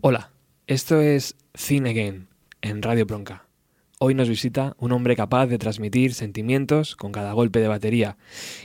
Hola, 0.00 0.30
esto 0.68 1.00
es 1.00 1.34
Cine 1.54 1.90
Again 1.90 2.28
en 2.62 2.82
Radio 2.82 3.04
Bronca. 3.04 3.48
Hoy 3.98 4.14
nos 4.14 4.28
visita 4.28 4.76
un 4.78 4.92
hombre 4.92 5.16
capaz 5.16 5.48
de 5.48 5.58
transmitir 5.58 6.14
sentimientos 6.14 6.94
con 6.94 7.10
cada 7.10 7.32
golpe 7.32 7.58
de 7.58 7.66
batería 7.66 8.16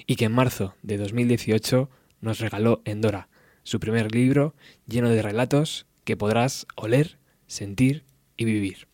y 0.05 0.15
que 0.15 0.25
en 0.25 0.31
marzo 0.31 0.75
de 0.83 0.97
2018 0.97 1.89
nos 2.21 2.39
regaló 2.39 2.83
Endora, 2.85 3.29
su 3.63 3.79
primer 3.79 4.13
libro 4.13 4.53
lleno 4.85 5.09
de 5.09 5.23
relatos 5.23 5.87
que 6.03 6.15
podrás 6.15 6.67
oler, 6.75 7.17
sentir 7.47 8.03
y 8.37 8.45
vivir. 8.45 8.87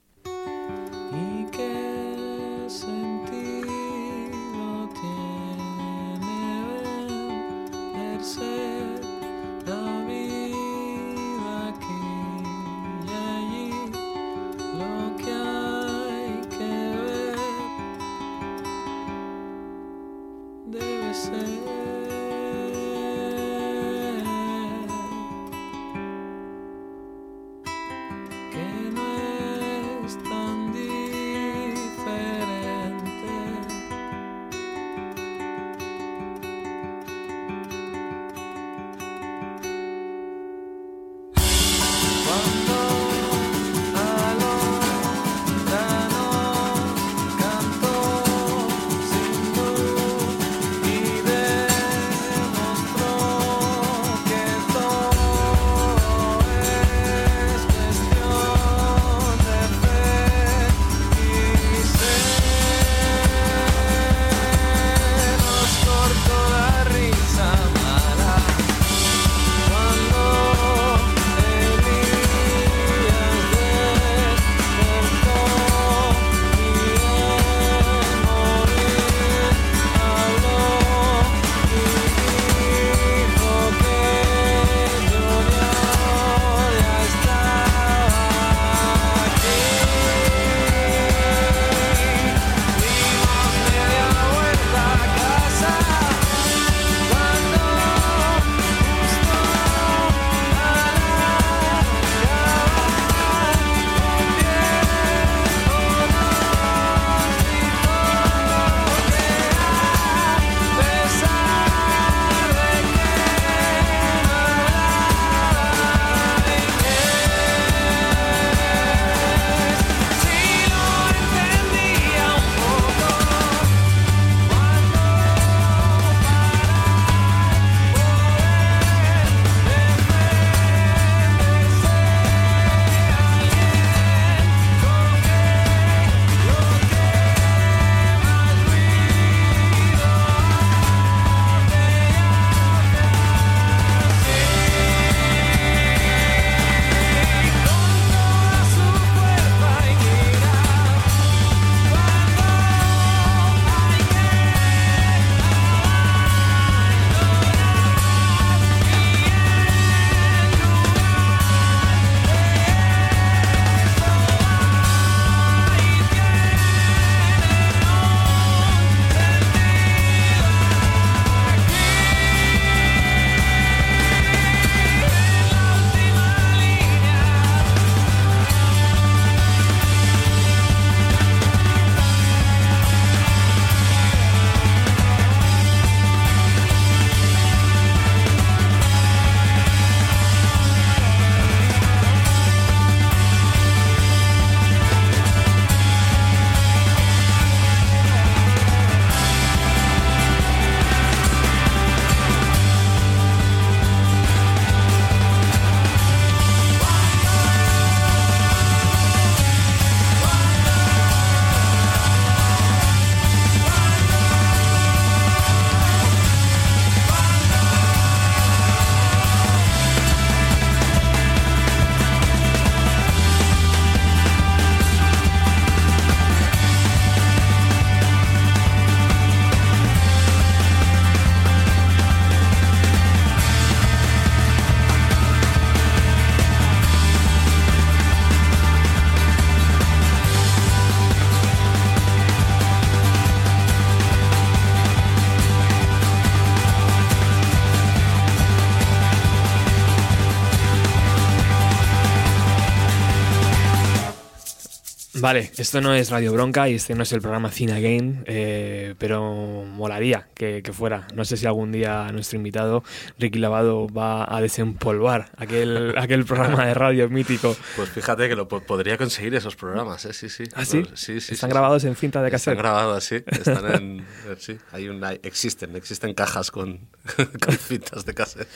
Vale, 255.21 255.51
esto 255.57 255.81
no 255.81 255.93
es 255.93 256.09
Radio 256.11 256.31
Bronca 256.31 256.69
y 256.69 256.75
este 256.75 256.95
no 256.95 257.03
es 257.03 257.11
el 257.11 257.21
programa 257.21 257.51
Cine 257.51 257.81
Game, 257.81 258.23
eh, 258.25 258.95
pero 258.97 259.48
molaría 259.79 260.27
que, 260.35 260.61
fuera. 260.71 261.07
No 261.15 261.25
sé 261.25 261.37
si 261.37 261.47
algún 261.47 261.71
día 261.71 262.11
nuestro 262.11 262.37
invitado, 262.37 262.83
Ricky 263.17 263.39
Lavado, 263.39 263.87
va 263.87 264.31
a 264.33 264.41
desempolvar 264.41 265.31
aquel, 265.37 265.93
aquel 265.97 266.25
programa 266.25 266.67
de 266.67 266.73
radio 266.75 267.09
mítico. 267.09 267.55
Pues 267.75 267.89
fíjate 267.89 268.29
que 268.29 268.35
lo 268.35 268.47
podría 268.47 268.97
conseguir 268.97 269.33
esos 269.33 269.55
programas, 269.55 270.05
¿eh? 270.05 270.13
sí, 270.13 270.29
sí. 270.29 270.43
¿Ah, 270.53 270.65
sí? 270.65 270.83
sí, 270.93 271.19
sí 271.19 271.33
Están 271.33 271.49
grabados 271.49 271.83
en 271.85 271.95
cinta 271.95 272.21
de 272.21 272.29
cassette. 272.29 272.57
Están 272.57 272.63
grabados, 272.63 273.03
sí. 273.03 273.15
Están 273.25 273.73
en, 273.73 273.99
eh, 274.27 274.35
sí. 274.37 274.57
Hay 274.71 274.89
una, 274.89 275.13
existen, 275.13 275.75
existen 275.75 276.13
cajas 276.13 276.51
con, 276.51 276.87
con 277.41 277.57
cintas 277.57 278.05
de 278.05 278.13
cassette. 278.13 278.47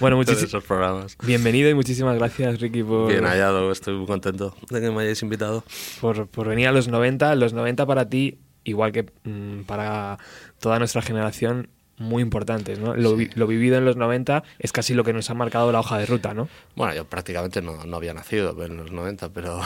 Bueno, 0.00 0.16
muchísimas 0.16 0.64
programas. 0.64 1.16
Bienvenido 1.24 1.70
y 1.70 1.74
muchísimas 1.74 2.18
gracias, 2.18 2.60
Ricky, 2.60 2.82
por... 2.82 3.08
Bien 3.08 3.24
hallado, 3.24 3.70
estoy 3.72 3.94
muy 3.94 4.06
contento 4.06 4.56
de 4.70 4.80
que 4.80 4.90
me 4.90 5.02
hayáis 5.02 5.22
invitado 5.22 5.64
por, 6.00 6.48
venir 6.48 6.68
a 6.68 6.72
los 6.72 6.88
90. 6.88 7.34
Los 7.36 7.52
90 7.52 7.86
para 7.86 8.08
ti, 8.08 8.38
igual 8.64 8.92
que 8.92 9.06
mm, 9.24 9.62
para 9.62 10.18
toda 10.58 10.78
nuestra 10.78 11.02
generación, 11.02 11.68
muy 11.98 12.22
importantes, 12.22 12.78
¿no? 12.78 12.94
Lo, 12.94 13.16
vivido 13.46 13.76
en 13.78 13.84
los 13.84 13.96
90 13.96 14.42
es 14.58 14.72
casi 14.72 14.94
lo 14.94 15.04
que 15.04 15.12
nos 15.12 15.30
ha 15.30 15.34
marcado 15.34 15.70
la 15.72 15.80
hoja 15.80 15.98
de 15.98 16.06
ruta, 16.06 16.34
¿no? 16.34 16.48
Bueno, 16.74 16.94
yo 16.94 17.04
prácticamente 17.04 17.62
no, 17.62 17.78
había 17.94 18.14
nacido 18.14 18.60
en 18.64 18.76
los 18.76 18.90
90, 18.90 19.28
pero... 19.32 19.60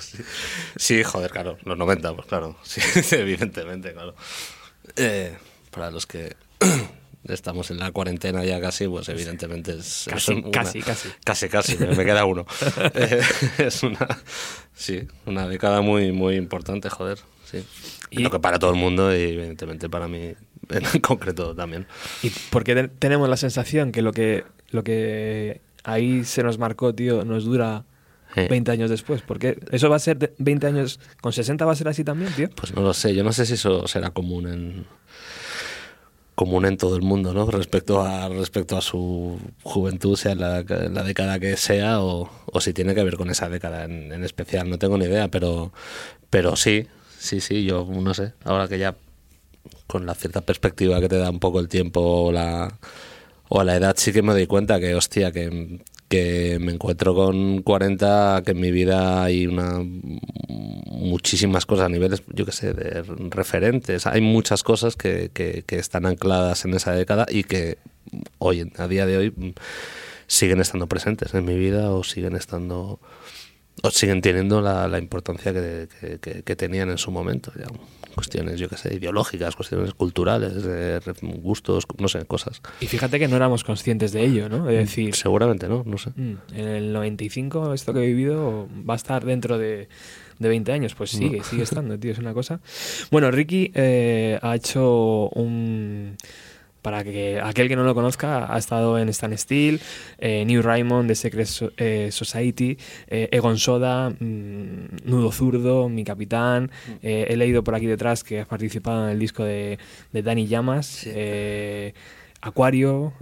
sí. 0.00 0.22
sí. 0.76 1.02
joder, 1.04 1.30
claro, 1.30 1.58
los 1.64 1.76
90, 1.76 2.14
pues 2.14 2.26
claro, 2.26 2.56
sí, 2.62 2.80
evidentemente, 3.16 3.92
claro. 3.92 4.14
Eh, 4.96 5.36
para 5.70 5.90
los 5.90 6.06
que 6.06 6.36
estamos 7.28 7.70
en 7.70 7.78
la 7.78 7.92
cuarentena 7.92 8.44
ya 8.44 8.60
casi, 8.60 8.88
pues 8.88 9.08
evidentemente 9.08 9.72
es, 9.72 10.06
casi, 10.10 10.42
casi, 10.50 10.80
casi, 11.24 11.48
casi, 11.48 11.76
me 11.78 12.04
queda 12.04 12.24
uno. 12.24 12.46
Eh, 12.94 13.20
es 13.58 13.82
una, 13.82 14.06
sí, 14.74 15.06
una 15.26 15.48
década 15.48 15.80
muy, 15.80 16.12
muy 16.12 16.36
importante, 16.36 16.88
joder, 16.90 17.18
sí. 17.44 17.64
Y, 18.10 18.20
Lo 18.20 18.30
que 18.30 18.38
para 18.38 18.58
todo 18.58 18.70
el 18.70 18.76
mundo 18.76 19.14
y 19.14 19.20
evidentemente 19.20 19.88
para 19.88 20.06
mí 20.06 20.34
en 20.70 21.00
concreto 21.00 21.54
también. 21.54 21.86
¿Y 22.22 22.30
por 22.50 22.64
qué 22.64 22.88
tenemos 22.98 23.28
la 23.28 23.36
sensación 23.36 23.92
que 23.92 24.02
lo 24.02 24.12
que, 24.12 24.44
lo 24.70 24.84
que 24.84 25.60
ahí 25.84 26.24
se 26.24 26.42
nos 26.42 26.58
marcó, 26.58 26.94
tío, 26.94 27.24
nos 27.24 27.44
dura 27.44 27.84
20 28.34 28.70
años 28.70 28.90
después? 28.90 29.22
Porque 29.22 29.58
eso 29.70 29.88
va 29.88 29.96
a 29.96 30.00
ser 30.00 30.34
20 30.38 30.66
años, 30.66 31.00
con 31.20 31.32
60 31.32 31.64
va 31.64 31.72
a 31.72 31.76
ser 31.76 31.88
así 31.88 32.04
también, 32.04 32.32
tío. 32.32 32.50
Pues 32.50 32.74
no 32.74 32.82
lo 32.82 32.94
sé, 32.94 33.14
yo 33.14 33.24
no 33.24 33.32
sé 33.32 33.46
si 33.46 33.54
eso 33.54 33.86
será 33.86 34.10
común 34.10 34.48
en 34.48 34.86
común 36.36 36.66
en 36.66 36.76
todo 36.76 36.96
el 36.96 37.02
mundo, 37.02 37.32
¿no? 37.32 37.50
Respecto 37.50 38.02
a, 38.02 38.28
respecto 38.28 38.76
a 38.76 38.82
su 38.82 39.40
juventud, 39.62 40.16
sea 40.16 40.34
la, 40.34 40.62
la 40.62 41.02
década 41.02 41.40
que 41.40 41.56
sea, 41.56 42.02
o, 42.02 42.30
o, 42.44 42.60
si 42.60 42.74
tiene 42.74 42.94
que 42.94 43.02
ver 43.02 43.16
con 43.16 43.30
esa 43.30 43.48
década 43.48 43.84
en, 43.84 44.12
en, 44.12 44.22
especial, 44.22 44.68
no 44.68 44.78
tengo 44.78 44.98
ni 44.98 45.06
idea, 45.06 45.28
pero, 45.28 45.72
pero 46.28 46.54
sí, 46.54 46.86
sí, 47.18 47.40
sí, 47.40 47.64
yo 47.64 47.88
no 47.90 48.12
sé, 48.12 48.34
ahora 48.44 48.68
que 48.68 48.78
ya 48.78 48.94
con 49.86 50.04
la 50.04 50.14
cierta 50.14 50.42
perspectiva 50.42 51.00
que 51.00 51.08
te 51.08 51.16
da 51.16 51.30
un 51.30 51.40
poco 51.40 51.58
el 51.58 51.68
tiempo 51.68 52.00
o 52.00 52.32
la, 52.32 52.78
o 53.48 53.64
la 53.64 53.74
edad, 53.74 53.94
sí 53.96 54.12
que 54.12 54.20
me 54.20 54.34
doy 54.34 54.46
cuenta 54.46 54.78
que, 54.78 54.94
hostia, 54.94 55.32
que, 55.32 55.80
que 56.08 56.58
me 56.60 56.72
encuentro 56.72 57.14
con 57.14 57.62
40, 57.62 58.42
que 58.44 58.52
en 58.52 58.60
mi 58.60 58.70
vida 58.70 59.24
hay 59.24 59.46
una 59.46 59.80
muchísimas 61.06 61.66
cosas 61.66 61.86
a 61.86 61.88
niveles, 61.88 62.22
yo 62.28 62.44
qué 62.44 62.52
sé, 62.52 62.72
de 62.72 63.02
referentes. 63.30 64.06
Hay 64.06 64.20
muchas 64.20 64.62
cosas 64.62 64.96
que, 64.96 65.30
que, 65.32 65.64
están 65.76 66.06
ancladas 66.06 66.64
en 66.64 66.74
esa 66.74 66.92
década 66.92 67.26
y 67.28 67.44
que 67.44 67.78
hoy, 68.38 68.70
a 68.76 68.88
día 68.88 69.06
de 69.06 69.18
hoy, 69.18 69.54
siguen 70.26 70.60
estando 70.60 70.86
presentes 70.86 71.34
en 71.34 71.44
mi 71.44 71.56
vida 71.56 71.90
o 71.90 72.02
siguen 72.02 72.34
estando 72.34 72.98
o 73.82 73.90
siguen 73.90 74.22
teniendo 74.22 74.60
la, 74.62 74.88
la 74.88 74.98
importancia 74.98 75.52
que, 75.52 75.88
que, 76.44 76.56
tenían 76.56 76.90
en 76.90 76.98
su 76.98 77.10
momento. 77.10 77.52
Ya 77.56 77.66
cuestiones, 78.16 78.58
yo 78.58 78.68
qué 78.68 78.78
sé, 78.78 78.94
ideológicas, 78.94 79.54
cuestiones 79.54 79.92
culturales, 79.92 80.54
gustos, 81.22 81.86
no 81.98 82.08
sé, 82.08 82.24
cosas. 82.24 82.62
Y 82.80 82.86
fíjate 82.86 83.18
que 83.18 83.28
no 83.28 83.36
éramos 83.36 83.62
conscientes 83.62 84.12
de 84.12 84.24
ello, 84.24 84.48
¿no? 84.48 84.68
Es 84.70 84.78
decir... 84.78 85.14
Seguramente, 85.14 85.68
¿no? 85.68 85.84
No 85.86 85.98
sé. 85.98 86.10
Mm, 86.16 86.34
en 86.54 86.68
el 86.68 86.92
95 86.94 87.74
esto 87.74 87.92
que 87.92 88.00
he 88.00 88.06
vivido 88.06 88.68
va 88.88 88.94
a 88.94 88.96
estar 88.96 89.24
dentro 89.24 89.58
de, 89.58 89.88
de 90.38 90.48
20 90.48 90.72
años. 90.72 90.94
Pues 90.94 91.10
sigue, 91.10 91.44
sigue 91.44 91.62
estando, 91.62 91.98
tío, 91.98 92.12
es 92.12 92.18
una 92.18 92.32
cosa. 92.32 92.60
Bueno, 93.10 93.30
Ricky 93.30 93.70
eh, 93.74 94.38
ha 94.40 94.56
hecho 94.56 95.28
un 95.34 96.16
para 96.86 97.02
que 97.02 97.40
aquel 97.40 97.66
que 97.66 97.74
no 97.74 97.82
lo 97.82 97.96
conozca, 97.96 98.54
ha 98.54 98.56
estado 98.56 98.96
en 98.96 99.08
Stan 99.08 99.36
Steel, 99.36 99.80
eh, 100.18 100.44
New 100.44 100.62
Raymond, 100.62 101.08
The 101.08 101.16
Secret 101.16 101.48
eh, 101.78 102.10
Society, 102.12 102.78
eh, 103.08 103.28
Egon 103.32 103.58
Soda, 103.58 104.10
mm, 104.10 105.02
Nudo 105.02 105.32
Zurdo, 105.32 105.88
Mi 105.88 106.04
Capitán. 106.04 106.70
Mm. 106.86 106.92
he 107.02 107.36
leído 107.36 107.64
por 107.64 107.74
aquí 107.74 107.86
detrás 107.86 108.22
que 108.22 108.38
has 108.38 108.46
participado 108.46 109.02
en 109.02 109.10
el 109.10 109.18
disco 109.18 109.42
de, 109.42 109.80
de 110.12 110.22
Danny 110.22 110.46
Llamas. 110.46 111.08
Acuario, 112.40 113.14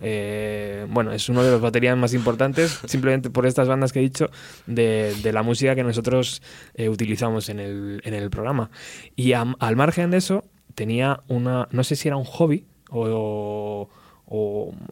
bueno, 0.90 1.12
es 1.12 1.30
uno 1.30 1.42
de 1.42 1.50
los 1.50 1.62
baterías 1.62 1.96
más 1.96 2.12
importantes, 2.12 2.80
simplemente 2.84 3.30
por 3.30 3.46
estas 3.46 3.66
bandas 3.66 3.94
que 3.94 4.00
he 4.00 4.02
dicho, 4.02 4.28
de, 4.66 5.14
la 5.32 5.42
música 5.42 5.74
que 5.74 5.84
nosotros 5.84 6.42
utilizamos 6.76 7.48
en 7.48 7.60
el, 7.60 8.02
en 8.04 8.12
el 8.12 8.28
programa. 8.28 8.68
Y 9.16 9.32
al 9.32 9.76
margen 9.76 10.10
de 10.10 10.18
eso, 10.18 10.44
tenía 10.74 11.20
una, 11.28 11.66
no 11.70 11.82
sé 11.82 11.96
si 11.96 12.08
era 12.08 12.18
un 12.18 12.24
hobby, 12.24 12.66
o, 12.94 13.88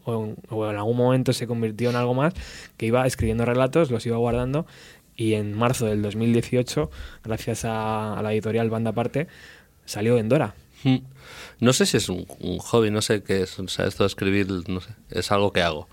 en 0.05 0.77
algún 0.77 0.97
momento 0.97 1.33
se 1.33 1.47
convirtió 1.47 1.89
en 1.89 1.95
algo 1.95 2.13
más, 2.13 2.33
que 2.77 2.85
iba 2.85 3.05
escribiendo 3.05 3.45
relatos, 3.45 3.91
los 3.91 4.05
iba 4.05 4.17
guardando 4.17 4.65
y 5.15 5.33
en 5.33 5.53
marzo 5.53 5.85
del 5.85 6.01
2018, 6.01 6.89
gracias 7.23 7.65
a, 7.65 8.19
la 8.21 8.33
editorial 8.33 8.69
Banda 8.69 8.91
Aparte, 8.91 9.27
salió 9.85 10.17
en 10.17 10.29
Dora. 10.29 10.55
Hmm. 10.83 10.97
No 11.59 11.71
sé 11.73 11.85
si 11.85 11.97
es 11.97 12.09
un, 12.09 12.25
hobby, 12.59 12.91
no 12.91 13.01
sé 13.01 13.23
qué 13.23 13.43
es, 13.43 13.57
o 13.59 13.67
sea, 13.67 13.85
esto 13.85 14.03
de 14.03 14.07
escribir, 14.07 14.47
no 14.67 14.81
sé, 14.81 14.89
es 15.11 15.31
algo 15.31 15.53
que 15.53 15.61
hago. 15.61 15.87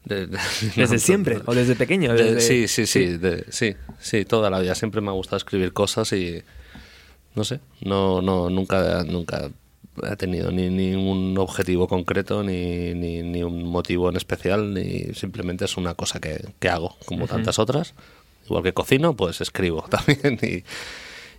¿Desde 0.04 0.98
siempre? 0.98 1.40
¿O 1.44 1.54
desde 1.54 1.76
pequeño? 1.76 2.16
sí, 2.38 2.68
sí, 2.68 2.86
sí, 2.86 3.18
sí, 3.50 3.76
sí, 3.98 4.24
toda 4.24 4.48
la 4.48 4.58
vida. 4.58 4.74
Siempre 4.74 5.02
me 5.02 5.08
ha 5.08 5.12
gustado 5.12 5.36
escribir 5.36 5.74
cosas 5.74 6.10
y 6.14 6.42
no 7.34 7.44
sé, 7.44 7.60
no, 7.82 8.22
no, 8.22 8.48
nunca, 8.48 9.04
nunca 9.04 9.50
ha 10.08 10.16
tenido 10.16 10.50
ni 10.50 10.68
ningún 10.68 11.36
objetivo 11.38 11.88
concreto, 11.88 12.42
ni, 12.42 12.94
ni, 12.94 13.42
un 13.42 13.64
motivo 13.64 14.08
en 14.08 14.16
especial, 14.16 14.74
ni 14.74 15.14
simplemente 15.14 15.64
es 15.64 15.76
una 15.76 15.94
cosa 15.94 16.20
que, 16.20 16.44
que 16.58 16.68
hago, 16.68 16.96
como 17.06 17.26
tantas 17.26 17.58
otras. 17.58 17.94
Igual 18.46 18.62
que 18.62 18.72
cocino, 18.72 19.14
pues 19.14 19.40
escribo 19.40 19.82
también. 19.90 20.38
Y, 20.42 20.64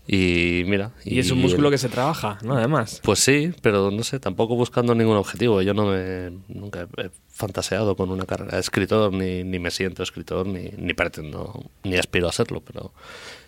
y 0.07 0.63
mira. 0.65 0.91
Y, 1.05 1.19
es 1.19 1.31
un 1.31 1.39
músculo 1.39 1.69
que 1.69 1.77
se 1.77 1.89
trabaja, 1.89 2.39
¿no? 2.43 2.57
Además. 2.57 3.01
Pues 3.03 3.19
sí, 3.19 3.53
pero 3.61 3.91
no 3.91 4.03
sé, 4.03 4.19
tampoco 4.19 4.55
buscando 4.55 4.95
ningún 4.95 5.17
objetivo. 5.17 5.61
Yo 5.61 5.73
no 5.73 5.85
me. 5.87 6.31
Nunca 6.47 6.87
he 6.97 7.09
fantaseado 7.29 7.95
con 7.95 8.09
una 8.09 8.25
carrera 8.25 8.53
de 8.53 8.59
escritor, 8.59 9.13
ni, 9.13 9.43
ni 9.43 9.59
me 9.59 9.71
siento 9.71 10.03
escritor, 10.03 10.47
ni, 10.47 10.71
ni 10.77 10.93
pretendo, 10.93 11.63
ni 11.83 11.97
aspiro 11.97 12.27
a 12.27 12.31
serlo, 12.31 12.61
pero. 12.61 12.91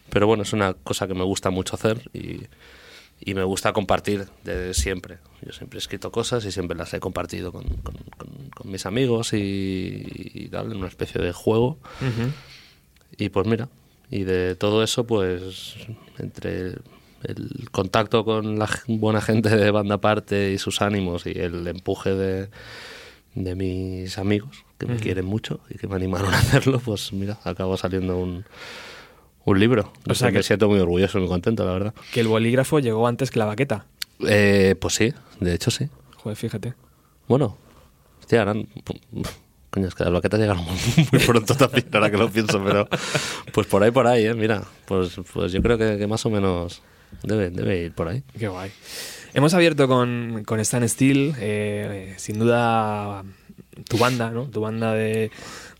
Pero 0.09 0.27
bueno, 0.27 0.43
es 0.43 0.53
una 0.53 0.73
cosa 0.73 1.07
que 1.07 1.13
me 1.13 1.23
gusta 1.23 1.49
mucho 1.49 1.75
hacer 1.75 2.09
y, 2.13 2.41
y 3.19 3.33
me 3.33 3.43
gusta 3.43 3.73
compartir 3.73 4.27
de 4.43 4.73
siempre. 4.73 5.19
Yo 5.41 5.51
siempre 5.51 5.77
he 5.77 5.79
escrito 5.79 6.11
cosas 6.11 6.45
y 6.45 6.51
siempre 6.51 6.77
las 6.77 6.93
he 6.93 6.99
compartido 6.99 7.51
con, 7.51 7.63
con, 7.63 8.71
mis 8.71 8.85
amigos 8.85 9.33
y, 9.33 10.47
tal, 10.51 10.71
en 10.71 10.77
una 10.77 10.87
especie 10.87 11.21
de 11.21 11.33
juego. 11.33 11.77
Y 13.17 13.29
pues 13.29 13.45
mira, 13.45 13.69
y 14.09 14.23
de 14.23 14.55
todo 14.55 14.83
eso, 14.83 15.05
pues 15.05 15.75
entre 16.17 16.75
el 17.23 17.69
contacto 17.71 18.25
con 18.25 18.59
la 18.59 18.69
buena 18.87 19.21
gente 19.21 19.49
de 19.49 19.71
banda 19.71 19.95
aparte 19.95 20.51
y 20.51 20.57
sus 20.57 20.81
ánimos 20.81 21.25
y 21.25 21.31
el 21.31 21.67
empuje 21.67 22.13
de, 22.13 22.49
de 23.35 23.55
mis 23.55 24.17
amigos, 24.17 24.65
que 24.77 24.85
me 24.85 24.97
quieren 24.97 25.25
mucho 25.25 25.59
y 25.69 25.77
que 25.77 25.87
me 25.87 25.95
animaron 25.95 26.33
a 26.33 26.37
hacerlo, 26.39 26.79
pues 26.79 27.13
mira, 27.13 27.39
acabó 27.43 27.77
saliendo 27.77 28.17
un 28.17 28.45
un 29.45 29.59
libro. 29.59 29.91
O 30.07 30.13
sea, 30.13 30.31
que 30.31 30.43
siento 30.43 30.69
muy 30.69 30.79
orgulloso, 30.79 31.19
muy 31.19 31.27
contento, 31.27 31.65
la 31.65 31.73
verdad. 31.73 31.93
Que 32.11 32.21
el 32.21 32.27
bolígrafo 32.27 32.79
llegó 32.79 33.07
antes 33.07 33.31
que 33.31 33.39
la 33.39 33.45
baqueta. 33.45 33.85
Eh, 34.27 34.75
pues 34.79 34.95
sí, 34.95 35.13
de 35.39 35.53
hecho 35.53 35.71
sí. 35.71 35.89
Joder, 36.17 36.37
fíjate. 36.37 36.73
Bueno, 37.27 37.57
hostia. 38.19 38.45
Coño, 39.69 39.87
es 39.87 39.95
que 39.95 40.03
las 40.03 40.13
baquetas 40.13 40.39
llegaron 40.39 40.63
muy, 41.11 41.19
pronto 41.25 41.55
también, 41.55 41.87
ahora 41.93 42.11
que 42.11 42.17
lo 42.17 42.29
pienso, 42.29 42.63
pero 42.63 42.87
pues 43.51 43.65
por 43.65 43.81
ahí, 43.81 43.89
por 43.89 44.05
ahí, 44.05 44.25
¿eh? 44.27 44.33
Mira, 44.35 44.63
pues, 44.85 45.19
pues 45.33 45.51
yo 45.51 45.63
creo 45.63 45.79
que, 45.79 46.05
más 46.05 46.23
o 46.27 46.29
menos 46.29 46.83
debe, 47.23 47.49
debe 47.49 47.85
ir 47.85 47.91
por 47.91 48.07
ahí. 48.07 48.23
Qué 48.37 48.47
guay. 48.47 48.71
Hemos 49.33 49.55
abierto 49.55 49.87
con, 49.87 50.43
con 50.45 50.59
Stan 50.59 50.87
Steel, 50.87 51.33
eh, 51.39 52.13
sin 52.17 52.37
duda 52.37 53.23
tu 53.89 53.97
banda, 53.97 54.29
¿no? 54.29 54.45
Tu 54.45 54.61
banda 54.61 54.93
de 54.93 55.31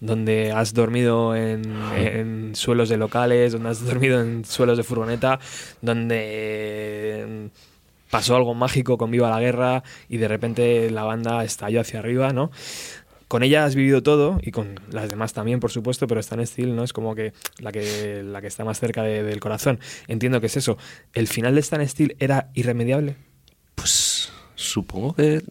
donde 0.03 0.51
has 0.51 0.73
dormido 0.73 1.33
en, 1.35 2.51
suelos 2.55 2.89
de 2.89 2.97
locales, 2.97 3.53
donde 3.53 3.69
has 3.69 3.85
dormido 3.85 4.21
en 4.21 4.43
suelos 4.43 4.77
de 4.77 4.83
furgoneta, 4.83 5.39
donde 5.81 7.49
pasó 8.09 8.35
algo 8.35 8.53
mágico 8.53 8.97
con 8.97 9.11
Viva 9.11 9.29
la 9.29 9.39
Guerra 9.39 9.83
y 10.09 10.17
de 10.17 10.27
repente 10.27 10.91
la 10.91 11.03
banda 11.03 11.43
estalló 11.43 11.81
hacia 11.81 11.99
arriba, 11.99 12.33
¿no? 12.33 12.51
con 13.29 13.41
ella 13.41 13.65
has 13.65 13.73
vivido 13.73 14.03
todo 14.03 14.37
y 14.43 14.51
con 14.51 14.75
las 14.91 15.09
demás 15.09 15.33
también, 15.33 15.59
por 15.59 15.71
supuesto, 15.71 16.05
pero 16.05 16.19
Stan 16.19 16.45
Steel 16.45 16.75
no 16.75 16.83
es 16.83 16.93
como 16.93 17.15
que 17.15 17.33
la 17.57 17.71
que, 17.71 18.21
la 18.23 18.41
que 18.41 18.47
está 18.47 18.63
más 18.63 18.79
cerca 18.79 19.01
de- 19.01 19.23
del 19.23 19.39
corazón. 19.39 19.79
Entiendo 20.07 20.39
que 20.39 20.45
es 20.45 20.55
eso. 20.57 20.77
¿El 21.13 21.27
final 21.27 21.55
de 21.55 21.61
Stan 21.61 21.87
Steel 21.87 22.15
era 22.19 22.51
irremediable? 22.53 23.15
Pues 23.73 24.31
supongo 24.53 25.15
que... 25.15 25.41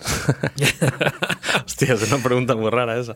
Hostia, 1.66 1.94
es 1.94 2.12
una 2.12 2.22
pregunta 2.22 2.54
muy 2.54 2.70
rara 2.70 2.98
esa. 2.98 3.14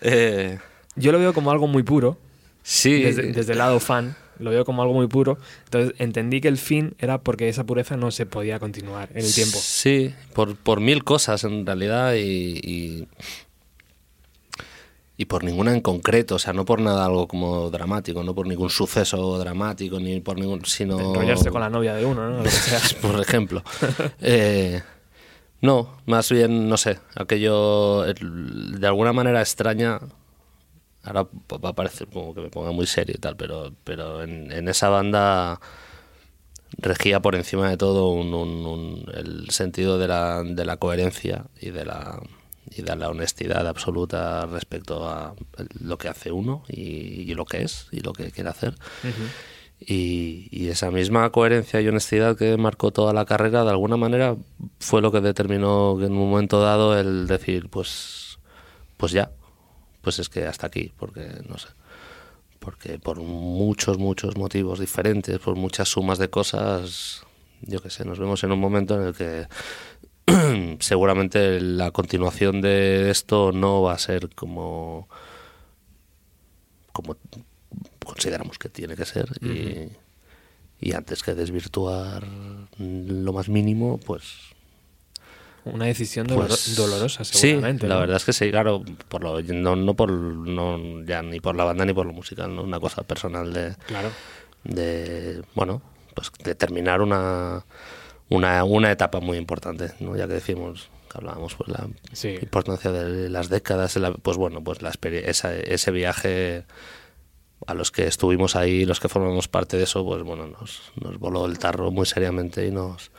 Eh, 0.00 0.58
Yo 0.96 1.12
lo 1.12 1.18
veo 1.18 1.32
como 1.32 1.50
algo 1.50 1.66
muy 1.66 1.82
puro, 1.82 2.18
sí, 2.62 3.02
desde, 3.02 3.32
desde 3.32 3.52
el 3.52 3.58
lado 3.58 3.80
fan, 3.80 4.16
lo 4.38 4.50
veo 4.50 4.64
como 4.64 4.82
algo 4.82 4.94
muy 4.94 5.06
puro. 5.06 5.38
Entonces 5.64 5.94
entendí 5.98 6.40
que 6.40 6.48
el 6.48 6.58
fin 6.58 6.94
era 6.98 7.18
porque 7.18 7.48
esa 7.48 7.64
pureza 7.64 7.96
no 7.96 8.10
se 8.10 8.26
podía 8.26 8.58
continuar 8.58 9.08
en 9.14 9.24
el 9.24 9.34
tiempo. 9.34 9.58
Sí, 9.60 10.14
por, 10.34 10.56
por 10.56 10.80
mil 10.80 11.04
cosas 11.04 11.44
en 11.44 11.64
realidad 11.64 12.14
y, 12.14 12.60
y, 12.62 13.08
y 15.18 15.24
por 15.24 15.44
ninguna 15.44 15.72
en 15.72 15.80
concreto, 15.80 16.34
o 16.34 16.38
sea, 16.38 16.52
no 16.52 16.66
por 16.66 16.80
nada 16.80 17.06
algo 17.06 17.26
como 17.26 17.70
dramático, 17.70 18.22
no 18.22 18.34
por 18.34 18.46
ningún 18.46 18.68
suceso 18.68 19.38
dramático, 19.38 19.98
ni 19.98 20.20
por 20.20 20.38
ningún, 20.38 20.64
sino... 20.66 21.00
Enrollarse 21.00 21.50
con 21.50 21.62
la 21.62 21.70
novia 21.70 21.94
de 21.94 22.04
uno, 22.04 22.28
¿no? 22.28 22.36
Lo 22.42 22.42
que 22.44 22.50
sea. 22.50 22.80
por 23.00 23.18
ejemplo. 23.20 23.62
Eh, 24.20 24.82
no, 25.66 25.98
más 26.06 26.30
bien, 26.30 26.68
no 26.68 26.76
sé, 26.76 26.98
aquello 27.14 28.04
el- 28.04 28.80
de 28.80 28.86
alguna 28.86 29.12
manera 29.12 29.40
extraña. 29.40 29.98
Ahora 31.02 31.24
pa- 31.24 31.58
va 31.58 31.68
a 31.70 31.72
parecer 31.74 32.08
como 32.08 32.34
que 32.34 32.40
me 32.40 32.48
ponga 32.50 32.72
muy 32.72 32.86
serio 32.86 33.14
y 33.16 33.20
tal, 33.20 33.36
pero, 33.36 33.72
pero 33.84 34.22
en, 34.22 34.50
esa 34.68 34.88
banda 34.88 35.60
regía 36.78 37.20
por 37.20 37.34
encima 37.36 37.70
de 37.70 37.76
todo 37.76 38.08
un, 38.08 39.04
el 39.14 39.50
sentido 39.50 39.98
de 39.98 40.08
la, 40.08 40.42
de 40.42 40.64
la 40.64 40.76
coherencia 40.78 41.44
y 41.60 41.70
de 41.70 41.84
la 41.84 42.20
y 42.68 42.82
de 42.82 42.96
la 42.96 43.08
honestidad 43.08 43.64
absoluta 43.68 44.44
respecto 44.46 45.08
a 45.08 45.36
lo 45.80 45.96
que 45.98 46.08
hace 46.08 46.32
uno 46.32 46.64
y, 46.68 46.80
y 47.30 47.34
lo 47.34 47.44
que 47.44 47.62
es 47.62 47.86
y 47.92 48.00
lo 48.00 48.12
que 48.12 48.32
quiere 48.32 48.50
hacer. 48.50 48.74
Y, 49.78 50.68
esa 50.68 50.90
misma 50.90 51.30
coherencia 51.30 51.80
y 51.80 51.88
honestidad 51.88 52.36
que 52.36 52.56
marcó 52.56 52.90
toda 52.90 53.12
la 53.12 53.24
carrera, 53.24 53.64
de 53.64 53.70
alguna 53.70 53.96
manera, 53.96 54.36
fue 54.80 55.00
lo 55.02 55.12
que 55.12 55.20
determinó 55.20 56.02
en 56.02 56.12
un 56.12 56.30
momento 56.30 56.60
dado 56.60 56.98
el 56.98 57.26
decir, 57.26 57.68
pues, 57.68 58.38
pues 58.96 59.12
ya, 59.12 59.30
pues 60.02 60.18
es 60.18 60.28
que 60.28 60.46
hasta 60.46 60.66
aquí, 60.66 60.92
porque 60.96 61.42
no 61.48 61.58
sé, 61.58 61.68
porque 62.58 62.98
por 62.98 63.20
muchos, 63.20 63.98
muchos 63.98 64.36
motivos 64.36 64.80
diferentes, 64.80 65.38
por 65.38 65.56
muchas 65.56 65.88
sumas 65.88 66.18
de 66.18 66.30
cosas, 66.30 67.22
yo 67.62 67.80
qué 67.80 67.90
sé, 67.90 68.04
nos 68.04 68.18
vemos 68.18 68.42
en 68.44 68.52
un 68.52 68.60
momento 68.60 69.00
en 69.00 69.08
el 69.08 69.14
que 69.14 69.46
seguramente 70.80 71.60
la 71.60 71.90
continuación 71.90 72.60
de 72.60 73.10
esto 73.10 73.52
no 73.52 73.82
va 73.82 73.92
a 73.92 73.98
ser 73.98 74.34
como 74.34 75.08
como 76.92 77.16
consideramos 78.06 78.58
que 78.58 78.68
tiene 78.68 78.96
que 78.96 79.04
ser 79.04 79.28
y, 79.42 79.88
y 80.80 80.92
antes 80.94 81.22
que 81.22 81.34
desvirtuar 81.34 82.24
lo 82.78 83.32
más 83.32 83.48
mínimo 83.48 83.98
pues 83.98 84.24
Una 85.64 85.86
decisión 85.86 86.26
pues 86.28 86.76
dolorosa, 86.76 87.24
sí 87.24 87.38
seguramente. 87.38 87.88
la 87.88 87.94
¿no? 87.96 88.00
verdad 88.02 88.16
es 88.18 88.24
que 88.24 88.32
sí 88.32 88.50
claro 88.50 88.84
por 89.08 89.22
lo, 89.24 89.40
no, 89.42 89.74
no 89.76 89.94
por 89.94 90.10
no 90.12 91.02
ya 91.04 91.22
ni 91.22 91.40
por 91.40 91.56
la 91.56 91.64
banda 91.64 91.84
ni 91.84 91.92
por 91.92 92.06
lo 92.06 92.12
musical 92.12 92.54
no 92.54 92.62
una 92.62 92.78
cosa 92.80 93.02
personal 93.02 93.52
de 93.52 93.74
Claro. 93.86 94.10
de 94.64 95.42
bueno 95.54 95.82
pues 96.14 96.30
de 96.44 96.54
terminar 96.54 97.00
una 97.02 97.64
una, 98.28 98.64
una 98.64 98.90
etapa 98.90 99.20
muy 99.20 99.38
importante 99.38 99.92
¿no? 100.00 100.16
ya 100.16 100.26
que 100.26 100.34
decimos 100.34 100.88
que 101.10 101.18
hablábamos 101.18 101.54
pues 101.54 101.68
la 101.68 101.88
Sí. 102.12 102.36
importancia 102.42 102.90
de 102.92 103.28
las 103.28 103.48
décadas 103.48 103.96
la- 103.96 104.12
pues 104.12 104.36
bueno 104.36 104.62
pues 104.62 104.82
la 104.82 104.90
esa- 104.90 105.54
ese 105.56 105.90
viaje 105.90 106.64
a 107.66 107.74
los 107.74 107.90
que 107.90 108.06
estuvimos 108.06 108.54
ahí 108.56 108.84
los 108.84 109.00
que 109.00 109.08
formamos 109.08 109.48
parte 109.48 109.76
de 109.76 109.84
eso 109.84 110.04
pues 110.04 110.22
bueno 110.22 110.46
nos, 110.46 110.92
voló 111.18 111.46
el 111.46 111.58
tarro 111.58 111.90
muy 111.90 112.06
seriamente 112.06 112.66
y 112.66 112.70
nos 112.70 113.10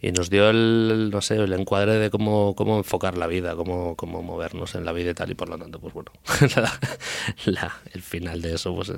y 0.00 0.10
nos 0.10 0.28
dio 0.30 0.50
el 0.50 1.10
no 1.12 1.20
sé 1.22 1.36
el 1.36 1.52
encuadre 1.52 1.98
de 1.98 2.10
cómo, 2.10 2.54
cómo 2.56 2.76
enfocar 2.78 3.16
la 3.16 3.28
vida 3.28 3.54
cómo, 3.54 3.94
cómo 3.96 4.22
movernos 4.22 4.74
en 4.74 4.84
la 4.84 4.92
vida 4.92 5.10
y 5.10 5.14
tal 5.14 5.30
y 5.30 5.34
por 5.34 5.48
lo 5.48 5.56
tanto 5.58 5.78
pues 5.80 5.94
bueno 5.94 6.10
la- 7.46 7.80
el 7.92 8.02
final 8.02 8.42
de 8.42 8.54
eso 8.54 8.74
pues 8.74 8.88
eh, 8.90 8.94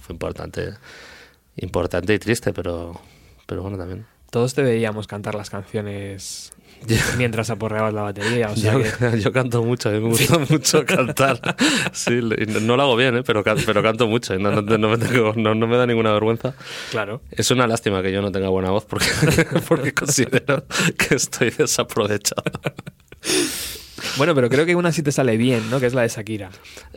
fue 0.00 0.12
importante 0.12 0.74
importante 1.56 2.12
y 2.14 2.18
triste 2.18 2.52
pero 2.52 3.00
pero 3.46 3.62
bueno 3.62 3.76
también. 3.78 4.06
Todos 4.30 4.54
te 4.54 4.62
veíamos 4.62 5.06
cantar 5.06 5.34
las 5.34 5.50
canciones 5.50 6.52
mientras 7.18 7.50
aporreabas 7.50 7.92
la 7.94 8.02
batería. 8.02 8.48
O 8.50 8.56
sea 8.56 8.72
yo, 8.74 8.82
que, 8.82 9.20
yo 9.20 9.32
canto 9.32 9.62
mucho, 9.62 9.88
a 9.88 9.92
mí 9.92 10.00
me 10.00 10.08
gusta 10.08 10.38
mucho 10.38 10.84
cantar. 10.84 11.40
Sí, 11.92 12.20
no, 12.62 12.76
lo 12.76 12.82
hago 12.82 12.96
bien, 12.96 13.16
¿eh? 13.18 13.22
pero, 13.22 13.42
pero 13.44 13.82
canto 13.82 14.06
mucho 14.06 14.34
y 14.34 14.42
no, 14.42 14.50
no, 14.50 14.62
no 14.78 14.88
me 14.88 14.96
tengo- 14.98 15.34
no- 15.36 15.54
no 15.54 15.66
me 15.66 15.76
da 15.76 15.86
ninguna 15.86 16.12
vergüenza. 16.12 16.54
claro. 16.90 17.20
Es 17.30 17.50
una 17.50 17.66
lástima 17.66 18.02
que 18.02 18.12
yo 18.12 18.22
no 18.22 18.30
tenga 18.32 18.48
buena 18.48 18.70
voz 18.70 18.84
porque, 18.84 19.06
porque 19.68 19.92
considero 19.92 20.64
que 20.96 21.14
estoy 21.16 21.50
desaprovechado. 21.50 22.42
Bueno, 24.16 24.34
pero 24.34 24.48
creo 24.48 24.64
que 24.66 24.74
una 24.76 24.92
sí 24.92 25.02
te 25.02 25.12
sale 25.12 25.36
bien, 25.36 25.68
¿no? 25.70 25.80
Que 25.80 25.86
es 25.86 25.94
la 25.94 26.02
de 26.02 26.08
Shakira. 26.08 26.50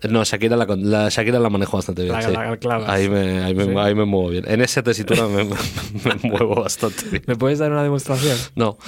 No, 0.09 0.23
Shakira 0.23 0.55
la, 0.57 0.65
la, 0.77 1.09
Shakira 1.09 1.39
la 1.39 1.49
manejo 1.49 1.77
bastante 1.77 2.03
bien. 2.03 2.13
La- 2.13 2.21
sí. 2.21 2.31
la 2.31 2.83
ahí, 2.87 3.09
me, 3.09 3.43
ahí, 3.43 3.55
me, 3.55 3.65
Sí. 3.65 3.71
ahí 3.77 3.95
me 3.95 4.05
muevo 4.05 4.29
bien. 4.29 4.45
En 4.47 4.61
esa 4.61 4.83
tesitura 4.83 5.27
me, 5.27 5.43
me 5.45 5.55
muevo 6.29 6.55
bastante 6.61 7.03
bien. 7.09 7.23
¿Me 7.27 7.35
puedes 7.35 7.59
dar 7.59 7.71
una 7.71 7.83
demostración? 7.83 8.37
No, 8.55 8.77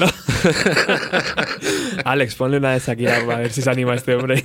Alex, 2.06 2.36
ponle 2.36 2.58
una 2.58 2.74
de 2.74 2.80
Shakira 2.80 3.26
para 3.26 3.40
ver 3.40 3.52
si 3.52 3.62
se 3.62 3.70
anima 3.70 3.96
este 3.96 4.16
hombre. 4.16 4.42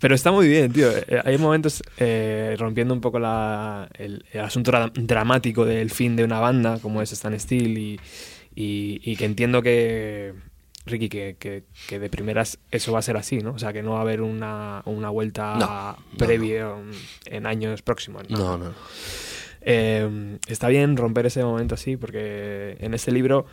Pero 0.00 0.14
está 0.14 0.32
muy 0.32 0.48
bien, 0.48 0.72
tío. 0.72 0.90
Eh, 0.90 1.20
Hay 1.24 1.38
momentos 1.38 1.82
eh, 1.98 2.56
rompiendo 2.58 2.92
un 2.94 3.00
poco 3.00 3.18
la- 3.18 3.88
el, 3.96 4.24
el 4.32 4.40
asunto 4.40 4.70
dra- 4.70 4.92
dramático 4.94 5.64
del 5.64 5.90
fin 5.90 6.16
de 6.16 6.24
una 6.24 6.40
banda, 6.40 6.78
como 6.80 7.00
es 7.00 7.12
Stan 7.12 7.38
Steel, 7.38 7.78
y, 7.78 8.00
y- 8.54 9.00
y 9.02 9.16
que 9.16 9.24
entiendo 9.24 9.62
que, 9.62 10.34
Ricky, 10.86 11.08
que, 11.08 11.36
que- 11.38 11.64
que 11.88 11.98
de 11.98 12.10
primeras 12.10 12.58
eso 12.70 12.92
va 12.92 12.98
a 12.98 13.02
ser 13.02 13.16
así, 13.16 13.38
¿no? 13.38 13.52
O 13.52 13.58
sea, 13.58 13.72
que 13.72 13.82
no 13.82 13.92
va 13.92 13.98
a 13.98 14.02
haber 14.02 14.20
una, 14.20 14.82
una 14.84 15.08
vuelta 15.10 15.54
No, 15.54 15.66
no, 15.66 15.96
previa 16.18 16.68
en 17.26 17.46
años 17.46 17.80
próximos. 17.82 18.28
¿no? 18.28 18.58
no. 18.58 18.72
Eh, 19.62 20.38
está 20.46 20.68
bien 20.68 20.96
romper 20.96 21.24
ese 21.26 21.42
momento 21.42 21.74
así, 21.74 21.96
porque 21.96 22.76
en 22.80 22.92
este 22.92 23.12
libro 23.12 23.46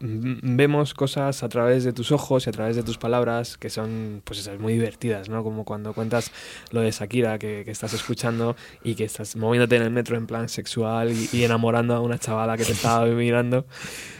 vemos 0.00 0.92
cosas 0.92 1.42
a 1.42 1.48
través 1.48 1.82
de 1.84 1.92
tus 1.92 2.12
ojos 2.12 2.46
y 2.46 2.50
a 2.50 2.52
través 2.52 2.76
de 2.76 2.82
tus 2.82 2.98
palabras 2.98 3.56
que 3.56 3.70
son 3.70 4.20
pues 4.24 4.38
esas 4.40 4.58
muy 4.58 4.74
divertidas, 4.74 5.28
¿no? 5.30 5.42
Como 5.42 5.64
cuando 5.64 5.94
cuentas 5.94 6.30
lo 6.72 6.80
de 6.80 6.90
Shakira 6.90 7.38
que, 7.38 7.62
que 7.64 7.70
estás 7.70 7.94
escuchando 7.94 8.54
y 8.82 8.96
que 8.96 9.04
estás 9.04 9.34
moviéndote 9.36 9.76
en 9.76 9.82
el 9.82 9.90
metro 9.90 10.16
en 10.16 10.26
plan 10.26 10.48
sexual 10.48 11.12
y, 11.12 11.28
y 11.32 11.44
enamorando 11.44 11.94
a 11.94 12.00
una 12.00 12.18
chavala 12.18 12.56
que 12.58 12.64
te 12.64 12.72
estaba 12.72 13.06
mirando 13.06 13.66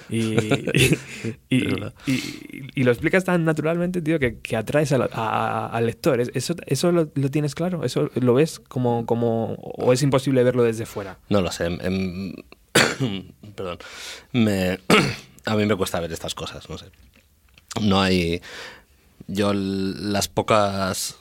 y, 0.11 0.97
y, 1.49 1.81
y- 2.75 2.85
lo 2.85 2.91
explicas 2.91 3.25
tan 3.25 3.45
naturalmente, 3.45 4.03
tío, 4.03 4.19
que, 4.19 4.39
que 4.41 4.57
atraes 4.57 4.93
a- 4.93 5.67
al 5.67 5.87
lector. 5.87 6.21
¿Es- 6.21 6.31
¿Eso, 6.35 6.55
eso 6.67 6.93
lo, 6.93 7.11
lo 7.15 7.31
tienes 7.31 7.55
claro? 7.55 7.85
¿Eso 7.85 8.11
lo 8.15 8.35
ves 8.35 8.61
como, 8.61 9.07
como 9.07 9.55
o 9.55 9.93
es 9.93 10.03
imposible 10.03 10.43
verlo 10.45 10.63
desde 10.63 10.87
fuera? 10.87 11.19
No 11.29 11.41
lo 11.41 11.51
sé. 11.51 11.67
em, 11.67 12.35
perdón. 13.57 13.79
Me, 14.33 14.79
a 15.47 15.57
mí 15.57 15.67
me 15.67 15.77
cuesta 15.77 16.01
ver 16.01 16.13
estas 16.13 16.35
cosas, 16.35 16.69
no 16.69 16.79
sé. 16.79 16.87
No 17.81 18.01
hay. 18.01 18.41
Yo, 19.27 19.53
las 19.55 20.29
pocas. 20.29 21.17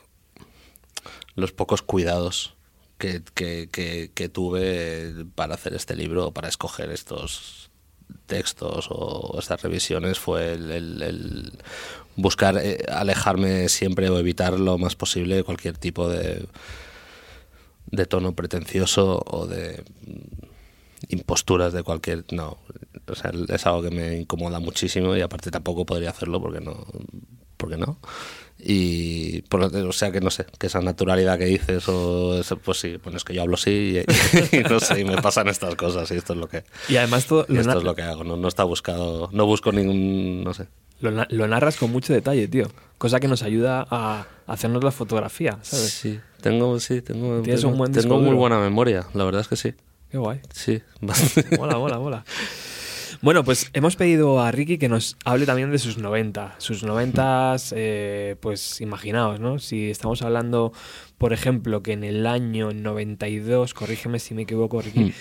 Los 1.35 1.51
pocos 1.51 1.81
cuidados 1.81 2.55
que, 2.99 3.21
que, 3.33 3.67
que- 3.71 4.11
que 4.13 4.29
tuve 4.29 5.25
para 5.35 5.55
hacer 5.55 5.73
este 5.73 5.95
libro, 5.95 6.31
para 6.31 6.47
escoger 6.47 6.91
estos 6.91 7.62
textos 8.33 8.87
o 8.89 9.37
estas 9.37 9.61
revisiones, 9.61 10.17
fue 10.17 10.53
el, 10.53 11.53
buscar 12.15 12.57
eh, 12.57 12.83
alejarme 12.91 13.69
siempre 13.69 14.09
o 14.09 14.17
evitar 14.17 14.59
lo 14.59 14.77
más 14.79 14.95
posible 14.95 15.43
cualquier 15.43 15.77
tipo 15.77 16.09
de 16.09 16.47
de 17.91 18.05
tono 18.07 18.33
pretencioso 18.33 19.23
o 19.27 19.45
de 19.45 19.83
mm, 20.07 21.13
imposturas 21.15 21.73
de 21.73 21.83
cualquier 21.83 22.25
no. 22.31 22.57
O 23.07 23.15
sea 23.15 23.31
es 23.49 23.65
algo 23.67 23.83
que 23.83 23.91
me 23.91 24.17
incomoda 24.21 24.59
muchísimo 24.59 25.15
y 25.15 25.21
aparte 25.21 25.51
tampoco 25.51 25.85
podría 25.85 26.09
hacerlo 26.09 26.41
porque 26.41 26.59
no 26.59 26.87
porque 27.57 27.77
no 27.77 27.99
y 28.65 29.41
por 29.43 29.63
o 29.63 29.91
sea 29.91 30.11
que 30.11 30.21
no 30.21 30.29
sé 30.29 30.45
que 30.57 30.67
esa 30.67 30.81
naturalidad 30.81 31.37
que 31.37 31.45
dices 31.45 31.87
o 31.89 32.39
eso, 32.39 32.57
pues 32.57 32.79
sí 32.79 32.97
bueno 33.03 33.17
es 33.17 33.23
que 33.23 33.33
yo 33.33 33.41
hablo 33.41 33.55
así 33.55 33.99
y, 34.51 34.55
y 34.57 34.63
no 34.63 34.79
sé 34.79 35.01
y 35.01 35.03
me 35.03 35.21
pasan 35.21 35.47
estas 35.49 35.75
cosas 35.75 36.09
y 36.11 36.15
esto 36.15 36.33
es 36.33 36.39
lo 36.39 36.47
que 36.47 36.63
Y 36.87 36.95
además 36.95 37.25
todo 37.25 37.45
y 37.49 37.57
esto 37.57 37.77
es 37.77 37.83
lo 37.83 37.95
que 37.95 38.03
hago 38.03 38.23
no, 38.23 38.37
no 38.37 38.47
está 38.47 38.63
buscado 38.63 39.29
no 39.31 39.45
busco 39.45 39.71
ningún 39.71 40.43
no 40.43 40.53
sé 40.53 40.67
lo 41.01 41.11
lo 41.27 41.47
narras 41.47 41.75
con 41.75 41.91
mucho 41.91 42.13
detalle, 42.13 42.47
tío. 42.47 42.67
Cosa 42.97 43.19
que 43.19 43.27
nos 43.27 43.43
ayuda 43.43 43.85
a 43.89 44.25
hacernos 44.47 44.83
la 44.83 44.91
fotografía, 44.91 45.59
¿sabes? 45.61 45.91
sí 45.91 46.19
tengo 46.39 46.79
sí 46.79 47.01
tengo 47.01 47.41
tengo, 47.41 47.67
un 47.69 47.77
buen 47.77 47.91
tengo 47.91 48.19
muy 48.19 48.35
buena 48.35 48.59
memoria 48.59 49.05
la 49.13 49.23
verdad 49.25 49.41
es 49.41 49.47
que 49.47 49.55
sí 49.57 49.73
Qué 50.09 50.17
guay. 50.17 50.39
sí 50.53 50.81
Mola, 51.57 51.77
mola, 51.77 51.99
mola. 51.99 52.25
Bueno, 53.23 53.45
pues 53.45 53.69
hemos 53.71 53.95
pedido 53.95 54.41
a 54.41 54.51
Ricky 54.51 54.77
que 54.77 54.89
nos 54.89 55.15
hable 55.23 55.45
también 55.45 55.71
de 55.71 55.79
sus 55.79 55.97
90. 55.97 56.55
Sus 56.57 56.83
90, 56.83 57.55
eh, 57.71 58.35
pues 58.41 58.81
imaginaos, 58.81 59.39
¿no? 59.39 59.59
Si 59.59 59.89
estamos 59.89 60.21
hablando, 60.23 60.73
por 61.17 61.31
ejemplo, 61.31 61.81
que 61.81 61.93
en 61.93 62.03
el 62.03 62.27
año 62.27 62.71
92, 62.73 63.73
corrígeme 63.73 64.19
si 64.19 64.33
me 64.33 64.41
equivoco, 64.41 64.81
Ricky, 64.81 65.05
Mm. 65.05 65.11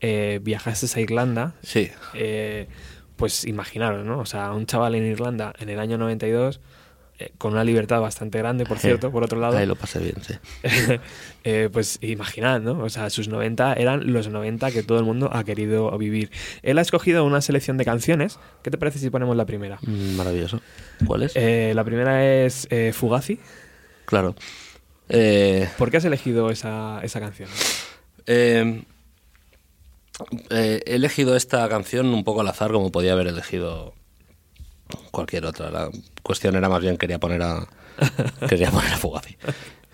eh, 0.00 0.40
viajaste 0.42 0.86
a 0.98 1.02
Irlanda, 1.02 1.54
Sí, 1.62 1.90
eh, 2.14 2.66
pues 3.16 3.44
imaginaros, 3.44 4.06
¿no? 4.06 4.20
O 4.20 4.26
sea, 4.26 4.52
un 4.52 4.64
chaval 4.64 4.94
en 4.94 5.04
Irlanda 5.04 5.52
en 5.58 5.68
el 5.68 5.80
año 5.80 5.98
92, 5.98 6.56
eh, 6.56 6.60
con 7.38 7.52
una 7.52 7.64
libertad 7.64 8.00
bastante 8.00 8.38
grande, 8.38 8.64
por 8.64 8.78
cierto, 8.78 9.10
por 9.10 9.22
otro 9.24 9.40
lado, 9.40 9.56
ahí 9.58 9.66
lo 9.66 9.76
pasé 9.76 9.98
bien, 9.98 10.16
sí. 10.22 10.34
eh, 11.44 11.68
pues 11.72 11.98
imaginad, 12.02 12.60
¿no? 12.60 12.82
O 12.82 12.88
sea, 12.88 13.10
sus 13.10 13.28
90 13.28 13.74
eran 13.74 14.12
los 14.12 14.28
90 14.28 14.70
que 14.70 14.82
todo 14.82 14.98
el 14.98 15.04
mundo 15.04 15.30
ha 15.32 15.44
querido 15.44 15.96
vivir. 15.98 16.30
Él 16.62 16.78
ha 16.78 16.82
escogido 16.82 17.24
una 17.24 17.40
selección 17.40 17.76
de 17.76 17.84
canciones. 17.84 18.38
¿Qué 18.62 18.70
te 18.70 18.78
parece 18.78 18.98
si 18.98 19.10
ponemos 19.10 19.36
la 19.36 19.46
primera? 19.46 19.78
Mm, 19.82 20.16
Maravilloso. 20.16 20.60
¿Cuál 21.06 21.24
es? 21.24 21.32
Eh, 21.34 21.72
la 21.74 21.84
primera 21.84 22.44
es 22.44 22.66
eh, 22.70 22.92
Fugazi. 22.94 23.38
Claro. 24.04 24.34
Eh, 25.08 25.68
¿Por 25.78 25.90
qué 25.90 25.96
has 25.98 26.04
elegido 26.04 26.50
esa, 26.50 27.00
esa 27.02 27.20
canción? 27.20 27.48
eh, 28.26 28.82
eh, 30.50 30.82
he 30.86 30.94
elegido 30.96 31.36
esta 31.36 31.68
canción 31.68 32.06
un 32.08 32.24
poco 32.24 32.42
al 32.42 32.48
azar, 32.48 32.70
como 32.72 32.92
podía 32.92 33.12
haber 33.12 33.26
elegido 33.28 33.94
cualquier 35.10 35.46
otra. 35.46 35.70
La 35.70 35.90
cuestión 36.22 36.56
era 36.56 36.68
más 36.68 36.80
bien 36.80 36.96
quería 36.96 37.18
poner 37.18 37.42
a 37.42 37.66
quería 38.48 38.70
poner 38.70 38.92
a 38.92 38.96
Fugazi. 38.96 39.36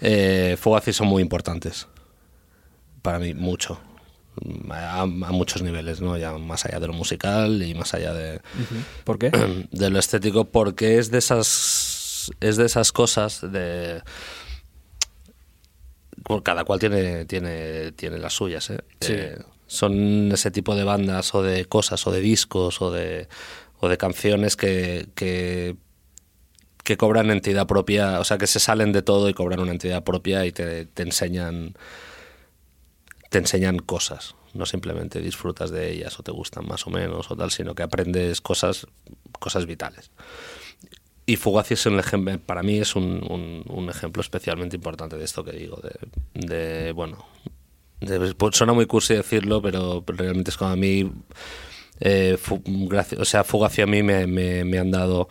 Eh, 0.01 0.57
Fugazi 0.59 0.93
son 0.93 1.09
muy 1.09 1.23
importantes 1.23 1.87
para 3.03 3.19
mí 3.19 3.35
mucho 3.35 3.79
a, 4.71 5.03
a 5.03 5.07
muchos 5.07 5.63
niveles, 5.63 6.01
no 6.01 6.17
ya 6.17 6.37
más 6.39 6.65
allá 6.67 6.81
de 6.81 6.87
lo 6.89 6.93
musical 6.93 7.63
y 7.63 7.75
más 7.75 7.95
allá 7.95 8.13
de, 8.13 8.41
¿Por 9.05 9.19
qué? 9.19 9.31
de 9.71 9.91
lo 9.91 9.99
estético 9.99 10.47
porque 10.47 10.99
es 10.99 11.11
de 11.11 11.19
esas 11.19 12.33
es 12.41 12.57
de 12.57 12.67
esas 12.67 12.93
cosas 12.93 13.41
de 13.53 14.03
cada 16.43 16.65
cual 16.65 16.81
tiene 16.81 17.25
tiene 17.25 17.93
tiene 17.93 18.19
las 18.19 18.33
suyas 18.33 18.71
¿eh? 18.71 18.81
Sí. 19.01 19.13
Eh, 19.13 19.39
son 19.69 20.33
ese 20.33 20.51
tipo 20.51 20.75
de 20.75 20.85
bandas 20.85 21.35
o 21.35 21.43
de 21.43 21.65
cosas 21.67 22.05
o 22.07 22.11
de 22.11 22.21
discos 22.21 22.83
o 22.83 22.91
de 22.91 23.29
o 23.81 23.89
de 23.89 23.99
canciones 23.99 24.57
que, 24.57 25.09
que 25.15 25.77
que 26.85 26.97
cobran 26.97 27.31
entidad 27.31 27.67
propia, 27.67 28.21
o 28.21 28.25
sea, 28.25 28.39
que 28.39 28.47
se 28.47 28.61
salen 28.61 28.93
de 28.93 29.03
todo 29.03 29.29
y 29.29 29.35
cobran 29.35 29.59
una 29.61 29.73
entidad 29.73 30.05
propia 30.05 30.47
y 30.47 30.53
te, 30.53 30.87
te 30.87 31.03
enseñan 31.03 31.75
te 33.31 33.39
enseñan 33.39 33.79
cosas, 33.79 34.35
no 34.55 34.67
simplemente 34.67 35.21
disfrutas 35.21 35.71
de 35.71 35.91
ellas 35.93 36.19
o 36.19 36.23
te 36.23 36.31
gustan 36.31 36.67
más 36.67 36.87
o 36.87 36.91
menos 36.91 37.31
o 37.31 37.37
tal, 37.37 37.51
sino 37.51 37.75
que 37.75 37.83
aprendes 37.83 38.41
cosas 38.41 38.87
cosas 39.39 39.67
vitales. 39.67 40.11
Y 41.29 41.37
Fugazi 41.37 41.75
es 41.75 41.87
un 41.87 41.99
ejemplo, 41.99 42.39
para 42.39 42.63
mí 42.63 42.79
es 42.79 42.95
un, 42.95 43.65
un- 43.69 43.89
ejemplo 43.91 44.21
especialmente 44.21 44.77
importante 44.77 45.17
de 45.17 45.25
esto 45.25 45.45
que 45.45 45.53
digo, 45.53 45.81
de, 46.35 46.93
bueno, 46.93 47.25
pues 48.37 48.57
suena 48.57 48.73
muy 48.73 48.87
cursi 48.87 49.15
decirlo, 49.15 49.61
pero 49.63 50.05
realmente 50.07 50.51
es 50.51 50.57
como 50.57 50.71
a 50.71 50.77
mí, 50.77 51.11
eh, 52.01 52.37
o 53.19 53.25
sea, 53.25 53.45
Fugazi 53.45 53.83
a 53.83 53.87
mí 53.87 54.03
me, 54.03 54.27
me- 54.27 54.65
me 54.65 54.79
han 54.79 54.91
dado 54.91 55.29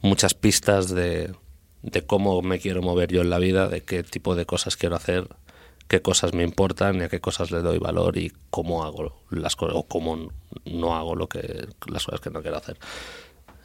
muchas 0.00 0.34
pistas 0.34 0.90
de, 0.90 1.32
de 1.82 2.06
cómo 2.06 2.42
me 2.42 2.58
quiero 2.58 2.82
mover 2.82 3.10
yo 3.12 3.22
en 3.22 3.30
la 3.30 3.38
vida, 3.38 3.68
de 3.68 3.82
qué 3.82 4.02
tipo 4.02 4.34
de 4.34 4.46
cosas 4.46 4.76
quiero 4.76 4.96
hacer, 4.96 5.28
qué 5.88 6.02
cosas 6.02 6.32
me 6.34 6.42
importan 6.42 6.96
y 7.00 7.02
a 7.04 7.08
qué 7.08 7.20
cosas 7.20 7.50
le 7.50 7.60
doy 7.60 7.78
valor 7.78 8.16
y 8.18 8.32
cómo 8.50 8.84
hago 8.84 9.22
las 9.30 9.56
cosas 9.56 9.76
o 9.76 9.82
cómo 9.84 10.30
no 10.64 10.96
hago 10.96 11.14
lo 11.16 11.28
que 11.28 11.66
las 11.86 12.04
cosas 12.04 12.20
que 12.20 12.30
no 12.30 12.42
quiero 12.42 12.56
hacer 12.56 12.78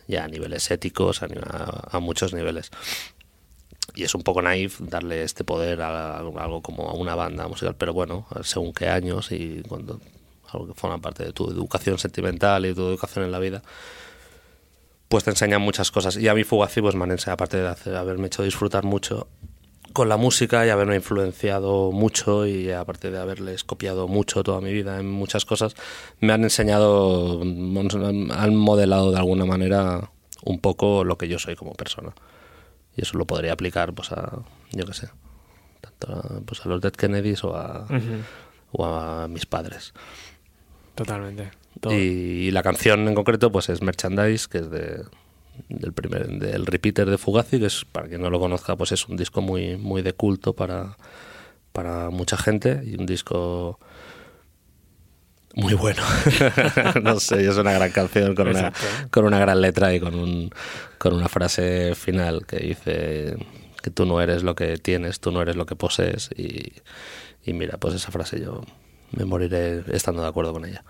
ya 0.08 0.24
a 0.24 0.28
niveles 0.30 0.72
éticos, 0.72 1.22
a 1.22 2.00
muchos 2.00 2.34
niveles. 2.34 2.72
Y 3.94 4.04
es 4.04 4.16
un 4.16 4.22
poco 4.22 4.42
naif 4.42 4.80
darle 4.80 5.24
este 5.24 5.44
poder 5.44 5.82
a, 5.82 6.20
algo 6.20 6.62
como 6.62 6.88
a 6.90 6.94
una 6.94 7.14
banda 7.16 7.46
musical, 7.50 7.76
pero 7.78 7.94
bueno, 7.94 8.26
según 8.44 8.72
qué 8.74 8.88
años 8.88 9.32
y 9.34 9.64
cuando 9.68 10.00
algo 10.52 10.68
que 10.68 10.74
forma 10.74 11.00
parte 11.00 11.24
de 11.26 11.34
tu 11.34 11.50
educación 11.50 11.98
sentimental 12.00 12.66
y 12.66 12.74
tu 12.74 12.82
educación 12.88 13.26
en 13.26 13.32
la 13.32 13.40
vida, 13.40 13.62
pues 15.10 15.24
te 15.24 15.30
enseñan 15.30 15.62
muchas 15.62 15.92
cosas. 15.92 16.18
Y 16.18 16.28
a 16.28 16.34
mí 16.34 16.44
Fugazi 16.44 16.82
pues 16.82 16.96
me 16.96 17.04
han 17.04 17.12
enseñado, 17.12 17.36
aparte 17.36 17.58
de 17.58 17.68
hacer- 17.68 17.96
haberme 17.96 18.28
hecho 18.28 18.44
disfrutar 18.44 18.84
mucho 18.84 19.28
con 19.94 20.10
la 20.10 20.18
música 20.18 20.66
y 20.66 20.70
haberme 20.70 20.96
influenciado 20.96 21.92
mucho 21.92 22.46
y 22.46 22.70
aparte 22.72 23.10
de 23.10 23.18
haberles 23.18 23.64
copiado 23.64 24.08
mucho 24.08 24.44
toda 24.44 24.62
mi 24.62 24.72
vida 24.72 25.00
en 25.00 25.10
muchas 25.10 25.46
cosas, 25.46 25.76
me 26.20 26.34
han 26.34 26.44
enseñado, 26.44 27.42
han 27.42 28.56
modelado 28.56 29.12
de 29.12 29.18
alguna 29.18 29.46
manera 29.46 30.12
un 30.44 30.60
poco 30.60 31.04
lo 31.04 31.18
que 31.18 31.28
yo 31.28 31.40
soy 31.40 31.56
como 31.56 31.74
persona. 31.74 32.14
Y 32.96 33.02
eso 33.04 33.18
lo 33.18 33.26
podría 33.26 33.54
aplicar 33.54 33.94
pues 33.94 34.12
a, 34.12 34.40
yo 34.72 34.86
qué 34.86 34.94
sé, 34.94 35.10
tanto 35.82 36.14
a, 36.14 36.42
pues 36.46 36.64
a 36.66 36.70
los 36.70 36.82
Dead 36.82 36.92
Kennedys 36.92 37.44
o 37.44 37.56
a, 37.56 37.86
Ujú, 37.86 38.22
o 38.74 38.86
a 38.86 39.28
mis 39.28 39.46
padres. 39.46 39.94
Totalmente. 40.98 41.52
Y 41.92 42.50
la 42.50 42.64
canción 42.64 43.08
en 43.08 43.14
concreto 43.14 43.52
pues 43.52 43.70
es 43.70 43.84
Merchandise, 43.84 44.48
que 44.50 44.58
es 44.58 44.72
de, 44.72 45.04
del 45.70 45.94
primer 45.94 46.28
del 46.28 46.66
repeater 46.66 47.08
de 47.08 47.20
Fugazi, 47.20 47.60
que 47.60 47.68
es 47.68 47.86
para 47.86 48.08
quien 48.08 48.22
no 48.22 48.32
lo 48.32 48.40
conozca, 48.40 48.76
pues 48.76 48.92
es 48.92 49.08
un 49.08 49.16
disco 49.16 49.42
muy 49.42 49.78
muy 49.78 50.02
de 50.02 50.14
culto 50.14 50.54
para 50.54 50.98
para 51.72 52.10
mucha 52.10 52.36
gente 52.36 52.82
y 52.84 52.96
un 52.96 53.06
disco 53.06 53.80
muy 55.54 55.76
bueno. 55.76 56.02
no 57.04 57.20
sé, 57.20 57.48
es 57.48 57.58
una 57.58 57.74
gran 57.74 57.92
canción 57.92 58.34
con 58.34 58.48
una 58.48 58.74
con 59.12 59.26
una 59.26 59.38
gran 59.38 59.62
letra 59.62 59.94
y 59.94 60.00
con 60.00 60.16
un 60.16 60.50
con 60.98 61.14
una 61.14 61.30
frase 61.30 61.94
final 61.94 62.48
que 62.48 62.58
dice 62.58 63.38
que 63.84 63.92
tú 63.92 64.08
no 64.08 64.20
eres 64.20 64.42
lo 64.42 64.56
que 64.56 64.78
tienes, 64.78 65.20
tú 65.20 65.32
no 65.32 65.44
eres 65.44 65.56
lo 65.56 65.68
que 65.68 65.76
posees 65.76 66.32
y, 66.36 66.74
y 67.46 67.54
mira, 67.54 67.78
pues 67.78 67.94
esa 67.94 68.12
frase 68.12 68.42
yo 68.42 68.64
me 69.12 69.26
moriré 69.26 69.84
estando 69.96 70.22
de 70.22 70.28
acuerdo 70.28 70.54
con 70.54 70.66
ella. 70.66 70.84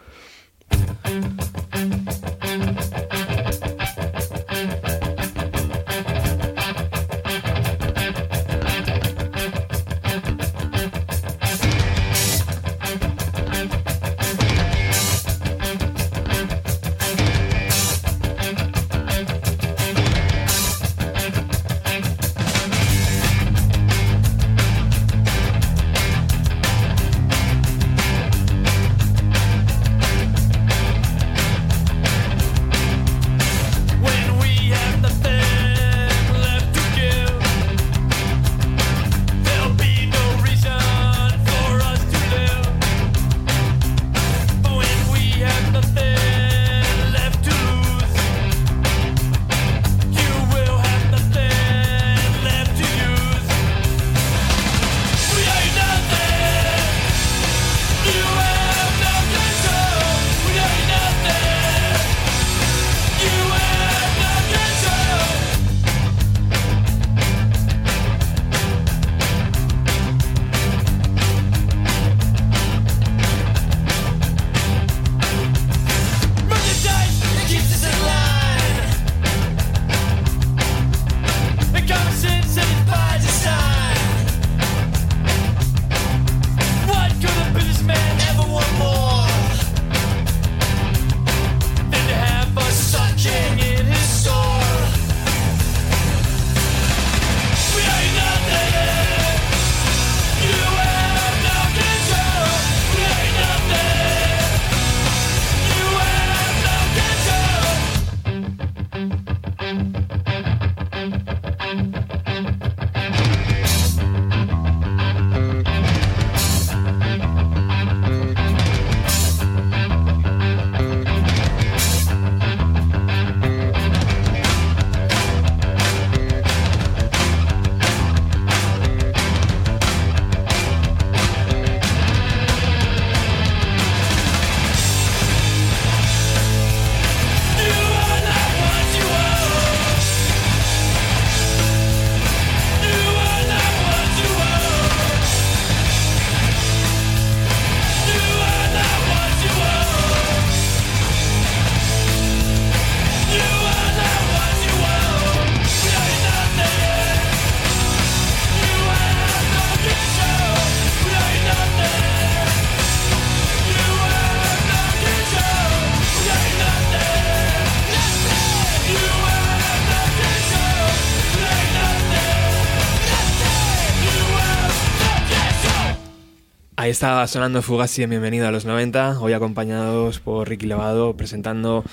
Estaba 176.88 177.28
sonando 177.28 177.62
Fugazi 177.62 178.04
en 178.04 178.12
Bienvenido 178.12 178.48
a 178.48 178.52
los 178.52 178.64
90, 178.64 179.20
hoy 179.20 179.34
acompañados 179.34 180.22
por 180.22 180.48
Ricky 180.48 180.68
Levado 180.68 181.18
presentando, 181.18 181.84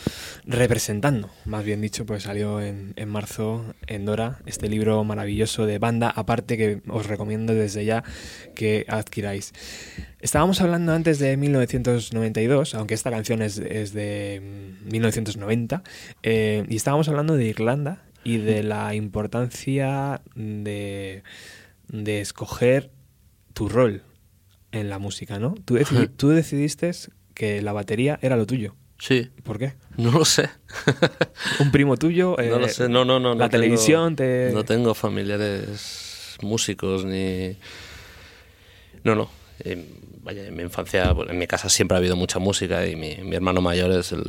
representando, 0.47 1.31
más 1.45 1.65
bien 1.65 1.81
dicho, 1.81 2.07
pues 2.07 2.23
salió 2.23 2.61
en, 2.61 2.95
marzo 3.09 3.75
en 3.89 4.05
Dora 4.05 4.39
este 4.47 4.69
libro 4.69 5.03
maravilloso 5.03 5.67
de 5.67 5.81
banda 5.81 6.11
aparte 6.11 6.57
que 6.57 6.81
os 6.87 7.09
recomiendo 7.09 7.53
desde 7.55 7.85
ya 7.85 8.05
que 8.55 8.87
adquiráis. 8.89 9.53
Estábamos 10.21 10.61
hablando 10.61 10.93
antes 10.93 11.19
de 11.19 11.37
1992, 11.37 12.77
aunque 12.77 12.95
esta 12.95 13.11
canción 13.11 13.43
es, 13.43 13.57
de 13.57 14.71
1990, 14.85 15.83
eh, 16.23 16.65
y 16.69 16.77
estábamos 16.77 17.09
hablando 17.09 17.35
de 17.35 17.47
Irlanda 17.47 18.05
y 18.23 18.37
de 18.37 18.63
la 18.63 18.95
importancia 18.95 20.21
de, 20.37 21.25
de 21.89 22.21
escoger 22.21 22.93
tu 23.55 23.69
rol 23.69 24.05
en 24.75 24.91
la 24.91 24.99
música, 24.99 25.39
¿no? 25.39 25.55
Tú, 25.65 25.75
decidi 25.75 26.09
tú 26.17 26.31
decidiste 26.31 26.91
que 27.35 27.63
la 27.63 27.73
batería 27.73 28.19
era 28.23 28.37
lo 28.37 28.47
tuyo. 28.47 28.75
Sí. 28.99 29.31
¿Por 29.43 29.59
qué? 29.59 29.75
No 29.97 30.13
lo 30.13 30.25
sé. 30.25 30.49
¿Un 31.61 31.71
primo 31.71 31.97
tuyo? 31.97 32.37
no 32.39 32.59
lo 32.59 32.69
sé, 32.69 32.89
no, 32.89 33.05
no, 33.05 33.21
no. 33.21 33.35
¿La 33.35 33.47
no 33.47 33.51
televisión 33.51 34.17
tengo, 34.17 34.49
te...? 34.49 34.51
No 34.53 34.65
tengo 34.65 34.95
familiares 34.95 36.37
músicos 36.43 37.05
ni... 37.05 37.57
No, 39.03 39.15
no. 39.15 39.29
Eh, 39.61 39.85
vaya, 40.23 40.47
en 40.47 40.57
mi 40.57 40.63
infancia, 40.63 41.15
en 41.29 41.39
mi 41.39 41.47
casa 41.47 41.69
siempre 41.69 41.97
ha 41.97 41.99
habido 41.99 42.17
mucha 42.17 42.39
música 42.39 42.87
y 42.87 42.97
mi, 42.97 43.17
mi 43.17 43.37
hermano 43.37 43.61
mayor 43.61 43.93
es 43.93 44.13
el 44.13 44.25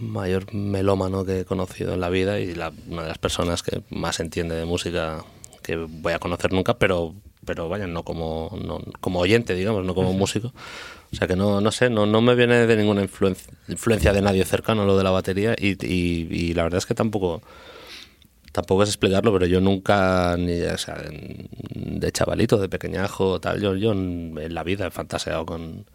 mayor 0.00 0.52
melómano 0.52 1.24
que 1.24 1.40
he 1.40 1.44
conocido 1.44 1.94
en 1.94 2.00
la 2.00 2.10
vida 2.10 2.38
y 2.40 2.54
la, 2.54 2.72
una 2.88 3.02
de 3.02 3.08
las 3.08 3.18
personas 3.18 3.62
que 3.62 3.82
más 3.90 4.20
entiende 4.20 4.56
de 4.56 4.64
música 4.64 5.24
que 5.62 5.76
voy 5.76 6.12
a 6.12 6.18
conocer 6.18 6.52
nunca, 6.52 6.76
pero 6.76 7.14
pero 7.44 7.68
vaya, 7.68 7.86
no 7.86 8.04
como, 8.04 8.56
no, 8.64 8.80
como 9.00 9.20
oyente, 9.20 9.54
digamos, 9.54 9.84
no 9.84 9.94
como 9.94 10.12
músico. 10.12 10.52
O 11.12 11.16
sea 11.16 11.26
que 11.28 11.36
no, 11.36 11.60
no 11.60 11.70
sé, 11.72 11.90
no, 11.90 12.06
no 12.06 12.20
me 12.22 12.34
viene 12.34 12.66
de 12.66 12.76
ninguna 12.76 13.02
influencia, 13.02 13.52
influencia 13.68 14.12
de 14.12 14.22
nadie 14.22 14.44
cercano 14.44 14.86
lo 14.86 14.96
de 14.96 15.04
la 15.04 15.10
batería 15.10 15.54
y, 15.58 15.72
y, 15.86 16.28
y, 16.30 16.54
la 16.54 16.62
verdad 16.64 16.78
es 16.78 16.86
que 16.86 16.94
tampoco 16.94 17.42
tampoco 18.52 18.82
es 18.82 18.90
explicarlo, 18.90 19.32
pero 19.32 19.46
yo 19.46 19.60
nunca, 19.60 20.36
ni, 20.38 20.60
o 20.62 20.78
sea, 20.78 21.02
de 21.74 22.12
chavalito, 22.12 22.58
de 22.58 22.68
pequeñajo, 22.68 23.40
tal, 23.40 23.60
yo, 23.60 23.74
yo 23.76 23.92
en 23.92 24.54
la 24.54 24.62
vida 24.62 24.86
he 24.86 24.90
fantaseado 24.90 25.46
con, 25.46 25.86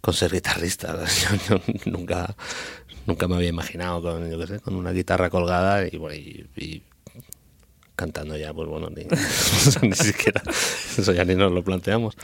con 0.00 0.14
ser 0.14 0.32
guitarrista. 0.32 0.96
Yo, 1.48 1.58
yo, 1.58 1.90
nunca, 1.90 2.34
nunca 3.06 3.28
me 3.28 3.36
había 3.36 3.48
imaginado 3.48 4.02
con, 4.02 4.30
yo 4.30 4.38
qué 4.38 4.46
sé, 4.46 4.60
con 4.60 4.74
una 4.76 4.92
guitarra 4.92 5.30
colgada 5.30 5.86
y, 5.86 5.96
y, 5.96 6.46
y 6.56 6.82
cantando 7.98 8.36
ya, 8.36 8.54
pues 8.54 8.68
bueno, 8.68 8.88
ni, 8.90 9.04
ni 9.82 9.92
siquiera, 9.92 10.40
eso 10.46 11.12
ya 11.12 11.24
ni 11.24 11.34
nos 11.34 11.50
lo 11.50 11.64
planteamos. 11.64 12.14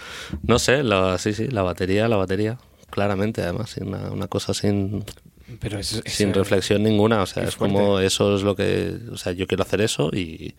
No 0.44 0.60
sé, 0.60 0.84
la, 0.84 1.18
sí, 1.18 1.34
sí, 1.34 1.48
la 1.48 1.62
batería, 1.62 2.06
la 2.06 2.16
batería, 2.16 2.58
claramente, 2.90 3.42
además, 3.42 3.76
una, 3.78 4.12
una 4.12 4.28
cosa 4.28 4.54
sin, 4.54 5.04
Pero 5.58 5.82
sin 5.82 6.32
reflexión 6.32 6.84
ninguna, 6.84 7.22
o 7.22 7.26
sea, 7.26 7.42
es 7.42 7.56
como 7.56 7.98
eso 7.98 8.36
es 8.36 8.42
lo 8.42 8.54
que, 8.54 8.96
o 9.10 9.16
sea, 9.16 9.32
yo 9.32 9.48
quiero 9.48 9.64
hacer 9.64 9.80
eso 9.80 10.10
y, 10.12 10.54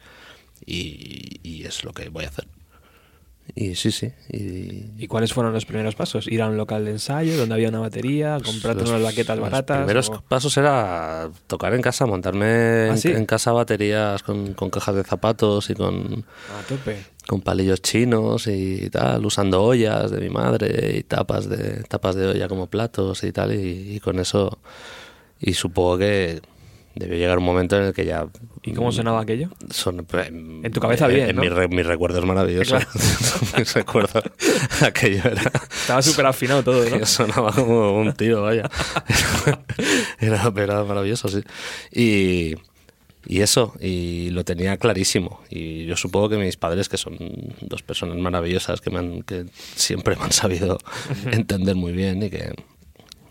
y, 0.66 1.40
y 1.44 1.64
es 1.64 1.86
lo 1.86 1.94
que 1.94 2.10
voy 2.10 2.26
a 2.26 2.28
hacer. 2.28 2.46
Y 3.54 3.76
sí, 3.76 3.92
sí, 3.92 4.12
y, 4.32 5.04
¿Y 5.04 5.08
cuáles 5.08 5.32
fueron 5.32 5.54
los 5.54 5.66
primeros 5.66 5.94
pasos? 5.96 6.28
¿Ir 6.28 6.42
a 6.42 6.48
un 6.50 6.58
local 6.58 6.84
de 6.84 6.92
ensayo 6.92 7.38
donde 7.38 7.54
había 7.56 7.70
una 7.70 7.80
batería, 7.80 8.40
comprarte 8.44 8.82
Los- 8.82 8.90
unas 8.90 9.04
baquetas 9.04 9.38
los 9.38 9.44
baratas? 9.44 9.78
primeros 9.78 10.10
o- 10.10 10.22
pasos 10.28 10.58
era 10.58 11.30
tocar 11.48 11.74
en 11.76 11.82
casa, 11.82 12.06
montarme 12.08 12.46
¿Ah, 12.46 12.88
en, 12.90 12.98
sí? 12.98 13.10
en 13.10 13.26
casa 13.26 13.52
baterías 13.52 14.24
con, 14.24 14.56
con 14.56 14.70
cajas 14.72 14.96
de 14.96 15.04
zapatos 15.04 15.70
y 15.70 15.76
con, 15.76 16.26
tope. 16.68 17.04
con 17.28 17.42
palillos 17.42 17.82
chinos 17.84 18.48
y 18.48 18.90
tal, 18.90 19.24
usando 19.26 19.62
ollas 19.64 20.10
de 20.10 20.20
mi 20.22 20.30
madre 20.30 20.98
y 20.98 21.04
tapas 21.04 21.48
de 21.48 21.84
tapas 21.84 22.16
de 22.16 22.26
olla 22.28 22.48
como 22.48 22.66
platos 22.68 23.24
y 23.24 23.32
tal, 23.32 23.54
y, 23.54 23.96
y 23.96 24.00
con 24.00 24.20
eso, 24.20 24.58
y 25.40 25.54
supongo 25.54 26.00
que 26.00 26.42
debió 26.96 27.18
llegar 27.18 27.38
un 27.38 27.44
momento 27.46 27.78
en 27.78 27.84
el 27.84 27.94
que 27.94 28.06
ya... 28.06 28.26
¿Y 28.64 28.74
cómo 28.74 28.92
sonaba 28.92 29.22
aquello? 29.22 29.50
Son, 29.70 30.06
En 30.14 30.72
tu 30.72 30.80
cabeza 30.80 31.08
bien, 31.08 31.30
En 31.30 31.36
¿no? 31.36 31.42
mi, 31.44 31.50
re- 31.50 31.68
mi 31.68 31.84
recuerdo 31.84 32.20
es 32.20 32.26
maravilloso. 32.26 32.78
mi 33.58 33.64
recuerdo, 33.64 34.24
aquello 34.82 35.22
era... 35.30 35.52
Estaba 35.82 36.02
súper 36.02 36.26
afinado 36.26 36.64
todo, 36.64 36.90
¿no? 36.90 37.06
Sonaba 37.06 37.52
como 37.52 38.00
un 38.00 38.14
tiro, 38.14 38.42
vaya. 38.44 38.70
Era, 40.20 40.52
era 40.56 40.84
maravilloso, 40.84 41.28
sí. 41.28 41.42
Y, 41.92 42.56
y 43.28 43.42
eso, 43.42 43.74
y 43.80 44.30
lo 44.32 44.44
tenía 44.44 44.78
clarísimo. 44.78 45.42
Y 45.50 45.86
yo 45.86 45.96
supongo 45.98 46.30
que 46.30 46.38
mis 46.38 46.58
padres, 46.58 46.90
que 46.90 46.98
son 46.98 47.18
dos 47.62 47.84
personas 47.84 48.18
maravillosas, 48.18 48.82
que, 48.82 48.90
me 48.90 49.00
han- 49.00 49.22
que 49.24 49.46
siempre 49.76 50.16
me 50.16 50.24
han 50.24 50.32
sabido 50.32 50.78
entender 51.32 51.76
muy 51.76 51.92
bien 51.92 52.24
y 52.24 52.30
que 52.30 52.54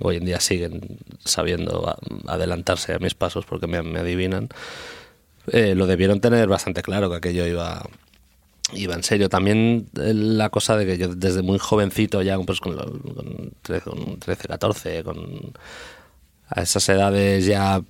hoy 0.09 0.17
en 0.17 0.25
día 0.25 0.41
siguen 0.41 0.99
sabiendo 1.25 1.97
adelantarse 2.27 2.95
a 2.95 2.99
mis 2.99 3.15
pasos 3.15 3.45
porque 3.47 3.67
me, 3.67 3.83
me 3.83 4.01
adivinan, 4.01 4.49
eh, 5.49 5.75
lo 5.75 5.87
debieron 5.87 6.21
tener 6.21 6.49
bastante 6.49 6.83
claro 6.83 7.11
que 7.11 7.17
aquello 7.17 7.47
iba 7.47 7.83
iba 8.73 8.95
en 8.95 9.03
serio. 9.03 9.29
También 9.29 9.89
eh, 10.01 10.15
la 10.15 10.51
cosa 10.51 10.77
de 10.77 10.87
que 10.87 10.99
yo 10.99 11.15
desde 11.15 11.43
muy 11.43 11.59
jovencito, 11.59 12.23
ya 12.23 12.39
pues 12.39 12.61
con 12.61 12.77
13, 13.63 13.91
con 13.91 14.19
13, 14.19 14.49
14, 14.49 15.05
con 15.05 15.53
a 16.49 16.63
esas 16.63 16.89
edades 16.89 17.47
ya 17.47 17.83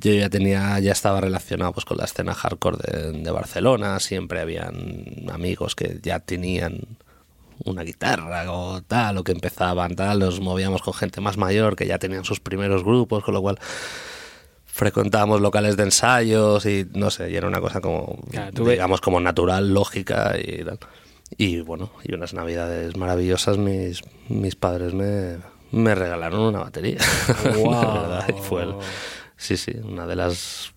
yo 0.00 0.12
ya 0.12 0.30
tenía 0.30 0.78
ya 0.78 0.92
estaba 0.92 1.20
relacionado 1.20 1.72
pues 1.72 1.84
con 1.84 1.96
la 1.96 2.04
escena 2.04 2.34
hardcore 2.34 2.78
de, 2.78 3.12
de 3.12 3.30
Barcelona, 3.30 3.98
siempre 4.00 4.40
habían 4.40 5.26
amigos 5.30 5.74
que 5.74 5.98
ya 6.02 6.20
tenían 6.20 6.80
una 7.64 7.82
guitarra 7.82 8.50
o 8.52 8.82
tal, 8.82 9.18
o 9.18 9.24
que 9.24 9.32
empezaban 9.32 9.96
tal, 9.96 10.18
nos 10.20 10.40
movíamos 10.40 10.82
con 10.82 10.94
gente 10.94 11.20
más 11.20 11.36
mayor 11.36 11.74
que 11.76 11.86
ya 11.86 11.98
tenían 11.98 12.24
sus 12.24 12.40
primeros 12.40 12.84
grupos, 12.84 13.24
con 13.24 13.34
lo 13.34 13.40
cual 13.42 13.58
frecuentábamos 14.64 15.40
locales 15.40 15.76
de 15.76 15.84
ensayos 15.84 16.66
y 16.66 16.86
no 16.94 17.10
sé, 17.10 17.30
y 17.30 17.36
era 17.36 17.46
una 17.48 17.60
cosa 17.60 17.80
como, 17.80 18.18
Claro, 18.30 18.52
tú 18.52 18.64
ve- 18.64 18.72
digamos, 18.72 19.00
como 19.00 19.20
natural, 19.20 19.72
lógica 19.72 20.34
y 20.38 20.62
tal. 20.64 20.78
Y 21.38 21.60
bueno, 21.60 21.90
y 22.04 22.14
unas 22.14 22.34
navidades 22.34 22.96
maravillosas, 22.96 23.58
mis, 23.58 24.02
mis 24.28 24.54
padres 24.54 24.92
me, 24.94 25.38
me 25.72 25.94
regalaron 25.94 26.40
una 26.40 26.60
batería. 26.60 26.98
Y 28.28 28.40
fue 28.40 28.62
el- 28.64 28.74
sí, 29.36 29.56
sí, 29.56 29.72
una 29.82 30.06
de 30.06 30.16
las 30.16 30.72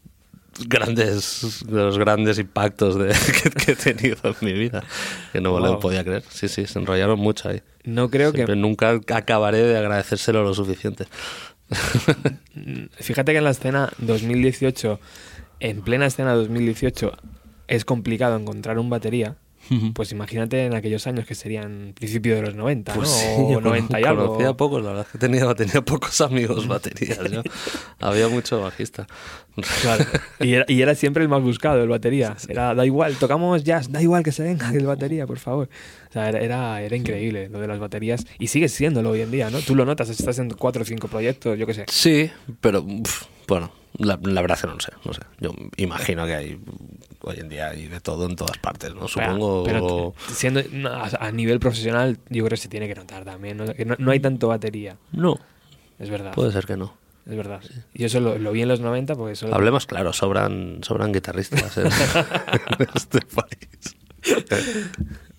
grandes 0.67 1.63
de 1.67 1.81
los 1.81 1.97
grandes 1.97 2.39
impactos 2.39 2.97
de, 2.97 3.07
que, 3.43 3.49
que 3.51 3.71
he 3.71 3.75
tenido 3.75 4.17
en 4.23 4.35
mi 4.41 4.53
vida 4.53 4.83
que 5.31 5.41
no 5.41 5.51
Wow. 5.51 5.59
lo 5.61 5.79
podía 5.79 6.03
creer 6.03 6.23
sí 6.29 6.47
sí 6.47 6.65
se 6.65 6.79
enrollaron 6.79 7.19
mucho 7.19 7.49
ahí 7.49 7.61
No 7.83 8.09
creo 8.09 8.31
Siempre, 8.31 8.55
que... 8.55 8.59
nunca 8.59 8.99
acabaré 9.13 9.63
de 9.63 9.77
agradecérselo 9.77 10.43
lo 10.43 10.53
suficiente 10.53 11.05
Fíjate 12.99 13.31
que 13.31 13.37
en 13.37 13.43
la 13.43 13.51
escena 13.51 13.91
2018, 13.99 14.99
en 15.59 15.81
plena 15.81 16.05
escena 16.07 16.33
2018, 16.33 17.11
es 17.67 17.85
complicado 17.85 18.35
encontrar 18.37 18.79
un 18.79 18.89
batería. 18.89 19.35
Pues 19.93 20.11
imagínate 20.11 20.65
en 20.65 20.73
aquellos 20.73 21.05
años 21.07 21.25
que 21.25 21.35
serían 21.35 21.93
principio 21.95 22.35
de 22.35 22.41
los 22.41 22.55
90, 22.55 22.93
Pues 22.93 23.09
¿no? 23.09 23.15
sí, 23.15 23.25
o 23.37 23.51
yo 23.53 23.61
90 23.61 23.99
y 23.99 24.03
algo. 24.03 24.25
conocía 24.27 24.53
pocos, 24.53 24.81
la 24.83 24.89
verdad 24.89 25.05
es 25.05 25.11
que 25.11 25.17
tenía, 25.17 25.53
tenía 25.55 25.81
pocos 25.81 26.19
amigos 26.21 26.67
baterías. 26.67 27.19
yo. 27.31 27.41
Había 27.99 28.27
mucho 28.29 28.61
bajista. 28.61 29.07
Claro. 29.81 30.05
Y 30.39 30.53
era, 30.53 30.65
y 30.67 30.81
era 30.81 30.95
siempre 30.95 31.21
el 31.23 31.29
más 31.29 31.41
buscado, 31.41 31.83
el 31.83 31.89
batería. 31.89 32.35
Era, 32.47 32.73
da 32.73 32.85
igual, 32.85 33.15
tocamos 33.15 33.63
jazz, 33.63 33.91
da 33.91 34.01
igual 34.01 34.23
que 34.23 34.31
se 34.31 34.43
venga 34.43 34.69
el 34.73 34.85
batería, 34.85 35.27
por 35.27 35.37
favor. 35.39 35.69
O 36.09 36.13
sea, 36.13 36.29
era, 36.29 36.39
era, 36.39 36.81
era 36.81 36.95
increíble 36.95 37.49
lo 37.49 37.59
de 37.59 37.67
las 37.67 37.77
baterías. 37.79 38.25
Y 38.39 38.47
sigue 38.47 38.69
siéndolo 38.69 39.09
hoy 39.11 39.21
en 39.21 39.31
día, 39.31 39.49
¿no? 39.49 39.59
Tú 39.59 39.75
lo 39.75 39.85
notas, 39.85 40.09
estás 40.09 40.39
en 40.39 40.49
cuatro 40.51 40.81
o 40.81 40.85
cinco 40.85 41.07
proyectos, 41.07 41.57
yo 41.59 41.65
qué 41.67 41.73
sé. 41.73 41.85
Sí, 41.89 42.31
pero 42.61 42.81
uf, 42.81 43.23
bueno, 43.47 43.71
la, 43.99 44.19
la 44.21 44.41
verdad 44.41 44.57
es 44.57 44.61
que 44.61 44.67
no 44.67 44.79
sé, 44.79 44.91
no 45.05 45.13
sé. 45.13 45.21
Yo 45.39 45.53
imagino 45.77 46.25
que 46.25 46.35
hay 46.35 46.59
hoy 47.21 47.37
en 47.39 47.49
día 47.49 47.69
hay 47.69 47.87
de 47.87 47.99
todo 47.99 48.25
en 48.27 48.35
todas 48.35 48.57
partes, 48.57 48.95
¿no? 48.95 49.07
Supongo. 49.07 49.63
Pero 49.65 50.13
siendo 50.31 50.61
a, 50.89 51.09
a 51.19 51.31
nivel 51.31 51.59
profesional, 51.59 52.17
yo 52.29 52.43
creo 52.45 52.49
que 52.55 52.57
se 52.57 52.69
tiene 52.69 52.87
que 52.87 52.95
notar 52.95 53.23
también. 53.25 53.57
¿no? 53.57 53.73
Que 53.73 53.85
no, 53.85 53.95
no 53.99 54.11
hay 54.11 54.19
tanto 54.19 54.47
batería, 54.47 54.97
no, 55.11 55.37
es 55.99 56.09
verdad. 56.09 56.33
puede 56.33 56.51
ser 56.51 56.65
que 56.65 56.77
no. 56.77 56.97
Es 57.25 57.35
verdad. 57.35 57.61
Y 57.93 58.05
eso 58.05 58.19
lo, 58.19 58.39
lo 58.39 58.51
vi 58.51 58.63
en 58.63 58.69
los 58.69 58.79
90 58.79 59.13
porque 59.13 59.35
solo... 59.35 59.53
Hablemos 59.53 59.85
claro, 59.85 60.13
sobran, 60.13 60.79
sobran 60.81 61.11
guitarristas 61.11 61.77
en, 61.77 61.85
en 62.79 62.87
este 62.95 63.19
país. 63.21 63.95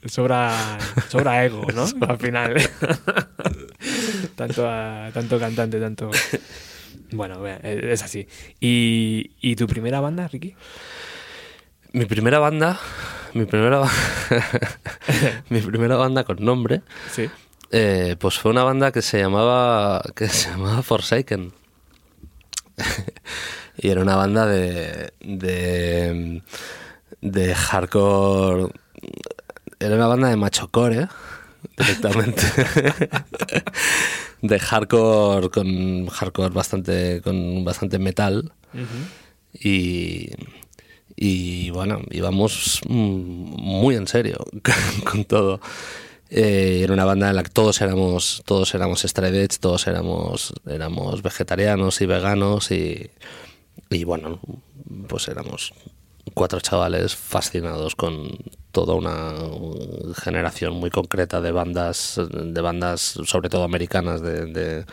Sobra, 0.06 0.78
sobra 1.08 1.44
ego, 1.44 1.66
¿no? 1.74 1.86
Al 2.08 2.18
final. 2.18 2.54
tanto, 4.36 4.68
a- 4.68 5.10
tanto 5.12 5.38
cantante, 5.40 5.80
tanto... 5.80 6.10
Bueno, 7.12 7.46
e, 7.46 7.92
es 7.92 8.02
así. 8.02 8.26
¿Y, 8.60 9.32
¿Y 9.40 9.56
tu 9.56 9.66
primera 9.66 10.00
banda, 10.00 10.28
Ricky? 10.28 10.54
Mi 11.92 12.04
primera 12.06 12.38
banda, 12.38 12.78
mi 13.34 13.46
primera, 13.46 13.82
mi 15.48 15.60
primera 15.60 15.96
banda 15.96 16.24
con 16.24 16.36
nombre, 16.44 16.82
Sí. 17.10 17.28
eh, 17.72 18.16
pues 18.18 18.38
fue 18.38 18.52
una 18.52 18.62
banda 18.62 18.92
que 18.92 19.02
se 19.02 19.18
llamaba, 19.18 20.02
que 20.14 20.28
se 20.28 20.50
llamaba 20.50 20.82
Forsaken. 20.82 21.52
y 23.76 23.88
era 23.88 24.02
una 24.02 24.16
banda 24.16 24.46
de, 24.46 25.12
de, 25.20 26.42
de 27.20 27.54
hardcore, 27.54 28.72
era 29.80 29.96
una 29.96 30.06
banda 30.06 30.28
de 30.28 30.36
machocore, 30.36 31.08
directamente. 31.76 32.42
de 34.42 34.58
hardcore 34.58 35.50
con 35.50 36.06
hardcore 36.06 36.54
bastante 36.54 37.20
con 37.22 37.64
bastante 37.64 37.98
metal. 37.98 38.52
Y 39.52 40.30
y 41.16 41.70
bueno 41.70 42.00
íbamos 42.10 42.80
muy 42.88 43.96
en 43.96 44.06
serio 44.06 44.38
con 45.04 45.24
todo. 45.24 45.60
Eh, 46.32 46.82
era 46.84 46.92
una 46.92 47.04
banda 47.04 47.28
en 47.28 47.36
la 47.36 47.42
que 47.42 47.50
todos 47.50 47.80
éramos 47.80 48.42
todos 48.46 48.72
éramos 48.74 49.04
edge 49.04 49.58
todos 49.58 49.88
éramos 49.88 50.54
éramos 50.64 51.22
vegetarianos 51.22 52.00
y 52.00 52.06
veganos 52.06 52.70
y 52.70 53.10
y 53.90 54.04
bueno 54.04 54.38
pues 55.08 55.26
éramos 55.26 55.74
cuatro 56.34 56.60
chavales 56.60 57.14
fascinados 57.16 57.94
con 57.96 58.38
toda 58.72 58.94
una 58.94 59.34
generación 60.14 60.74
muy 60.74 60.90
concreta 60.90 61.40
de 61.40 61.52
bandas, 61.52 62.20
de 62.30 62.60
bandas 62.60 63.00
sobre 63.24 63.48
todo 63.48 63.64
americanas 63.64 64.22
de, 64.22 64.84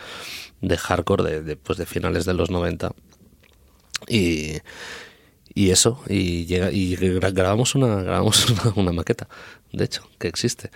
de, 0.60 0.76
hardcore 0.76 1.42
de, 1.42 1.56
pues 1.56 1.78
de 1.78 1.86
finales 1.86 2.24
de 2.24 2.34
los 2.34 2.50
90. 2.50 2.92
Y, 4.08 4.58
y 5.54 5.70
eso, 5.70 6.00
y, 6.08 6.46
llega, 6.46 6.70
y 6.72 6.96
grabamos, 6.96 7.74
una, 7.74 8.02
grabamos 8.02 8.46
una, 8.76 8.92
maqueta, 8.92 9.28
de 9.72 9.84
hecho, 9.84 10.08
que 10.18 10.28
existe. 10.28 10.70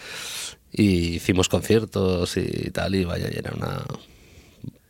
Y 0.72 1.16
hicimos 1.16 1.48
conciertos 1.48 2.36
y 2.36 2.70
tal, 2.70 2.94
y 2.94 3.04
vaya, 3.04 3.28
y 3.30 3.38
era 3.38 3.52
una, 3.54 3.84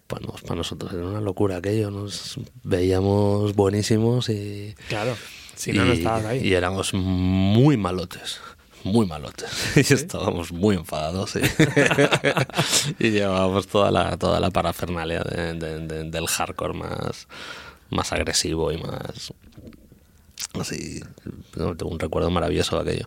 para, 0.07 0.27
para 0.27 0.55
nosotros 0.57 0.93
era 0.93 1.05
una 1.05 1.21
locura 1.21 1.57
aquello, 1.57 1.91
nos 1.91 2.39
veíamos 2.63 3.55
buenísimos 3.55 4.29
y... 4.29 4.75
Claro 4.89 5.17
si 5.55 5.73
no, 5.73 5.85
no 5.85 5.93
estabas 5.93 6.25
ahí. 6.25 6.47
Y 6.47 6.55
éramos 6.55 6.95
muy 6.95 7.77
malotes 7.77 8.41
muy 8.85 9.07
malotes 9.07 9.77
y 9.91 9.95
estábamos 9.95 10.53
muy 10.53 10.77
enfadados 10.77 11.37
y, 12.99 13.11
llevábamos 13.11 13.67
toda 13.67 13.91
la 13.91 14.17
toda 14.17 14.41
la 14.41 14.51
parafernalia 14.51 15.23
del 15.23 16.27
hardcore 16.27 16.75
más 16.75 17.29
más 17.91 18.13
agresivo 18.13 18.73
y 18.73 18.79
más 18.79 19.33
así 20.59 21.01
tengo 21.55 21.91
un 21.91 21.99
recuerdo 21.99 22.31
maravilloso 22.31 22.83
de 22.83 22.91
aquello 22.91 23.07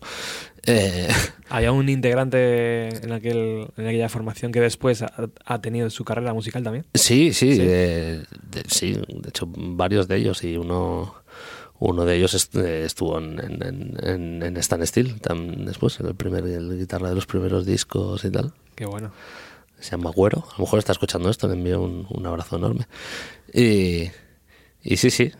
eh, 0.68 1.08
¿Había 1.48 1.70
un 1.70 1.88
integrante 1.88 2.88
en, 3.04 3.12
aquel, 3.12 3.68
en 3.76 3.86
aquella 3.86 4.08
formación 4.08 4.50
que 4.50 4.60
después 4.60 5.02
ha, 5.02 5.60
tenido 5.60 5.88
su 5.90 6.04
carrera 6.04 6.34
musical 6.34 6.64
también? 6.64 6.84
Sí, 6.92 7.32
sí, 7.32 7.54
sí. 7.54 8.22
sí, 8.66 8.92
de 9.08 9.28
hecho 9.28 9.46
varios 9.48 10.08
de 10.08 10.16
ellos 10.16 10.42
y 10.42 10.56
uno 10.56 11.14
uno 11.78 12.04
de 12.04 12.16
ellos 12.16 12.34
estuvo 12.34 13.18
en, 13.18 13.38
en, 13.40 14.42
en, 14.42 14.56
Stan 14.58 14.86
Steel 14.86 15.20
después, 15.64 16.00
en 16.00 16.06
el 16.06 16.14
primer 16.14 16.44
el 16.46 16.78
guitarra 16.78 17.10
de 17.10 17.14
los 17.14 17.26
primeros 17.26 17.66
discos 17.66 18.24
y 18.24 18.30
tal. 18.30 18.52
Qué 18.74 18.86
bueno. 18.86 19.12
Se 19.78 19.90
llama 19.90 20.10
Güero. 20.10 20.44
A 20.48 20.58
lo 20.58 20.64
mejor 20.64 20.78
está 20.78 20.92
escuchando 20.92 21.28
esto, 21.28 21.48
le 21.48 21.54
envío 21.54 21.82
un, 21.82 22.06
un 22.08 22.26
abrazo 22.26 22.56
enorme. 22.56 22.86
Y, 23.52 24.10
y 24.82 24.96
sí, 24.96 25.10
sí. 25.10 25.32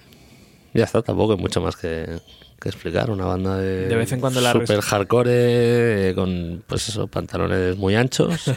Ya 0.74 0.84
está, 0.84 1.00
tampoco 1.02 1.32
hay 1.32 1.38
mucho 1.38 1.60
más 1.62 1.76
que, 1.76 2.20
que 2.66 2.76
explicar. 2.76 3.10
Una 3.10 3.24
banda 3.26 3.56
de, 3.56 3.88
de 3.88 3.96
vez 3.96 4.12
en 4.12 4.20
cuando 4.20 4.40
la 4.40 4.52
super 4.52 4.80
hardcore 4.80 5.30
eh, 6.10 6.14
con 6.14 6.62
pues 6.66 6.88
eso, 6.88 7.06
pantalones 7.06 7.76
muy 7.76 7.94
anchos, 7.94 8.52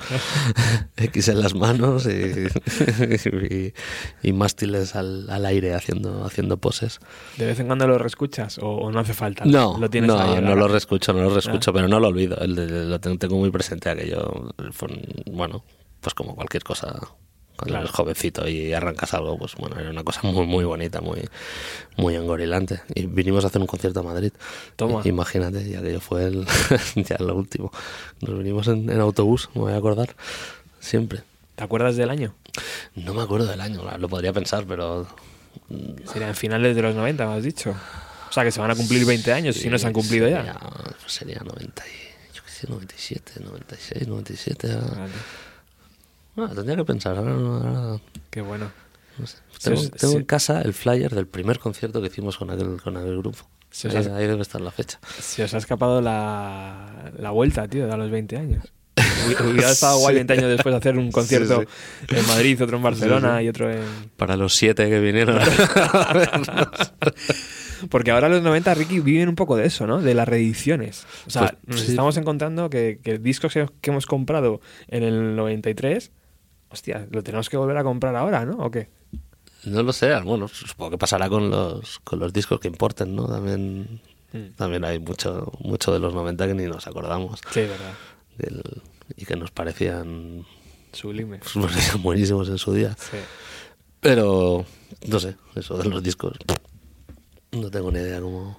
X 0.98 1.28
en 1.30 1.42
las 1.42 1.54
manos 1.54 2.08
y, 2.08 3.72
y, 4.24 4.34
mástiles 4.34 4.96
al, 4.96 5.30
al, 5.30 5.46
aire 5.46 5.74
haciendo, 5.74 6.26
haciendo 6.26 6.58
poses. 6.58 7.00
¿De 7.38 7.46
vez 7.46 7.60
en 7.60 7.68
cuando 7.68 7.88
lo 7.88 7.98
reescuchas 7.98 8.60
o, 8.62 8.92
no 8.92 9.00
hace 9.00 9.14
falta? 9.14 9.46
No, 9.46 9.78
¿Lo 9.78 9.90
tienes 9.90 10.10
no, 10.10 10.42
no 10.42 10.56
lo 10.56 10.68
reescucho, 10.68 11.14
no 11.14 11.22
lo 11.22 11.30
reescucho, 11.30 11.72
ah. 11.72 11.74
pero 11.74 11.88
no 11.88 12.00
lo 12.00 12.08
olvido. 12.08 12.38
Lo 12.46 13.00
tengo 13.00 13.38
muy 13.38 13.52
presente 13.52 13.90
aquello. 13.90 14.52
Bueno, 15.32 15.64
pues 16.02 16.14
como 16.14 16.36
cualquier 16.36 16.64
cosa 16.64 17.00
cuando 17.60 17.78
eres 17.80 17.92
jovencito 17.92 18.48
y 18.48 18.72
arrancas 18.72 19.14
algo, 19.14 19.38
pues 19.38 19.56
bueno, 19.56 19.78
era 19.78 19.90
una 19.90 20.04
cosa 20.04 20.22
muy, 20.24 20.46
muy 20.46 20.64
bonita, 20.64 21.02
muy, 21.02 21.28
muy 21.98 22.16
engorilante. 22.16 22.82
Y 22.96 23.06
vinimos 23.06 23.44
a 23.44 23.48
hacer 23.48 23.60
un 23.60 23.68
concierto 23.68 24.00
a 24.00 24.04
Madrid. 24.04 24.32
Toma. 24.78 25.02
Imagínate, 25.04 25.68
ya 25.68 25.82
que 25.82 25.92
yo 25.92 26.00
fue 26.00 26.24
el, 26.24 26.48
ya 26.96 27.18
lo 27.20 27.36
último. 27.36 27.72
Nos 28.22 28.38
vinimos 28.38 28.68
en, 28.68 28.90
autobús, 29.00 29.50
me 29.56 29.62
voy 29.62 29.74
a 29.74 29.78
acordar, 29.78 30.16
siempre. 30.80 31.24
¿Te 31.56 31.66
acuerdas 31.66 31.98
del 31.98 32.10
año? 32.10 32.34
No 32.96 33.14
me 33.14 33.22
acuerdo 33.22 33.48
del 33.48 33.60
año, 33.60 33.84
lo 33.98 34.08
podría 34.08 34.32
pensar, 34.32 34.66
pero... 34.66 35.06
Serían 36.12 36.36
finales 36.36 36.76
de 36.76 36.82
los 36.82 36.96
90, 36.96 37.28
me 37.28 37.34
has 37.34 37.44
dicho. 37.44 37.76
O 38.30 38.32
sea, 38.32 38.44
que 38.44 38.52
se 38.52 38.62
van 38.62 38.72
a 38.72 38.76
cumplir 38.76 39.06
20 39.06 39.34
años, 39.34 39.58
si 39.58 39.70
no 39.70 39.78
se 39.78 39.88
han 39.88 39.94
cumplido 39.94 40.30
ya. 40.30 40.58
Sería 41.08 41.42
90 41.44 41.84
yo 42.34 42.44
qué 42.46 42.52
sé, 42.52 42.68
97, 42.70 43.32
96, 43.44 44.08
97. 44.08 44.78
No, 46.40 46.56
tendría 46.56 46.78
que 46.78 46.86
pensar. 46.86 47.18
Ahora, 47.18 48.00
Qué 48.30 48.42
bueno. 48.42 48.72
Tengo, 49.62 50.18
en 50.18 50.24
casa 50.24 50.62
el 50.62 50.74
flyer 50.74 51.14
del 51.14 51.28
primer 51.28 51.60
concierto 51.60 52.02
que 52.02 52.08
hicimos 52.08 52.38
con 52.38 52.50
aquel, 52.50 52.82
con 52.82 52.96
aquel 52.96 53.18
grupo. 53.18 53.40
ahí, 53.84 54.28
debe 54.28 54.42
estar 54.42 54.62
la 54.62 54.72
fecha. 54.72 55.00
Se 55.20 55.44
os 55.44 55.54
ha 55.54 55.58
escapado 55.58 56.02
la, 56.02 57.12
la 57.18 57.32
vuelta, 57.32 57.68
tío, 57.68 57.92
a 57.92 57.98
los 57.98 58.10
20 58.10 58.38
años. 58.38 58.72
Hubiera 59.52 59.72
estado 59.72 60.00
guay 60.00 60.16
20 60.16 60.34
años 60.34 60.50
después 60.50 60.72
de 60.72 60.78
hacer 60.78 60.98
un 60.98 61.12
concierto 61.12 61.64
en 62.08 62.28
Madrid, 62.28 62.62
otro 62.64 62.78
en 62.78 62.84
Barcelona 62.84 63.44
y 63.44 63.50
otro 63.50 63.70
en... 63.70 63.84
Para 64.16 64.38
los 64.38 64.56
siete 64.56 64.90
que 64.90 65.00
vinieron. 65.00 65.40
Porque 67.90 68.12
ahora 68.12 68.30
los 68.30 68.42
90, 68.42 68.74
Ricky, 68.74 69.00
viven 69.00 69.30
un 69.30 69.36
poco 69.36 69.56
de 69.56 69.66
eso, 69.66 69.88
¿no? 69.88 70.02
De 70.02 70.14
las 70.14 70.28
reediciones. 70.28 71.06
O 71.28 71.30
sea, 71.30 71.58
pues, 71.66 71.80
nos 71.80 71.90
estamos 71.90 72.18
encontrando 72.18 72.70
que, 72.70 73.00
que 73.04 73.18
discos 73.18 73.54
que, 73.54 73.68
que, 73.82 73.90
hemos 73.90 74.06
comprado 74.06 74.60
en 74.88 75.04
el 75.04 75.36
93 75.36 76.12
hostia, 76.70 77.08
lo 77.12 77.24
tenemos 77.24 77.50
que 77.50 77.58
volver 77.58 77.78
a 77.78 77.84
comprar 77.84 78.16
ahora, 78.16 78.46
¿no? 78.46 78.58
¿O 78.58 78.72
qué? 78.72 78.90
No 79.66 79.84
lo 79.84 79.92
sé, 79.92 80.18
bueno, 80.22 80.48
supongo 80.48 80.92
que 80.92 80.98
pasará 80.98 81.28
con 81.28 81.50
los, 81.50 82.00
con 82.00 82.20
los 82.20 82.32
discos 82.32 82.60
que 82.60 82.68
importen, 82.68 83.16
¿no? 83.16 83.28
También, 83.28 84.02
mm. 84.32 84.56
también 84.56 84.86
hay 84.86 85.00
mucho, 85.00 85.52
mucho 85.60 85.92
de 85.92 86.00
los 86.00 86.14
90 86.14 86.48
que 86.48 86.54
ni 86.54 86.64
nos 86.66 86.88
acordamos. 86.88 87.42
Sí, 87.52 87.62
verdad. 87.62 88.64
y 89.16 89.26
que 89.26 89.36
nos 89.36 89.52
parecían... 89.52 90.46
Sublimes. 90.92 91.42
Nos 91.56 91.72
parecían 91.72 92.02
buenísimos 92.02 92.50
en 92.50 92.58
su 92.58 92.74
día. 92.74 92.96
Sí. 92.98 93.18
Pero, 94.00 94.66
no 95.08 95.20
sé, 95.20 95.36
eso 95.56 95.78
de 95.78 95.88
los 95.88 96.02
discos, 96.02 96.38
no 97.52 97.70
tengo 97.70 97.92
ni 97.92 98.00
idea 98.00 98.22
cómo, 98.22 98.58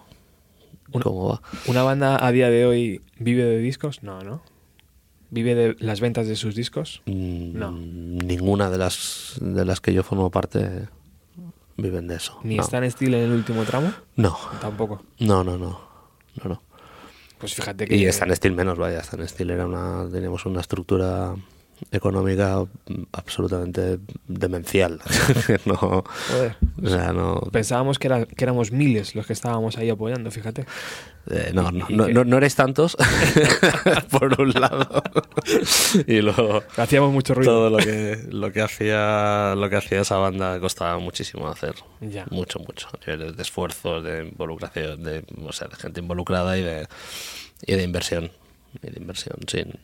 cómo 1.03 1.29
va. 1.29 1.43
¿Una 1.67 1.83
banda 1.83 2.25
a 2.25 2.31
día 2.31 2.51
de 2.51 2.67
hoy 2.67 3.03
vive 3.19 3.43
de 3.45 3.59
discos? 3.59 4.03
No, 4.03 4.23
¿no? 4.23 4.43
¿Vive 5.31 5.55
de 5.55 5.77
las 5.79 6.01
ventas 6.01 6.27
de 6.27 6.37
sus 6.37 6.55
discos? 6.55 7.03
Mm, 7.07 7.59
no. 7.59 7.71
Ninguna 7.73 8.69
de 8.71 8.79
las, 8.79 9.35
de 9.41 9.65
las 9.65 9.81
que 9.81 9.93
yo 9.93 10.03
formo 10.03 10.31
parte 10.31 10.89
viven 11.77 12.09
de 12.09 12.17
eso. 12.17 12.39
¿Ni 12.43 12.59
están 12.59 12.89
Steel 12.91 13.15
en 13.15 13.25
el 13.25 13.33
último 13.33 13.65
tramo? 13.65 13.93
No. 14.17 14.37
Tampoco. 14.61 15.05
No, 15.19 15.45
no, 15.45 15.57
no. 15.57 15.81
no, 16.43 16.49
no. 16.49 16.63
Pues 17.39 17.55
fíjate 17.55 17.87
que. 17.87 17.97
Y 17.97 18.05
Stan 18.07 18.35
Steel 18.35 18.55
menos, 18.55 18.77
vaya. 18.77 19.01
Stan 19.01 19.27
Steel 19.27 19.51
era 19.51 19.67
una. 19.67 20.07
Teníamos 20.11 20.45
una 20.47 20.61
estructura 20.61 21.35
económica 21.91 22.65
absolutamente 23.13 23.99
demencial. 24.27 25.01
no, 25.65 26.05
Pensábamos 27.51 27.99
que, 27.99 28.07
era, 28.07 28.27
que 28.27 28.45
éramos 28.45 28.73
miles 28.73 29.15
los 29.15 29.27
que 29.27 29.33
estábamos 29.33 29.77
ahí 29.79 29.91
apoyando, 29.91 30.31
fíjate. 30.31 30.67
Eh, 31.31 31.51
no, 31.53 31.71
no, 31.71 31.87
no, 31.89 32.25
no, 32.25 32.37
eres 32.39 32.55
tantos, 32.55 32.97
por 34.11 34.41
un 34.41 34.51
lado. 34.53 35.03
y 36.07 36.21
luego. 36.21 36.63
Hacíamos 36.77 37.13
mucho 37.13 37.35
ruido. 37.35 37.53
Todo 37.53 37.71
lo 37.71 37.77
que, 37.79 38.19
lo 38.31 38.53
que, 38.53 38.63
hacía, 38.63 39.55
lo 39.57 39.69
que 39.69 39.77
hacía 39.77 40.01
esa 40.01 40.17
banda 40.17 40.59
costaba 40.61 40.99
muchísimo 40.99 41.49
hacer. 41.49 41.75
Mucho, 42.31 42.59
mucho. 42.61 42.89
De, 43.07 43.33
de 43.33 43.43
esfuerzos, 43.43 44.03
de 44.03 44.29
involucración, 44.29 45.03
de, 45.03 45.25
o 45.45 45.53
sea, 45.53 45.69
de 45.69 45.77
gente 45.77 46.01
involucrada 46.01 46.57
y 46.57 46.63
de, 46.63 46.89
y 47.67 47.75
de 47.75 47.83
inversión. 47.83 48.31
Y 48.83 48.91
de 48.91 48.99
inversión, 48.99 49.37
sin 49.47 49.75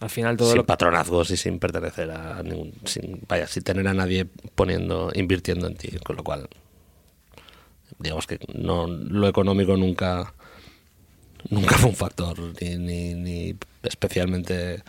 al 0.00 0.10
final 0.10 0.36
todo 0.36 0.52
sin 0.52 0.62
patronazgos 0.64 1.30
y 1.30 1.36
sin 1.36 1.58
pertenecer 1.58 2.10
a 2.10 2.42
ningún 2.42 2.72
sin 2.84 3.20
vaya 3.28 3.46
sin 3.46 3.62
tener 3.62 3.86
a 3.88 3.94
nadie 3.94 4.26
poniendo 4.54 5.10
invirtiendo 5.14 5.66
en 5.66 5.76
ti 5.76 5.88
con 6.04 6.16
lo 6.16 6.24
cual 6.24 6.48
digamos 7.98 8.26
que 8.26 8.38
no 8.52 8.86
lo 8.86 9.28
económico 9.28 9.76
nunca 9.76 10.34
nunca 11.50 11.76
fue 11.76 11.90
un 11.90 11.96
factor 11.96 12.38
ni, 12.60 13.14
ni, 13.14 13.54
especialmente 13.82 14.82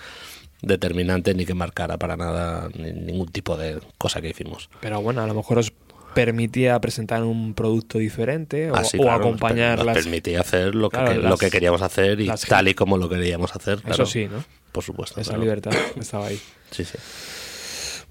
determinante 0.61 1.33
ni 1.33 1.45
que 1.45 1.53
marcara 1.53 1.97
para 1.97 2.17
nada 2.17 2.69
ningún 2.75 3.27
tipo 3.27 3.57
de 3.57 3.79
cosa 3.97 4.21
que 4.21 4.29
hicimos. 4.29 4.69
Pero 4.81 5.01
bueno 5.01 5.21
a 5.21 5.27
lo 5.27 5.33
mejor 5.33 5.59
os 5.59 5.73
permitía 6.13 6.79
presentar 6.79 7.23
un 7.23 7.53
producto 7.53 7.97
diferente 7.97 8.71
o, 8.71 8.75
ah, 8.75 9.15
acompañar 9.15 9.83
nos, 9.83 9.93
permitía 9.93 10.39
hacer 10.39 10.73
lo 10.73 10.89
que, 10.89 11.15
lo 11.15 11.37
que 11.37 11.51
queríamos 11.51 11.81
hacer 11.81 12.21
y 12.21 12.29
tal 12.47 12.69
y 12.69 12.73
como 12.73 12.97
lo 12.97 13.09
queríamos 13.09 13.53
hacer 13.53 13.81
eso 13.85 14.05
sí 14.05 14.29
no 14.31 14.41
por 14.75 14.83
supuesto. 14.83 15.21
Esa 15.21 15.37
libertad 15.37 15.71
estaba 15.95 16.27
ahí. 16.27 16.39
Sí, 16.69 16.83
sí. 16.83 16.97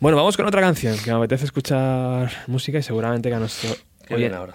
Bueno, 0.01 0.17
vamos 0.17 0.35
con 0.35 0.47
otra 0.47 0.63
canción 0.63 0.97
que 0.99 1.11
me 1.11 1.19
apetece 1.19 1.45
escuchar 1.45 2.33
música 2.47 2.79
y 2.79 2.83
seguramente 2.83 3.29
que 3.29 3.35
a 3.35 3.39
nuestros 3.39 3.85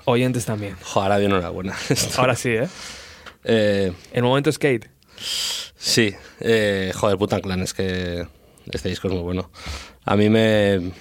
oyentes 0.06 0.44
también. 0.44 0.76
Joder, 0.82 1.12
ahora 1.12 1.24
enhorabuena. 1.24 1.76
ahora 2.18 2.36
sí, 2.36 2.50
¿eh? 2.50 2.68
¿eh? 3.44 3.94
El 4.12 4.24
momento 4.24 4.52
skate. 4.52 4.90
Sí, 5.78 6.14
eh, 6.40 6.92
joder, 6.96 7.18
Putan 7.18 7.42
Clan, 7.42 7.62
es 7.62 7.74
que 7.76 8.28
este 8.72 8.90
disco 8.90 9.08
es 9.08 9.14
muy 9.14 9.24
bueno. 9.24 9.52
A 10.06 10.16
mí 10.16 10.30
me, 10.30 10.92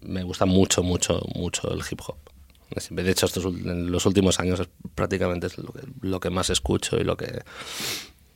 me 0.00 0.22
gusta 0.22 0.46
mucho, 0.46 0.84
mucho, 0.84 1.20
mucho 1.34 1.72
el 1.72 1.80
hip 1.90 2.00
hop. 2.06 2.16
De 2.90 3.10
hecho, 3.10 3.26
estos, 3.26 3.44
en 3.44 3.90
los 3.90 4.06
últimos 4.06 4.38
años 4.40 4.60
es 4.60 4.68
prácticamente 4.94 5.48
es 5.48 5.58
lo 5.58 5.72
que, 5.72 5.80
lo 6.00 6.20
que 6.20 6.30
más 6.30 6.50
escucho 6.50 6.96
y 6.98 7.04
lo 7.04 7.16
que, 7.16 7.42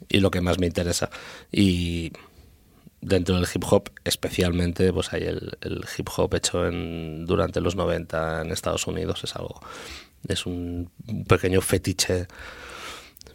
y 0.08 0.20
lo 0.20 0.30
que 0.30 0.40
más 0.40 0.58
me 0.58 0.66
interesa. 0.66 1.10
Y 1.52 2.12
dentro 3.00 3.36
del 3.36 3.46
hip 3.52 3.64
hop, 3.70 3.90
especialmente, 4.04 4.92
pues 4.92 5.12
hay 5.12 5.24
el, 5.24 5.58
el 5.60 5.84
hip 5.96 6.08
hop 6.16 6.34
hecho 6.34 6.66
en, 6.66 7.26
durante 7.26 7.60
los 7.60 7.76
90 7.76 8.42
en 8.42 8.50
Estados 8.50 8.86
Unidos. 8.86 9.22
Es 9.24 9.36
algo, 9.36 9.60
es 10.26 10.46
un 10.46 10.90
pequeño 11.26 11.60
fetiche 11.60 12.26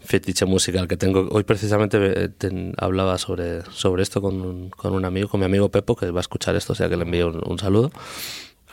fetiche 0.04 0.44
musical 0.44 0.86
que 0.86 0.96
tengo. 0.96 1.28
Hoy 1.30 1.44
precisamente 1.44 1.98
eh, 2.00 2.72
hablaba 2.76 3.18
sobre, 3.18 3.62
sobre 3.72 4.02
esto 4.02 4.20
con 4.20 4.40
un, 4.40 4.70
con 4.70 4.92
un 4.92 5.04
amigo, 5.04 5.28
con 5.28 5.40
mi 5.40 5.46
amigo 5.46 5.70
Pepo, 5.70 5.96
que 5.96 6.10
va 6.10 6.20
a 6.20 6.20
escuchar 6.20 6.54
esto, 6.56 6.74
o 6.74 6.76
sea 6.76 6.88
que 6.88 6.96
le 6.96 7.04
envío 7.04 7.28
un 7.28 7.58
saludo. 7.58 7.90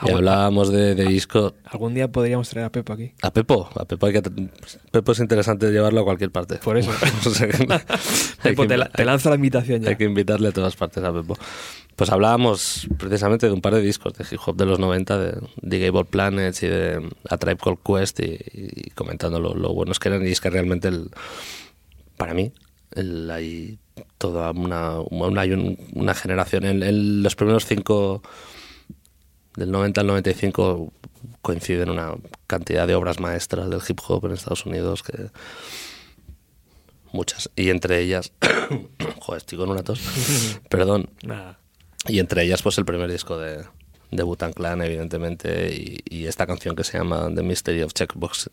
Y 0.04 0.12
hablábamos 0.12 0.72
de, 0.72 0.96
de, 0.96 1.06
disco. 1.06 1.54
Algún 1.66 1.94
día 1.94 2.12
podríamos 2.12 2.50
traer 2.50 2.66
a 2.66 2.72
Pepo 2.72 2.94
aquí. 2.94 3.12
A 3.22 3.32
Pepo, 3.32 3.70
a 3.76 3.86
Pepo 3.86 4.08
hay 4.08 4.14
que 4.14 4.22
Pepo 4.92 5.12
es 5.12 5.20
interesante 5.20 5.72
llevarlo 5.72 6.02
a 6.02 6.04
cualquier 6.04 6.32
parte. 6.32 6.56
Por 6.56 6.78
eso. 6.78 6.92
Pepo, 8.44 8.68
te, 8.68 8.78
te, 8.78 9.06
lanzo 9.06 9.30
la 9.30 9.36
invitación 9.36 9.82
ya. 9.82 9.90
Hay 9.90 9.96
que 9.96 10.06
invitarle 10.06 10.50
a 10.50 10.52
todas 10.52 10.76
partes 10.76 11.04
a 11.04 11.14
Pepo. 11.14 11.38
Pues 11.96 12.10
hablábamos 12.10 12.88
precisamente 12.98 13.46
de 13.46 13.54
un 13.54 13.62
par 13.62 13.76
de 13.76 13.82
discos 13.82 14.14
de 14.14 14.26
hip 14.30 14.40
hop 14.46 14.56
de 14.56 14.66
los 14.66 14.80
90, 14.80 15.18
de 15.20 15.42
The 15.68 15.80
Gable 15.80 16.06
Planets 16.06 16.64
y 16.64 16.68
de 16.68 17.10
A 17.30 17.38
Tribe 17.38 17.58
Called 17.58 17.80
Quest, 17.86 18.20
y, 18.22 18.90
comentando 18.96 19.40
lo, 19.40 19.54
lo, 19.54 19.74
buenos 19.74 20.00
que 20.00 20.10
eran. 20.10 20.26
Y 20.26 20.32
es 20.32 20.42
que 20.42 20.50
realmente, 20.50 20.88
el, 20.88 21.12
para 22.18 22.34
mí, 22.34 22.54
el, 22.96 23.30
hay 23.30 23.78
toda 24.18 24.52
una, 24.52 25.00
una, 25.02 25.44
una 25.94 26.14
generación. 26.16 26.66
En, 26.66 26.82
en 26.82 27.22
los 27.22 27.36
primeros 27.36 27.66
cinco 27.66 28.24
del 29.56 29.72
90 29.72 30.02
al 30.02 30.08
95 30.08 30.94
coinciden 31.42 31.90
una 31.90 32.14
cantidad 32.48 32.88
de 32.88 32.96
obras 32.96 33.20
maestras 33.20 33.70
del 33.70 33.82
hip 33.88 34.00
hop 34.08 34.26
en 34.26 34.32
Estados 34.32 34.66
Unidos 34.66 35.04
que 35.04 35.30
muchas 37.12 37.50
y 37.56 37.70
entre 37.70 38.00
ellas 38.00 38.32
joder 39.20 39.38
estoy 39.38 39.58
con 39.58 39.70
una 39.70 39.84
tos 39.84 40.00
perdón. 40.70 41.10
Y 42.08 42.20
entre 42.20 42.44
ellas 42.44 42.62
pues 42.62 42.78
el 42.78 42.86
primer 42.86 43.12
disco 43.12 43.38
de 43.38 43.66
de 44.12 44.24
Butan 44.24 44.52
Clan 44.52 44.82
evidentemente 44.82 45.74
y, 45.74 46.00
y, 46.04 46.28
esta 46.28 46.46
canción 46.46 46.76
que 46.76 46.84
se 46.84 46.98
llama 46.98 47.30
The 47.34 47.44
Mystery 47.44 47.82
of 47.82 47.94
Checkbox 47.94 48.50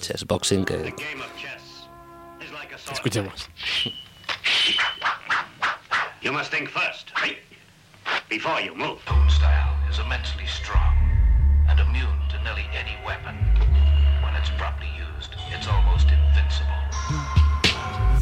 Chess 0.00 0.24
Boxing 0.26 0.64
que 0.64 0.94
escuchemos. 2.90 3.48
You 6.22 6.32
must 6.32 6.52
think 6.52 6.70
first, 6.70 7.10
right? 7.20 7.38
Before 8.28 8.60
you 8.60 8.76
move. 8.76 9.00
style 9.28 9.81
is 9.92 9.98
immensely 9.98 10.46
strong 10.46 10.96
and 11.68 11.78
immune 11.78 12.18
to 12.30 12.42
nearly 12.42 12.64
any 12.72 12.96
weapon. 13.04 13.36
When 14.22 14.34
it's 14.36 14.48
properly 14.56 14.88
used, 14.96 15.36
it's 15.50 15.68
almost 15.68 16.08
invincible. 16.08 17.41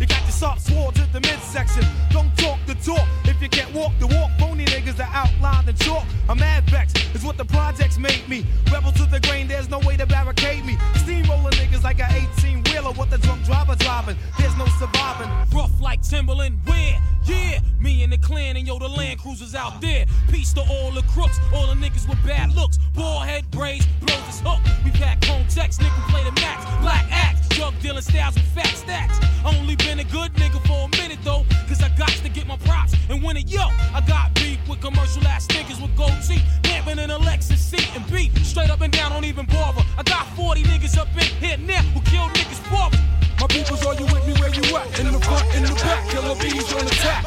you 0.00 0.06
got 0.06 0.22
your 0.22 0.30
soft 0.30 0.62
swords 0.62 1.00
at 1.00 1.12
the 1.12 1.20
midsection. 1.20 1.84
Don't 2.10 2.36
talk 2.38 2.58
the 2.66 2.74
talk 2.76 3.06
if 3.24 3.40
you 3.40 3.48
can't 3.48 3.72
walk 3.74 3.92
the 3.98 4.06
walk. 4.06 4.30
Phony 4.38 4.64
niggas 4.66 4.96
that 4.96 5.10
outline 5.12 5.66
the 5.66 5.72
chalk. 5.72 6.04
I'm 6.28 6.38
mad 6.38 6.64
vexed, 6.70 6.98
is 7.14 7.24
what 7.24 7.36
the 7.36 7.44
projects 7.44 7.98
made 7.98 8.28
me. 8.28 8.46
Rebel 8.72 8.92
to 8.92 9.04
the 9.04 9.20
grain, 9.20 9.48
there's 9.48 9.68
no 9.68 9.78
way 9.80 9.96
to 9.96 10.06
barricade 10.06 10.64
me. 10.64 10.78
Steamroller 10.96 11.50
niggas 11.52 11.82
like 11.82 12.00
an 12.00 12.10
18 12.38 12.62
wheeler, 12.64 12.92
what 12.92 13.10
the 13.10 13.18
drunk 13.18 13.44
driver 13.44 13.74
driving. 13.76 14.16
There's 14.38 14.56
no 14.56 14.66
surviving. 14.78 15.30
Rough 15.52 15.80
like 15.80 16.02
Timberland, 16.02 16.58
where? 16.66 17.00
Yeah, 17.24 17.60
me 17.80 18.02
and 18.02 18.12
the 18.12 18.18
clan 18.18 18.56
and 18.56 18.66
yo, 18.66 18.78
the 18.78 18.88
Land 18.88 19.20
Cruisers 19.20 19.54
out 19.54 19.80
there. 19.80 20.04
Peace 20.30 20.52
to 20.54 20.60
all 20.60 20.90
the 20.90 21.02
crooks, 21.02 21.40
all 21.54 21.66
the 21.66 21.74
niggas 21.74 22.08
with 22.08 22.22
bad 22.24 22.54
looks. 22.54 22.78
Ball 22.94 23.20
head 23.20 23.50
braids, 23.50 23.86
blows 24.00 24.24
this 24.26 24.40
hook. 24.44 24.60
We 24.84 24.90
pack 24.90 25.24
home 25.24 25.44
text, 25.48 25.80
nigga 25.80 26.08
play 26.10 26.22
the 26.24 26.32
max. 26.40 26.64
Black 26.82 27.06
axe, 27.10 27.43
drug 27.54 27.74
dealing 27.80 28.02
styles 28.02 28.34
with 28.34 28.46
fat 28.50 28.74
stacks. 28.74 29.18
Only 29.44 29.76
been 29.76 30.00
a 30.00 30.04
good 30.04 30.32
nigga 30.34 30.58
for 30.66 30.88
a 30.88 30.90
minute 30.98 31.18
though, 31.22 31.46
cause 31.68 31.82
I 31.82 31.88
got 31.96 32.10
to 32.10 32.28
get 32.28 32.46
my 32.46 32.56
props 32.58 32.94
and 33.08 33.22
win 33.22 33.36
it. 33.36 33.48
Yo, 33.48 33.62
I 33.94 34.02
got 34.06 34.34
beef 34.34 34.58
with 34.68 34.80
commercial 34.80 35.26
ass 35.26 35.46
niggas 35.48 35.80
with 35.80 35.96
gold 35.96 36.18
teeth, 36.26 36.42
lamping 36.64 36.98
in 36.98 37.10
a 37.10 37.18
Lexus 37.18 37.58
seat 37.58 37.88
and 37.94 38.04
beat 38.10 38.34
straight 38.44 38.70
up 38.70 38.80
and 38.80 38.92
down, 38.92 39.12
don't 39.12 39.24
even 39.24 39.46
bother. 39.46 39.82
I 39.96 40.02
got 40.02 40.26
40 40.34 40.62
niggas 40.64 40.98
up 40.98 41.08
in 41.14 41.30
here 41.38 41.56
now 41.58 41.82
who 41.94 42.00
kill 42.02 42.26
niggas 42.34 42.60
for 42.66 42.90
me. 42.90 42.98
My 43.40 43.46
peoples, 43.46 43.84
are 43.86 43.94
you 43.94 44.06
with 44.06 44.26
me 44.26 44.34
where 44.40 44.50
you 44.50 44.64
at? 44.76 44.98
In 44.98 45.12
the 45.12 45.20
front, 45.20 45.46
in 45.54 45.62
the 45.62 45.74
back, 45.74 46.08
killer 46.10 46.34
bees 46.36 46.72
on 46.72 46.84
the 46.84 46.90
attack. 46.90 47.24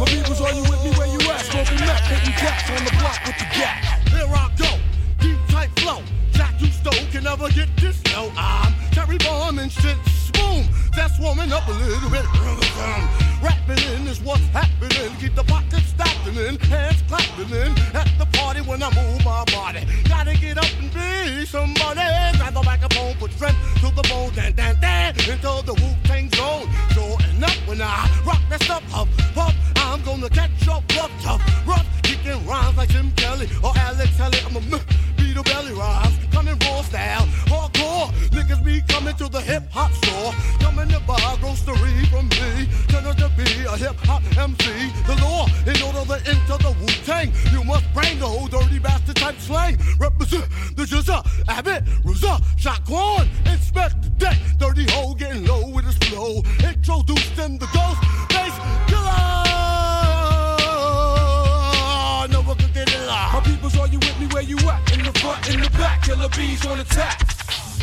My 0.00 0.06
peoples, 0.06 0.40
are 0.40 0.52
you 0.52 0.62
with 0.62 0.82
me 0.82 0.90
where 0.98 1.06
you 1.06 1.20
at? 1.30 1.46
Smoking 1.46 1.78
meth, 1.86 2.06
hitting 2.10 2.34
cats 2.34 2.70
on 2.70 2.84
the 2.84 2.90
block 2.98 3.22
with 3.24 3.38
the 3.38 3.46
gap. 3.54 4.08
Here 4.08 4.26
I 4.26 4.50
go, 4.58 4.70
deep 5.20 5.38
tight 5.48 5.70
flow. 5.78 6.02
You 6.92 7.06
can 7.10 7.24
never 7.24 7.48
get 7.50 7.68
this 7.76 8.00
low. 8.14 8.30
I'm 8.36 8.72
Terry 8.92 9.18
Bomb 9.18 9.58
and 9.58 9.70
shit 9.70 9.96
boom, 10.34 10.64
that's 10.94 11.18
warming 11.18 11.52
up 11.52 11.66
a 11.68 11.72
little 11.72 12.10
bit. 12.10 12.24
Rapping 13.42 13.82
in 13.94 14.08
is 14.08 14.20
what's 14.20 14.46
happening. 14.48 15.10
Keep 15.20 15.34
the 15.34 15.44
pockets 15.44 15.88
stacking 15.88 16.36
in, 16.36 16.58
hands 16.70 17.02
clapping 17.08 17.50
in. 17.50 17.72
At 17.94 18.08
the 18.18 18.26
party 18.38 18.60
when 18.60 18.82
I 18.82 18.90
move 18.94 19.24
my 19.24 19.44
body. 19.52 19.86
Gotta 20.08 20.36
get 20.36 20.58
up 20.58 20.70
and 20.80 20.92
be 20.92 21.44
somebody. 21.46 22.06
Grab 22.38 22.54
the 22.54 22.62
microphone, 22.62 23.14
put 23.16 23.32
strength 23.32 23.58
to 23.80 23.88
the 23.94 24.06
bone, 24.08 24.32
dan 24.34 24.52
dan 24.52 24.80
dan, 24.80 25.14
into 25.30 25.52
the 25.68 25.74
Wu 25.74 25.88
Tang 26.04 26.30
zone. 26.34 26.68
Sure 26.94 27.18
enough, 27.30 27.58
when 27.66 27.82
I 27.82 28.08
rock 28.24 28.40
that 28.50 28.62
stuff 28.62 28.84
up, 28.94 29.08
pop, 29.34 29.54
I'm 29.76 30.02
gonna 30.02 30.30
catch 30.30 30.50
your 30.66 30.82
bluff 30.88 31.10
tough, 31.22 31.42
rough, 31.66 31.86
kicking 32.02 32.46
rhymes 32.46 32.76
like 32.76 32.88
Jim 32.88 33.10
Kelly 33.12 33.48
or 33.62 33.72
Alex 33.76 34.16
Kelly. 34.16 34.38
I'm 34.46 34.56
a 34.56 35.13
a 35.36 35.42
belly 35.42 35.72
rhymes, 35.72 36.16
coming 36.30 36.58
raw 36.60 36.82
style, 36.82 37.26
hardcore. 37.50 38.10
Niggas 38.30 38.64
be 38.64 38.80
coming 38.88 39.14
to 39.16 39.28
the 39.28 39.40
hip 39.40 39.64
hop 39.70 39.92
store, 39.92 40.32
coming 40.60 40.88
to 40.88 41.00
buy 41.00 41.36
grocery 41.40 42.04
from 42.06 42.28
me. 42.28 42.68
Turn 42.88 43.04
to 43.04 43.28
be 43.36 43.64
a 43.64 43.76
hip 43.76 43.96
hop 44.04 44.22
MC. 44.36 44.64
The 45.06 45.16
law, 45.22 45.46
in 45.66 45.80
order 45.82 46.04
to 46.06 46.30
enter 46.30 46.58
the 46.62 46.74
Wu 46.80 46.86
Tang, 47.04 47.32
you 47.52 47.64
must 47.64 47.84
bring 47.94 48.18
the 48.18 48.26
whole 48.26 48.46
dirty 48.46 48.78
bastard 48.78 49.16
type 49.16 49.38
slang. 49.38 49.78
Represent 49.98 50.44
the 50.76 50.84
Jizza, 50.84 51.26
Abbott, 51.48 51.84
Ruza, 52.04 52.40
Shaquan, 52.56 53.28
inspect 53.52 54.02
the 54.02 54.10
deck. 54.10 54.38
Dirty 54.58 54.90
hole 54.92 55.14
getting 55.14 55.46
low 55.46 55.68
with 55.68 55.84
his 55.84 55.96
flow. 56.08 56.42
Introduced 56.62 57.38
in 57.38 57.58
the 57.58 57.66
ghost 57.72 58.00
bass 58.28 58.54
killer. 58.88 59.43
My 63.14 63.40
peoples, 63.44 63.78
are 63.78 63.86
you 63.86 63.98
with 64.00 64.18
me 64.18 64.26
where 64.26 64.42
you 64.42 64.58
at? 64.68 64.92
In 64.92 65.04
the 65.04 65.12
front, 65.20 65.48
in 65.48 65.60
the 65.60 65.70
back, 65.70 66.02
killer 66.02 66.28
bees 66.30 66.66
on 66.66 66.80
attack. 66.80 67.22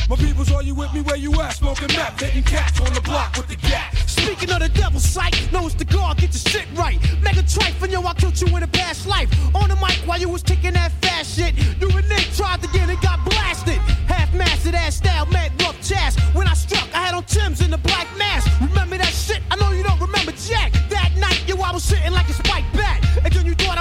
My 0.09 0.17
peoples, 0.17 0.51
are 0.51 0.61
you 0.61 0.75
with 0.75 0.93
me 0.93 0.99
where 1.01 1.15
you 1.15 1.31
at? 1.41 1.53
Smoking 1.53 1.87
meth, 1.95 2.19
hitting 2.19 2.43
cats 2.43 2.81
on 2.81 2.93
the 2.93 2.99
block 2.99 3.37
with 3.37 3.47
the 3.47 3.55
gat. 3.55 3.95
Speaking 4.07 4.51
of 4.51 4.59
the 4.59 4.67
devil's 4.67 5.05
sight, 5.05 5.33
know 5.53 5.65
it's 5.65 5.75
the 5.75 5.85
guard, 5.85 6.17
get 6.17 6.33
your 6.33 6.51
shit 6.51 6.67
right. 6.75 6.99
Mega 7.23 7.43
trife, 7.43 7.81
and 7.81 7.93
yo, 7.93 8.03
I 8.03 8.13
killed 8.15 8.41
you 8.41 8.47
in 8.57 8.63
a 8.63 8.67
past 8.67 9.07
life. 9.07 9.29
On 9.55 9.69
the 9.69 9.75
mic 9.77 9.95
while 10.05 10.19
you 10.19 10.27
was 10.27 10.43
kicking 10.43 10.73
that 10.73 10.91
fast 11.01 11.37
shit. 11.37 11.55
You 11.79 11.87
and 11.89 12.09
Nick 12.09 12.27
tried 12.35 12.61
to 12.61 12.67
get 12.67 12.89
it, 12.89 13.01
got 13.01 13.23
blasted. 13.23 13.79
Half 14.11 14.33
mastered 14.33 14.75
ass 14.75 14.97
style, 14.97 15.27
mad 15.27 15.53
rough 15.61 15.79
chast. 15.79 16.19
When 16.35 16.45
I 16.45 16.55
struck, 16.55 16.93
I 16.93 17.05
had 17.05 17.15
on 17.15 17.23
Tim's 17.23 17.61
in 17.61 17.71
the 17.71 17.77
black 17.77 18.07
mask. 18.17 18.51
Remember 18.59 18.97
that 18.97 19.13
shit? 19.13 19.41
I 19.49 19.55
know 19.55 19.71
you 19.71 19.83
don't 19.83 20.01
remember 20.01 20.33
Jack. 20.33 20.73
That 20.89 21.15
night, 21.17 21.41
yo, 21.47 21.55
I 21.61 21.71
was 21.71 21.83
sitting 21.83 22.11
like 22.11 22.27
a 22.27 22.33
spike 22.33 22.65
bat. 22.73 22.99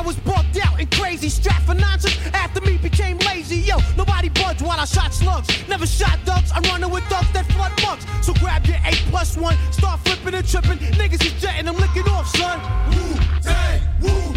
I 0.01 0.03
was 0.03 0.17
bugged 0.21 0.59
out 0.59 0.81
and 0.81 0.91
crazy. 0.93 1.29
Strapped 1.29 1.67
for 1.67 1.75
nonsense 1.75 2.17
after 2.33 2.63
me 2.63 2.79
became 2.79 3.19
lazy. 3.19 3.57
Yo, 3.57 3.77
nobody 3.99 4.31
budged 4.31 4.63
while 4.63 4.81
I 4.81 4.87
shot 4.87 5.13
slugs. 5.13 5.47
Never 5.69 5.87
shot 5.87 6.19
ducks. 6.25 6.51
I'm 6.55 6.63
running 6.63 6.89
with 6.89 7.07
ducks 7.11 7.31
that 7.33 7.45
flood 7.53 7.73
mugs. 7.83 8.07
So 8.25 8.33
grab 8.41 8.65
your 8.65 8.79
8 8.87 8.95
plus 9.11 9.37
1, 9.37 9.55
start 9.73 10.01
flipping 10.01 10.33
and 10.33 10.49
tripping. 10.49 10.79
Niggas 10.97 11.23
is 11.27 11.39
jetting, 11.39 11.69
I'm 11.69 11.77
licking 11.77 12.09
off, 12.09 12.27
son. 12.35 12.59
Wu 12.91 13.15
Tang, 13.43 13.81
Wu 14.01 14.31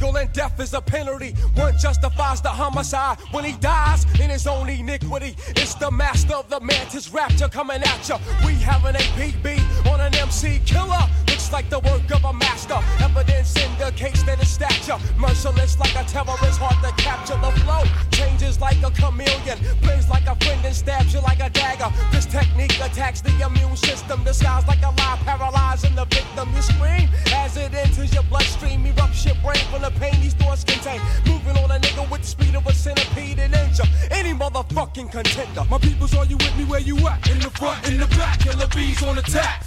Illegal 0.00 0.16
and 0.16 0.32
death 0.32 0.58
is 0.60 0.72
a 0.72 0.80
penalty. 0.80 1.32
One 1.54 1.76
justifies 1.78 2.40
the 2.40 2.48
homicide 2.48 3.18
when 3.32 3.44
he 3.44 3.52
dies 3.52 4.06
in 4.18 4.30
his 4.30 4.46
own 4.46 4.68
iniquity. 4.68 5.36
It's 5.48 5.74
the 5.74 5.90
master 5.90 6.34
of 6.34 6.48
the 6.48 6.60
mantis 6.60 7.12
rapture 7.12 7.48
coming 7.48 7.82
at 7.82 8.08
ya. 8.08 8.18
We 8.46 8.54
have 8.54 8.84
an 8.86 8.94
APB 8.94 9.60
on 9.92 10.00
an 10.00 10.14
MC 10.14 10.60
killer. 10.64 11.04
Looks 11.28 11.52
like 11.52 11.68
the 11.68 11.80
work 11.80 12.10
of 12.12 12.24
a 12.24 12.32
master. 12.32 12.78
Evidence 13.00 13.54
indicates 13.56 14.22
that 14.22 14.38
his 14.38 14.48
stature 14.48 14.98
merciless 15.18 15.78
like 15.78 15.94
a 15.94 16.04
terrorist, 16.08 16.58
hard 16.58 16.80
to 16.82 17.02
capture 17.02 17.36
the 17.36 17.52
flow. 17.60 17.84
Changes 18.10 18.58
like 18.60 18.82
a 18.82 18.90
chameleon, 18.90 19.58
plays 19.82 20.08
like 20.08 20.26
a 20.26 20.34
friend 20.44 20.64
and 20.64 20.74
stabs 20.74 21.12
you 21.12 21.20
like 21.20 21.40
a 21.40 21.50
dagger. 21.50 21.92
This 22.10 22.24
technique 22.24 22.78
attacks 22.80 23.20
the 23.20 23.32
immune 23.44 23.76
system, 23.76 24.24
disguised 24.24 24.66
like 24.66 24.82
a 24.82 24.90
lie, 24.96 25.18
paralyzing 25.24 25.94
the 25.94 26.06
victim. 26.06 26.48
You 26.54 26.62
scream 26.62 27.08
as 27.34 27.56
it 27.56 27.74
enters 27.74 28.14
your 28.14 28.24
bloodstream, 28.24 28.84
erupts 28.84 29.26
your 29.26 29.36
brain 29.36 29.64
from 29.70 29.82
the 29.82 29.89
pain 29.98 30.20
these 30.20 30.34
thoughts 30.34 30.64
contain. 30.64 31.00
Moving 31.26 31.56
on 31.62 31.70
a 31.70 31.78
nigga 31.78 32.08
with 32.10 32.22
the 32.22 32.26
speed 32.26 32.54
of 32.54 32.66
a 32.66 32.72
centipede 32.72 33.38
and 33.38 33.54
injure 33.54 33.84
any 34.10 34.32
motherfucking 34.32 35.10
contender. 35.10 35.64
My 35.70 35.78
peoples, 35.78 36.14
are 36.14 36.26
you 36.26 36.36
with 36.36 36.56
me 36.56 36.64
where 36.64 36.80
you 36.80 36.96
at? 37.08 37.28
In 37.30 37.38
the 37.38 37.50
front, 37.50 37.88
in 37.88 37.98
the 37.98 38.06
back, 38.18 38.40
killer 38.40 38.68
bees 38.74 39.02
on 39.02 39.18
attack. 39.18 39.64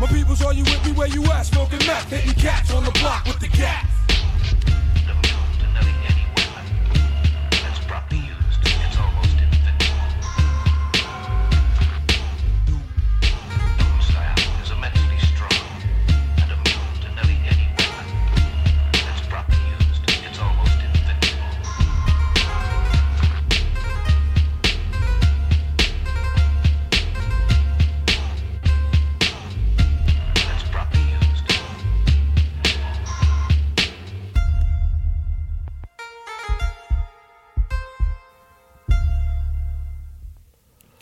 My 0.00 0.06
peoples, 0.06 0.42
are 0.42 0.54
you 0.54 0.64
with 0.64 0.84
me 0.84 0.92
where 0.92 1.08
you 1.08 1.24
at? 1.32 1.42
Smoking 1.46 1.86
meth, 1.86 2.10
hitting 2.10 2.34
cats 2.34 2.72
on 2.72 2.84
the 2.84 2.92
block 2.92 3.24
with 3.26 3.38
the 3.40 3.48
gas. 3.48 3.99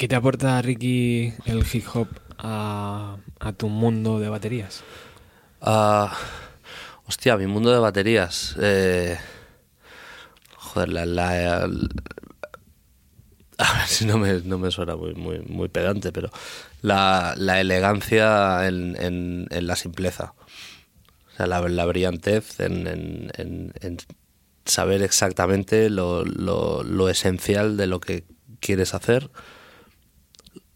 ¿Qué 0.08 0.14
te 0.14 0.16
aporta, 0.16 0.62
Ricky, 0.62 1.34
el 1.44 1.66
hip 1.70 1.84
hop 1.92 2.08
a, 2.38 3.18
tu 3.58 3.68
mundo 3.68 4.18
de 4.18 4.30
baterías? 4.30 4.82
Ah, 5.60 6.16
hostia, 7.04 7.36
mi 7.36 7.46
mundo 7.46 7.70
de 7.70 7.78
baterías. 7.78 8.56
Eh, 8.58 9.18
joder, 10.56 10.88
la, 10.88 11.64
a 13.58 13.72
ver 13.74 13.86
si 13.86 14.06
no 14.06 14.16
me, 14.16 14.70
suena 14.70 14.96
muy, 14.96 15.12
muy, 15.12 15.40
muy 15.40 15.68
pedante, 15.68 16.10
pero 16.10 16.30
la, 16.80 17.34
elegancia 17.60 18.66
en, 18.66 19.46
la 19.50 19.76
simpleza. 19.76 20.32
O 21.34 21.36
sea, 21.36 21.46
la, 21.46 21.60
la 21.68 21.84
brillantez 21.84 22.60
en, 22.60 23.30
saber 24.64 25.02
exactamente 25.02 25.90
lo 25.90 27.08
esencial 27.10 27.76
de 27.76 27.86
lo 27.86 28.00
que 28.00 28.24
quieres 28.58 28.94
hacer, 28.94 29.30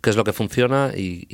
qué 0.03 0.11
es 0.11 0.16
lo 0.16 0.24
que 0.24 0.32
funciona 0.34 0.92
y, 0.94 1.26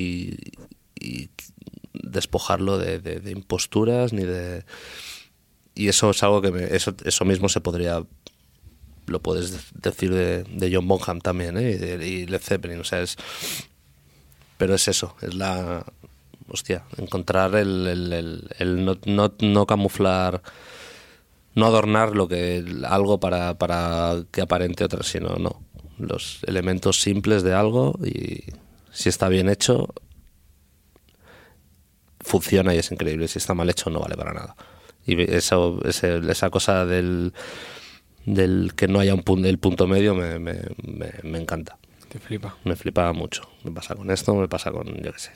despojarlo 1.93 2.79
de, 2.79 3.01
imposturas 3.33 4.13
ni 4.13 4.23
de 4.25 4.65
y 5.75 5.89
eso 5.89 6.11
es 6.11 6.23
algo 6.23 6.41
que 6.43 6.51
me- 6.51 6.75
eso 6.75 6.95
eso 7.05 7.25
mismo 7.25 7.49
se 7.49 7.61
podría 7.61 8.03
lo 9.07 9.21
puedes 9.23 9.51
de- 9.53 9.59
decir 9.91 10.13
de, 10.15 10.45
John 10.75 10.87
Bonham 10.89 11.21
también 11.21 11.57
¿eh? 11.57 11.71
y, 11.73 11.75
de, 11.77 12.07
y 12.07 12.27
Led 12.27 12.41
Zeppelin 12.41 12.81
o 12.81 12.85
sea 12.85 13.01
es 13.01 13.17
pero 14.59 14.75
es 14.75 14.87
eso 14.89 15.17
es 15.23 15.35
la 15.35 15.85
hostia 16.49 16.85
encontrar 16.97 17.55
el- 17.55 17.87
el- 18.13 18.49
el 18.59 18.85
no, 18.85 18.99
no, 19.07 19.33
no 19.41 19.67
camuflar 19.67 20.43
no 21.55 21.67
adornar 21.67 22.15
lo 22.15 22.29
que 22.29 22.65
algo 22.87 23.19
para, 23.21 23.57
para 23.59 24.23
que 24.31 24.41
aparente 24.43 24.85
otra 24.85 25.03
sino 25.03 25.37
no 25.37 25.61
los 25.99 26.41
elementos 26.47 27.01
simples 27.01 27.43
de 27.43 27.55
algo 27.55 27.99
y 28.05 28.45
si 28.91 29.09
está 29.09 29.29
bien 29.29 29.49
hecho 29.49 29.89
funciona 32.21 32.75
y 32.75 32.79
es 32.79 32.91
increíble. 32.91 33.29
Si 33.29 33.39
está 33.39 33.55
mal 33.55 33.71
hecho, 33.71 33.91
no 33.91 34.01
vale 34.01 34.17
para 34.17 34.33
nada. 34.33 34.57
Y 35.07 35.21
eso, 35.33 35.81
ese- 35.85 36.21
esa 36.31 36.51
cosa 36.51 36.85
del, 36.85 37.33
del 38.27 38.73
que 38.77 38.89
no 38.89 39.01
haya 39.01 39.15
un 39.15 39.23
punto, 39.23 39.49
el 39.49 39.59
punto 39.59 39.87
medio 39.87 40.15
me, 40.15 40.39
me, 40.39 40.61
me, 40.85 41.11
me 41.23 41.39
encanta. 41.39 41.79
Te 42.09 42.19
flipa. 42.19 42.57
Me 42.65 42.75
flipa 42.75 43.13
mucho. 43.13 43.43
Me 43.65 43.71
pasa 43.71 43.95
con 43.95 44.11
esto, 44.11 44.35
me 44.35 44.49
pasa 44.49 44.71
con, 44.71 44.87
yo 45.03 45.13
qué 45.13 45.19
sé. 45.19 45.31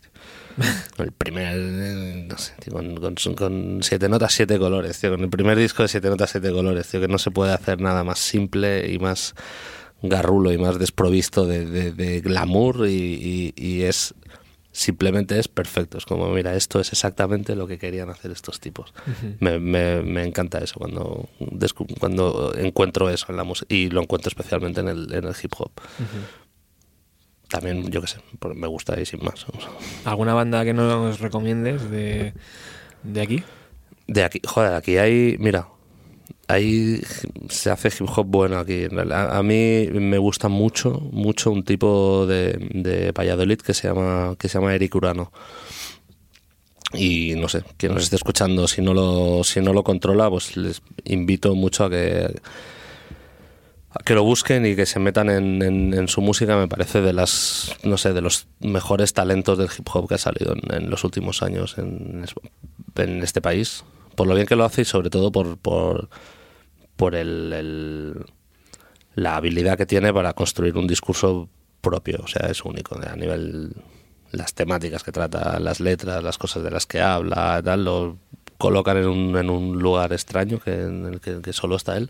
Con 0.96 1.06
el 1.06 1.12
primer, 1.12 1.56
no 1.58 2.38
sé, 2.38 2.54
tío, 2.60 2.72
con, 2.72 2.96
con, 2.96 3.14
con 3.36 3.78
siete 3.82 4.08
notas, 4.08 4.32
siete 4.32 4.58
colores, 4.58 4.98
tío. 4.98 5.10
Con 5.10 5.20
el 5.20 5.30
primer 5.30 5.56
disco 5.58 5.82
de 5.82 5.88
siete 5.88 6.08
notas, 6.08 6.30
siete 6.30 6.50
colores, 6.50 6.88
tío. 6.88 7.00
Que 7.00 7.08
no 7.08 7.18
se 7.18 7.30
puede 7.30 7.52
hacer 7.52 7.80
nada 7.80 8.04
más 8.04 8.18
simple 8.18 8.90
y 8.90 8.98
más 8.98 9.34
garrulo 10.02 10.52
y 10.52 10.58
más 10.58 10.78
desprovisto 10.78 11.46
de, 11.46 11.64
de- 11.66 11.92
de 11.92 12.20
glamour 12.20 12.86
y, 12.88 12.92
y- 12.92 13.54
y 13.56 13.82
es 13.82 14.14
simplemente 14.74 15.38
es 15.38 15.48
perfecto. 15.48 15.98
Es 15.98 16.06
como, 16.06 16.28
mira, 16.30 16.54
esto 16.56 16.80
es 16.80 16.92
exactamente 16.92 17.54
lo 17.56 17.66
que 17.66 17.78
querían 17.78 18.08
hacer 18.10 18.30
estos 18.30 18.58
tipos. 18.58 18.92
me, 19.40 19.58
me- 19.58 20.02
me 20.02 20.24
encanta 20.24 20.58
eso 20.58 20.74
cuando, 20.78 21.28
cuando 22.00 22.54
encuentro 22.56 23.10
eso 23.10 23.26
en 23.28 23.36
la 23.36 23.44
música 23.44 23.66
y 23.74 23.90
lo 23.90 24.00
encuentro 24.02 24.28
especialmente 24.28 24.80
en 24.80 24.88
el, 24.88 25.12
en 25.12 25.24
el 25.24 25.34
hip 25.42 25.52
hop. 25.58 25.70
También, 27.48 27.90
yo 27.90 28.00
qué 28.00 28.06
sé, 28.06 28.18
me 28.54 28.66
gusta 28.66 28.98
y 28.98 29.04
sin 29.04 29.22
más. 29.22 29.44
¿Alguna 30.06 30.32
banda 30.32 30.64
que 30.64 30.72
nos 30.72 31.20
recomiendes 31.20 31.90
de, 31.90 32.32
de 33.02 33.20
aquí? 33.20 33.42
De 34.06 34.24
aquí, 34.24 34.40
joder, 34.46 34.72
aquí 34.72 34.96
hay, 34.96 35.36
mira, 35.38 35.68
ahí 36.52 37.00
se 37.48 37.70
hace 37.70 37.88
hip 37.88 38.08
hop 38.16 38.26
bueno 38.26 38.58
aquí. 38.58 38.86
Realidad, 38.88 39.36
A 39.36 39.42
mí 39.42 39.88
me 39.92 40.18
gusta 40.18 40.48
mucho, 40.48 41.00
mucho 41.12 41.50
un 41.50 41.64
tipo 41.64 42.26
de, 42.26 42.52
de 42.74 43.12
Valladolid 43.12 43.58
que 43.58 43.74
se 43.74 43.88
llama, 43.88 44.36
que 44.38 44.48
se 44.48 44.58
llama 44.58 44.74
Eric 44.74 44.94
Urano. 44.94 45.32
Y 46.94 47.34
no 47.36 47.48
sé, 47.48 47.62
quien 47.78 47.94
nos 47.94 48.02
esté 48.04 48.16
escuchando, 48.16 48.68
si 48.68 48.82
no 48.82 48.92
lo, 48.92 49.42
si 49.44 49.60
no 49.62 49.72
lo 49.72 49.82
controla, 49.82 50.28
pues 50.28 50.56
les 50.58 50.82
invito 51.04 51.54
mucho 51.54 51.84
a 51.84 51.90
que 51.90 52.28
a 53.94 54.02
que 54.04 54.14
lo 54.14 54.24
busquen 54.24 54.64
y 54.64 54.74
que 54.74 54.86
se 54.86 54.98
metan 54.98 55.28
en, 55.28 55.62
en- 55.62 55.92
en 55.94 56.08
su 56.08 56.22
música 56.22 56.56
me 56.56 56.66
parece 56.68 57.02
de 57.02 57.12
las 57.12 57.76
no 57.82 57.98
sé 57.98 58.14
de 58.14 58.22
los 58.22 58.46
mejores 58.60 59.12
talentos 59.12 59.58
del 59.58 59.68
hip 59.76 59.86
hop 59.92 60.08
que 60.08 60.14
ha 60.14 60.18
salido 60.18 60.54
en, 60.54 60.74
en 60.84 60.90
los 60.90 61.04
últimos 61.04 61.42
años 61.42 61.76
en 61.76 62.24
este 63.22 63.42
país 63.42 63.84
por 64.16 64.26
lo 64.26 64.34
bien 64.34 64.46
que 64.46 64.56
lo 64.56 64.64
hace 64.64 64.80
y 64.82 64.84
sobre 64.86 65.10
todo 65.10 65.30
por 65.30 65.58
por, 65.58 66.08
por 67.02 67.16
el, 67.16 67.52
el- 67.52 68.24
la 69.16 69.34
habilidad 69.34 69.76
que 69.76 69.86
tiene 69.86 70.12
para 70.14 70.34
construir 70.34 70.76
un 70.76 70.86
discurso 70.86 71.48
propio 71.80 72.20
o 72.22 72.28
sea 72.28 72.46
es 72.48 72.64
único 72.64 72.96
a 72.96 73.16
nivel 73.16 73.72
las 74.30 74.54
temáticas 74.54 75.02
que 75.02 75.10
trata 75.10 75.58
las 75.58 75.80
letras 75.80 76.22
las 76.22 76.38
cosas 76.38 76.62
de 76.62 76.70
las 76.70 76.86
que 76.86 77.00
habla 77.00 77.60
tal 77.64 77.84
lo 77.84 78.18
colocan 78.56 78.98
en 78.98 79.08
un, 79.08 79.36
en 79.36 79.50
un 79.50 79.80
lugar 79.80 80.12
extraño 80.12 80.60
que, 80.60 80.72
en 80.82 81.06
el 81.06 81.20
que, 81.20 81.40
que 81.42 81.52
solo 81.52 81.74
está 81.74 81.96
él 81.96 82.08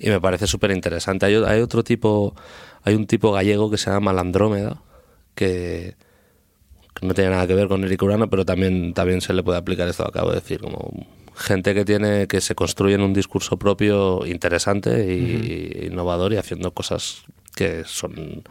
y 0.00 0.08
me 0.10 0.20
parece 0.20 0.48
súper 0.48 0.72
interesante. 0.72 1.26
Hay, 1.26 1.36
hay 1.36 1.60
otro 1.60 1.84
tipo, 1.84 2.34
hay 2.82 2.96
un 2.96 3.06
tipo 3.06 3.30
gallego 3.30 3.70
que 3.70 3.78
se 3.78 3.90
llama 3.90 4.06
Malandrómeda, 4.10 4.82
que, 5.36 5.94
que 6.94 7.06
no 7.06 7.14
tiene 7.14 7.30
nada 7.30 7.46
que 7.46 7.54
ver 7.54 7.68
con 7.68 7.84
Eric 7.84 8.02
Urano, 8.02 8.28
pero 8.28 8.44
también, 8.44 8.94
también 8.94 9.20
se 9.20 9.32
le 9.32 9.44
puede 9.44 9.58
aplicar 9.58 9.86
esto 9.86 10.02
acabo 10.04 10.30
de 10.30 10.40
decir, 10.40 10.58
como 10.60 10.90
gente 11.36 11.74
que 11.74 11.84
tiene, 11.84 12.26
que 12.26 12.40
se 12.40 12.54
construye 12.54 12.94
en 12.94 13.02
un 13.02 13.12
discurso 13.12 13.56
propio 13.58 14.24
interesante 14.26 15.12
y, 15.14 15.82
y 15.82 15.86
innovador 15.86 16.32
y 16.32 16.36
haciendo 16.36 16.72
cosas 16.72 17.22
que 17.54 17.84
son 17.84 18.42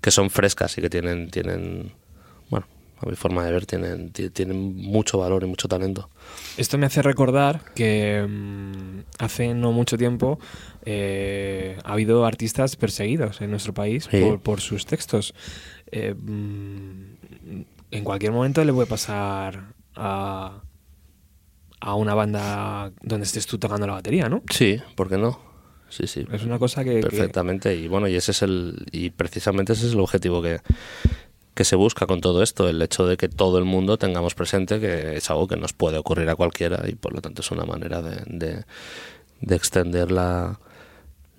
que 0.00 0.10
son 0.10 0.30
frescas 0.30 0.76
y 0.78 0.80
que 0.82 0.90
tienen, 0.90 1.30
tienen 1.30 1.92
bueno, 2.50 2.66
a 3.00 3.06
mi 3.06 3.16
forma 3.16 3.44
de 3.44 3.50
ver, 3.52 3.66
tienen, 3.66 4.10
ti- 4.10 4.30
tienen 4.30 4.76
mucho 4.76 5.18
valor 5.18 5.42
y 5.42 5.46
mucho 5.46 5.66
talento. 5.68 6.08
Esto 6.56 6.78
me 6.78 6.86
hace 6.86 7.02
recordar 7.02 7.62
que 7.74 8.24
mm, 8.28 9.00
hace 9.18 9.52
no 9.54 9.72
mucho 9.72 9.96
tiempo 9.98 10.38
eh, 10.84 11.76
ha 11.84 11.92
habido 11.94 12.24
artistas 12.24 12.76
perseguidos 12.76 13.40
en 13.40 13.50
nuestro 13.50 13.74
país 13.74 14.08
Sí. 14.10 14.20
por, 14.20 14.40
por 14.40 14.60
sus 14.60 14.86
textos. 14.86 15.34
Eh, 15.90 16.14
mm, 16.14 17.62
en 17.90 18.04
cualquier 18.04 18.32
momento 18.32 18.62
le 18.64 18.72
puede 18.72 18.86
pasar 18.86 19.72
a, 19.96 20.62
a 21.86 21.94
una 21.94 22.14
banda 22.14 22.90
donde 23.02 23.24
estés 23.26 23.46
tú 23.46 23.58
tocando 23.58 23.86
la 23.86 23.94
batería, 23.94 24.28
¿no? 24.28 24.42
Sí, 24.50 24.80
¿por 24.96 25.08
qué 25.08 25.16
no? 25.18 25.38
Sí, 25.88 26.06
sí. 26.08 26.26
Es 26.32 26.42
una 26.42 26.58
cosa 26.58 26.82
que... 26.82 26.96
que- 26.96 27.00
Perfectamente. 27.02 27.74
Y 27.76 27.86
bueno, 27.86 28.08
y 28.08 28.16
ese 28.16 28.32
es 28.32 28.42
el. 28.42 28.86
Y 28.90 29.10
precisamente 29.10 29.72
ese 29.72 29.86
es 29.86 29.92
el 29.92 30.00
objetivo 30.00 30.42
que, 30.42 30.60
que 31.54 31.64
se 31.64 31.76
busca 31.76 32.06
con 32.06 32.20
todo 32.20 32.42
esto, 32.42 32.68
el 32.68 32.82
hecho 32.82 33.06
de 33.06 33.16
que 33.16 33.28
todo 33.28 33.58
el 33.58 33.64
mundo 33.64 33.96
tengamos 33.98 34.34
presente 34.34 34.80
que 34.80 35.16
es 35.16 35.30
algo 35.30 35.46
que 35.46 35.56
nos 35.56 35.72
puede 35.72 35.96
ocurrir 35.98 36.28
a 36.28 36.34
cualquiera 36.34 36.82
y 36.88 36.96
por 36.96 37.14
lo 37.14 37.20
tanto 37.20 37.40
es 37.42 37.50
una 37.52 37.64
manera 37.64 38.02
de, 38.02 38.20
de, 38.26 38.64
de 39.40 39.54
extender 39.56 40.10
la, 40.10 40.58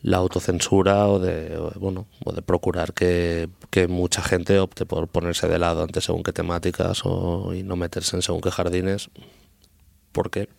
la 0.02 0.18
autocensura 0.18 1.08
o 1.08 1.20
de, 1.20 1.58
o 1.58 1.70
de, 1.72 1.78
bueno 1.80 2.08
o 2.24 2.32
de 2.32 2.42
procurar 2.42 2.94
que, 2.94 3.50
que 3.70 3.88
mucha 3.90 4.22
gente 4.22 4.58
opte 4.60 4.86
por 4.86 5.08
ponerse 5.10 5.48
de 5.50 5.60
lado 5.60 5.84
ante 5.84 6.00
según 6.02 6.24
qué 6.24 6.32
temáticas 6.32 7.02
o, 7.04 7.54
y 7.54 7.64
no 7.64 7.76
meterse 7.76 8.16
en 8.16 8.22
según 8.22 8.40
qué 8.42 8.50
jardines 8.50 9.10
porque 10.12 10.50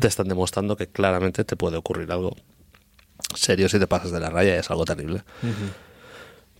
te 0.00 0.08
están 0.08 0.28
demostrando 0.28 0.76
que 0.76 0.86
claramente 0.86 1.44
te 1.44 1.56
puede 1.56 1.76
ocurrir 1.76 2.10
algo 2.12 2.34
serio 3.34 3.68
si 3.68 3.78
te 3.78 3.86
pasas 3.86 4.10
de 4.12 4.20
la 4.20 4.30
raya 4.30 4.54
y 4.56 4.58
es 4.58 4.70
algo 4.70 4.84
terrible. 4.84 5.22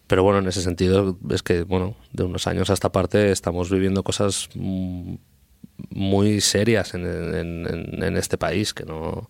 Pero 0.07 0.23
bueno, 0.23 0.39
en 0.39 0.47
ese 0.49 0.63
sentido 0.63 1.17
es 1.31 1.43
que, 1.43 1.63
bueno, 1.65 1.95
de 2.13 2.25
unos 2.25 2.47
años 2.47 2.71
a 2.71 2.75
esta 2.75 2.91
parte 2.93 3.31
estamos 3.31 3.71
viviendo 3.71 4.03
cosas 4.03 4.49
muy 4.55 6.41
serias 6.41 6.95
en, 6.95 7.07
en- 7.07 7.67
en- 7.67 8.03
en 8.03 8.17
este 8.17 8.37
país 8.39 8.75
que 8.75 8.85
no 8.85 9.29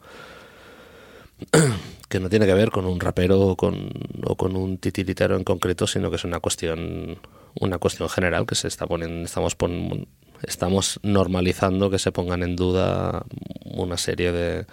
que 2.09 2.21
no 2.21 2.29
tiene 2.29 2.47
que 2.47 2.55
ver 2.55 2.71
con 2.71 2.85
un 2.87 2.99
rapero 3.01 3.41
o 3.41 3.57
con, 3.57 3.91
o 4.25 4.37
con 4.37 4.57
un 4.57 4.79
titiritero 4.79 5.37
en 5.37 5.45
concreto, 5.45 5.87
sino 5.87 6.11
que 6.11 6.17
es 6.17 6.25
una 6.25 6.41
cuestión 6.41 7.19
una 7.61 7.79
cuestión 7.79 8.09
general 8.09 8.47
que 8.47 8.55
se 8.55 8.69
está 8.69 8.87
poniendo 8.87 9.25
estamos 9.25 9.55
pon- 9.55 10.07
estamos 10.43 11.01
normalizando 11.03 11.91
que 11.91 11.99
se 11.99 12.12
pongan 12.12 12.43
en 12.43 12.57
duda 12.57 13.24
una 13.64 13.97
serie 13.97 14.32
de 14.32 14.66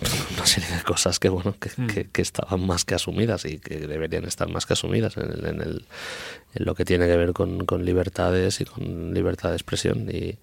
una 0.36 0.46
serie 0.46 0.68
de 0.76 0.82
cosas 0.82 1.18
que 1.20 1.28
bueno 1.28 1.54
que, 1.60 1.70
que- 1.86 2.08
que 2.10 2.22
estaban 2.22 2.66
más 2.66 2.84
que 2.84 2.94
asumidas 2.94 3.44
y 3.44 3.58
que 3.58 3.78
deberían 3.86 4.24
estar 4.24 4.48
más 4.48 4.66
que 4.66 4.72
asumidas 4.72 5.16
en, 5.16 5.30
el- 5.30 5.46
en 5.46 5.60
el- 5.60 5.84
en 6.54 6.64
lo 6.64 6.74
que 6.74 6.84
tiene 6.84 7.06
que 7.06 7.16
ver 7.16 7.32
con, 7.32 7.64
con 7.66 7.84
libertades 7.84 8.60
y 8.60 8.64
con 8.64 9.14
libertad 9.14 9.50
de 9.50 9.56
expresión. 9.56 10.08
Y 10.10 10.36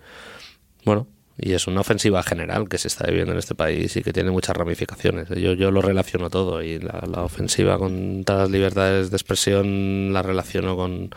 bueno 0.85 1.07
y 1.41 1.53
es 1.53 1.67
una 1.67 1.79
ofensiva 1.79 2.21
general 2.21 2.67
que 2.67 2.77
se 2.77 2.89
está 2.89 3.07
viviendo 3.07 3.31
en 3.31 3.37
este 3.39 3.55
país 3.55 3.95
y 3.95 4.01
que 4.03 4.11
tiene 4.11 4.29
muchas 4.29 4.57
ramificaciones. 4.57 5.29
Yo, 5.29 5.53
yo 5.53 5.71
lo 5.71 5.81
relaciono 5.81 6.29
todo 6.29 6.61
y 6.61 6.79
la, 6.79 7.01
la 7.09 7.23
ofensiva 7.23 7.77
contra 7.77 8.39
las 8.39 8.49
libertades 8.51 9.09
de 9.09 9.15
expresión 9.15 10.11
la 10.11 10.21
relaciono 10.21 10.75
con 10.75 11.11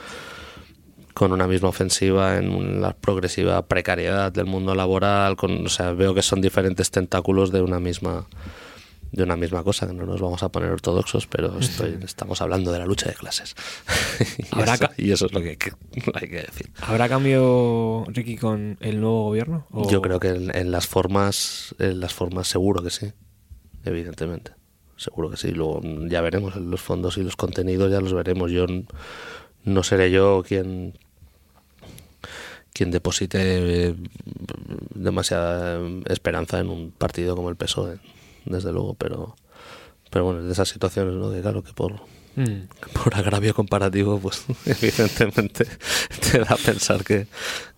con 1.22 1.32
una 1.32 1.46
misma 1.46 1.68
ofensiva 1.68 2.36
en 2.36 2.80
la 2.82 2.94
progresiva 2.96 3.62
precariedad 3.66 4.32
del 4.32 4.46
mundo 4.46 4.74
laboral, 4.74 5.36
con, 5.36 5.64
o 5.66 5.68
sea, 5.68 5.92
veo 5.92 6.14
que 6.14 6.22
son 6.22 6.40
diferentes 6.40 6.90
tentáculos 6.90 7.52
de 7.52 7.62
una 7.62 7.78
misma 7.78 8.26
de 9.12 9.22
una 9.22 9.36
misma 9.36 9.62
cosa, 9.62 9.86
que 9.86 9.92
no 9.92 10.04
nos 10.04 10.20
vamos 10.20 10.42
a 10.42 10.48
poner 10.48 10.70
ortodoxos, 10.70 11.28
pero 11.28 11.58
estoy, 11.60 11.96
estamos 12.02 12.40
hablando 12.42 12.72
de 12.72 12.80
la 12.80 12.86
lucha 12.86 13.08
de 13.08 13.14
clases. 13.14 13.54
y, 14.38 14.46
Habrá 14.50 14.74
eso, 14.74 14.86
ca- 14.88 14.92
y 14.96 15.12
eso 15.12 15.26
es 15.26 15.32
lo 15.32 15.40
que 15.42 15.50
hay 15.50 15.56
que, 15.58 15.70
hay 16.14 16.28
que 16.28 16.36
decir. 16.42 16.70
¿Habrá 16.80 17.08
cambio, 17.08 18.04
Ricky, 18.08 18.36
con 18.36 18.78
el 18.80 19.00
nuevo 19.00 19.22
gobierno? 19.24 19.66
¿O- 19.70 19.88
Yo 19.88 20.02
creo 20.02 20.18
que 20.18 20.28
en, 20.30 20.56
en 20.56 20.72
las 20.72 20.88
formas, 20.88 21.72
en 21.78 22.00
las 22.00 22.14
formas 22.14 22.48
seguro 22.48 22.82
que 22.82 22.90
sí, 22.90 23.12
evidentemente. 23.84 24.52
Seguro 24.96 25.30
que 25.30 25.36
sí. 25.36 25.52
Luego 25.52 25.80
mm, 25.82 26.08
ya 26.08 26.20
veremos 26.22 26.56
los 26.56 26.80
fondos 26.80 27.16
y 27.18 27.22
los 27.22 27.36
contenidos, 27.36 27.92
ya 27.92 28.00
los 28.00 28.14
veremos. 28.14 28.50
Yo 28.50 28.66
no 29.64 29.82
seré 29.82 30.10
yo 30.10 30.42
quien 30.46 30.98
quien 32.72 32.90
deposite 32.90 33.38
eh, 33.40 33.94
demasiada 34.94 35.78
esperanza 36.06 36.58
en 36.60 36.68
un 36.68 36.90
partido 36.90 37.36
como 37.36 37.48
el 37.50 37.56
PSOE, 37.56 37.98
desde 38.44 38.72
luego, 38.72 38.94
pero 38.94 39.36
pero 40.10 40.26
bueno, 40.26 40.40
es 40.40 40.46
de 40.46 40.52
esas 40.52 40.68
situaciones, 40.68 41.14
¿no? 41.14 41.30
Que 41.32 41.40
claro 41.40 41.62
que 41.62 41.72
por 41.72 42.00
Mm. 42.34 42.62
por 42.94 43.14
agravio 43.14 43.52
comparativo, 43.54 44.18
pues 44.18 44.46
evidentemente 44.64 45.66
te 46.32 46.38
da 46.38 46.46
a 46.52 46.56
pensar 46.56 47.04
que, 47.04 47.26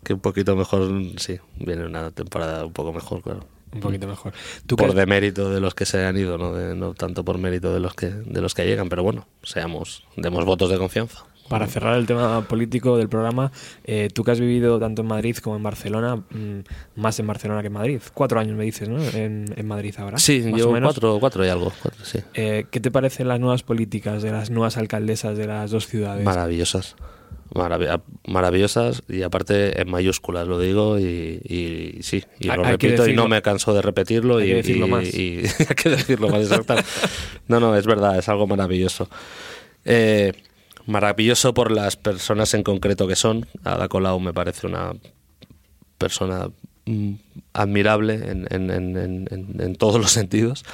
que 0.04 0.14
un 0.14 0.20
poquito 0.20 0.54
mejor, 0.54 0.88
sí, 1.16 1.40
viene 1.56 1.84
una 1.86 2.12
temporada 2.12 2.64
un 2.64 2.72
poco 2.72 2.92
mejor, 2.92 3.20
claro. 3.20 3.44
Un 3.72 3.80
poquito 3.80 4.06
mejor. 4.06 4.32
¿Tú 4.68 4.76
Por 4.76 4.94
demérito 4.94 5.50
de 5.50 5.58
los 5.60 5.74
que 5.74 5.84
se 5.86 6.04
han 6.06 6.16
ido, 6.16 6.38
no, 6.38 6.54
de- 6.54 6.76
no 6.76 6.94
tanto 6.94 7.24
por 7.24 7.36
mérito 7.38 7.74
de 7.74 7.80
los 7.80 7.94
que 7.94 8.10
de 8.10 8.40
los 8.40 8.54
que 8.54 8.64
llegan, 8.64 8.88
pero 8.88 9.02
bueno, 9.02 9.26
seamos, 9.42 10.04
demos 10.16 10.44
votos 10.44 10.70
de 10.70 10.78
confianza. 10.78 11.24
Para 11.48 11.66
cerrar 11.66 11.98
el 11.98 12.06
tema 12.06 12.40
político 12.48 12.96
del 12.96 13.08
programa, 13.08 13.52
eh, 13.84 14.08
tú 14.12 14.24
que 14.24 14.30
has 14.30 14.40
vivido 14.40 14.78
tanto 14.80 15.02
en 15.02 15.08
Madrid 15.08 15.36
como 15.36 15.56
en 15.56 15.62
Barcelona, 15.62 16.16
mm, 16.16 16.60
más 16.96 17.18
en 17.20 17.26
Barcelona 17.26 17.60
que 17.60 17.66
en 17.66 17.72
Madrid. 17.74 18.00
Cuatro 18.14 18.40
años 18.40 18.56
me 18.56 18.64
dices, 18.64 18.88
¿no? 18.88 18.98
En, 19.00 19.52
en 19.54 19.66
Madrid 19.66 19.94
ahora. 19.98 20.16
Sí, 20.18 20.40
más 20.50 20.58
yo 20.58 20.70
o 20.70 20.72
menos. 20.72 20.88
cuatro, 20.94 21.18
cuatro 21.20 21.44
y 21.44 21.48
algo, 21.48 21.70
cuatro, 21.82 22.02
sí. 22.04 22.20
Eh, 22.32 22.64
¿Qué 22.70 22.80
te 22.80 22.90
parecen 22.90 23.28
las 23.28 23.40
nuevas 23.40 23.62
políticas 23.62 24.22
de 24.22 24.32
las 24.32 24.48
nuevas 24.50 24.78
alcaldesas 24.78 25.36
de 25.36 25.46
las 25.46 25.70
dos 25.70 25.86
ciudades? 25.86 26.24
Maravillosas. 26.24 26.96
Marav- 27.52 28.00
maravillosas 28.26 29.02
y 29.08 29.22
aparte 29.22 29.80
en 29.80 29.88
mayúsculas 29.90 30.48
lo 30.48 30.58
digo 30.58 30.98
y, 30.98 31.40
y 31.44 32.02
sí, 32.02 32.24
y 32.40 32.48
lo 32.48 32.64
repito 32.64 33.06
y 33.06 33.12
no 33.14 33.28
me 33.28 33.42
canso 33.42 33.72
de 33.74 33.82
repetirlo 33.82 34.38
Hay 34.38 34.46
y, 34.46 34.48
que 34.48 34.54
decirlo 34.56 34.86
y- 34.86 34.90
más. 34.90 35.14
y- 35.14 35.42
hay 35.68 35.74
que 35.76 35.90
decirlo 35.90 36.28
más 36.30 36.40
exacto. 36.40 36.74
No, 37.46 37.60
no, 37.60 37.76
es 37.76 37.86
verdad, 37.86 38.18
es 38.18 38.28
algo 38.28 38.46
maravilloso. 38.46 39.08
Eh, 39.84 40.32
maravilloso 40.86 41.54
por 41.54 41.70
las 41.70 41.96
personas 41.96 42.54
en 42.54 42.62
concreto 42.62 43.06
que 43.06 43.16
son. 43.16 43.46
Ada 43.64 43.88
Colau 43.88 44.20
me 44.20 44.32
parece 44.32 44.66
una 44.66 44.92
persona 45.98 46.50
mm, 46.86 47.12
admirable 47.54 48.14
en, 48.14 48.46
en- 48.50 48.70
en- 48.70 49.28
en- 49.60 49.76
todos 49.76 50.00
los 50.00 50.10
sentidos 50.10 50.64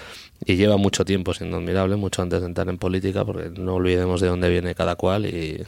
y 0.45 0.57
lleva 0.57 0.77
mucho 0.77 1.05
tiempo 1.05 1.35
siendo 1.35 1.59
admirable, 1.59 1.97
mucho 1.97 2.23
antes 2.23 2.41
de 2.41 2.47
entrar 2.47 2.69
en 2.69 2.79
política, 2.79 3.25
porque 3.25 3.51
no 3.51 3.75
olvidemos 3.75 4.21
de 4.21 4.29
dónde 4.29 4.49
viene 4.49 4.75
cada 4.75 4.97
cual 4.97 5.27
y, 5.27 5.65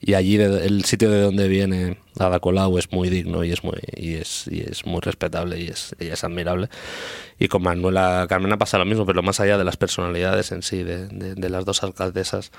y 0.00 0.14
allí 0.14 0.36
de- 0.36 0.66
el 0.66 0.84
sitio 0.84 1.10
de 1.10 1.22
donde 1.22 1.48
viene 1.48 1.98
Ada 2.18 2.38
Colau 2.38 2.78
es 2.78 2.92
muy 2.92 3.08
digno 3.08 3.42
y 3.42 3.52
es 3.52 3.64
muy 3.64 3.78
y 3.96 4.14
es, 4.14 4.46
y 4.48 4.60
es 4.60 4.84
muy 4.86 5.00
respetable 5.00 5.58
y 5.58 5.66
es, 5.68 5.96
y 5.98 6.06
es 6.08 6.22
admirable 6.22 6.68
y 7.38 7.48
con 7.48 7.62
Manuela 7.62 8.26
Carmena 8.28 8.58
pasa 8.58 8.78
lo 8.78 8.84
mismo 8.84 9.06
pero 9.06 9.22
más 9.22 9.40
allá 9.40 9.56
de 9.58 9.64
las 9.64 9.76
personalidades 9.78 10.52
en 10.52 10.62
sí 10.62 10.82
de, 10.84 11.08
de- 11.08 11.34
de 11.34 11.48
las 11.50 11.64
dos 11.64 11.82
alcaldesas 11.82 12.52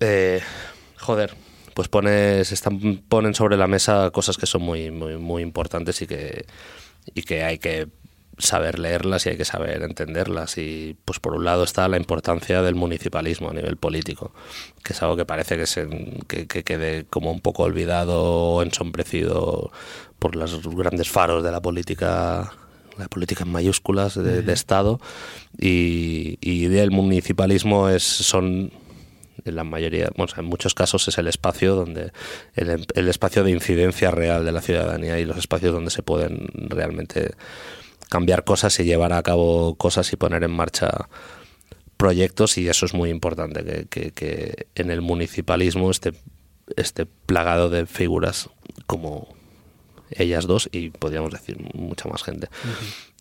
eh, 0.00 0.40
joder 0.98 1.34
pues 1.74 1.88
pones 1.88 2.52
están 2.52 3.02
ponen 3.08 3.34
sobre 3.34 3.58
la 3.58 3.66
mesa 3.66 4.10
cosas 4.10 4.38
que 4.38 4.46
son 4.46 4.62
muy 4.62 4.90
muy 4.90 5.18
muy 5.18 5.42
importantes 5.42 6.00
y 6.00 6.06
que 6.06 6.46
y 7.14 7.22
que 7.22 7.44
hay 7.44 7.58
que 7.58 7.88
saber 8.38 8.78
leerlas 8.78 9.26
y 9.26 9.30
hay 9.30 9.36
que 9.36 9.44
saber 9.44 9.82
entenderlas. 9.82 10.58
Y 10.58 10.96
pues 11.04 11.20
por 11.20 11.34
un 11.34 11.44
lado 11.44 11.64
está 11.64 11.88
la 11.88 11.96
importancia 11.96 12.62
del 12.62 12.74
municipalismo 12.74 13.50
a 13.50 13.54
nivel 13.54 13.76
político 13.76 14.32
que 14.82 14.92
es 14.92 15.02
algo 15.02 15.16
que 15.16 15.24
parece 15.24 15.56
que 15.56 15.66
se 15.66 15.88
que, 16.28 16.46
que 16.46 16.62
quede 16.62 17.04
como 17.06 17.30
un 17.30 17.40
poco 17.40 17.64
olvidado 17.64 18.22
o 18.22 18.62
ensombrecido 18.62 19.70
por 20.18 20.36
los 20.36 20.62
grandes 20.76 21.08
faros 21.08 21.42
de 21.42 21.50
la 21.50 21.60
política 21.60 22.52
la 22.98 23.08
política 23.08 23.44
en 23.44 23.52
mayúsculas 23.52 24.14
de, 24.14 24.40
de 24.40 24.52
Estado. 24.54 25.00
Y, 25.58 26.38
y 26.40 26.64
el 26.64 26.90
municipalismo 26.90 27.90
es 27.90 28.02
son 28.02 28.72
en 29.46 29.56
la 29.56 29.64
mayoría, 29.64 30.10
bueno, 30.16 30.32
en 30.36 30.44
muchos 30.44 30.74
casos 30.74 31.06
es 31.08 31.18
el 31.18 31.26
espacio 31.28 31.74
donde 31.74 32.12
el, 32.54 32.86
el 32.94 33.08
espacio 33.08 33.44
de 33.44 33.50
incidencia 33.52 34.10
real 34.10 34.44
de 34.44 34.52
la 34.52 34.60
ciudadanía 34.60 35.18
y 35.18 35.24
los 35.24 35.36
espacios 35.38 35.72
donde 35.72 35.90
se 35.90 36.02
pueden 36.02 36.48
realmente 36.54 37.32
cambiar 38.08 38.44
cosas 38.44 38.78
y 38.80 38.84
llevar 38.84 39.12
a 39.12 39.22
cabo 39.22 39.74
cosas 39.76 40.12
y 40.12 40.16
poner 40.16 40.44
en 40.44 40.52
marcha 40.52 41.08
proyectos 41.96 42.58
y 42.58 42.68
eso 42.68 42.86
es 42.86 42.94
muy 42.94 43.10
importante 43.10 43.64
que, 43.64 43.86
que- 43.86 44.10
que 44.12 44.66
en 44.74 44.90
el 44.90 45.00
municipalismo 45.00 45.90
esté, 45.90 46.12
esté 46.76 47.06
plagado 47.06 47.70
de 47.70 47.86
figuras 47.86 48.50
como 48.86 49.28
ellas 50.10 50.46
dos 50.46 50.68
y 50.72 50.90
podríamos 50.90 51.32
decir 51.32 51.56
mucha 51.74 52.08
más 52.08 52.22
gente. 52.22 52.48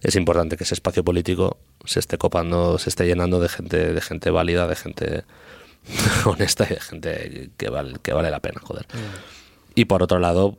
Es 0.01 0.15
importante 0.15 0.55
que 0.57 0.65
ese 0.65 0.75
espacio 0.75 1.03
político 1.03 1.57
se 1.85 1.99
esté 1.99 2.17
copando, 2.19 2.77
se 2.77 2.89
esté 2.89 3.05
llenando 3.07 3.39
de 3.39 3.49
gente, 3.49 3.93
de 3.93 4.01
gente 4.01 4.29
válida, 4.29 4.67
de 4.67 4.75
gente 4.75 5.23
honesta 6.25 6.65
y 6.69 6.73
de 6.73 6.79
gente 6.79 7.49
que 7.57 7.69
vale, 7.69 7.97
que 8.01 8.13
vale 8.13 8.29
la 8.31 8.39
pena, 8.39 8.59
joder. 8.63 8.85
Y 9.75 9.85
por 9.85 10.01
otro 10.03 10.19
lado, 10.19 10.57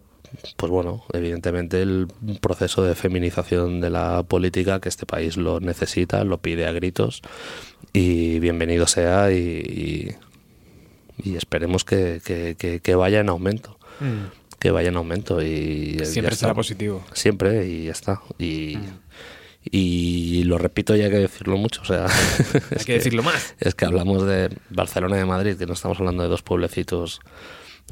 pues 0.56 0.70
bueno, 0.70 1.04
evidentemente 1.12 1.80
el 1.82 2.08
proceso 2.40 2.82
de 2.82 2.94
feminización 2.94 3.80
de 3.80 3.90
la 3.90 4.22
política 4.22 4.80
que 4.80 4.88
este 4.88 5.06
país 5.06 5.36
lo 5.36 5.60
necesita, 5.60 6.24
lo 6.24 6.38
pide 6.38 6.66
a 6.66 6.72
gritos 6.72 7.22
y 7.92 8.38
bienvenido 8.40 8.86
sea 8.86 9.30
y, 9.32 9.36
y, 9.38 11.30
y 11.30 11.36
esperemos 11.36 11.84
que, 11.84 12.20
que- 12.24 12.56
que- 12.58 12.80
que 12.80 12.94
vaya 12.94 13.20
en 13.20 13.28
aumento, 13.28 13.78
Mm. 14.00 14.26
que 14.58 14.70
vaya 14.70 14.88
en 14.90 14.96
aumento 14.96 15.42
y 15.42 15.98
Siempre 16.04 16.34
será 16.36 16.52
positivo. 16.52 17.02
Siempre 17.14 17.66
y 17.66 17.84
ya 17.86 17.92
está. 17.92 18.20
Y, 18.38 18.76
Mm. 18.76 18.98
Y 19.70 20.44
lo 20.44 20.58
repito 20.58 20.94
y 20.96 21.02
hay 21.02 21.10
que 21.10 21.18
decirlo 21.18 21.56
mucho, 21.56 21.82
o 21.82 21.84
sea, 21.84 22.06
Hay 22.78 22.84
que 22.84 22.94
decirlo 22.94 23.22
más. 23.22 23.54
es 23.58 23.74
que 23.74 23.84
hablamos 23.84 24.24
de 24.26 24.50
Barcelona 24.70 25.16
y 25.16 25.20
de 25.20 25.24
Madrid, 25.24 25.56
que 25.56 25.66
no 25.66 25.72
estamos 25.72 25.98
hablando 25.98 26.22
de 26.22 26.28
dos 26.28 26.42
pueblecitos 26.42 27.20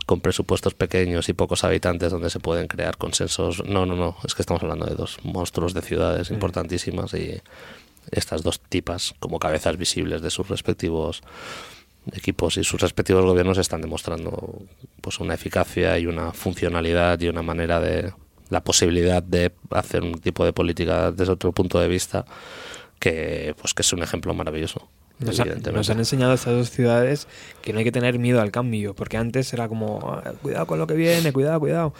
con 0.06 0.20
presupuestos 0.20 0.74
pequeños 0.74 1.28
y 1.28 1.32
pocos 1.32 1.64
habitantes 1.64 2.10
donde 2.12 2.30
se 2.30 2.40
pueden 2.40 2.66
crear 2.66 2.96
consensos. 2.96 3.64
No, 3.64 3.86
no, 3.86 3.94
no, 3.94 4.16
es 4.24 4.34
que 4.34 4.42
estamos 4.42 4.62
hablando 4.62 4.86
de 4.86 4.94
dos 4.94 5.18
monstruos 5.22 5.72
de 5.74 5.82
ciudades 5.82 6.30
importantísimas 6.30 7.14
y 7.14 7.40
estas 8.10 8.42
dos 8.42 8.60
tipas 8.60 9.14
como 9.18 9.38
cabezas 9.38 9.76
visibles 9.76 10.20
de 10.20 10.30
sus 10.30 10.48
respectivos 10.48 11.22
equipos 12.12 12.58
y 12.58 12.64
sus 12.64 12.80
respectivos 12.82 13.24
gobiernos 13.24 13.56
están 13.56 13.80
demostrando 13.80 14.62
pues 15.00 15.20
una 15.20 15.34
eficacia 15.34 15.98
y 15.98 16.06
una 16.06 16.32
funcionalidad 16.32 17.18
y 17.20 17.28
una 17.28 17.40
manera 17.40 17.80
de, 17.80 18.12
la 18.50 18.62
posibilidad 18.62 19.22
de 19.22 19.52
hacer 19.70 20.02
un 20.02 20.14
tipo 20.20 20.44
de 20.44 20.52
política 20.52 21.10
desde 21.10 21.32
otro 21.32 21.52
punto 21.52 21.78
de 21.80 21.88
vista 21.88 22.24
que 22.98 23.54
pues 23.60 23.74
que 23.74 23.82
es 23.82 23.92
un 23.92 24.02
ejemplo 24.02 24.34
maravilloso. 24.34 24.88
Nos, 25.20 25.38
ha- 25.40 25.44
nos 25.76 25.88
han 25.90 25.98
enseñado 25.98 26.34
estas 26.34 26.54
dos 26.54 26.70
ciudades 26.70 27.28
que 27.62 27.72
no 27.72 27.78
hay 27.78 27.84
que 27.84 27.92
tener 27.92 28.18
miedo 28.18 28.40
al 28.40 28.50
cambio, 28.50 28.94
porque 28.94 29.16
antes 29.16 29.52
era 29.52 29.68
como, 29.68 30.00
"Ah, 30.24 30.32
cuidado 30.42 30.66
con 30.66 30.78
lo 30.78 30.86
que 30.86 30.94
viene, 30.94 31.32
cuidado, 31.32 31.60
cuidado. 31.60 31.94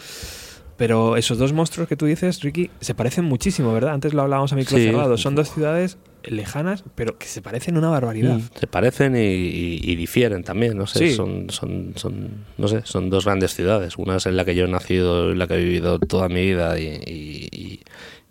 Pero 0.77 1.17
esos 1.17 1.39
dos 1.39 1.53
monstruos 1.53 1.89
que 1.89 1.97
tú 1.97 2.05
dices, 2.07 2.43
Ricky, 2.43 2.69
se 2.81 2.95
parecen 2.95 3.25
muchísimo, 3.25 3.73
¿verdad? 3.73 3.95
Antes 3.95 4.13
lo 4.13 4.23
hablábamos 4.23 4.53
a 4.53 4.57
micro 4.57 4.77
Sí. 4.77 4.87
cerrado. 4.87 5.17
Son 5.17 5.37
dos 5.37 5.49
ciudades 5.51 5.99
lejanas, 6.25 6.83
pero 6.97 7.17
que 7.17 7.27
se 7.27 7.43
parecen 7.43 7.77
una 7.77 7.91
barbaridad. 7.91 8.37
Mm, 8.39 8.59
Se 8.59 8.67
parecen 8.67 9.15
y, 9.15 9.21
y- 9.21 9.81
y 9.83 9.95
difieren 9.95 10.43
también, 10.43 10.77
no 10.77 10.87
sé, 10.89 11.11
Sí. 11.11 11.15
son, 11.15 11.49
son, 11.51 11.93
son, 11.97 12.31
no 12.59 12.67
sé, 12.67 12.81
son 12.85 13.09
dos 13.11 13.25
grandes 13.27 13.55
ciudades. 13.55 13.97
Una 13.99 14.17
es 14.17 14.27
en 14.27 14.37
la 14.37 14.45
que 14.45 14.55
yo 14.57 14.65
he 14.65 14.69
nacido, 14.69 15.31
en 15.31 15.39
la 15.39 15.47
que 15.47 15.55
he 15.55 15.59
vivido 15.63 15.99
toda 16.01 16.29
mi 16.29 16.41
vida 16.43 16.77
y, 16.81 16.87
y- 17.07 17.49
y- 17.53 17.81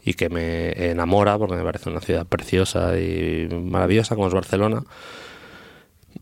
y 0.03 0.13
que 0.15 0.27
me 0.27 0.71
enamora 0.89 1.37
porque 1.37 1.55
me 1.55 1.63
parece 1.63 1.89
una 1.89 2.01
ciudad 2.01 2.25
preciosa 2.25 2.99
y 2.99 3.47
maravillosa 3.49 4.15
como 4.15 4.27
es 4.27 4.33
Barcelona. 4.33 4.83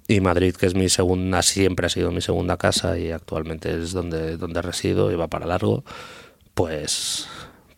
Y 0.08 0.20
Madrid, 0.20 0.56
que 0.56 0.66
es 0.66 0.76
mi 0.76 0.90
segunda, 0.90 1.42
siempre 1.42 1.86
ha 1.86 1.90
sido 1.90 2.12
mi 2.12 2.22
segunda 2.22 2.58
casa 2.58 2.98
y 2.98 3.12
actualmente 3.12 3.74
es 3.82 3.92
donde, 3.94 4.36
donde 4.38 4.62
resido 4.62 5.12
y 5.12 5.16
va 5.16 5.28
para 5.28 5.46
largo, 5.46 5.84
pues 6.54 7.28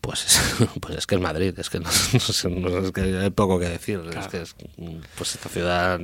pues, 0.00 0.38
pues 0.80 0.96
es 0.98 1.06
que 1.06 1.14
es 1.14 1.20
Madrid, 1.20 1.54
es 1.58 1.70
que 1.70 1.78
no, 1.80 1.88
no 2.12 2.20
sé, 2.20 2.50
no- 2.50 2.78
es 2.78 2.92
que 2.92 3.00
hay 3.18 3.30
poco 3.30 3.58
que 3.58 3.68
decir, 3.68 4.00
es 4.18 4.28
que 4.28 4.42
es, 4.42 4.54
pues 5.16 5.34
esta 5.34 5.48
ciudad 5.48 6.00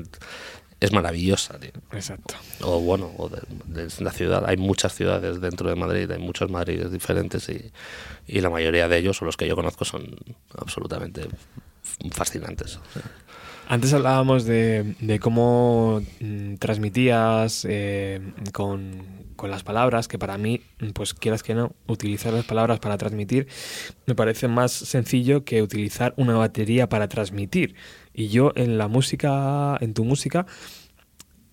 es 0.80 0.92
maravillosa, 0.92 1.58
tío. 1.58 1.72
Exacto. 1.92 2.34
O 2.62 2.80
bueno, 2.80 3.12
o 3.18 3.28
de, 3.28 3.40
de 3.66 3.88
la 4.02 4.10
ciudad, 4.12 4.44
hay 4.46 4.56
muchas 4.56 4.94
ciudades 4.94 5.38
dentro 5.42 5.68
de 5.68 5.74
Madrid, 5.76 6.10
hay 6.10 6.18
muchos 6.18 6.50
Madrides 6.50 6.90
diferentes 6.90 7.46
y, 7.50 7.70
y 8.26 8.40
la 8.40 8.48
mayoría 8.48 8.88
de 8.88 8.96
ellos, 8.96 9.20
o 9.20 9.26
los 9.26 9.36
que 9.36 9.46
yo 9.46 9.54
conozco, 9.56 9.84
son 9.84 10.16
absolutamente 10.56 11.28
fascinantes. 12.12 12.78
Antes 13.70 13.94
hablábamos 13.94 14.46
de, 14.46 14.96
de 14.98 15.20
cómo 15.20 16.02
mm, 16.18 16.54
transmitías 16.56 17.64
eh, 17.70 18.20
con, 18.52 19.20
las 19.44 19.62
palabras, 19.62 20.08
que 20.08 20.18
para 20.18 20.36
mí, 20.38 20.60
pues 20.92 21.14
quieras 21.14 21.44
que 21.44 21.54
no, 21.54 21.70
utilizar 21.86 22.32
las 22.32 22.44
palabras 22.44 22.80
para 22.80 22.98
transmitir 22.98 23.46
me 24.06 24.16
parece 24.16 24.48
más 24.48 24.72
sencillo 24.72 25.44
que 25.44 25.62
utilizar 25.62 26.14
una 26.16 26.36
batería 26.36 26.88
para 26.88 27.06
transmitir. 27.06 27.76
Y 28.12 28.26
yo 28.26 28.50
en 28.56 28.76
la 28.76 28.88
música, 28.88 29.78
en 29.80 29.94
tu 29.94 30.04
música, 30.04 30.46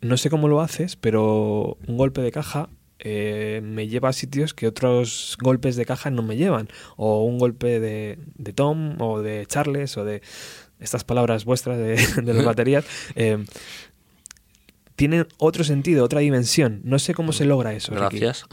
no 0.01 0.18
sé 0.18 0.32
cómo 0.32 0.47
lo 0.47 0.61
haces, 0.61 0.95
pero 0.95 1.78
un 1.88 1.97
golpe 1.97 2.22
de 2.22 2.32
caja 2.32 2.70
eh, 2.97 3.61
me 3.63 3.88
lleva 3.88 4.09
a 4.09 4.13
sitios 4.13 4.55
que 4.55 4.65
otros 4.65 5.38
golpes 5.39 5.76
de 5.76 5.86
caja 5.86 6.09
no 6.09 6.24
me 6.24 6.36
llevan. 6.36 6.68
O 6.95 7.24
un 7.26 7.38
golpe 7.38 7.80
de, 7.80 8.18
de 8.36 8.53
Tom 8.53 8.99
o 8.99 9.22
de 9.22 9.45
Charles 9.45 9.97
o 9.97 10.03
de 10.03 10.24
estas 10.80 11.03
palabras 11.03 11.45
vuestras 11.45 11.78
de, 11.78 11.95
de 12.23 12.34
las 12.34 12.45
baterías. 12.45 12.86
eh, 13.15 13.43
tienen 14.95 15.28
otro 15.38 15.63
sentido, 15.63 16.03
otra 16.03 16.21
dimensión. 16.21 16.82
No 16.84 16.97
sé 16.97 17.13
cómo 17.13 17.32
se 17.32 17.45
logra 17.45 17.71
eso. 17.73 17.93
Ricky. 17.93 18.17
Gracias. 18.19 18.45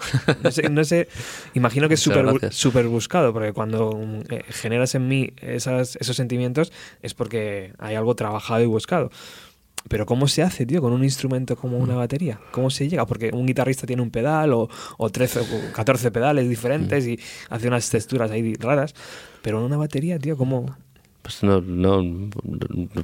No 0.42 0.50
sé, 0.50 0.68
no 0.68 0.84
sé, 0.84 1.08
imagino 1.54 1.88
que 1.88 1.94
es 1.94 2.00
súper 2.50 2.86
buscado, 2.88 3.32
porque 3.32 3.54
cuando 3.54 3.92
mm, 3.92 4.20
eh, 4.30 4.44
generas 4.50 4.94
en 4.94 5.08
mí 5.08 5.32
esas, 5.40 5.96
esos 5.96 6.16
sentimientos 6.16 6.70
es 7.00 7.14
porque 7.14 7.72
hay 7.78 7.94
algo 7.94 8.14
trabajado 8.14 8.62
y 8.62 8.66
buscado. 8.66 9.10
Pero 9.88 10.04
¿cómo 10.04 10.28
se 10.28 10.42
hace, 10.42 10.66
tío, 10.66 10.82
con 10.82 10.92
un 10.92 11.02
instrumento 11.04 11.56
como 11.56 11.78
Mm. 11.78 11.82
una 11.82 11.94
batería? 11.96 12.38
¿Cómo 12.50 12.68
se 12.68 12.90
llega? 12.90 13.06
Porque 13.06 13.30
un 13.32 13.46
guitarrista 13.46 13.86
tiene 13.86 14.02
un 14.02 14.10
pedal 14.10 14.52
o, 14.52 14.68
o 14.98 15.10
13 15.10 15.40
o 15.40 15.44
14 15.72 16.10
pedales 16.10 16.44
Mm. 16.44 16.48
diferentes 16.50 17.06
y 17.06 17.18
hace 17.48 17.68
unas 17.68 17.88
texturas 17.88 18.30
ahí 18.30 18.52
raras. 18.56 18.94
Pero 19.40 19.60
en 19.60 19.64
una 19.64 19.78
batería, 19.78 20.18
tío, 20.18 20.36
¿cómo...? 20.36 20.76
Pues 21.24 21.42
no, 21.42 21.60
no 21.62 22.30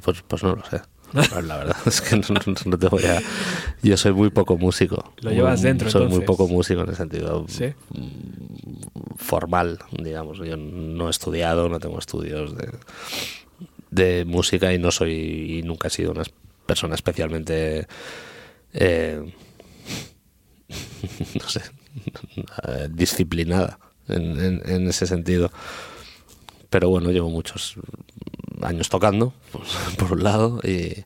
pues, 0.03 0.21
pues 0.27 0.43
no 0.43 0.55
lo 0.55 0.63
sé. 0.65 0.79
Pues 1.11 1.43
la 1.43 1.57
verdad 1.57 1.75
es 1.87 1.99
que 2.01 2.15
no, 2.17 2.23
no- 2.65 2.77
te 2.77 2.87
voy 2.87 3.03
a. 3.03 3.19
Yo 3.81 3.97
soy 3.97 4.13
muy 4.13 4.29
poco 4.29 4.57
músico. 4.57 5.13
Lo 5.21 5.31
llevas 5.31 5.59
Muy- 5.59 5.67
dentro, 5.69 5.89
Soy 5.89 6.07
muy 6.07 6.21
poco 6.21 6.47
músico 6.47 6.81
en 6.81 6.89
el 6.89 6.95
sentido 6.95 7.45
Sí. 7.49 7.73
formal, 9.17 9.79
digamos. 9.91 10.37
Yo 10.37 10.55
no 10.55 11.07
he 11.07 11.09
estudiado, 11.09 11.67
no 11.67 11.79
tengo 11.79 11.97
estudios 11.99 12.55
de, 12.55 12.69
de 13.89 14.23
música 14.25 14.71
y 14.73 14.77
no 14.79 14.91
soy. 14.91 15.57
y 15.59 15.63
nunca 15.63 15.87
he 15.87 15.91
sido 15.91 16.11
una 16.11 16.23
persona 16.67 16.93
especialmente. 16.95 17.87
eh, 18.73 19.33
no 21.41 21.49
sé. 21.49 21.61
disciplinada 22.91 23.79
en, 24.07 24.39
en- 24.39 24.61
en 24.69 24.87
ese 24.87 25.07
sentido. 25.07 25.51
Pero 26.71 26.89
bueno, 26.89 27.11
llevo 27.11 27.29
muchos 27.29 27.75
años 28.63 28.89
tocando, 28.89 29.33
pues, 29.51 29.69
por 29.99 30.13
un 30.13 30.23
lado, 30.23 30.59
y, 30.63 31.03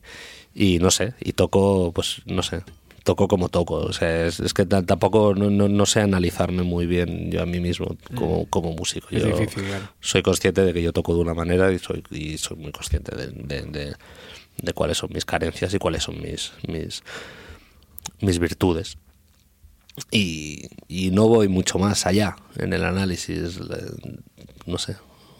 y 0.54 0.78
no 0.78 0.90
sé, 0.90 1.12
y 1.20 1.32
toco, 1.34 1.92
pues 1.92 2.22
no 2.24 2.42
sé, 2.42 2.62
toco 3.02 3.28
como 3.28 3.48
toco. 3.50 3.74
O 3.74 3.92
sea, 3.92 4.26
es, 4.26 4.40
es 4.40 4.54
que 4.54 4.64
tampoco 4.64 5.34
no, 5.34 5.50
no, 5.50 5.68
no 5.68 5.84
sé 5.86 6.00
analizarme 6.00 6.62
muy 6.62 6.86
bien 6.86 7.30
yo 7.30 7.42
a 7.42 7.46
mí 7.46 7.60
mismo 7.60 7.96
como, 8.14 8.46
como 8.48 8.72
músico. 8.72 9.08
Es 9.10 9.22
Yo 9.22 9.36
difícil, 9.36 9.64
claro. 9.64 9.88
soy 10.00 10.22
consciente 10.22 10.64
de 10.64 10.72
que 10.72 10.82
yo 10.82 10.92
toco 10.94 11.14
de 11.14 11.20
una 11.20 11.34
manera 11.34 11.70
y 11.72 11.78
soy, 11.78 12.02
y 12.10 12.38
soy 12.38 12.56
muy 12.56 12.72
consciente 12.72 13.14
de, 13.16 13.26
de, 13.28 13.62
de- 13.62 13.96
de 14.62 14.72
cuáles 14.72 14.96
son 14.96 15.10
mis 15.12 15.26
carencias 15.26 15.74
y 15.74 15.78
cuáles 15.78 16.02
son 16.04 16.18
mis, 16.22 16.52
mis, 16.66 17.02
mis 18.20 18.38
virtudes. 18.38 18.96
Y, 20.10 20.68
y 20.88 21.10
no 21.10 21.26
voy 21.28 21.48
mucho 21.48 21.78
más 21.78 22.06
allá 22.06 22.36
en 22.56 22.72
el 22.72 22.84
análisis. 22.84 23.58
le- 23.60 24.22
No 24.66 24.78
sé. 24.78 24.96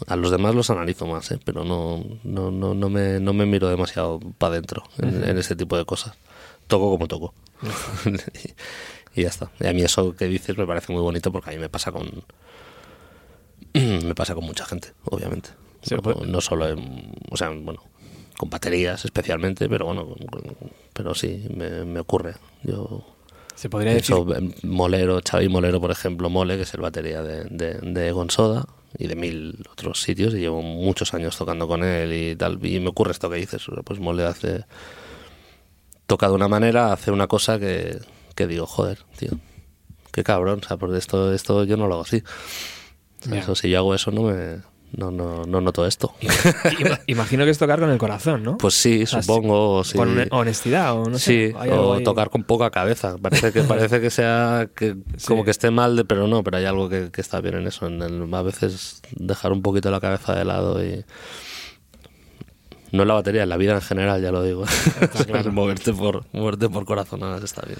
A 0.07 0.17
los 0.17 0.31
demás 0.31 0.55
los 0.55 0.71
analizo 0.71 1.07
más, 1.07 1.31
¿eh? 1.31 1.39
pero 1.45 1.65
no, 1.65 2.05
no, 2.25 2.51
no, 2.51 2.75
no, 2.75 2.91
me, 2.91 3.19
no 3.21 3.33
me 3.33 3.47
miro 3.47 3.69
demasiado 3.69 4.21
para 4.39 4.53
adentro 4.53 4.85
en, 4.99 5.25
en 5.25 5.39
este 5.39 5.57
tipo 5.57 5.77
de 5.77 5.85
cosas. 5.85 6.15
Toco 6.67 6.91
como 6.91 7.09
toco. 7.09 7.35
y, 9.15 9.23
ya 9.23 9.29
está. 9.29 9.51
Y 9.61 9.67
a 9.67 9.73
mí 9.73 9.83
eso 9.83 10.15
que 10.15 10.27
dices 10.27 10.59
me 10.59 10.67
parece 10.67 10.93
muy 10.93 11.01
bonito 11.01 11.33
porque 11.33 11.51
a 11.51 11.53
mí 11.55 11.59
me 11.59 11.69
pasa 11.69 11.93
con. 11.93 12.25
me 13.73 14.15
pasa 14.15 14.35
con 14.35 14.45
mucha 14.45 14.67
gente, 14.67 14.93
obviamente. 15.05 15.51
Sí, 15.83 15.95
pues- 15.97 16.27
no 16.27 16.41
solo 16.41 16.69
en. 16.69 17.15
O 17.31 17.37
sea, 17.37 17.51
bueno, 17.51 17.83
con 18.37 18.51
baterías 18.51 19.05
especialmente, 19.05 19.69
pero 19.69 19.87
bueno, 19.87 20.15
pero 20.93 21.15
sí, 21.15 21.47
me, 21.55 21.85
me 21.85 22.01
ocurre. 22.01 22.35
Yo 22.63 23.03
Se 23.55 23.71
podría 23.71 23.95
decir... 23.95 24.15
hecho 24.15 24.35
eh, 24.37 24.55
Molero, 24.65 25.21
Xavi 25.27 25.49
Molero, 25.49 25.81
por 25.81 25.91
ejemplo, 25.91 26.29
Mole, 26.29 26.57
que 26.57 26.63
es 26.63 26.75
el 26.75 26.81
batería 26.81 27.23
de, 27.23 27.45
de, 27.45 27.75
de 27.81 28.13
Gonsoda 28.13 28.67
y 28.99 29.07
de 29.07 29.17
mil 29.17 29.65
otros 29.71 30.03
sitios, 30.03 30.35
y 30.35 30.39
llevo 30.39 30.63
muchos 30.63 31.15
años 31.15 31.37
tocando 31.37 31.67
con 31.69 31.85
él 31.85 32.13
y 32.13 32.37
tal, 32.37 32.65
y 32.65 32.81
me 32.81 32.89
ocurre 32.89 33.13
esto 33.13 33.31
que 33.31 33.37
dices, 33.37 33.65
pues 33.85 34.01
Mole 34.01 34.25
hace... 34.25 34.65
Toca 36.07 36.29
de 36.29 36.35
una 36.35 36.47
manera, 36.47 36.93
hace 36.93 37.11
una 37.11 37.27
cosa 37.27 37.59
que, 37.59 37.99
que 38.37 38.47
digo, 38.47 38.65
joder, 38.67 38.99
tío, 39.19 39.33
qué 40.13 40.23
cabrón, 40.23 40.61
o 40.63 40.67
sea, 40.69 40.77
porque 40.77 40.99
esto, 40.99 41.33
esto 41.33 41.65
yo 41.65 41.77
no 41.77 41.89
lo 41.89 41.95
hago 41.95 42.03
así. 42.05 42.23
O 43.21 43.25
sea, 43.25 43.35
Ya. 43.35 43.41
Eso, 43.41 43.55
si 43.57 43.71
yo 43.71 43.79
hago 43.79 43.95
eso 43.95 44.13
no 44.13 44.23
me... 44.23 44.59
No, 44.93 45.11
no, 45.11 45.43
no 45.45 45.61
noto 45.61 45.84
esto. 45.87 46.14
Ima- 46.20 47.01
Imagino 47.07 47.45
que 47.45 47.51
es 47.51 47.59
tocar 47.59 47.80
con 47.80 47.91
el 47.91 47.99
corazón, 47.99 48.43
¿no? 48.43 48.57
Pues 48.57 48.74
sí, 48.74 49.03
O 49.03 49.07
sea, 49.07 49.20
supongo. 49.22 49.84
sí. 49.84 49.99
Con 49.99 50.16
hone- 50.16 50.28
honestidad 50.30 50.95
o 50.95 51.11
no 51.11 51.18
sé. 51.18 51.49
sí, 51.51 51.55
o 51.70 51.95
ahí. 51.95 52.05
tocar 52.05 52.30
con 52.30 52.45
poca 52.45 52.70
cabeza. 52.70 53.16
Parece 53.20 53.53
que 53.53 53.62
parece 53.62 54.01
que 54.01 54.11
sea 54.11 54.68
que 54.74 54.97
Sí. 55.16 55.26
como 55.26 55.45
que 55.45 55.51
esté 55.51 55.70
mal, 55.70 55.97
de, 55.97 56.05
pero 56.05 56.26
no, 56.28 56.43
pero 56.45 56.57
hay 56.59 56.64
algo 56.64 56.89
que, 56.89 57.11
que 57.11 57.20
está 57.20 57.41
bien 57.41 57.57
en 57.57 57.66
eso. 57.66 57.87
En 57.89 58.01
el- 58.01 58.32
a 58.34 58.43
veces 58.43 59.03
dejar 59.12 59.53
un 59.53 59.61
poquito 59.61 59.91
la 59.91 60.01
cabeza 60.01 60.34
de 60.34 60.45
lado 60.45 60.82
y 60.82 61.05
no 62.93 63.03
en 63.03 63.09
la 63.09 63.14
batería, 63.14 63.43
en 63.43 63.49
la 63.49 63.57
vida 63.57 63.74
en 63.74 63.82
general, 63.82 64.22
ya 64.22 64.30
lo 64.30 64.43
digo. 64.43 64.64
Claro. 65.26 65.53
moverte 65.53 65.93
por 65.93 66.24
moverte 66.32 66.68
por 66.68 66.84
corazonadas 66.87 67.43
está 67.43 67.62
bien. 67.66 67.78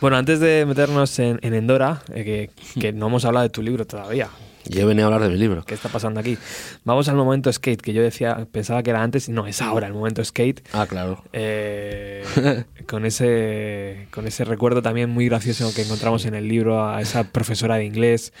Bueno, 0.00 0.16
antes 0.16 0.40
de 0.40 0.64
meternos 0.66 1.18
en, 1.18 1.38
en 1.42 1.54
Endora, 1.54 2.02
eh, 2.14 2.24
que, 2.24 2.80
que 2.80 2.92
no 2.92 3.06
hemos 3.08 3.24
hablado 3.26 3.44
de 3.44 3.50
tu 3.50 3.62
libro 3.62 3.86
todavía. 3.86 4.28
Yo 4.68 4.86
venido 4.86 5.06
a 5.06 5.12
hablar 5.12 5.28
de 5.28 5.34
mi 5.34 5.38
libro. 5.38 5.64
¿Qué 5.64 5.74
está 5.74 5.88
pasando 5.88 6.20
aquí? 6.20 6.38
Vamos 6.84 7.08
al 7.08 7.16
momento 7.16 7.52
skate, 7.52 7.80
que 7.80 7.92
yo 7.92 8.02
decía, 8.02 8.46
pensaba 8.50 8.82
que 8.82 8.90
era 8.90 9.02
antes, 9.02 9.28
no, 9.28 9.46
es 9.46 9.62
ahora 9.62 9.86
el 9.86 9.92
momento 9.94 10.24
skate. 10.24 10.66
Ah, 10.72 10.86
claro. 10.86 11.22
Eh, 11.32 12.24
con 12.86 13.04
ese 13.04 14.08
con 14.10 14.26
ese 14.26 14.44
recuerdo 14.44 14.82
también 14.82 15.10
muy 15.10 15.26
gracioso 15.28 15.72
que 15.74 15.82
encontramos 15.82 16.24
en 16.26 16.34
el 16.34 16.48
libro 16.48 16.86
a 16.86 17.00
esa 17.00 17.24
profesora 17.24 17.76
de 17.76 17.84
inglés 17.84 18.32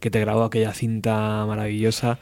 que 0.00 0.10
te 0.10 0.20
grabó 0.20 0.44
aquella 0.44 0.72
cinta 0.72 1.44
maravillosa 1.46 2.18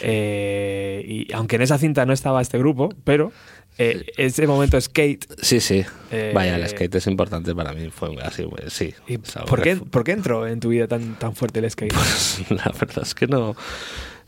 Eh, 0.00 1.04
y 1.06 1.32
aunque 1.32 1.56
en 1.56 1.62
esa 1.62 1.78
cinta 1.78 2.04
no 2.04 2.12
estaba 2.12 2.42
este 2.42 2.58
grupo 2.58 2.88
pero 3.04 3.30
eh, 3.78 4.06
ese 4.16 4.46
momento 4.46 4.80
skate 4.80 5.26
Sí, 5.42 5.60
sí. 5.60 5.84
Eh, 6.10 6.32
Vaya, 6.34 6.56
el 6.56 6.68
skate 6.68 6.94
es 6.96 7.06
importante 7.06 7.54
para 7.54 7.72
mí. 7.72 7.90
Fue 7.90 8.10
así, 8.22 8.44
pues, 8.44 8.72
sí. 8.72 8.94
¿y 9.06 9.18
¿por, 9.18 9.60
qué, 9.62 9.76
¿por 9.76 10.04
qué 10.04 10.12
entró 10.12 10.46
en 10.46 10.60
tu 10.60 10.68
vida 10.70 10.86
tan, 10.88 11.18
tan 11.18 11.34
fuerte 11.34 11.60
el 11.60 11.70
skate? 11.70 11.92
La 12.50 12.72
verdad 12.78 13.02
es 13.02 13.14
que 13.14 13.26
no. 13.26 13.54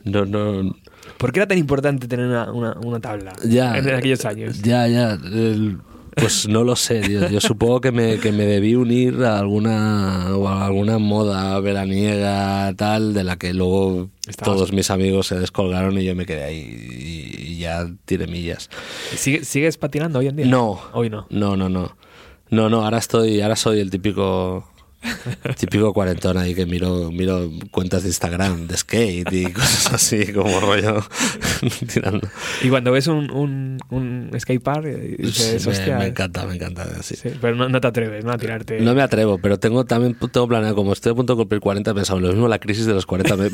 No, 0.05 0.25
no. 0.25 0.77
¿Por 1.17 1.33
qué 1.33 1.41
era 1.41 1.49
tan 1.49 1.59
importante 1.59 2.07
tener 2.07 2.27
una, 2.27 2.53
una, 2.53 2.73
una 2.79 3.01
tabla 3.01 3.33
Ya. 3.45 3.77
en 3.77 3.89
aquellos 3.95 4.25
años? 4.25 4.63
Ya, 4.63 4.87
ya. 4.87 5.13
el- 5.13 5.79
Pues 6.19 6.49
no 6.49 6.65
lo 6.65 6.77
sé, 6.77 7.01
tío. 7.01 7.29
Yo 7.29 7.41
supongo 7.41 7.81
que 7.81 7.93
me, 7.93 8.19
que 8.19 8.33
me 8.33 8.45
debí 8.45 8.75
unir 8.75 9.23
a 9.25 9.39
alguna, 9.39 10.23
a 10.25 10.67
alguna 10.67 10.99
moda 10.99 11.59
veraniega 11.61 12.73
tal, 12.77 13.15
de 13.15 13.25
la 13.25 13.37
que 13.37 13.55
luego 13.55 14.09
Estabas- 14.27 14.57
todos 14.57 14.73
mis 14.73 14.91
amigos 14.91 15.27
se 15.29 15.39
descolgaron 15.39 15.97
y 15.99 16.05
yo 16.05 16.15
me 16.15 16.27
quedé 16.27 16.45
ahí 16.45 16.59
y, 16.59 17.53
y 17.53 17.59
ya 17.59 17.87
tiré 18.05 18.27
millas. 18.27 18.69
¿Sigue- 19.17 19.45
¿Sigues 19.45 19.77
patinando 19.79 20.19
hoy 20.19 20.29
en 20.29 20.37
día? 20.37 20.47
No. 20.47 20.81
Hoy 20.93 21.11
no. 21.11 21.27
No, 21.31 21.57
no, 21.57 21.69
no. 21.69 21.97
No, 22.51 22.69
no, 22.71 22.85
ahora 22.85 22.99
estoy, 22.99 23.41
ahora 23.43 23.57
soy 23.57 23.81
el 23.81 23.91
típico 23.91 24.67
típico 25.59 25.93
cuarentón 25.93 26.37
ahí 26.39 26.55
que 26.55 26.67
miro, 26.67 27.11
miro 27.13 27.51
cuentas 27.71 28.03
de 28.03 28.09
Instagram 28.09 28.67
de 28.67 28.77
skate 28.77 29.33
y 29.33 29.53
cosas 29.53 29.93
así 29.95 30.33
como 30.33 30.59
rollo 30.61 31.05
tirando. 31.93 32.27
Y 32.63 32.69
cuando 32.69 32.93
ves 32.93 33.07
un, 33.07 33.31
un, 33.31 33.79
un 33.91 34.31
skatepark, 34.39 34.85
eh, 34.87 35.17
dices, 35.19 35.63
Sí, 35.63 35.69
me, 35.69 35.73
hostia. 35.77 35.99
me 35.99 36.05
eh". 36.05 36.09
encanta, 36.09 36.45
me 36.47 36.55
encanta. 36.57 37.03
sí. 37.03 37.17
Sí, 37.17 37.31
pero 37.41 37.55
no, 37.57 37.69
no 37.69 37.81
te 37.81 37.87
atreves, 37.89 38.25
¿no? 38.25 38.33
A 38.33 38.39
tirarte. 38.39 38.81
No 38.81 38.95
me 38.95 39.03
atrevo, 39.03 39.39
pero 39.39 39.59
tengo 39.59 39.85
también 39.85 40.17
tengo 40.33 40.49
planeado, 40.49 40.75
como 40.75 40.93
estoy 40.93 41.13
a 41.13 41.15
punto 41.15 41.35
de 41.35 41.39
cumplir 41.39 41.61
40, 41.61 41.91
he 41.91 41.95
pensado 41.95 42.21
lo 42.21 42.29
mismo, 42.29 42.49
la 42.49 42.59
crisis 42.59 42.87
de 42.87 42.95
los 42.95 43.07
40 43.07 43.37
me, 43.37 43.51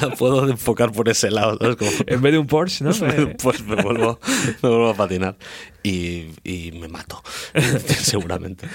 la 0.00 0.10
puedo 0.16 0.48
enfocar 0.48 0.92
por 0.92 1.08
ese 1.08 1.30
lado, 1.30 1.58
¿sabes? 1.60 1.76
Como- 1.76 1.90
En 2.06 2.22
vez 2.22 2.32
de 2.32 2.38
un 2.38 2.46
Porsche, 2.46 2.84
¿no? 2.84 2.90
Pues 3.42 3.62
me 3.64 3.76
vuelvo, 3.76 4.18
me 4.62 4.68
vuelvo 4.68 4.88
a 4.90 4.94
patinar 4.94 5.36
y, 5.82 6.26
y 6.44 6.72
me 6.72 6.88
mato, 6.88 7.22
seguramente. 8.00 8.66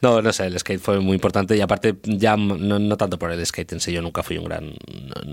No, 0.00 0.22
no 0.22 0.32
sé, 0.32 0.46
el 0.46 0.58
skate 0.58 0.80
fue 0.80 1.00
muy 1.00 1.14
importante 1.14 1.56
y 1.56 1.60
aparte 1.60 1.96
ya 2.04 2.36
no, 2.36 2.78
no 2.78 2.96
tanto 2.96 3.18
por 3.18 3.30
el 3.32 3.44
skate 3.44 3.72
en 3.72 3.80
sí, 3.80 3.92
yo 3.92 4.02
nunca 4.02 4.22
fui 4.22 4.38
un 4.38 4.44
gran 4.44 4.72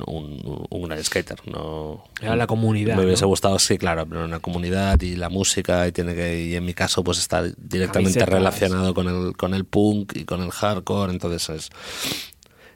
un, 0.08 0.66
un 0.70 0.84
gran 0.84 1.04
skater, 1.04 1.38
no 1.52 2.04
Era 2.22 2.36
la 2.36 2.48
comunidad, 2.48 2.96
Me 2.98 3.06
hubiese 3.06 3.24
¿no? 3.24 3.30
gustado, 3.30 3.60
sí, 3.60 3.78
claro, 3.78 4.06
pero 4.08 4.26
una 4.26 4.40
comunidad 4.40 5.00
y 5.02 5.16
la 5.16 5.30
música 5.30 5.88
y 5.88 5.92
tiene 5.92 6.16
que 6.16 6.42
y 6.46 6.56
en 6.56 6.66
mi 6.66 6.74
caso 6.74 7.04
pues 7.04 7.18
está 7.20 7.44
directamente 7.44 8.20
Camisetas. 8.20 8.30
relacionado 8.30 8.94
con 8.94 9.08
el 9.08 9.36
con 9.36 9.54
el 9.54 9.66
punk 9.66 10.14
y 10.16 10.26
con 10.26 10.42
el 10.42 10.52
hardcore, 10.52 11.12
entonces 11.12 11.50
es 11.50 11.70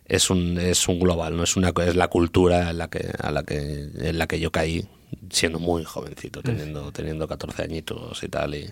es 0.06 0.30
un, 0.30 0.58
es 0.60 0.88
un 0.88 1.00
global, 1.00 1.36
no 1.38 1.44
es 1.44 1.56
una 1.56 1.74
es 1.86 1.96
la 1.96 2.08
cultura 2.10 2.70
en 2.72 2.78
la 2.78 2.90
que 2.90 3.12
a 3.20 3.32
la 3.32 3.44
que 3.44 3.90
en 3.96 4.18
la 4.18 4.28
que 4.28 4.40
yo 4.40 4.52
caí 4.52 4.88
siendo 5.30 5.60
muy 5.60 5.84
jovencito, 5.84 6.42
teniendo 6.42 6.92
teniendo 6.92 7.28
14 7.28 7.64
añitos 7.64 8.24
y 8.24 8.28
tal 8.30 8.56
y 8.56 8.70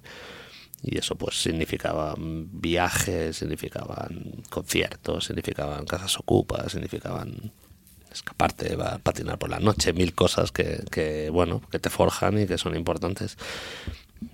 y 0.84 0.97
eso 0.97 1.15
pues 1.15 1.39
significaba 1.41 2.15
viajes, 2.17 3.38
significaban 3.38 4.41
conciertos, 4.49 5.25
significaban 5.25 5.86
casas 5.86 6.17
ocupas, 6.19 6.71
significaban 6.71 7.51
escaparte, 8.11 8.75
va 8.75 8.95
a 8.95 8.97
patinar 8.97 9.38
por 9.38 9.49
la 9.49 9.59
noche, 9.59 9.93
mil 9.93 10.13
cosas 10.13 10.51
que, 10.51 10.84
que 10.91 11.29
bueno, 11.29 11.61
que 11.71 11.79
te 11.79 11.89
forjan 11.89 12.41
y 12.41 12.47
que 12.47 12.57
son 12.57 12.75
importantes. 12.75 13.38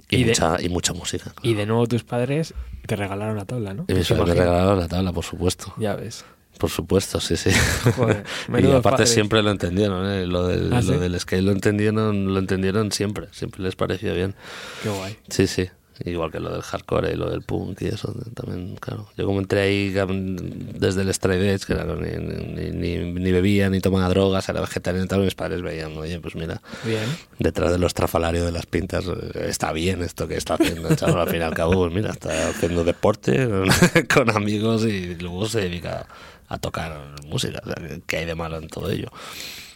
Y, 0.10 0.18
Y 0.18 0.24
de- 0.24 0.30
mucha, 0.32 0.62
y 0.62 0.70
mucha 0.70 0.94
música. 0.94 1.34
Y 1.44 1.54
de 1.54 1.66
nuevo 1.66 1.86
tus 1.86 2.04
padres 2.04 2.54
te 2.88 2.96
regalaron 2.96 3.36
la 3.36 3.46
tabla, 3.46 3.74
¿no? 3.74 3.86
Y 3.88 3.94
mis 3.94 4.08
Te 4.08 4.16
padres 4.16 4.36
me 4.36 4.42
regalaron 4.42 4.80
la 4.80 4.88
tabla, 4.88 5.12
por 5.12 5.26
supuesto. 5.26 5.74
Ya 5.78 5.96
ves. 5.96 6.24
Por 6.58 6.70
supuesto, 6.70 7.20
sí, 7.20 7.38
sí. 7.38 7.52
Joder, 7.96 8.24
y 8.50 8.66
aparte 8.68 8.82
padres. 8.82 9.10
siempre 9.12 9.42
lo 9.44 9.52
entendieron, 9.52 10.10
¿eh? 10.10 10.26
lo, 10.26 10.48
del, 10.48 10.74
¿Ah, 10.74 10.82
lo 10.82 10.94
sí? 10.94 11.00
del 11.00 11.20
skate 11.20 11.44
lo 11.44 11.52
entendieron, 11.52 12.34
lo 12.34 12.40
entendieron 12.40 12.92
siempre, 12.92 13.28
siempre 13.32 13.64
les 13.64 13.76
pareció 13.76 14.14
bien. 14.14 14.36
Qué 14.84 14.90
guay. 14.90 15.18
Sí, 15.30 15.48
sí. 15.48 15.70
Igual 16.06 16.32
que 16.32 16.40
lo 16.40 16.52
del 16.52 16.62
hardcore 16.62 17.12
y 17.12 17.16
lo 17.16 17.30
del 17.30 17.42
punk 17.42 17.82
y 17.82 17.88
eso 17.88 18.14
también, 18.36 18.76
claro. 18.76 19.08
Yo 19.18 19.26
como 19.26 19.40
entré 19.40 19.62
ahí 19.62 19.90
desde 19.90 21.02
el 21.02 21.10
straight 21.10 21.42
edge, 21.42 21.66
que 21.66 21.74
claro, 21.74 21.96
ni, 21.96 22.12
ni, 22.12 22.70
ni, 22.70 22.98
ni 23.12 23.32
bebía, 23.32 23.70
ni 23.72 23.80
tomaba 23.80 24.08
drogas, 24.10 24.48
era 24.48 24.62
vegetariano 24.62 25.06
y 25.06 25.08
tal, 25.08 25.22
mis 25.22 25.34
padres 25.34 25.64
veían, 25.64 25.98
oye, 25.98 26.20
pues 26.20 26.36
mira, 26.36 26.62
Bien. 26.86 27.02
detrás 27.40 27.72
de 27.72 27.80
los 27.80 27.96
trafalarios 27.96 28.46
de 28.46 28.52
las 28.52 28.68
pintas 28.68 29.06
eh, 29.06 29.48
está 29.50 29.72
bien 29.74 30.04
esto 30.04 30.28
que 30.28 30.36
está 30.36 30.54
haciendo, 30.54 30.94
chaval, 30.96 31.22
al 31.22 31.30
fin 31.30 31.40
y 31.40 31.44
al 31.44 31.56
cabo, 31.56 31.74
pues 31.74 31.94
mira, 31.94 32.12
está 32.12 32.50
haciendo 32.50 32.84
deporte 32.84 33.48
con 34.14 34.30
amigos 34.30 34.86
y 34.86 35.16
luego 35.16 35.48
se 35.48 35.62
dedica 35.62 36.06
a 36.48 36.58
tocar 36.58 37.16
música, 37.26 37.62
o 37.64 37.68
sea, 37.68 37.76
¿qué 38.06 38.18
hay 38.18 38.26
de 38.26 38.36
malo 38.36 38.58
en 38.58 38.68
todo 38.68 38.90
ello? 38.90 39.10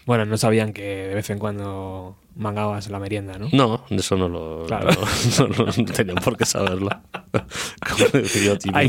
Bueno, 0.04 0.26
no 0.26 0.36
sabían 0.36 0.74
que 0.74 0.82
de 1.10 1.14
vez 1.14 1.30
en 1.30 1.38
cuando 1.38 2.18
mangabas 2.36 2.90
la 2.90 2.98
merienda, 2.98 3.38
¿no? 3.38 3.50
No, 3.52 3.86
eso 3.92 4.18
no 4.18 4.28
lo, 4.30 4.66
Claro. 4.66 4.90
no, 5.38 5.48
no- 5.48 5.66
no 5.66 5.94
tenían 5.94 6.16
por 6.18 6.36
qué 6.38 6.46
saberlo. 6.46 6.90
Como 7.88 8.06
decía 8.12 8.58
yo, 8.64 8.80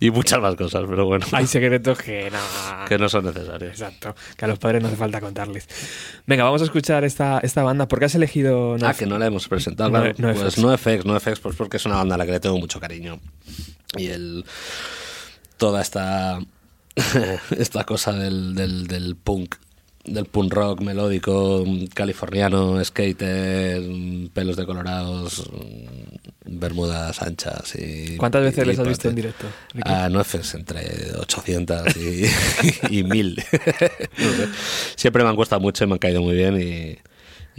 y, 0.00 0.10
muchas 0.10 0.40
más 0.40 0.54
cosas, 0.56 0.84
pero 0.88 1.04
bueno, 1.04 1.26
Hay 1.32 1.46
secretos 1.46 1.98
que 1.98 2.30
nada. 2.30 2.86
que 2.86 2.96
no 2.96 3.08
son 3.10 3.26
necesarios. 3.26 3.72
Exacto, 3.72 4.14
que 4.36 4.44
a 4.46 4.48
los 4.48 4.58
padres 4.58 4.80
no 4.80 4.88
hace 4.88 4.96
falta 4.96 5.20
contarles. 5.20 5.68
Venga, 6.26 6.44
vamos 6.44 6.62
a 6.62 6.64
escuchar 6.64 7.04
esta, 7.04 7.38
esta 7.40 7.62
banda. 7.62 7.86
¿Por 7.86 7.98
qué 7.98 8.06
has 8.06 8.14
elegido 8.14 8.76
Ah, 8.82 8.94
que 8.94 9.04
no 9.06 9.18
la 9.18 9.26
hemos 9.26 9.48
presentado, 9.48 9.90
No- 9.90 10.00
claro. 10.00 10.14
no 10.16 10.32
pues 10.34 10.56
no 10.58 10.76
FX, 10.78 11.04
no 11.04 11.20
FX, 11.20 11.40
pues 11.40 11.54
porque 11.54 11.76
es 11.76 11.84
una 11.84 11.96
banda 11.96 12.14
a 12.14 12.18
la 12.18 12.24
que 12.24 12.32
le 12.32 12.40
tengo 12.40 12.58
mucho 12.58 12.80
cariño. 12.80 13.20
Y 13.98 14.06
el 14.06 14.46
toda 15.58 15.82
esta 15.82 16.38
esta 17.58 17.84
cosa 17.84 18.12
del, 18.12 18.54
del, 18.54 18.86
del 18.86 19.16
punk, 19.16 19.56
del 20.04 20.26
punk 20.26 20.52
rock 20.52 20.80
melódico 20.80 21.64
californiano, 21.94 22.82
skater, 22.84 23.82
pelos 24.34 24.56
decolorados, 24.56 25.48
bermudas 26.44 27.22
anchas 27.22 27.74
y 27.76 28.16
¿Cuántas 28.16 28.42
veces 28.42 28.64
y 28.64 28.66
les 28.68 28.78
has 28.78 28.88
visto 28.88 29.08
en 29.08 29.14
directo? 29.14 29.46
Ricky? 29.72 29.90
Ah, 29.90 30.08
no 30.10 30.22
FX, 30.22 30.54
entre 30.54 31.12
800 31.18 31.96
y, 31.96 32.24
y 32.98 33.02
1000. 33.04 33.36
No 34.18 34.32
sé. 34.32 34.48
Siempre 34.96 35.22
me 35.22 35.30
han 35.30 35.36
costado 35.36 35.60
mucho 35.60 35.84
y 35.84 35.86
me 35.86 35.94
han 35.94 35.98
caído 35.98 36.20
muy 36.22 36.34
bien 36.34 36.60
y, 36.60 36.98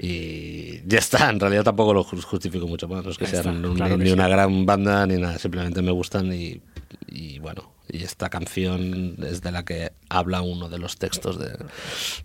y 0.05 0.81
ya 0.85 0.99
está. 0.99 1.29
En 1.29 1.39
realidad 1.39 1.63
tampoco 1.63 1.93
lo 1.93 2.03
jus- 2.03 2.23
justifico 2.23 2.67
mucho 2.67 2.87
más. 2.87 3.03
No 3.03 3.11
es 3.11 3.17
que 3.17 3.25
Ya 3.25 3.41
sean 3.41 3.55
está, 3.55 3.67
un- 3.69 3.75
claro 3.75 3.97
que 3.97 4.03
ni 4.03 4.09
sí. 4.09 4.13
una 4.13 4.27
gran 4.27 4.65
banda 4.65 5.05
ni 5.07 5.15
nada. 5.17 5.39
Simplemente 5.39 5.81
me 5.81 5.91
gustan 5.91 6.31
y, 6.33 6.61
y 7.07 7.39
bueno. 7.39 7.72
Y 7.95 8.03
esta 8.03 8.27
canción 8.31 9.17
es 9.23 9.41
de 9.43 9.51
la 9.51 9.63
que 9.63 9.91
habla 10.09 10.41
uno 10.41 10.67
de 10.67 10.79
los 10.79 10.97
textos 10.97 11.37
de- 11.37 11.55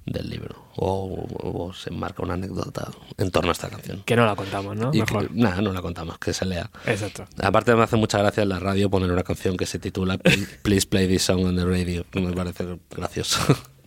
del 0.06 0.30
libro. 0.30 0.64
O, 0.76 1.26
o 1.42 1.74
se 1.74 1.90
enmarca 1.90 2.22
una 2.22 2.34
anécdota 2.34 2.88
en 3.18 3.30
torno 3.30 3.50
a 3.50 3.52
esta 3.52 3.68
canción. 3.68 4.02
Que 4.06 4.16
no 4.16 4.24
la 4.24 4.34
contamos, 4.34 4.74
¿no? 4.76 4.90
Y 4.94 5.00
Mejor. 5.00 5.30
nada, 5.34 5.60
no 5.60 5.72
la 5.74 5.82
contamos, 5.82 6.18
que 6.18 6.32
se 6.32 6.46
lea. 6.46 6.70
Exacto. 6.86 7.26
Aparte 7.42 7.74
me 7.74 7.82
hace 7.82 7.96
mucha 7.96 8.16
gracia 8.18 8.42
en 8.44 8.48
la 8.48 8.58
radio 8.58 8.88
poner 8.88 9.12
una 9.12 9.22
canción 9.24 9.58
que 9.58 9.66
se 9.66 9.78
titula 9.78 10.16
Please 10.16 10.58
Please 10.62 10.86
Play 10.86 11.06
This 11.06 11.24
Song 11.24 11.44
on 11.44 11.54
the 11.56 11.64
Radio, 11.66 12.06
que 12.10 12.20
me 12.20 12.32
parece 12.32 12.64
gracioso. 12.90 13.38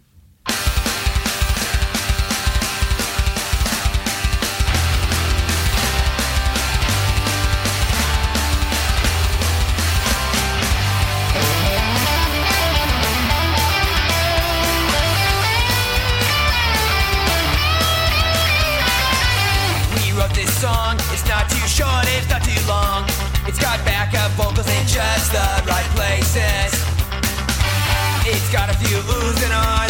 got 28.52 28.70
a 28.70 28.74
few 28.80 28.98
oohs 28.98 29.44
and 29.46 29.54
ahs, 29.54 29.81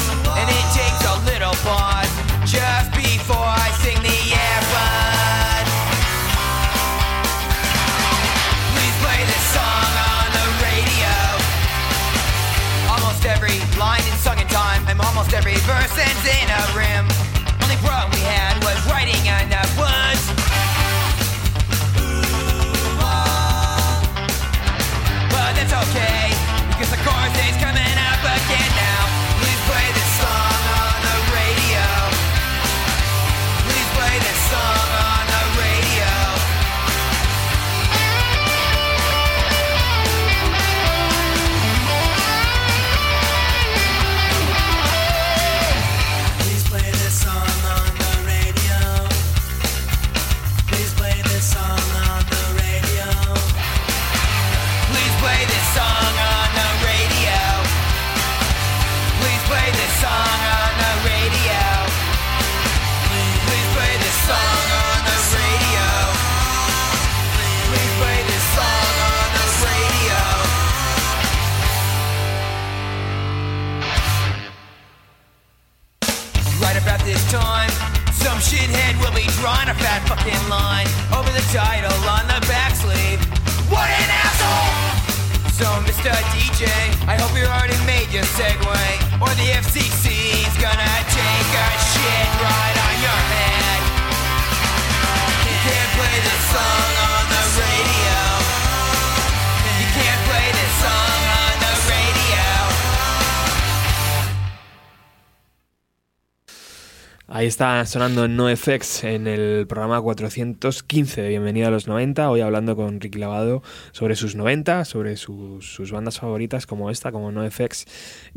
está 107.52 107.86
sonando 107.86 108.28
NoFX 108.30 109.04
en 109.04 109.28
el 109.28 109.68
programa 109.68 110.02
415 110.02 111.22
de 111.22 111.28
Bienvenida 111.28 111.68
a 111.68 111.70
los 111.70 111.86
90. 111.86 112.30
Hoy 112.30 112.40
hablando 112.40 112.78
con 112.78 113.02
Ricky 113.02 113.20
Lavado 113.20 113.62
sobre 113.92 114.16
sus 114.16 114.36
90, 114.36 114.86
sobre 114.86 115.18
sus, 115.18 115.70
sus 115.70 115.92
bandas 115.92 116.18
favoritas 116.18 116.66
como 116.66 116.90
esta, 116.90 117.12
como 117.12 117.30
NoFX, 117.30 117.88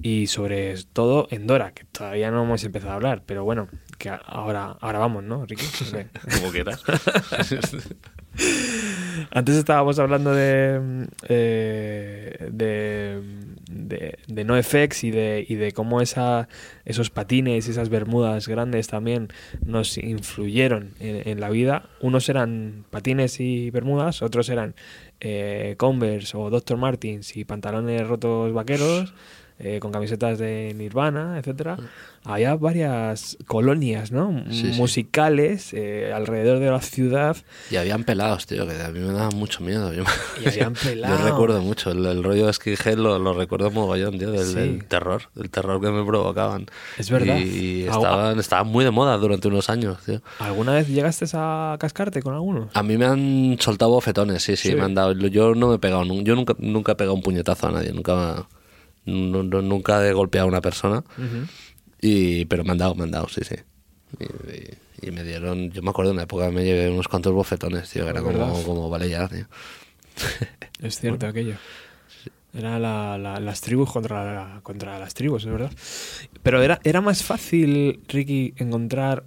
y 0.02 0.26
sobre 0.26 0.74
todo 0.92 1.28
Endora, 1.30 1.70
que 1.70 1.84
todavía 1.84 2.32
no 2.32 2.42
hemos 2.42 2.64
empezado 2.64 2.90
a 2.90 2.96
hablar, 2.96 3.22
pero 3.24 3.44
bueno, 3.44 3.68
que 3.98 4.10
ahora, 4.10 4.76
ahora 4.80 4.98
vamos, 4.98 5.22
¿no, 5.22 5.46
Ricky? 5.46 5.64
Ok. 5.94 6.06
Como 6.40 6.50
quieras. 6.50 6.82
Antes 9.30 9.54
estábamos 9.54 10.00
hablando 10.00 10.34
de, 10.34 11.06
eh, 11.28 12.48
de, 12.50 13.22
de, 13.70 14.18
de 14.26 14.44
NoFX 14.44 15.04
y 15.04 15.10
de, 15.10 15.44
y 15.48 15.54
de 15.56 15.72
cómo 15.72 16.00
esa, 16.00 16.48
esos 16.84 17.10
patines 17.10 17.66
y 17.66 17.70
esas 17.70 17.88
bermudas 17.88 18.48
grandes 18.48 18.88
también 18.88 19.28
nos 19.64 19.98
influyeron 19.98 20.90
en, 21.00 21.28
en 21.28 21.40
la 21.40 21.50
vida. 21.50 21.88
Unos 22.00 22.28
eran 22.28 22.84
patines 22.90 23.40
y 23.40 23.70
bermudas, 23.70 24.22
otros 24.22 24.48
eran 24.48 24.74
eh, 25.20 25.74
Converse 25.78 26.36
o 26.36 26.50
Dr. 26.50 26.76
Martins 26.76 27.36
y 27.36 27.44
pantalones 27.44 28.06
rotos 28.06 28.52
vaqueros. 28.52 29.14
Eh, 29.58 29.78
con 29.80 29.92
camisetas 29.92 30.38
de 30.38 30.74
Nirvana, 30.76 31.38
etcétera. 31.38 31.76
Había 32.26 32.54
varias 32.56 33.36
colonias, 33.46 34.10
¿no? 34.10 34.42
Sí, 34.50 34.72
sí. 34.72 34.80
Musicales 34.80 35.74
eh, 35.74 36.10
alrededor 36.14 36.58
de 36.58 36.70
la 36.70 36.80
ciudad 36.80 37.36
Y 37.70 37.76
habían 37.76 38.04
pelados, 38.04 38.46
tío, 38.46 38.66
que 38.66 38.80
a 38.82 38.88
mí 38.88 38.98
me 39.00 39.12
daba 39.12 39.28
mucho 39.30 39.62
miedo. 39.62 39.92
Yo, 39.92 40.04
Y 40.42 40.48
habían 40.48 40.74
yo 40.74 40.80
pelados. 40.82 41.20
recuerdo 41.22 41.60
mucho. 41.60 41.90
El, 41.90 42.04
el 42.06 42.24
rollo 42.24 42.50
skinhead 42.50 42.96
lo, 42.96 43.18
lo 43.18 43.34
recuerdo 43.34 43.70
mogollón, 43.70 44.18
tío, 44.18 44.30
del, 44.32 44.46
Sí. 44.46 44.54
del 44.54 44.84
terror. 44.86 45.24
El 45.36 45.50
terror 45.50 45.80
que 45.82 45.90
me 45.90 46.02
provocaban. 46.04 46.66
Es 46.98 47.10
verdad. 47.10 47.36
Y, 47.36 47.82
y 47.82 47.82
estaban, 47.84 48.38
estaban 48.38 48.68
muy 48.68 48.84
de 48.86 48.90
moda 48.90 49.16
durante 49.18 49.48
unos 49.48 49.68
años, 49.68 49.98
tío. 50.06 50.22
¿Alguna 50.38 50.72
vez 50.72 50.88
llegaste 50.88 51.26
a 51.34 51.76
cascarte 51.78 52.22
con 52.22 52.32
algunos? 52.34 52.70
A 52.74 52.82
mí 52.82 52.96
me 52.96 53.04
han 53.04 53.56
soltado 53.60 53.90
bofetones, 53.90 54.42
sí, 54.42 54.56
sí, 54.56 54.70
Sí. 54.70 54.74
me 54.74 54.82
han 54.82 54.94
dado. 54.94 55.12
Yo 55.12 55.54
no 55.54 55.68
me 55.68 55.74
he 55.74 55.78
pegado, 55.78 56.04
yo 56.04 56.34
nunca, 56.34 56.54
nunca 56.58 56.92
he 56.92 56.94
pegado 56.94 57.14
un 57.14 57.22
puñetazo 57.22 57.66
a 57.68 57.72
nadie, 57.72 57.92
nunca, 57.92 58.46
nu- 59.06 59.42
nunca 59.62 60.06
he 60.06 60.12
golpeado 60.12 60.46
a 60.46 60.48
una 60.50 60.60
persona, 60.60 61.04
y, 62.00 62.44
pero 62.46 62.64
me 62.64 62.72
han 62.72 62.78
dado, 62.78 62.94
me 62.94 63.04
han 63.04 63.10
dado, 63.10 63.28
sí, 63.28 63.42
sí. 63.44 63.56
Y, 64.18 64.24
y- 64.24 65.08
y 65.08 65.10
me 65.10 65.22
dieron, 65.24 65.70
yo 65.70 65.82
me 65.82 65.90
acuerdo 65.90 66.12
en 66.12 66.16
una 66.16 66.22
época 66.24 66.50
me 66.50 66.64
llevé 66.64 66.88
unos 66.90 67.08
cuantos 67.08 67.32
bofetones, 67.32 67.90
tío, 67.90 68.04
que 68.04 68.10
era 68.10 68.20
como, 68.22 68.62
como 68.64 68.88
vale 68.90 69.08
ya, 69.10 69.28
tío. 69.28 69.46
Es 70.80 70.98
cierto 71.00 71.26
aquello. 71.26 71.56
Era 72.54 72.78
la- 72.78 73.18
la- 73.18 73.40
las 73.40 73.60
tribus 73.60 73.90
contra, 73.90 74.24
la- 74.24 74.60
contra 74.62 74.98
las 74.98 75.12
tribus, 75.12 75.44
es 75.44 75.50
verdad. 75.50 75.72
Pero 76.42 76.62
era, 76.62 76.80
era 76.84 77.00
más 77.00 77.22
fácil, 77.24 78.00
Ricky, 78.08 78.54
encontrar 78.56 79.24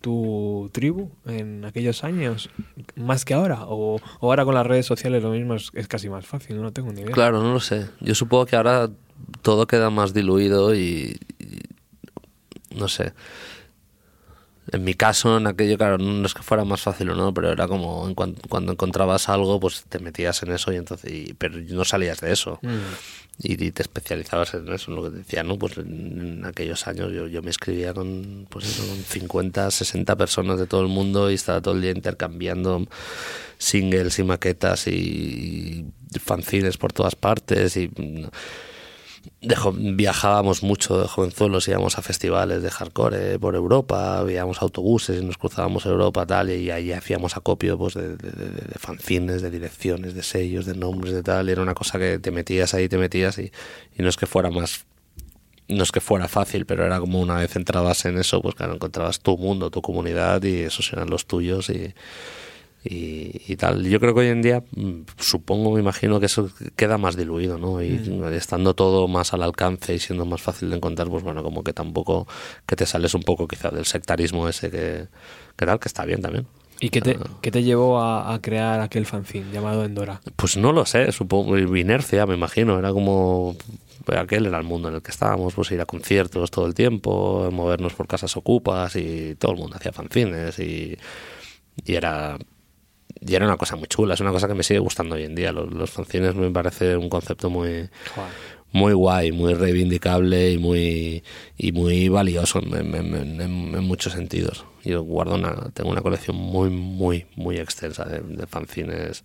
tu 0.00 0.70
tribu 0.72 1.10
en 1.26 1.64
aquellos 1.64 2.04
años, 2.04 2.50
más 2.96 3.24
que 3.24 3.34
ahora. 3.34 3.64
O, 3.64 3.96
o 3.96 4.26
ahora 4.30 4.44
con 4.44 4.54
las 4.54 4.66
redes 4.66 4.86
sociales 4.86 5.22
lo 5.22 5.30
mismo 5.30 5.54
es, 5.54 5.70
casi 5.88 6.08
más 6.08 6.26
fácil, 6.26 6.60
no 6.60 6.72
tengo 6.72 6.92
ni 6.92 7.02
idea. 7.02 7.12
Claro, 7.12 7.42
no 7.42 7.52
lo 7.52 7.60
sé. 7.60 7.88
Yo 8.00 8.14
supongo 8.14 8.46
que 8.46 8.56
ahora 8.56 8.90
todo 9.42 9.66
queda 9.66 9.90
más 9.90 10.14
diluido 10.14 10.74
y 10.74 11.16
no 12.76 12.88
sé. 12.88 13.12
En 14.72 14.82
mi 14.82 14.94
caso, 14.94 15.36
en 15.36 15.46
aquello, 15.46 15.76
claro, 15.78 15.96
no 15.98 16.26
es 16.26 16.34
que 16.34 16.42
fuera 16.42 16.64
más 16.64 16.80
fácil 16.80 17.10
o 17.10 17.14
no, 17.14 17.32
pero 17.32 17.52
era 17.52 17.68
como 17.68 18.08
en 18.08 18.14
cuan- 18.14 18.34
cuando 18.48 18.72
encontrabas 18.72 19.28
algo, 19.28 19.60
pues 19.60 19.84
te 19.88 19.98
metías 20.00 20.42
en 20.42 20.50
eso 20.52 20.72
y 20.72 20.76
entonces, 20.76 21.12
y- 21.12 21.34
pero 21.34 21.58
no 21.58 21.84
salías 21.84 22.20
de 22.20 22.32
eso. 22.32 22.58
Mm. 22.62 22.68
Y, 23.42 23.64
y 23.64 23.70
te 23.70 23.82
especializabas 23.82 24.54
en 24.54 24.66
eso, 24.72 24.90
en 24.90 24.96
lo 24.96 25.04
que 25.04 25.10
te 25.10 25.16
decía, 25.18 25.42
¿no? 25.44 25.58
Pues 25.58 25.76
en, 25.78 26.38
en 26.40 26.44
aquellos 26.46 26.86
años 26.88 27.12
yo, 27.12 27.26
yo 27.28 27.42
me 27.42 27.50
escribía 27.50 27.92
con, 27.94 28.46
pues 28.48 28.64
eso, 28.66 28.86
con 28.88 28.96
50, 28.96 29.70
60 29.70 30.16
personas 30.16 30.58
de 30.58 30.66
todo 30.66 30.80
el 30.80 30.88
mundo 30.88 31.30
y 31.30 31.34
estaba 31.34 31.60
todo 31.60 31.74
el 31.74 31.82
día 31.82 31.90
intercambiando 31.92 32.86
singles 33.58 34.18
y 34.18 34.24
maquetas 34.24 34.86
y, 34.88 35.86
y 36.14 36.18
fanzines 36.18 36.76
por 36.76 36.92
todas 36.92 37.14
partes 37.14 37.76
y 37.76 37.88
mm, 37.88 38.24
viajábamos 39.74 40.62
mucho 40.62 41.00
de 41.00 41.08
jovenzuelos, 41.08 41.68
íbamos 41.68 41.98
a 41.98 42.02
festivales 42.02 42.62
de 42.62 42.70
hardcore 42.70 43.34
eh, 43.34 43.38
por 43.38 43.54
Europa, 43.54 44.22
veíamos 44.22 44.62
autobuses 44.62 45.20
y 45.20 45.24
nos 45.24 45.38
cruzábamos 45.38 45.86
Europa 45.86 46.26
tal 46.26 46.50
y 46.50 46.70
ahí 46.70 46.92
hacíamos 46.92 47.36
acopio 47.36 47.78
pues, 47.78 47.94
de, 47.94 48.16
de, 48.16 48.30
de- 48.30 48.78
fanzines, 48.78 49.42
de 49.42 49.50
direcciones, 49.50 50.14
de 50.14 50.22
sellos, 50.22 50.66
de 50.66 50.74
nombres, 50.74 51.14
de 51.14 51.22
tal. 51.22 51.48
Era 51.48 51.62
una 51.62 51.74
cosa 51.74 51.98
que 51.98 52.18
te 52.18 52.30
metías 52.30 52.74
ahí, 52.74 52.88
te 52.88 52.98
metías 52.98 53.38
y, 53.38 53.52
y 53.98 54.02
no 54.02 54.08
es 54.08 54.16
que 54.16 54.26
fuera 54.26 54.50
más 54.50 54.84
no 55.68 55.82
es 55.82 55.90
que 55.90 56.00
fuera 56.00 56.28
fácil, 56.28 56.64
pero 56.64 56.86
era 56.86 57.00
como 57.00 57.20
una 57.20 57.34
vez 57.38 57.56
entrabas 57.56 58.04
en 58.04 58.18
eso, 58.18 58.40
pues 58.40 58.54
claro, 58.54 58.74
encontrabas 58.74 59.18
tu 59.18 59.36
mundo, 59.36 59.68
tu 59.68 59.82
comunidad 59.82 60.40
y 60.44 60.60
esos 60.60 60.92
eran 60.92 61.10
los 61.10 61.26
tuyos 61.26 61.70
y, 61.70 61.92
y, 62.88 63.42
y 63.46 63.56
tal. 63.56 63.84
Yo 63.84 63.98
creo 64.00 64.14
que 64.14 64.20
hoy 64.20 64.28
en 64.28 64.42
día, 64.42 64.62
mm, 64.74 65.02
supongo, 65.18 65.72
me 65.72 65.80
imagino 65.80 66.20
que 66.20 66.26
eso 66.26 66.50
queda 66.76 66.98
más 66.98 67.16
diluido, 67.16 67.58
¿no? 67.58 67.82
Y 67.82 68.00
estando 68.32 68.74
todo 68.74 69.08
más 69.08 69.32
al 69.34 69.42
alcance 69.42 69.94
y 69.94 69.98
siendo 69.98 70.24
más 70.24 70.40
fácil 70.40 70.70
de 70.70 70.76
encontrar, 70.76 71.08
pues 71.08 71.22
bueno, 71.22 71.42
como 71.42 71.64
que 71.64 71.72
tampoco, 71.72 72.26
que 72.66 72.76
te 72.76 72.86
sales 72.86 73.14
un 73.14 73.22
poco 73.22 73.48
quizá 73.48 73.70
del 73.70 73.86
sectarismo 73.86 74.48
ese 74.48 74.70
que, 74.70 75.08
que 75.56 75.66
tal, 75.66 75.80
que 75.80 75.88
está 75.88 76.04
bien 76.04 76.22
también. 76.22 76.46
¿Y 76.78 76.90
qué 76.90 77.00
te, 77.00 77.18
qué 77.40 77.50
te 77.50 77.62
llevó 77.62 77.98
a, 77.98 78.34
a 78.34 78.40
crear 78.42 78.80
aquel 78.80 79.06
fanzine 79.06 79.50
llamado 79.50 79.84
Endora? 79.84 80.20
Pues 80.36 80.58
no 80.58 80.72
lo 80.72 80.84
sé, 80.84 81.10
supongo, 81.10 81.56
inercia, 81.58 82.26
me 82.26 82.34
imagino, 82.34 82.78
era 82.78 82.92
como 82.92 83.56
aquel 84.14 84.46
era 84.46 84.58
el 84.58 84.64
mundo 84.64 84.88
en 84.88 84.96
el 84.96 85.02
que 85.02 85.10
estábamos, 85.10 85.54
pues 85.54 85.70
ir 85.72 85.80
a 85.80 85.86
conciertos 85.86 86.50
todo 86.50 86.66
el 86.66 86.74
tiempo, 86.74 87.48
movernos 87.50 87.94
por 87.94 88.06
casas 88.06 88.36
ocupas 88.36 88.94
y 88.96 89.34
todo 89.36 89.52
el 89.52 89.58
mundo 89.58 89.76
hacía 89.76 89.92
fanzines 89.92 90.58
y, 90.58 90.96
y 91.84 91.94
era 91.94 92.38
y 93.20 93.34
era 93.34 93.44
una 93.46 93.56
cosa 93.56 93.76
muy 93.76 93.86
chula, 93.88 94.14
es 94.14 94.20
una 94.20 94.32
cosa 94.32 94.48
que 94.48 94.54
me 94.54 94.62
sigue 94.62 94.80
gustando 94.80 95.14
hoy 95.14 95.24
en 95.24 95.34
día. 95.34 95.52
Los, 95.52 95.72
los 95.72 95.90
fanzines 95.90 96.34
me 96.34 96.50
parece 96.50 96.96
un 96.96 97.08
concepto 97.08 97.50
muy 97.50 97.88
muy 98.72 98.92
guay, 98.92 99.32
muy 99.32 99.54
reivindicable 99.54 100.50
y 100.52 100.58
muy 100.58 101.22
y 101.56 101.72
muy 101.72 102.08
valioso 102.08 102.58
en, 102.58 102.74
en- 102.74 102.94
en- 102.94 103.40
en- 103.40 103.74
en 103.74 103.84
muchos 103.84 104.12
sentidos. 104.12 104.64
Yo 104.84 105.02
guardo 105.02 105.36
una, 105.36 105.70
tengo 105.72 105.90
una 105.90 106.02
colección 106.02 106.36
muy, 106.36 106.68
muy, 106.70 107.26
muy 107.36 107.56
extensa 107.58 108.04
de, 108.04 108.20
de 108.20 108.46
fanzines 108.46 109.24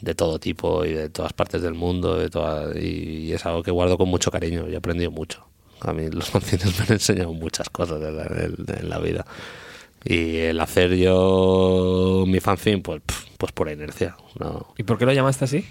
de 0.00 0.14
todo 0.14 0.38
tipo 0.38 0.84
y 0.84 0.92
de 0.92 1.08
todas 1.10 1.32
partes 1.32 1.60
del 1.62 1.74
mundo 1.74 2.16
de 2.16 2.30
toda, 2.30 2.78
y, 2.78 3.26
y 3.28 3.32
es 3.32 3.44
algo 3.44 3.62
que 3.62 3.70
guardo 3.70 3.98
con 3.98 4.08
mucho 4.08 4.30
cariño 4.30 4.66
y 4.68 4.74
he 4.74 4.76
aprendido 4.76 5.10
mucho. 5.10 5.44
A 5.80 5.92
mí 5.92 6.08
los 6.10 6.30
fanzines 6.30 6.78
me 6.78 6.84
han 6.86 6.92
enseñado 6.92 7.32
muchas 7.32 7.68
cosas 7.70 8.00
la, 8.00 8.08
de 8.24 8.82
la 8.82 8.98
vida. 8.98 9.26
Y 10.04 10.36
el 10.38 10.60
hacer 10.60 10.96
yo 10.96 12.24
mi 12.26 12.40
fanzine, 12.40 12.78
pues, 12.78 13.02
pues 13.36 13.52
por 13.52 13.70
inercia. 13.70 14.16
No, 14.38 14.72
¿Y 14.78 14.82
por 14.84 14.96
qué 14.98 15.06
lo 15.06 15.12
llamaste 15.12 15.44
así? 15.44 15.64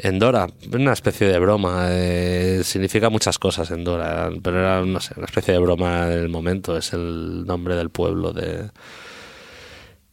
Endora, 0.00 0.46
una 0.72 0.92
especie 0.92 1.26
de 1.26 1.38
broma. 1.38 1.86
eh, 1.90 2.60
significa 2.64 3.08
muchas 3.10 3.38
cosas 3.38 3.70
Endora, 3.72 4.30
pero 4.42 4.58
era, 4.60 4.84
no 4.84 5.00
sé, 5.00 5.14
una 5.16 5.26
especie 5.26 5.52
de 5.54 5.60
broma 5.60 6.06
del 6.06 6.28
momento. 6.28 6.76
Es 6.76 6.92
el 6.92 7.44
nombre 7.46 7.74
del 7.76 7.90
pueblo 7.90 8.32
de. 8.32 8.70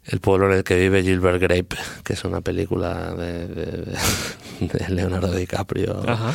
El 0.05 0.19
pueblo 0.19 0.47
en 0.51 0.57
el 0.59 0.63
que 0.63 0.75
vive 0.79 1.01
Gilbert 1.01 1.41
Grape, 1.41 1.75
que 2.03 2.13
es 2.13 2.23
una 2.23 2.41
película 2.41 3.15
de, 3.15 3.47
de- 3.47 3.97
de 4.59 4.89
Leonardo 4.89 5.31
DiCaprio. 5.31 6.03
Ajá. 6.07 6.33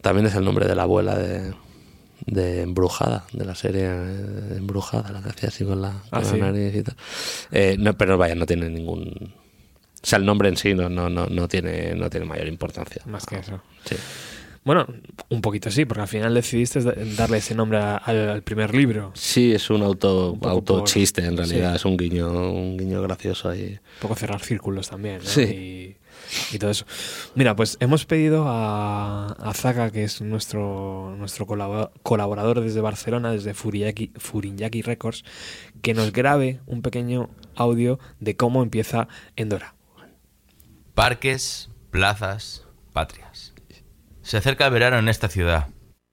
También 0.00 0.26
es 0.26 0.34
el 0.34 0.44
nombre 0.44 0.66
de 0.66 0.74
la 0.74 0.84
abuela 0.84 1.14
de, 1.18 1.52
de 2.28 2.62
Embrujada, 2.62 3.24
de 3.32 3.44
la 3.44 3.54
serie 3.54 3.84
eh, 3.86 4.54
Embrujada, 4.56 5.10
la 5.10 5.22
que 5.22 5.30
hacía 5.30 5.48
así 5.48 5.64
con 5.64 5.80
la, 5.82 5.88
Ah, 6.10 6.20
con 6.20 6.22
la 6.22 6.30
sí. 6.30 6.40
nariz 6.40 6.74
y 6.76 6.82
tal. 6.82 6.96
Eh, 7.52 7.76
no, 7.78 7.92
pero 7.94 8.16
vaya, 8.18 8.34
no 8.34 8.46
tiene 8.46 8.68
ningún. 8.68 9.34
O 10.02 10.06
sea, 10.06 10.18
el 10.18 10.24
nombre 10.26 10.48
en 10.48 10.56
sí 10.56 10.74
no, 10.74 10.88
no, 10.88 11.08
no, 11.10 11.26
no 11.26 11.48
tiene, 11.48 11.94
no 11.94 12.08
tiene 12.08 12.24
mayor 12.26 12.46
importancia. 12.48 13.02
Más 13.06 13.26
que 13.26 13.36
eso. 13.38 13.60
Sí. 13.84 13.96
Bueno, 14.64 14.86
un 15.30 15.40
poquito 15.40 15.70
sí, 15.70 15.84
porque 15.84 16.02
al 16.02 16.08
final 16.08 16.34
decidiste 16.34 16.80
da- 16.82 16.94
darle 17.16 17.38
ese 17.38 17.54
nombre 17.54 17.78
al, 17.78 18.28
al 18.28 18.42
primer 18.42 18.74
libro. 18.74 19.12
Sí, 19.14 19.52
es 19.52 19.70
un 19.70 19.82
auto, 19.82 20.32
Un 20.32 20.46
auto 20.48 20.78
por- 20.80 20.88
chiste 20.88 21.24
en 21.24 21.36
realidad, 21.36 21.70
sí. 21.70 21.76
es 21.76 21.84
un 21.84 21.96
guiño, 21.96 22.28
un 22.52 22.76
guiño 22.76 23.00
gracioso 23.02 23.48
ahí. 23.48 23.78
Un 23.94 24.00
poco 24.00 24.14
cerrar 24.14 24.40
círculos 24.42 24.88
también, 24.90 25.18
¿no? 25.18 25.24
Sí. 25.30 25.42
Y, 25.42 25.96
y 26.54 26.58
todo 26.58 26.70
eso. 26.70 26.84
Mira, 27.34 27.56
pues 27.56 27.78
hemos 27.80 28.04
pedido 28.04 28.44
a, 28.46 29.28
a 29.28 29.54
Zaka, 29.54 29.90
que 29.90 30.04
es 30.04 30.20
nuestro, 30.20 31.14
nuestro 31.16 31.46
colabo- 31.46 31.90
colaborador 32.02 32.60
desde 32.60 32.80
Barcelona, 32.82 33.32
desde 33.32 33.54
Furiaki, 33.54 34.12
Furinyaki 34.16 34.82
Records, 34.82 35.24
que 35.80 35.94
nos 35.94 36.12
grabe 36.12 36.60
un 36.66 36.82
pequeño 36.82 37.30
audio 37.56 37.98
de 38.20 38.36
cómo 38.36 38.62
empieza 38.62 39.08
Endora. 39.36 39.74
Parques, 40.94 41.70
plazas, 41.90 42.64
patrias. 42.92 43.54
Se 44.28 44.36
acerca 44.36 44.66
el 44.66 44.74
verano 44.74 44.98
en 44.98 45.08
esta 45.08 45.28
ciudad. 45.28 45.68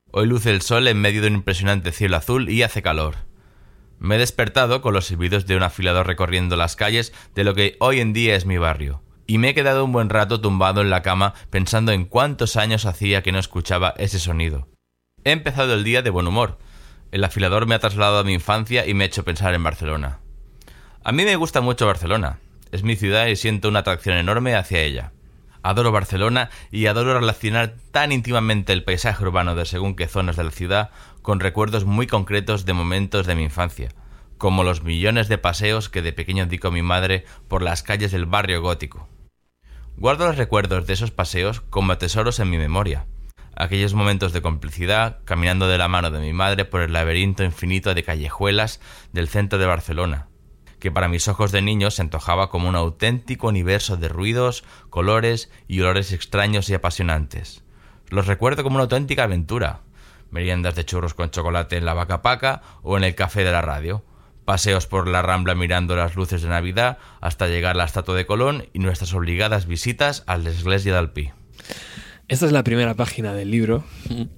Hoy 0.09 0.25
luce 0.25 0.49
el 0.49 0.61
sol 0.61 0.87
en 0.87 1.01
medio 1.01 1.21
de 1.21 1.27
un 1.27 1.33
impresionante 1.33 1.91
cielo 1.91 2.15
azul 2.15 2.47
y 2.47 2.63
hace 2.63 2.81
calor. 2.81 3.15
Me 3.99 4.15
he 4.15 4.17
despertado 4.17 4.81
con 4.81 4.93
los 4.93 5.07
silbidos 5.07 5.47
de 5.47 5.57
un 5.57 5.63
afilador 5.63 6.07
recorriendo 6.07 6.55
las 6.55 6.77
calles 6.77 7.11
de 7.35 7.43
lo 7.43 7.53
que 7.55 7.75
hoy 7.81 7.99
en 7.99 8.13
día 8.13 8.37
es 8.37 8.45
mi 8.45 8.57
barrio. 8.57 9.03
Y 9.27 9.37
me 9.37 9.49
he 9.49 9.53
quedado 9.53 9.83
un 9.83 9.91
buen 9.91 10.09
rato 10.09 10.39
tumbado 10.39 10.79
en 10.79 10.89
la 10.89 11.01
cama 11.01 11.33
pensando 11.49 11.91
en 11.91 12.05
cuántos 12.05 12.55
años 12.55 12.85
hacía 12.85 13.21
que 13.21 13.33
no 13.33 13.39
escuchaba 13.39 13.93
ese 13.97 14.17
sonido. 14.17 14.69
He 15.25 15.31
empezado 15.31 15.73
el 15.73 15.83
día 15.83 16.01
de 16.01 16.09
buen 16.09 16.27
humor. 16.27 16.57
El 17.11 17.21
afilador 17.25 17.65
me 17.65 17.75
ha 17.75 17.79
trasladado 17.79 18.19
a 18.19 18.23
mi 18.23 18.31
infancia 18.31 18.87
y 18.87 18.93
me 18.93 19.03
ha 19.03 19.07
hecho 19.07 19.25
pensar 19.25 19.53
en 19.53 19.63
Barcelona. 19.63 20.21
A 21.03 21.11
mí 21.11 21.25
me 21.25 21.35
gusta 21.35 21.59
mucho 21.59 21.85
Barcelona. 21.85 22.39
Es 22.71 22.81
mi 22.81 22.95
ciudad 22.95 23.27
y 23.27 23.35
siento 23.35 23.67
una 23.67 23.79
atracción 23.79 24.15
enorme 24.15 24.55
hacia 24.55 24.79
ella. 24.79 25.11
Adoro 25.65 25.91
Barcelona 25.91 26.51
y 26.69 26.85
adoro 26.85 27.19
relacionar 27.19 27.73
tan 27.89 28.11
íntimamente 28.11 28.71
el 28.71 28.83
paisaje 28.83 29.23
urbano 29.23 29.55
de 29.55 29.65
según 29.65 29.95
qué 29.95 30.07
zonas 30.07 30.35
de 30.35 30.43
la 30.43 30.51
ciudad 30.51 30.91
con 31.23 31.39
recuerdos 31.39 31.85
muy 31.85 32.05
concretos 32.05 32.65
de 32.65 32.73
momentos 32.73 33.25
de 33.25 33.33
mi 33.33 33.41
infancia, 33.41 33.89
como 34.37 34.63
los 34.63 34.83
millones 34.83 35.27
de 35.27 35.39
paseos 35.39 35.89
que 35.89 36.03
de 36.03 36.13
pequeño 36.13 36.45
di 36.45 36.59
con 36.59 36.75
mi 36.75 36.83
madre 36.83 37.25
por 37.47 37.63
las 37.63 37.81
calles 37.81 38.11
del 38.11 38.27
barrio 38.27 38.61
gótico. 38.61 39.09
Guardo 39.97 40.27
los 40.27 40.37
recuerdos 40.37 40.85
de 40.85 40.93
esos 40.93 41.09
paseos 41.09 41.61
como 41.61 41.97
tesoros 41.97 42.39
en 42.39 42.51
mi 42.51 42.59
memoria. 42.59 43.07
Aquellos 43.55 43.95
momentos 43.95 44.33
de 44.33 44.43
complicidad 44.43 45.17
caminando 45.25 45.67
de 45.67 45.79
la 45.79 45.87
mano 45.87 46.11
de 46.11 46.19
mi 46.19 46.31
madre 46.31 46.65
por 46.65 46.81
el 46.81 46.93
laberinto 46.93 47.43
infinito 47.43 47.95
de 47.95 48.03
callejuelas 48.03 48.81
del 49.13 49.29
centro 49.29 49.57
de 49.57 49.65
Barcelona, 49.65 50.27
que 50.79 50.91
para 50.91 51.07
mis 51.07 51.27
ojos 51.27 51.51
de 51.51 51.61
niño 51.61 51.91
se 51.91 52.01
antojaba 52.01 52.49
como 52.49 52.69
un 52.69 52.75
auténtico 52.75 53.47
universo 53.47 53.97
de 53.97 54.07
ruidos, 54.07 54.63
colores 54.89 55.49
y 55.67 55.81
olores 55.81 56.11
extraños 56.11 56.69
y 56.69 56.73
apasionantes. 56.73 57.63
Los 58.09 58.27
recuerdo 58.27 58.63
como 58.63 58.75
una 58.75 58.83
auténtica 58.83 59.23
aventura. 59.23 59.81
Meriendas 60.31 60.75
de 60.75 60.85
churros 60.85 61.13
con 61.13 61.31
chocolate 61.31 61.77
en 61.77 61.85
la 61.85 61.93
vaca 61.93 62.21
paca 62.21 62.61
o 62.81 62.97
en 62.97 63.03
el 63.03 63.15
café 63.15 63.43
de 63.43 63.51
la 63.51 63.61
radio. 63.61 64.03
Paseos 64.43 64.85
por 64.85 65.07
la 65.07 65.21
rambla 65.21 65.55
mirando 65.55 65.95
las 65.95 66.15
luces 66.15 66.41
de 66.41 66.49
Navidad 66.49 66.99
hasta 67.19 67.47
llegar 67.47 67.71
a 67.71 67.77
la 67.77 67.85
estatua 67.85 68.15
de 68.15 68.25
Colón 68.25 68.67
y 68.73 68.79
nuestras 68.79 69.13
obligadas 69.13 69.65
visitas 69.65 70.23
a 70.27 70.37
la 70.37 70.51
iglesia 70.51 70.93
de 70.93 70.99
Alpí. 70.99 71.31
Esta 72.27 72.47
es 72.47 72.51
la 72.51 72.63
primera 72.63 72.95
página 72.95 73.33
del 73.33 73.51
libro 73.51 73.83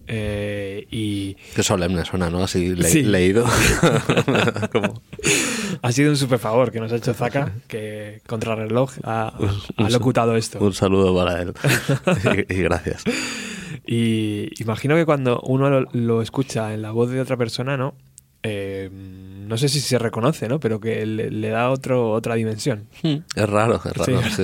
eh, 0.07 0.85
y 0.91 1.35
Qué 1.55 1.63
solemne 1.63 2.03
suena, 2.03 2.29
¿no? 2.29 2.43
Así 2.43 2.75
le- 2.75 2.89
Sí. 2.89 3.01
leído. 3.03 3.45
Como- 4.71 5.01
ha 5.81 5.91
sido 5.93 6.09
un 6.11 6.17
super 6.17 6.37
favor 6.39 6.71
que 6.71 6.79
nos 6.81 6.91
ha 6.91 6.97
hecho 6.97 7.13
Zaka, 7.13 7.53
que 7.67 8.21
Contrarreloj 8.27 8.91
ha, 9.03 9.33
ha 9.77 9.89
locutado 9.89 10.35
esto. 10.35 10.59
Un 10.59 10.73
saludo 10.73 11.15
para 11.15 11.41
él. 11.41 11.53
y, 12.49 12.53
y 12.55 12.61
gracias. 12.61 13.03
Y 13.85 14.49
imagino 14.61 14.95
que 14.95 15.05
cuando 15.05 15.39
uno 15.41 15.69
lo, 15.69 15.87
lo 15.93 16.21
escucha 16.21 16.73
en 16.73 16.81
la 16.81 16.91
voz 16.91 17.09
de 17.09 17.21
otra 17.21 17.37
persona, 17.37 17.77
¿no? 17.77 17.95
Eh, 18.43 18.89
no 18.91 19.57
sé 19.57 19.69
si 19.69 19.79
se 19.79 19.97
reconoce, 19.97 20.47
¿no? 20.49 20.59
Pero 20.59 20.79
que 20.81 21.05
le, 21.05 21.31
le 21.31 21.49
da 21.49 21.69
otro, 21.69 22.11
otra 22.11 22.35
dimensión. 22.35 22.87
Es 23.01 23.49
raro, 23.49 23.75
es 23.83 23.93
raro. 23.95 24.21
Sí, 24.29 24.43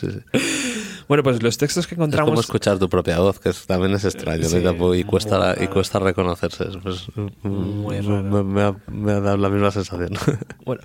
Sí, 0.00 0.06
sí. 0.12 0.38
Bueno, 1.08 1.22
pues 1.22 1.42
los 1.42 1.56
textos 1.56 1.86
que 1.86 1.94
Es 1.94 1.96
como 1.96 2.06
encontramos... 2.06 2.40
escuchar 2.40 2.78
tu 2.78 2.88
propia 2.88 3.18
voz, 3.18 3.40
que 3.40 3.50
también 3.66 3.92
es 3.94 4.04
extraño 4.04 4.42
¿no? 4.42 4.48
Sí, 4.48 4.58
y, 4.58 4.62
tampoco- 4.62 4.94
y 4.94 5.04
cuesta, 5.04 5.56
y 5.58 5.66
cuesta 5.68 5.98
reconocerse. 5.98 6.66
Pues, 6.82 7.06
Muy 7.42 8.00
mm, 8.02 8.08
raro. 8.08 8.22
Me, 8.22 8.42
me 8.44 8.62
ha, 8.62 8.76
me 8.90 9.12
ha 9.12 9.20
dado 9.20 9.36
la 9.38 9.48
misma 9.48 9.70
sensación. 9.70 10.10
Bueno, 10.64 10.82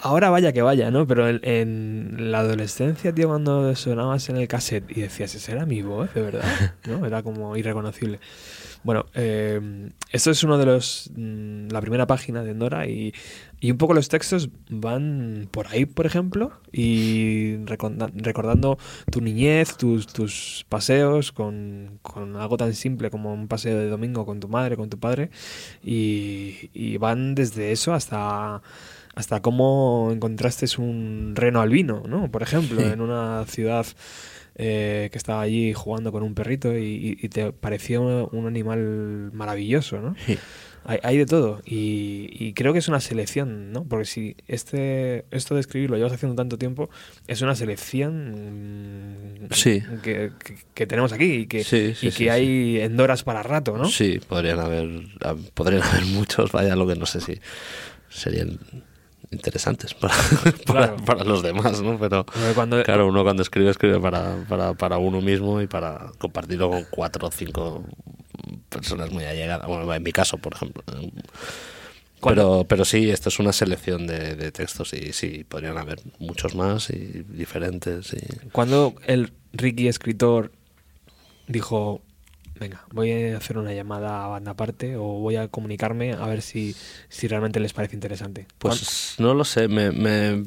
ahora 0.00 0.30
vaya 0.30 0.54
que 0.54 0.62
vaya, 0.62 0.90
¿no? 0.90 1.06
Pero 1.06 1.28
en, 1.28 1.40
en 1.42 2.32
la 2.32 2.38
adolescencia, 2.38 3.14
tío, 3.14 3.28
cuando 3.28 3.76
sonabas 3.76 4.26
en 4.30 4.38
el 4.38 4.48
cassette 4.48 4.90
y 4.90 5.02
decías, 5.02 5.34
esa 5.34 5.52
era 5.52 5.66
mi 5.66 5.82
voz, 5.82 6.14
de 6.14 6.22
verdad, 6.22 6.44
¿no? 6.86 7.04
Era 7.04 7.22
como 7.22 7.54
irreconocible. 7.54 8.20
Bueno, 8.88 9.04
eh, 9.12 9.60
esto 10.12 10.30
es 10.30 10.42
uno 10.44 10.56
de 10.56 10.64
los. 10.64 11.10
mm, 11.14 11.68
la 11.68 11.82
primera 11.82 12.06
página 12.06 12.42
de 12.42 12.52
Endora 12.52 12.86
y, 12.86 13.12
y 13.60 13.70
un 13.70 13.76
poco 13.76 13.92
los 13.92 14.08
textos 14.08 14.48
van 14.70 15.46
por 15.50 15.66
ahí, 15.66 15.84
por 15.84 16.06
ejemplo, 16.06 16.52
y 16.72 17.56
recorda- 17.66 18.10
recordando 18.14 18.78
tu 19.12 19.20
niñez, 19.20 19.76
tus, 19.76 20.06
tus 20.06 20.64
paseos 20.70 21.32
con, 21.32 21.98
con 22.00 22.36
algo 22.36 22.56
tan 22.56 22.72
simple 22.72 23.10
como 23.10 23.30
un 23.34 23.46
paseo 23.46 23.76
de 23.78 23.88
domingo 23.90 24.24
con 24.24 24.40
tu 24.40 24.48
madre, 24.48 24.78
con 24.78 24.88
tu 24.88 24.98
padre, 24.98 25.28
y, 25.84 26.70
y 26.72 26.96
van 26.96 27.34
desde 27.34 27.72
eso 27.72 27.92
hasta 27.92 28.62
hasta 29.14 29.42
cómo 29.42 30.08
encontraste 30.12 30.64
un 30.80 31.34
reno 31.34 31.60
albino, 31.60 32.04
¿no? 32.08 32.30
Por 32.30 32.42
ejemplo, 32.42 32.80
en 32.80 33.02
una 33.02 33.44
ciudad 33.46 33.84
eh, 34.58 35.08
que 35.12 35.18
estaba 35.18 35.40
allí 35.40 35.72
jugando 35.72 36.10
con 36.12 36.22
un 36.22 36.34
perrito 36.34 36.76
y, 36.76 37.14
te 37.32 37.52
pareció 37.52 38.28
un 38.28 38.46
animal 38.46 39.30
maravilloso, 39.32 40.00
¿no? 40.00 40.16
Hay, 40.84 40.98
hay 41.02 41.18
de 41.18 41.26
todo 41.26 41.60
y, 41.66 42.28
y 42.32 42.54
creo 42.54 42.72
que 42.72 42.78
es 42.78 42.88
una 42.88 43.00
selección, 43.00 43.72
¿no? 43.72 43.84
Porque 43.84 44.04
si 44.06 44.36
este 44.46 45.26
esto 45.30 45.54
de 45.54 45.60
escribir 45.60 45.90
lo 45.90 45.96
llevas 45.96 46.12
haciendo 46.14 46.34
tanto 46.34 46.56
tiempo, 46.56 46.88
es 47.26 47.42
una 47.42 47.54
selección 47.54 49.42
mm, 49.44 49.48
Sí. 49.52 49.82
que, 50.02 50.30
que- 50.42 50.56
que 50.74 50.86
tenemos 50.86 51.12
aquí 51.12 51.24
y 51.24 51.46
que, 51.46 51.62
Sí, 51.64 51.94
sí, 51.94 52.08
y 52.08 52.10
que 52.12 52.30
hay 52.30 52.80
endoras 52.80 53.22
para 53.24 53.42
rato, 53.42 53.76
¿no? 53.76 53.84
Sí, 53.86 54.18
podrían 54.26 54.60
haber, 54.60 54.86
hab- 55.20 55.50
podrían 55.52 55.82
haber 55.84 56.06
muchos, 56.06 56.52
vaya, 56.52 56.74
lo 56.74 56.86
que 56.86 56.94
no 56.96 57.06
sé 57.06 57.20
si 57.20 57.38
serían 58.08 58.58
interesantes 59.30 59.94
para, 59.94 60.14
para, 60.66 60.86
Claro. 60.86 60.96
para 61.04 61.24
los 61.24 61.42
demás, 61.42 61.80
¿no? 61.82 61.98
Pero 61.98 62.24
cuando- 62.54 62.82
claro, 62.82 63.06
uno 63.06 63.22
cuando 63.24 63.42
escribe, 63.42 63.70
escribe 63.70 64.00
para, 64.00 64.44
para, 64.48 64.74
para 64.74 64.98
uno 64.98 65.20
mismo 65.20 65.60
y 65.60 65.66
para 65.66 66.10
compartirlo 66.18 66.70
con 66.70 66.86
cuatro 66.90 67.28
o 67.28 67.30
cinco 67.30 67.84
personas 68.68 69.10
muy 69.10 69.24
allegadas. 69.24 69.66
Bueno, 69.66 69.92
en 69.92 70.02
mi 70.02 70.12
caso, 70.12 70.38
por 70.38 70.54
ejemplo. 70.54 70.82
Pero, 72.22 72.64
pero 72.68 72.84
sí, 72.84 73.10
esto 73.10 73.28
es 73.28 73.38
una 73.38 73.52
selección 73.52 74.06
de, 74.08 74.34
de 74.34 74.50
textos 74.50 74.92
y 74.92 75.12
sí, 75.12 75.44
podrían 75.48 75.78
haber 75.78 76.00
muchos 76.18 76.54
más 76.56 76.90
y 76.90 76.96
diferentes. 77.28 78.12
Y... 78.12 78.48
Cuando 78.50 78.94
el 79.06 79.32
Ricky 79.52 79.86
escritor 79.86 80.50
dijo, 81.46 82.02
venga, 82.58 82.84
voy 82.92 83.12
a 83.12 83.36
hacer 83.36 83.58
una 83.58 83.72
llamada 83.72 84.24
a 84.24 84.28
banda 84.28 84.52
aparte 84.52 84.96
o 84.96 85.02
voy 85.04 85.36
a 85.36 85.48
comunicarme 85.48 86.12
a 86.12 86.26
ver 86.26 86.42
si, 86.42 86.74
si 87.08 87.28
realmente 87.28 87.60
les 87.60 87.72
parece 87.72 87.94
interesante. 87.96 88.46
Pues 88.58 89.14
no 89.18 89.34
lo 89.34 89.44
sé, 89.44 89.68
me, 89.68 89.90
me- 89.92 90.44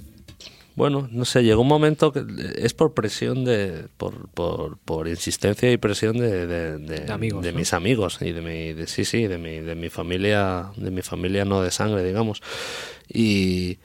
bueno, 0.76 1.10
no 1.12 1.26
sé, 1.26 1.44
llegó 1.44 1.62
un 1.62 1.68
momento 1.68 2.14
que 2.14 2.24
es 2.56 2.74
por 2.74 2.94
presión 2.94 3.44
de, 3.44 3.88
por, 3.98 4.30
por, 4.30 4.78
por 4.78 5.08
insistencia 5.10 5.70
y 5.72 5.78
presión 5.78 6.18
de, 6.18 6.48
de, 6.48 6.78
de- 6.78 7.00
De 7.02 7.12
amigos, 7.12 7.44
de 7.44 7.52
¿no? 7.52 7.60
mis 7.60 7.74
amigos 7.74 8.20
y 8.22 8.32
de 8.32 8.42
mi, 8.42 8.74
de, 8.74 8.88
sí, 8.88 9.04
sí, 9.04 9.28
de 9.28 9.38
mi, 9.38 9.60
de 9.60 9.76
mi 9.76 9.90
familia, 9.90 10.72
de 10.78 10.90
mi 10.92 11.02
familia 11.02 11.44
no 11.46 11.62
de 11.62 11.72
sangre, 11.72 12.04
digamos. 12.04 12.42
Y, 13.10 13.80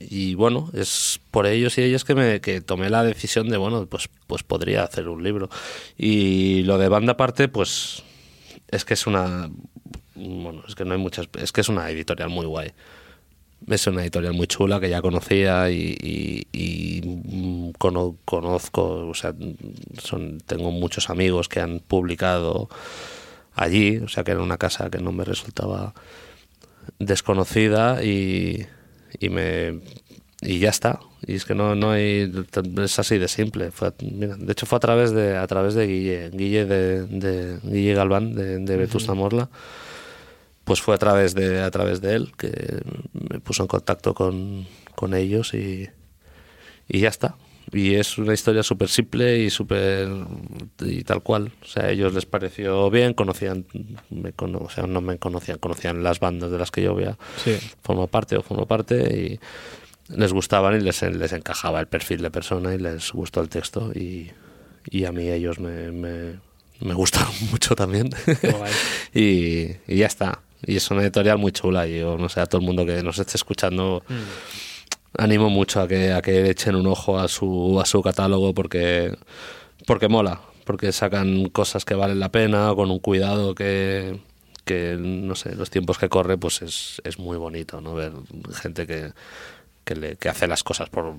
y 0.00 0.34
bueno, 0.34 0.70
es 0.74 1.20
por 1.30 1.46
ellos 1.46 1.76
y 1.78 1.82
ellas 1.82 2.04
que 2.04 2.14
me 2.14 2.40
que 2.40 2.60
tomé 2.60 2.90
la 2.90 3.02
decisión 3.04 3.48
de, 3.48 3.56
bueno, 3.56 3.86
pues, 3.86 4.08
pues 4.26 4.42
podría 4.42 4.84
hacer 4.84 5.08
un 5.08 5.22
libro. 5.24 5.48
Y 5.96 6.62
lo 6.64 6.78
de 6.78 6.88
banda 6.88 7.12
aparte, 7.12 7.48
pues 7.48 8.02
es 8.68 8.84
que 8.84 8.94
es 8.94 9.06
una, 9.06 9.50
bueno, 10.14 10.62
es 10.68 10.74
que 10.74 10.84
no 10.84 10.94
hay 10.94 11.00
muchas, 11.00 11.28
es 11.38 11.52
que 11.52 11.62
es 11.62 11.68
una 11.68 11.90
editorial 11.90 12.28
muy 12.30 12.46
guay. 12.46 12.72
Es 13.68 13.86
una 13.88 14.02
editorial 14.02 14.34
muy 14.34 14.46
chula 14.46 14.80
que 14.80 14.88
ya 14.88 15.02
conocía 15.02 15.70
y, 15.70 15.96
y- 16.00 16.46
y, 16.52 17.72
cono- 17.78 18.16
conozco, 18.24 19.08
o 19.08 19.14
sea, 19.14 19.34
tengo 20.46 20.70
muchos 20.70 21.10
amigos 21.10 21.48
que 21.48 21.60
han 21.60 21.80
publicado 21.80 22.68
allí, 23.54 23.98
o 23.98 24.08
sea 24.08 24.24
que 24.24 24.30
era 24.32 24.42
una 24.42 24.58
casa 24.58 24.90
que 24.90 24.98
no 24.98 25.12
me 25.12 25.24
resultaba 25.24 25.94
desconocida 26.98 28.02
y, 28.04 28.66
y 29.18 29.28
me 29.28 29.80
y 30.40 30.58
ya 30.60 30.70
está. 30.70 31.00
Y 31.26 31.34
es 31.34 31.44
que 31.44 31.54
no 31.54 31.74
no 31.74 31.90
hay 31.90 32.30
es 32.84 32.98
así 32.98 33.18
de 33.18 33.28
simple. 33.28 33.70
Fue- 33.72 33.92
mira, 34.02 34.36
de 34.36 34.52
hecho 34.52 34.66
fue 34.66 34.76
a 34.76 34.80
través 34.80 35.10
de 35.12 35.36
a 35.36 35.46
través 35.46 35.74
de 35.74 35.86
Guille 35.86 36.30
Guille 36.30 36.64
de, 36.64 37.06
de 37.06 37.58
Guille 37.62 37.94
Galván 37.94 38.34
de, 38.34 38.58
de 38.58 38.76
Vetusta 38.76 39.14
Morla 39.14 39.48
pues 40.64 40.82
fue 40.82 40.94
a 40.94 40.98
través 40.98 41.34
de 41.34 41.60
a 41.62 41.70
través 41.70 42.00
de 42.02 42.14
él 42.14 42.32
que 42.36 42.80
me 43.12 43.40
puso 43.40 43.62
en 43.62 43.68
contacto 43.68 44.12
con, 44.14 44.66
con 44.94 45.14
ellos 45.14 45.54
y, 45.54 45.88
y 46.88 47.00
ya 47.00 47.08
está 47.08 47.36
y 47.72 47.94
es 47.94 48.16
una 48.18 48.32
historia 48.34 48.62
súper 48.62 48.88
simple 48.88 49.38
y 49.38 49.50
súper 49.50 50.08
y 50.80 51.02
tal 51.04 51.22
cual. 51.22 51.52
O 51.62 51.66
sea 51.66 51.84
a 51.84 51.90
ellos 51.90 52.14
les 52.14 52.24
pareció 52.26 52.90
bien 52.90 53.14
conocían 53.14 53.66
me 54.10 54.32
cono- 54.32 54.60
o 54.60 54.70
sea 54.70 54.86
no 54.86 55.00
me 55.00 55.18
conocían 55.18 55.58
conocían 55.58 56.02
las 56.02 56.20
bandas 56.20 56.50
de 56.50 56.58
las 56.58 56.70
que 56.70 56.82
yo 56.82 56.92
había 56.92 57.16
Sí. 57.44 57.56
formo 57.82 58.06
parte 58.06 58.36
o 58.36 58.42
formo 58.42 58.66
parte 58.66 58.96
y 59.16 59.40
les 60.16 60.32
gustaban 60.32 60.76
y 60.80 60.80
les, 60.82 61.02
les 61.02 61.32
encajaba 61.32 61.80
el 61.80 61.86
perfil 61.86 62.22
de 62.22 62.30
persona 62.30 62.74
y 62.74 62.78
les 62.78 63.12
gustó 63.12 63.40
el 63.42 63.48
texto 63.50 63.92
y, 63.94 64.30
y 64.90 65.04
a 65.04 65.12
mí 65.12 65.28
ellos 65.28 65.58
me, 65.58 65.92
me, 65.92 66.38
me 66.80 66.94
gustaron 66.94 67.32
mucho 67.50 67.74
también. 67.76 68.08
Y, 69.14 69.72
y 69.86 69.96
ya 69.96 70.06
está. 70.06 70.40
Y 70.66 70.76
es 70.76 70.90
una 70.90 71.02
editorial 71.02 71.38
muy 71.38 71.52
chula 71.52 71.86
y 71.86 72.00
yo 72.00 72.16
no 72.18 72.28
sé 72.28 72.40
a 72.40 72.46
todo 72.46 72.60
el 72.60 72.66
mundo 72.66 72.84
que 72.84 73.02
nos 73.02 73.18
esté 73.18 73.36
escuchando 73.36 74.02
animo 75.18 75.50
mucho 75.50 75.80
a 75.82 75.88
que 75.88 76.12
a 76.12 76.22
que 76.22 76.50
echen 76.50 76.76
un 76.76 76.86
ojo 76.88 77.18
a 77.18 77.28
su 77.28 77.80
a 77.80 77.86
su 77.86 78.02
catálogo 78.02 78.54
porque 78.54 79.16
porque 79.86 80.08
mola 80.08 80.40
porque 80.64 80.92
sacan 80.92 81.48
cosas 81.50 81.84
que 81.84 81.94
valen 81.94 82.20
la 82.20 82.30
pena 82.30 82.72
con 82.76 82.90
un 82.90 83.00
cuidado 83.00 83.54
que 83.54 84.20
que 84.64 84.96
no 84.98 85.34
sé 85.34 85.54
los 85.56 85.70
tiempos 85.70 85.98
que 85.98 86.08
corre 86.10 86.38
pues 86.38 86.62
es, 86.62 87.00
es 87.04 87.18
muy 87.18 87.38
bonito 87.38 87.80
no 87.80 87.94
ver 87.94 88.12
gente 88.54 88.86
que 88.86 89.12
que, 89.84 89.96
le- 89.96 90.16
que 90.16 90.28
hace 90.28 90.46
las 90.46 90.64
cosas 90.64 90.90
por, 90.90 91.14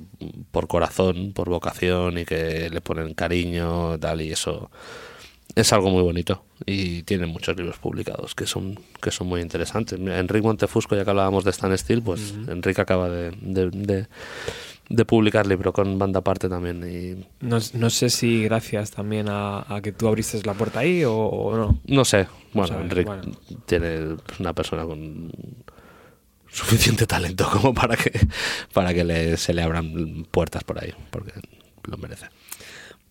por 0.52 0.68
corazón, 0.68 1.34
por 1.34 1.50
vocación 1.50 2.18
y 2.20 2.26
que 2.26 2.70
le 2.70 2.82
ponen 2.82 3.14
cariño 3.16 3.98
tal 4.00 4.22
y 4.22 4.32
eso 4.32 4.72
es 5.56 5.74
algo 5.74 5.90
muy 5.90 6.04
bonito 6.04 6.44
y 6.66 7.04
tiene 7.04 7.26
muchos 7.26 7.58
libros 7.58 7.78
publicados 7.78 8.36
que 8.36 8.46
son 8.46 8.80
que 9.02 9.12
son 9.12 9.28
muy 9.28 9.42
interesantes. 9.42 10.00
Enrique 10.00 10.46
Montefusco, 10.46 10.96
ya 10.96 11.04
que 11.04 11.10
hablábamos 11.10 11.44
de 11.44 11.50
Stan 11.52 11.76
Steel, 11.78 12.02
pues 12.02 12.34
Enrique 12.48 12.82
acaba 12.82 13.10
de, 13.10 13.32
de, 13.42 13.70
de- 13.72 14.08
de 14.92 15.06
publicar 15.06 15.46
libro 15.46 15.72
con 15.72 16.00
banda 16.00 16.18
aparte 16.22 16.50
también 16.50 16.84
y 16.84 17.24
No, 17.46 17.60
no 17.74 17.90
sé 17.92 18.10
si 18.10 18.44
gracias 18.46 18.90
también 18.90 19.28
a, 19.30 19.64
a 19.72 19.82
que 19.84 19.92
tú 19.92 20.08
abriste 20.08 20.42
la 20.46 20.56
puerta 20.56 20.80
ahí 20.80 21.04
o, 21.04 21.14
o 21.16 21.56
no. 21.56 21.80
no 21.86 22.04
sé, 22.06 22.28
bueno, 22.54 22.80
Enrique 22.82 23.06
bueno. 23.06 23.22
tiene 23.68 24.16
una 24.40 24.54
persona 24.54 24.86
con 24.86 25.32
suficiente 26.52 27.06
talento 27.06 27.48
como 27.52 27.74
para 27.76 27.96
que 27.96 28.12
para 28.74 28.92
que 28.94 29.04
le, 29.04 29.38
se 29.38 29.54
le 29.54 29.62
abran 29.62 30.26
puertas 30.32 30.64
por 30.64 30.84
ahí, 30.84 30.92
porque 31.12 31.34
lo 31.84 31.98
merece. 31.98 32.26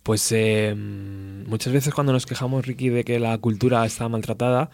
Pues 0.08 0.32
eh, 0.32 0.74
muchas 0.74 1.70
veces 1.70 1.92
cuando 1.92 2.14
nos 2.14 2.24
quejamos, 2.24 2.64
Ricky, 2.64 2.88
de 2.88 3.04
que 3.04 3.20
la 3.20 3.36
cultura 3.36 3.84
está 3.84 4.08
maltratada, 4.08 4.70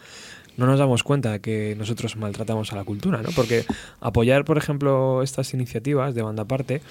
no 0.55 0.65
nos 0.65 0.79
damos 0.79 1.03
cuenta 1.03 1.33
de 1.33 1.41
que 1.41 1.75
nosotros 1.77 2.15
maltratamos 2.15 2.71
a 2.71 2.77
la 2.77 2.85
cultura, 2.85 3.21
¿no? 3.21 3.27
Porque 3.35 3.65
apoyar, 3.99 4.45
por 4.45 4.57
ejemplo, 4.57 5.21
estas 5.23 5.53
iniciativas 5.53 6.15
de 6.15 6.21
banda 6.21 6.43
aparte, 6.43 6.81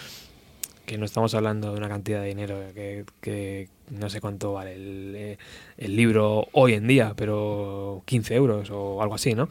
que 0.85 0.99
no 0.99 1.07
estamos 1.07 1.35
hablando 1.35 1.73
de 1.73 1.79
una 1.79 1.89
cantidad 1.89 2.21
de 2.21 2.27
dinero 2.27 2.61
que, 2.75 3.69
no 3.89 4.11
sé 4.11 4.21
cuánto 4.21 4.53
vale 4.53 4.75
el, 4.75 5.15
eh, 5.17 5.39
el 5.79 5.97
libro 5.97 6.47
hoy 6.53 6.75
en 6.75 6.87
día, 6.87 7.15
pero 7.17 8.03
15 8.05 8.35
euros 8.35 8.69
o 8.71 9.01
algo 9.01 9.15
así, 9.15 9.33
¿no? 9.33 9.49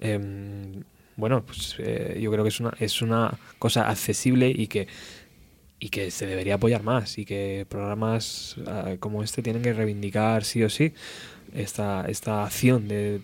Em, 0.00 0.82
bueno, 1.14 1.44
pues 1.46 1.76
eh, 1.78 2.18
yo 2.20 2.32
creo 2.32 2.42
que 2.42 2.48
es 2.48 2.58
una, 2.58 2.72
es 2.80 3.02
una 3.02 3.38
cosa 3.60 3.88
accesible 3.88 4.50
y 4.50 4.66
que 4.66 4.88
y 5.82 5.88
que 5.88 6.12
se 6.12 6.26
debería 6.26 6.54
apoyar 6.54 6.84
más 6.84 7.18
y 7.18 7.24
que 7.24 7.66
programas 7.68 8.54
ah, 8.68 8.94
como 9.00 9.24
este 9.24 9.42
tienen 9.42 9.62
que 9.62 9.72
reivindicar 9.72 10.44
sí 10.44 10.62
o 10.62 10.70
sí 10.70 10.94
esta, 11.52 12.04
esta 12.06 12.44
acción 12.44 12.86
de, 12.86 13.20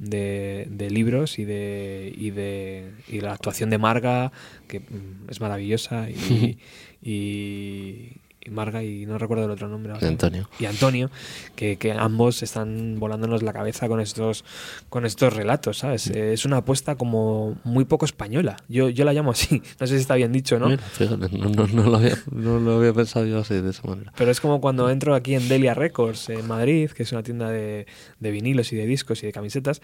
de, 0.00 0.66
de 0.68 0.90
libros 0.90 1.38
y 1.38 1.44
de, 1.44 2.12
y 2.16 2.30
de 2.30 2.90
y 3.06 3.20
la 3.20 3.34
actuación 3.34 3.70
de 3.70 3.78
Marga 3.78 4.32
que 4.66 4.80
mm, 4.80 5.30
es 5.30 5.40
maravillosa 5.40 6.10
y, 6.10 6.58
y, 7.02 8.16
y 8.44 8.50
Marga 8.50 8.82
y 8.82 9.06
no 9.06 9.18
recuerdo 9.18 9.44
el 9.44 9.50
otro 9.50 9.68
nombre 9.68 9.92
ahora. 9.92 10.08
Antonio. 10.08 10.48
y 10.58 10.64
Antonio 10.64 11.10
que, 11.54 11.76
que 11.76 11.92
ambos 11.92 12.42
están 12.42 12.98
volándonos 12.98 13.42
la 13.42 13.52
cabeza 13.52 13.88
con 13.88 14.00
estos 14.00 14.44
con 14.88 15.06
estos 15.06 15.32
relatos 15.32 15.78
sabes 15.78 16.08
es 16.08 16.44
una 16.44 16.58
apuesta 16.58 16.96
como 16.96 17.56
muy 17.64 17.84
poco 17.84 18.04
española 18.04 18.56
yo, 18.68 18.88
yo 18.88 19.04
la 19.04 19.12
llamo 19.12 19.30
así 19.30 19.62
no 19.80 19.86
sé 19.86 19.94
si 19.94 20.00
está 20.00 20.14
bien 20.16 20.32
dicho 20.32 20.58
no 20.58 20.68
Mira, 20.68 20.82
fíjate, 20.82 21.28
no, 21.36 21.48
no, 21.48 21.66
no 21.66 21.90
lo 21.90 21.96
había, 21.96 22.18
no 22.30 22.58
lo 22.58 22.78
había 22.78 22.92
pensado 22.92 23.26
yo 23.26 23.38
así, 23.38 23.54
de 23.54 23.70
esa 23.70 23.86
manera. 23.86 24.12
Pero 24.16 24.30
es 24.30 24.40
como 24.40 24.60
cuando 24.60 24.88
entro 24.90 25.14
aquí 25.14 25.34
en 25.34 25.48
Delia 25.48 25.74
Records, 25.74 26.28
en 26.30 26.46
Madrid, 26.46 26.90
que 26.90 27.02
es 27.02 27.12
una 27.12 27.22
tienda 27.22 27.50
de, 27.50 27.86
de 28.20 28.30
vinilos 28.30 28.72
y 28.72 28.76
de 28.76 28.86
discos 28.86 29.22
y 29.22 29.26
de 29.26 29.32
camisetas, 29.32 29.82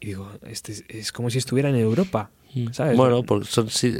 y 0.00 0.06
digo, 0.06 0.30
este 0.42 0.74
es, 0.88 1.12
como 1.12 1.30
si 1.30 1.38
estuviera 1.38 1.68
en 1.68 1.76
Europa, 1.76 2.30
¿sabes? 2.72 2.94
Mm. 2.94 2.96
Bueno, 2.96 3.22
porque 3.22 3.46
son, 3.46 3.70
sí, 3.70 3.94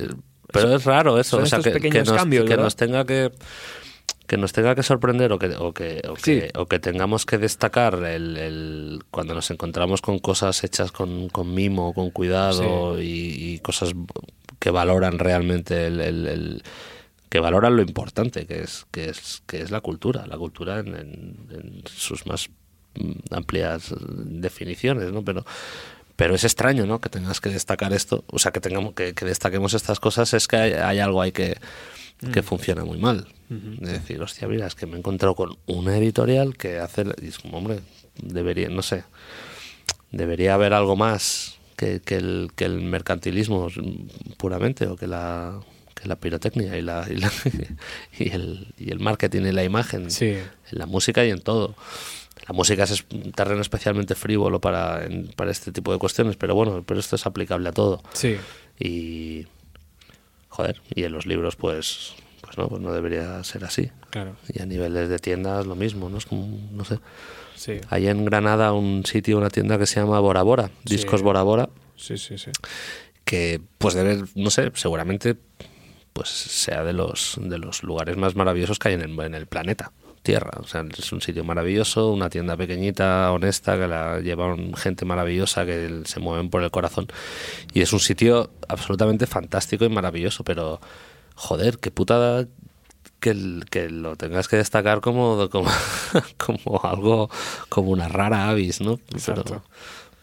pero 0.52 0.74
es 0.74 0.84
raro 0.84 1.18
eso, 1.18 1.36
son 1.36 1.42
o 1.42 1.46
sea, 1.46 1.58
estos 1.58 1.72
que, 1.72 1.78
que 1.78 1.88
pequeños 1.88 2.08
nos, 2.08 2.16
cambios, 2.16 2.48
que 2.48 2.56
nos 2.56 2.76
tenga 2.76 3.04
que 3.04 3.32
que 4.26 4.36
nos 4.38 4.52
tenga 4.52 4.74
que 4.74 4.82
sorprender 4.82 5.32
o 5.32 5.38
que, 5.38 5.48
o 5.56 5.72
que, 5.74 6.00
o 6.08 6.16
Sí. 6.16 6.22
que, 6.40 6.50
o 6.56 6.66
que 6.66 6.78
tengamos 6.78 7.26
que 7.26 7.36
destacar 7.38 7.94
el, 8.04 8.36
el- 8.38 9.02
cuando 9.10 9.34
nos 9.34 9.50
encontramos 9.50 10.00
con 10.00 10.18
cosas 10.18 10.64
hechas 10.64 10.92
con, 10.92 11.28
con 11.28 11.52
mimo, 11.52 11.92
con 11.92 12.10
cuidado 12.10 13.00
y, 13.02 13.06
y 13.54 13.58
cosas 13.58 13.92
que 14.58 14.70
valoran 14.70 15.18
realmente 15.18 15.86
el, 15.86 16.00
el- 16.00 16.62
que 17.28 17.40
valoran 17.40 17.76
lo 17.76 17.82
importante 17.82 18.46
que 18.46 18.62
es 18.62 18.86
que 18.92 19.10
es 19.10 19.42
que 19.46 19.60
es 19.60 19.70
la 19.70 19.80
cultura 19.80 20.26
la 20.26 20.38
cultura 20.38 20.78
en, 20.78 20.88
en- 20.94 21.36
en 21.50 21.82
sus 21.86 22.26
más 22.26 22.48
mm, 22.94 23.12
amplias 23.34 23.92
definiciones 23.98 25.12
no 25.12 25.22
pero 25.24 25.44
pero 26.16 26.34
es 26.36 26.44
extraño 26.44 26.86
no 26.86 27.00
que 27.00 27.08
tengas 27.10 27.40
que 27.40 27.50
destacar 27.50 27.92
esto 27.92 28.24
o 28.28 28.38
sea 28.38 28.52
que 28.52 28.60
tengamos 28.60 28.94
que, 28.94 29.14
que 29.14 29.24
destaquemos 29.26 29.74
estas 29.74 29.98
cosas 30.00 30.32
es 30.32 30.46
que 30.48 30.56
hay, 30.56 30.72
hay 30.74 31.00
algo 31.00 31.20
ahí 31.20 31.32
que 31.32 31.56
que 32.32 32.42
funciona 32.42 32.84
muy 32.84 32.98
mal 32.98 33.26
de 33.48 33.92
decir 33.92 34.20
hostia 34.22 34.48
mira 34.48 34.66
es 34.66 34.74
que 34.74 34.86
me 34.86 34.94
he 34.96 34.98
encontrado 34.98 35.34
con 35.34 35.56
una 35.66 35.96
editorial 35.98 36.56
que 36.56 36.78
hace 36.78 37.04
y 37.22 37.28
es 37.28 37.38
como 37.38 37.58
hombre 37.58 37.80
debería 38.20 38.68
no 38.68 38.82
sé 38.82 39.04
debería 40.10 40.54
haber 40.54 40.72
algo 40.72 40.96
más 40.96 41.58
que, 41.76 42.00
que 42.00 42.16
el, 42.16 42.50
que 42.56 42.64
el 42.64 42.80
mercantilismo 42.80 43.68
mm, 43.68 44.32
puramente 44.36 44.86
o 44.86 44.96
que 44.96 45.06
la, 45.06 45.60
que 45.94 46.06
la 46.08 46.16
pirotecnia 46.16 46.76
y, 46.78 46.82
la, 46.82 47.06
y, 47.10 47.16
la- 47.16 47.32
y 48.18 48.30
el, 48.30 48.68
y 48.78 48.90
el 48.90 49.00
marketing 49.00 49.42
y 49.42 49.52
la 49.52 49.64
imagen 49.64 50.10
Sí. 50.10 50.26
en 50.30 50.78
la 50.78 50.86
música 50.86 51.24
y 51.24 51.30
en 51.30 51.40
todo. 51.40 51.74
La 52.46 52.52
música 52.54 52.84
es 52.84 53.04
un 53.12 53.32
terreno 53.32 53.60
especialmente 53.60 54.14
frívolo 54.14 54.60
para, 54.60 55.04
en- 55.04 55.28
para 55.34 55.50
este 55.50 55.72
tipo 55.72 55.92
de 55.92 55.98
cuestiones, 55.98 56.36
pero 56.36 56.54
bueno, 56.54 56.82
pero 56.86 57.00
esto 57.00 57.16
es 57.16 57.26
aplicable 57.26 57.68
a 57.68 57.72
todo. 57.72 58.02
Sí, 58.12 58.36
Y 58.78 59.46
joder, 60.48 60.80
y 60.94 61.02
en 61.04 61.12
los 61.12 61.26
libros 61.26 61.56
pues 61.56 62.12
pues 62.54 62.64
no, 62.64 62.68
pues 62.68 62.80
no 62.82 62.92
debería 62.92 63.42
ser 63.44 63.64
así. 63.64 63.90
claro, 64.10 64.36
Y 64.52 64.60
a 64.62 64.66
niveles 64.66 65.08
de 65.08 65.18
tiendas 65.18 65.66
lo 65.66 65.74
mismo, 65.74 66.08
¿no? 66.08 66.18
Es 66.18 66.26
como, 66.26 66.46
no 66.72 66.84
sé. 66.84 66.98
sí, 67.56 67.80
Hay 67.90 68.08
en 68.08 68.24
Granada 68.24 68.72
un 68.72 69.04
sitio, 69.06 69.38
una 69.38 69.50
tienda 69.50 69.78
que 69.78 69.86
se 69.86 70.00
llama 70.00 70.20
Bora 70.20 70.42
Bora, 70.42 70.70
Sí. 70.86 70.96
Discos 70.96 71.22
Bora 71.22 71.42
Bora, 71.42 71.68
sí, 71.96 72.18
sí, 72.18 72.38
sí. 72.38 72.50
que 73.24 73.60
pues 73.78 73.94
debe, 73.94 74.24
no 74.34 74.50
sé, 74.50 74.70
seguramente 74.74 75.36
pues 76.12 76.28
sea 76.28 76.84
de 76.84 76.92
los 76.92 77.36
de 77.40 77.58
los 77.58 77.82
lugares 77.82 78.16
más 78.16 78.36
maravillosos 78.36 78.78
que 78.78 78.88
hay 78.88 78.94
en 78.94 79.00
el, 79.02 79.18
en 79.20 79.34
el 79.34 79.46
planeta 79.46 79.90
Tierra. 80.22 80.52
O 80.60 80.66
sea, 80.66 80.82
es 80.96 81.12
un 81.12 81.20
sitio 81.20 81.44
maravilloso, 81.44 82.10
una 82.10 82.30
tienda 82.30 82.56
pequeñita, 82.56 83.30
honesta, 83.30 83.76
que 83.76 83.86
la 83.86 84.20
llevan 84.20 84.72
gente 84.74 85.04
maravillosa 85.04 85.66
que 85.66 86.00
se 86.06 86.18
mueven 86.18 86.48
por 86.48 86.62
el 86.62 86.70
corazón. 86.70 87.08
Y 87.74 87.82
es 87.82 87.92
un 87.92 88.00
sitio 88.00 88.50
absolutamente 88.66 89.26
fantástico 89.26 89.84
y 89.84 89.90
maravilloso, 89.90 90.42
pero 90.42 90.80
joder, 91.34 91.78
qué 91.78 91.90
putada 91.90 92.46
que, 93.20 93.60
que 93.70 93.88
lo 93.90 94.16
tengas 94.16 94.48
que 94.48 94.56
destacar 94.56 95.00
como, 95.00 95.48
como, 95.50 95.70
como 96.36 96.80
algo, 96.84 97.30
como 97.68 97.90
una 97.90 98.08
rara 98.08 98.48
avis, 98.50 98.80
¿no? 98.80 99.00
Exacto. 99.12 99.44
Pero, 99.44 99.62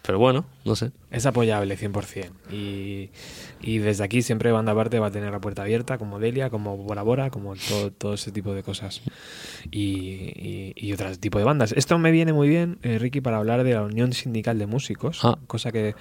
pero 0.02 0.18
bueno, 0.18 0.44
no 0.64 0.74
sé. 0.74 0.90
Es 1.12 1.26
apoyable 1.26 1.78
100%. 1.78 2.30
Y, 2.52 3.10
y 3.60 3.78
desde 3.78 4.02
aquí 4.02 4.22
siempre 4.22 4.50
Banda 4.50 4.72
Aparte 4.72 4.98
va 4.98 5.08
a 5.08 5.10
tener 5.12 5.30
la 5.30 5.40
puerta 5.40 5.62
abierta, 5.62 5.96
como 5.98 6.18
Delia, 6.18 6.50
como 6.50 6.76
Bora 6.76 7.02
Bora, 7.02 7.30
como 7.30 7.54
todo, 7.54 7.92
todo 7.92 8.14
ese 8.14 8.32
tipo 8.32 8.52
de 8.54 8.62
cosas. 8.64 9.00
Y, 9.70 9.80
y, 9.80 10.72
y 10.76 10.92
otro 10.92 11.16
tipo 11.18 11.38
de 11.38 11.44
bandas. 11.44 11.72
Esto 11.72 11.98
me 11.98 12.10
viene 12.10 12.32
muy 12.32 12.48
bien, 12.48 12.78
eh, 12.82 12.98
Ricky, 12.98 13.20
para 13.20 13.36
hablar 13.38 13.62
de 13.62 13.74
la 13.74 13.82
Unión 13.82 14.12
Sindical 14.12 14.58
de 14.58 14.66
Músicos, 14.66 15.20
Ah. 15.24 15.38
cosa 15.46 15.70
que, 15.70 15.94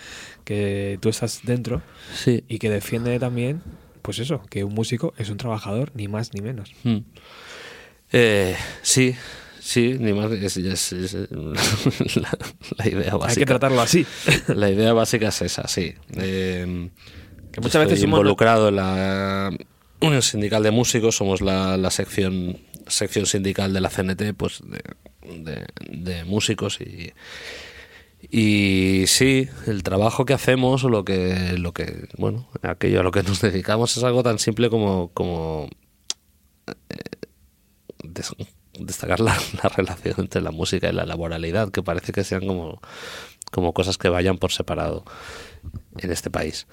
que 0.46 0.98
tú 1.02 1.10
estás 1.10 1.42
dentro 1.44 1.82
Sí. 2.16 2.44
y 2.48 2.58
que 2.58 2.70
defiende 2.72 3.20
también, 3.20 3.62
pues 4.02 4.20
eso, 4.20 4.42
que 4.50 4.64
un 4.64 4.74
músico 4.74 5.14
es 5.18 5.30
un 5.30 5.38
trabajador, 5.38 5.92
ni 5.96 6.08
más 6.08 6.34
ni 6.34 6.42
menos. 6.42 6.72
Mm. 6.84 6.98
Eh, 8.12 8.56
sí, 8.82 9.16
sí, 9.60 9.96
ni 10.00 10.14
más. 10.14 10.32
Es, 10.32 10.58
es- 10.58 10.92
es, 10.94 11.14
eh, 11.14 11.28
la, 12.16 12.38
la 12.78 12.88
idea 12.88 13.16
básica. 13.16 13.30
Hay 13.32 13.36
que 13.36 13.46
tratarlo 13.46 13.82
así. 13.82 14.06
La 14.48 14.70
idea 14.70 14.94
básica 14.94 15.30
es 15.30 15.42
esa, 15.42 15.68
sí. 15.68 15.94
Eh, 16.18 16.90
Que 17.52 17.62
muchas 17.62 17.86
veces 17.86 18.04
involucrado 18.04 18.70
en 18.70 18.76
la 18.78 19.52
Unión 20.02 20.22
Sindical 20.22 20.64
de 20.64 20.72
Músicos, 20.72 21.16
somos 21.16 21.42
la, 21.42 21.78
la 21.78 21.92
sección 21.92 22.58
sección 22.88 23.26
sindical 23.26 23.72
de 23.72 23.80
la 23.80 23.90
CNT, 23.90 24.34
pues 24.36 24.62
de, 24.66 24.82
de- 25.44 25.66
de 25.90 26.24
músicos 26.26 26.82
y 26.82 27.14
y 28.30 29.06
sí, 29.08 29.48
el 29.68 29.84
trabajo 29.84 30.26
que 30.26 30.34
hacemos 30.34 30.84
lo 30.84 31.04
que 31.06 31.58
lo 31.58 31.74
que 31.74 32.08
bueno, 32.18 32.48
aquello 32.62 33.00
a 33.02 33.04
lo 33.04 33.12
que 33.12 33.24
nos 33.24 33.42
dedicamos 33.42 33.98
es 33.98 34.04
algo 34.04 34.24
tan 34.24 34.40
simple 34.40 34.70
como 34.70 35.10
como 35.14 35.70
des- 38.04 38.34
destacar 38.80 39.20
la, 39.20 39.38
la 39.64 39.70
relación 39.70 40.16
entre 40.20 40.42
la 40.42 40.52
música 40.52 40.90
y 40.90 40.94
la 40.94 41.06
laboralidad, 41.06 41.72
que 41.72 41.84
parece 41.84 42.12
que 42.12 42.24
sean 42.24 42.46
como, 42.48 42.80
como 43.52 43.74
cosas 43.74 43.98
que 43.98 44.10
vayan 44.10 44.38
por 44.38 44.52
separado 44.52 45.04
en 45.98 46.12
este 46.12 46.30
país. 46.30 46.68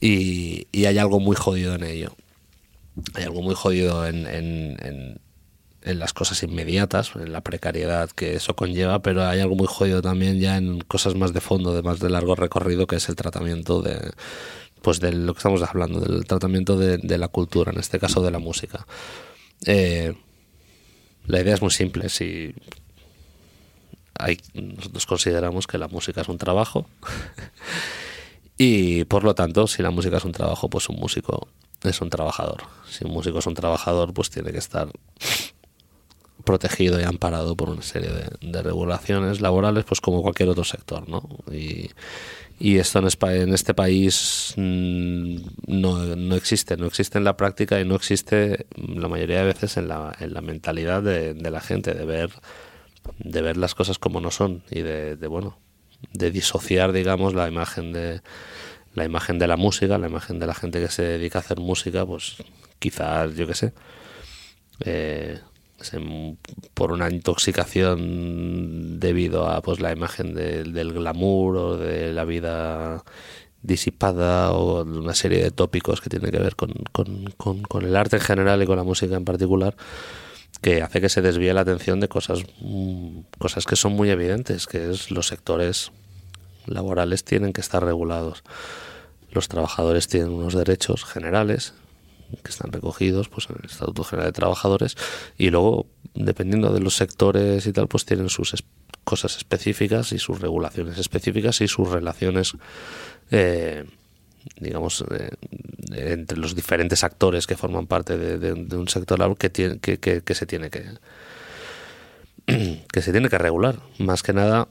Y, 0.00 0.66
y 0.72 0.86
hay 0.86 0.98
algo 0.98 1.20
muy 1.20 1.36
jodido 1.36 1.74
en 1.74 1.84
ello. 1.84 2.14
Hay 3.14 3.24
algo 3.24 3.42
muy 3.42 3.54
jodido 3.54 4.06
en- 4.06 4.26
en 5.84 5.98
las 5.98 6.12
cosas 6.12 6.42
inmediatas, 6.42 7.12
en 7.14 7.32
la 7.32 7.42
precariedad 7.42 8.10
que 8.10 8.34
eso 8.34 8.56
conlleva, 8.56 9.00
pero 9.02 9.24
hay 9.26 9.40
algo 9.40 9.54
muy 9.54 9.66
jodido 9.68 10.00
también 10.00 10.40
ya 10.40 10.56
en 10.56 10.80
cosas 10.80 11.14
más 11.14 11.32
de 11.32 11.40
fondo, 11.40 11.74
de 11.74 11.82
más 11.82 12.00
de 12.00 12.10
largo 12.10 12.34
recorrido, 12.34 12.86
que 12.86 12.96
es 12.96 13.08
el 13.08 13.16
tratamiento 13.16 13.82
de 13.82 14.12
pues 14.80 15.00
de 15.00 15.12
lo 15.12 15.32
que 15.32 15.38
estamos 15.38 15.62
hablando, 15.62 15.98
del 16.00 16.26
tratamiento 16.26 16.76
de, 16.76 17.18
la 17.18 17.28
cultura, 17.28 17.72
en 17.72 17.78
este 17.78 17.98
caso 17.98 18.20
de 18.20 18.30
la 18.30 18.38
música. 18.38 18.86
Eh, 19.64 20.14
la 21.26 21.40
idea 21.40 21.54
es 21.54 21.62
muy 21.62 21.70
simple. 21.70 22.10
Si 22.10 22.54
hay, 24.18 24.36
nosotros 24.52 25.06
consideramos 25.06 25.66
que 25.66 25.78
la 25.78 25.88
música 25.88 26.20
es 26.20 26.28
un 26.28 26.36
trabajo 26.36 26.86
y 28.58 29.04
por 29.04 29.24
lo 29.24 29.34
tanto, 29.34 29.66
si 29.66 29.82
la 29.82 29.90
música 29.90 30.18
es 30.18 30.24
un 30.26 30.32
trabajo, 30.32 30.68
pues 30.68 30.90
un 30.90 30.96
músico 30.96 31.48
es 31.82 32.00
un 32.02 32.10
trabajador. 32.10 32.64
Si 32.86 33.06
un 33.06 33.12
músico 33.12 33.38
es 33.38 33.46
un 33.46 33.54
trabajador, 33.54 34.12
pues 34.12 34.28
tiene 34.28 34.52
que 34.52 34.58
estar 34.58 34.88
protegido 36.44 37.00
y 37.00 37.04
amparado 37.04 37.56
por 37.56 37.70
una 37.70 37.82
serie 37.82 38.10
de, 38.10 38.28
de 38.40 38.62
regulaciones 38.62 39.40
laborales, 39.40 39.84
pues 39.84 40.00
como 40.00 40.22
cualquier 40.22 40.48
otro 40.50 40.64
sector, 40.64 41.08
¿no? 41.08 41.22
Y, 41.52 41.90
y 42.58 42.78
esto 42.78 43.00
en, 43.00 43.06
Espa- 43.06 43.34
en 43.36 43.52
este 43.54 43.74
país 43.74 44.54
mm, 44.56 45.36
no, 45.66 46.16
no 46.16 46.36
existe, 46.36 46.76
no 46.76 46.86
existe 46.86 47.18
en 47.18 47.24
la 47.24 47.36
práctica 47.36 47.80
y 47.80 47.84
no 47.84 47.96
existe 47.96 48.66
mm, 48.76 48.98
la 49.00 49.08
mayoría 49.08 49.38
de 49.40 49.44
veces 49.46 49.76
en 49.76 49.88
la, 49.88 50.14
en 50.20 50.34
la 50.34 50.40
mentalidad 50.40 51.02
de, 51.02 51.34
de 51.34 51.50
la 51.50 51.60
gente, 51.60 51.94
de 51.94 52.04
ver, 52.04 52.30
de 53.18 53.42
ver 53.42 53.56
las 53.56 53.74
cosas 53.74 53.98
como 53.98 54.20
no 54.20 54.30
son 54.30 54.62
y 54.70 54.82
de, 54.82 55.16
de, 55.16 55.26
bueno, 55.26 55.58
de 56.12 56.30
disociar, 56.30 56.92
digamos, 56.92 57.34
la 57.34 57.48
imagen 57.48 57.92
de 57.92 58.22
la 58.94 59.04
imagen 59.04 59.38
de 59.38 59.48
la 59.48 59.56
música, 59.56 59.98
la 59.98 60.08
imagen 60.08 60.38
de 60.38 60.46
la 60.46 60.54
gente 60.54 60.80
que 60.80 60.88
se 60.88 61.02
dedica 61.02 61.38
a 61.38 61.42
hacer 61.42 61.58
música, 61.58 62.06
pues 62.06 62.36
quizás, 62.78 63.34
yo 63.34 63.46
qué 63.46 63.54
sé, 63.54 63.72
eh, 64.84 65.38
por 66.74 66.92
una 66.92 67.08
intoxicación 67.10 68.98
debido 69.00 69.48
a 69.48 69.60
pues 69.62 69.80
la 69.80 69.92
imagen 69.92 70.34
de- 70.34 70.64
del 70.64 70.92
glamour 70.92 71.56
o 71.56 71.76
de 71.76 72.12
la 72.12 72.24
vida 72.24 73.02
disipada 73.62 74.52
o 74.52 74.82
una 74.84 75.14
serie 75.14 75.42
de 75.42 75.50
tópicos 75.50 76.00
que 76.00 76.10
tienen 76.10 76.30
que 76.30 76.38
ver 76.38 76.54
con, 76.56 76.72
con- 76.92 77.24
con- 77.36 77.62
con 77.62 77.84
el 77.84 77.96
arte 77.96 78.16
en 78.16 78.22
general 78.22 78.62
y 78.62 78.66
con 78.66 78.76
la 78.76 78.84
música 78.84 79.16
en 79.16 79.24
particular 79.24 79.74
que 80.60 80.82
hace 80.82 81.00
que 81.00 81.08
se 81.08 81.22
desvíe 81.22 81.52
la 81.54 81.62
atención 81.62 82.00
de 82.00 82.08
cosas 82.08 82.40
mm, 82.60 83.20
cosas 83.38 83.64
que 83.64 83.76
son 83.76 83.92
muy 83.92 84.10
evidentes 84.10 84.66
que 84.66 84.90
es 84.90 85.10
los 85.10 85.26
sectores 85.28 85.92
laborales 86.66 87.24
tienen 87.24 87.52
que 87.52 87.60
estar 87.60 87.84
regulados. 87.84 88.42
Los 89.30 89.48
trabajadores 89.48 90.08
tienen 90.08 90.30
unos 90.30 90.54
derechos 90.54 91.04
generales 91.04 91.74
que 92.42 92.50
están 92.50 92.72
recogidos 92.72 93.28
pues 93.28 93.48
en 93.50 93.56
el 93.62 93.70
Estatuto 93.70 94.04
General 94.04 94.28
de 94.28 94.32
Trabajadores 94.32 94.96
y 95.38 95.50
luego 95.50 95.86
dependiendo 96.14 96.72
de 96.72 96.80
los 96.80 96.96
sectores 96.96 97.66
y 97.66 97.72
tal 97.72 97.88
pues 97.88 98.04
tienen 98.04 98.28
sus 98.28 98.54
cosas 99.04 99.36
específicas 99.36 100.12
y 100.12 100.18
sus 100.18 100.40
regulaciones 100.40 100.98
específicas 100.98 101.60
y 101.60 101.68
sus 101.68 101.90
relaciones 101.90 102.52
eh, 103.30 103.84
digamos 104.60 105.04
eh, 105.10 105.30
entre 105.92 106.38
los 106.38 106.54
diferentes 106.54 107.04
actores 107.04 107.46
que 107.46 107.56
forman 107.56 107.86
parte 107.86 108.16
de, 108.18 108.52
un 108.52 108.88
sector 108.88 109.36
que, 109.36 109.50
tiene, 109.50 109.78
que, 109.78 109.98
que- 109.98 110.22
que 110.22 110.34
se 110.34 110.46
tiene 110.46 110.70
que 110.70 110.84
que 112.92 113.02
se 113.02 113.12
tiene 113.12 113.28
que 113.30 113.38
regular. 113.38 113.76
Más 113.98 114.22
que 114.22 114.32
nada 114.32 114.68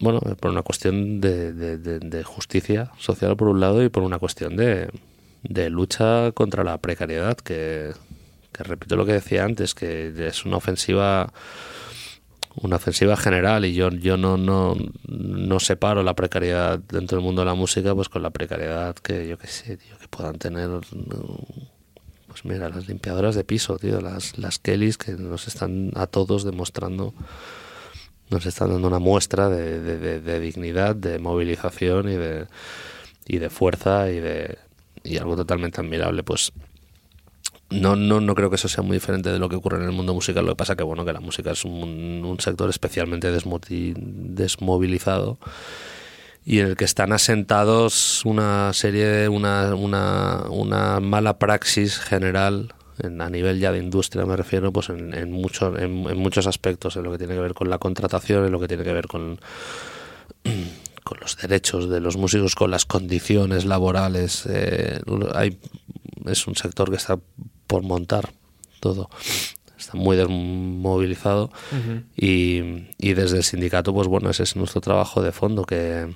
bueno, 0.00 0.20
por 0.20 0.50
una 0.50 0.62
cuestión 0.62 1.20
de 1.20 2.22
justicia 2.24 2.90
social 2.98 3.36
por 3.36 3.48
un 3.48 3.60
lado 3.60 3.82
y 3.82 3.90
por 3.90 4.02
una 4.02 4.18
cuestión 4.18 4.56
de, 4.56 4.88
de 5.42 5.70
lucha 5.70 6.32
contra 6.32 6.64
la 6.64 6.78
precariedad, 6.78 7.36
que, 7.36 7.92
que 8.52 8.62
repito 8.64 8.96
lo 8.96 9.06
que 9.06 9.12
decía 9.14 9.44
antes, 9.44 9.74
que 9.74 10.12
es 10.26 10.44
una 10.44 10.56
ofensiva 10.58 11.32
una 12.56 12.76
ofensiva 12.76 13.16
general 13.16 13.64
y 13.64 13.74
yo, 13.74 13.90
yo 13.90 14.16
no, 14.16 14.36
no, 14.36 14.74
no 15.06 15.60
separo 15.60 16.02
la 16.02 16.14
precariedad 16.14 16.80
dentro 16.80 17.16
del 17.16 17.24
mundo 17.24 17.42
de 17.42 17.46
la 17.46 17.54
música 17.54 17.94
pues 17.94 18.08
con 18.08 18.22
la 18.24 18.30
precariedad 18.30 18.96
que 18.96 19.28
yo 19.28 19.38
qué 19.38 19.46
sé, 19.46 19.76
tío, 19.76 19.96
que 19.98 20.08
puedan 20.08 20.36
tener 20.36 20.68
pues 22.26 22.44
mira, 22.44 22.68
las 22.68 22.88
limpiadoras 22.88 23.36
de 23.36 23.44
piso, 23.44 23.76
tío, 23.78 24.00
las, 24.00 24.36
las 24.36 24.58
Kellys 24.58 24.98
que 24.98 25.12
nos 25.12 25.46
están 25.46 25.92
a 25.94 26.06
todos 26.08 26.42
demostrando 26.44 27.14
nos 28.30 28.44
están 28.46 28.70
dando 28.70 28.88
una 28.88 28.98
muestra 28.98 29.48
de, 29.48 29.80
de- 29.80 29.98
de- 29.98 30.20
de 30.20 30.40
dignidad, 30.40 30.94
de 30.96 31.18
movilización 31.20 32.08
y 32.08 32.16
de, 32.16 32.46
y 33.26 33.38
de 33.38 33.48
fuerza 33.50 34.10
y 34.10 34.18
de 34.20 34.58
y 35.04 35.18
algo 35.18 35.36
totalmente 35.36 35.80
admirable. 35.80 36.22
Pues 36.22 36.52
no, 37.70 37.96
no, 37.96 38.20
no 38.20 38.34
creo 38.34 38.50
que 38.50 38.56
eso 38.56 38.68
sea 38.68 38.82
muy 38.82 38.96
diferente 38.96 39.30
de 39.30 39.38
lo 39.38 39.48
que 39.48 39.56
ocurre 39.56 39.78
en 39.78 39.84
el 39.84 39.92
mundo 39.92 40.12
musical. 40.14 40.44
Lo 40.44 40.52
que 40.52 40.56
pasa 40.56 40.76
que 40.76 40.82
bueno 40.82 41.04
que 41.04 41.12
la 41.12 41.20
música 41.20 41.52
es 41.52 41.64
un, 41.64 42.22
un 42.24 42.40
sector 42.40 42.68
especialmente 42.68 43.30
desmovilizado 43.30 45.38
y 46.44 46.60
en 46.60 46.66
el 46.68 46.76
que 46.76 46.84
están 46.84 47.12
asentados 47.12 48.24
una 48.24 48.72
serie 48.72 49.06
de 49.06 49.28
una, 49.28 49.74
una, 49.74 50.44
una 50.50 50.98
mala 51.00 51.38
praxis 51.38 51.98
general 51.98 52.72
en- 52.98 53.20
a 53.20 53.28
nivel 53.30 53.60
ya 53.60 53.72
de 53.72 53.78
industria 53.78 54.24
me 54.24 54.36
refiero 54.36 54.72
pues 54.72 54.88
en, 54.88 55.12
en, 55.14 55.34
en, 55.34 56.06
en 56.08 56.18
muchos 56.18 56.46
aspectos 56.46 56.96
en 56.96 57.04
lo 57.04 57.12
que 57.12 57.18
tiene 57.18 57.34
que 57.34 57.40
ver 57.40 57.52
con 57.54 57.68
la 57.70 57.78
contratación 57.78 58.44
en 58.46 58.52
lo 58.52 58.58
que 58.58 58.68
tiene 58.68 58.84
que 58.84 58.92
ver 58.94 59.06
con 59.06 59.38
con 61.04 61.18
los 61.20 61.36
derechos 61.36 61.88
de 61.88 62.00
los 62.00 62.16
músicos 62.16 62.54
con 62.54 62.70
las 62.70 62.84
condiciones 62.84 63.64
laborales 63.64 64.46
eh, 64.46 65.00
hay 65.34 65.58
es 66.26 66.46
un 66.46 66.54
sector 66.54 66.90
que 66.90 66.96
está 66.96 67.18
por 67.66 67.82
montar 67.82 68.30
todo. 68.80 69.08
Está 69.78 69.96
muy 69.96 70.16
desmovilizado 70.16 71.50
y, 72.14 72.88
y 72.98 73.14
desde 73.14 73.38
el 73.38 73.44
sindicato 73.44 73.94
pues 73.94 74.08
bueno 74.08 74.28
ese 74.28 74.42
es 74.42 74.54
nuestro 74.56 74.82
trabajo 74.82 75.22
de 75.22 75.32
fondo 75.32 75.64
que 75.64 76.14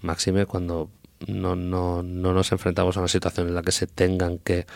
máxime 0.00 0.46
cuando 0.46 0.90
no, 1.28 1.54
no, 1.54 2.02
no 2.02 2.32
nos 2.32 2.50
enfrentamos 2.50 2.96
a 2.96 3.00
una 3.00 3.08
situación 3.08 3.48
en 3.48 3.54
la 3.54 3.62
que 3.62 3.72
se 3.72 3.86
tengan 3.86 4.38
que 4.38 4.66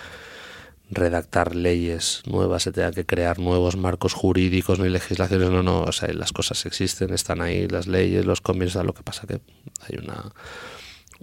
redactar 0.94 1.54
leyes 1.54 2.22
nuevas, 2.26 2.62
se 2.64 2.72
tenga 2.72 2.92
que 2.92 3.04
crear 3.04 3.38
nuevos 3.38 3.76
marcos 3.76 4.14
jurídicos 4.14 4.78
ni 4.78 4.88
legislaciones, 4.88 5.50
no, 5.50 5.62
no, 5.62 5.82
o 5.82 5.92
sea, 5.92 6.12
las 6.12 6.32
cosas 6.32 6.64
existen, 6.66 7.12
están 7.12 7.40
ahí 7.40 7.68
las 7.68 7.86
leyes, 7.86 8.24
los 8.24 8.40
convenios, 8.40 8.74
lo 8.84 8.94
que 8.94 9.02
pasa 9.02 9.26
que 9.26 9.40
hay 9.88 9.98
una 9.98 10.32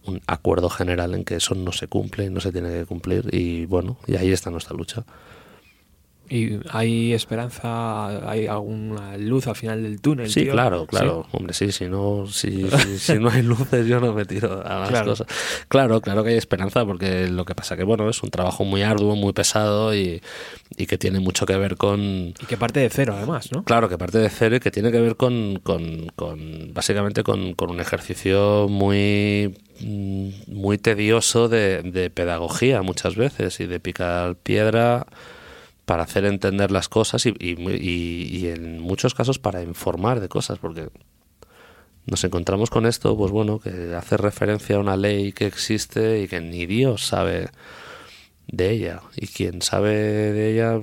un 0.05 0.21
acuerdo 0.25 0.69
general 0.69 1.13
en 1.13 1.23
que 1.23 1.35
eso 1.35 1.53
no 1.53 1.71
se 1.71 1.87
cumple 1.87 2.29
no 2.29 2.39
se 2.39 2.51
tiene 2.51 2.69
que 2.69 2.85
cumplir 2.85 3.29
y 3.33 3.65
bueno, 3.65 3.97
y 4.07 4.15
ahí 4.15 4.31
está 4.31 4.49
nuestra 4.49 4.75
lucha. 4.75 5.03
¿Y 6.33 6.59
hay 6.69 7.11
esperanza? 7.13 8.29
¿Hay 8.29 8.47
alguna 8.47 9.17
luz 9.17 9.47
al 9.47 9.55
final 9.57 9.83
del 9.83 9.99
túnel? 9.99 10.29
Sí, 10.29 10.43
tío? 10.43 10.53
claro, 10.53 10.85
claro. 10.85 11.27
Hombre, 11.33 11.53
sí, 11.53 11.73
si 11.73 11.85
no, 11.89 12.25
si, 12.25 12.69
si, 12.71 12.97
si 12.99 13.13
no 13.19 13.29
hay 13.29 13.41
luces, 13.41 13.85
yo 13.85 13.99
no 13.99 14.13
me 14.13 14.23
tiro 14.23 14.65
a 14.65 14.79
las 14.79 14.89
Claro. 14.89 15.07
cosas. 15.11 15.27
Claro, 15.67 15.99
claro 15.99 16.23
que 16.23 16.29
hay 16.29 16.37
esperanza, 16.37 16.85
porque 16.85 17.27
lo 17.27 17.43
que 17.43 17.53
pasa 17.53 17.75
que, 17.75 17.83
bueno, 17.83 18.09
es 18.09 18.23
un 18.23 18.29
trabajo 18.29 18.63
muy 18.63 18.81
arduo, 18.81 19.15
muy 19.17 19.33
pesado 19.33 19.93
y, 19.93 20.21
y 20.77 20.85
que 20.85 20.97
tiene 20.97 21.19
mucho 21.19 21.45
que 21.45 21.57
ver 21.57 21.75
con, 21.75 21.99
Y 22.41 22.45
que 22.47 22.55
parte 22.55 22.79
de 22.79 22.89
cero, 22.89 23.13
además, 23.17 23.51
¿no? 23.51 23.63
Claro, 23.65 23.89
que 23.89 23.97
parte 23.97 24.17
de 24.19 24.29
cero 24.29 24.55
y 24.55 24.59
que 24.61 24.71
tiene 24.71 24.89
que 24.93 25.01
ver 25.01 25.17
con, 25.17 25.59
con, 25.61 26.07
con- 26.15 26.73
básicamente 26.73 27.23
con, 27.23 27.55
con 27.55 27.69
un 27.71 27.81
ejercicio 27.81 28.67
muy 28.69 29.53
mm, 29.81 30.29
muy 30.47 30.77
tedioso 30.77 31.49
de, 31.49 31.81
de 31.81 32.09
pedagogía 32.09 32.81
muchas 32.83 33.17
veces 33.17 33.59
y 33.59 33.65
de 33.65 33.81
picar 33.81 34.35
piedra 34.35 35.05
para 35.91 36.03
hacer 36.03 36.23
entender 36.23 36.71
las 36.71 36.87
cosas 36.87 37.25
y, 37.25 37.33
y, 37.37 38.37
y 38.37 38.47
en 38.47 38.79
muchos 38.79 39.13
casos 39.13 39.39
para 39.39 39.61
informar 39.61 40.21
de 40.21 40.29
cosas 40.29 40.57
porque 40.57 40.87
nos 42.05 42.23
encontramos 42.23 42.69
con 42.69 42.85
esto 42.85 43.17
pues 43.17 43.29
bueno 43.29 43.59
que 43.59 43.93
hace 43.93 44.15
referencia 44.15 44.77
a 44.77 44.79
una 44.79 44.95
ley 44.95 45.33
que 45.33 45.47
existe 45.47 46.21
y 46.21 46.29
que 46.29 46.39
ni 46.39 46.65
Dios 46.65 47.05
sabe 47.05 47.49
de 48.47 48.69
ella. 48.69 49.01
Y 49.17 49.27
quien 49.27 49.61
sabe 49.61 49.91
de 49.91 50.53
ella 50.53 50.79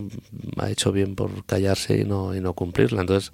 ha 0.59 0.69
hecho 0.69 0.93
bien 0.93 1.15
por 1.15 1.43
callarse 1.47 1.97
y 1.97 2.05
no 2.05 2.35
y 2.35 2.43
no 2.43 2.53
cumplirla. 2.53 3.01
Entonces 3.01 3.33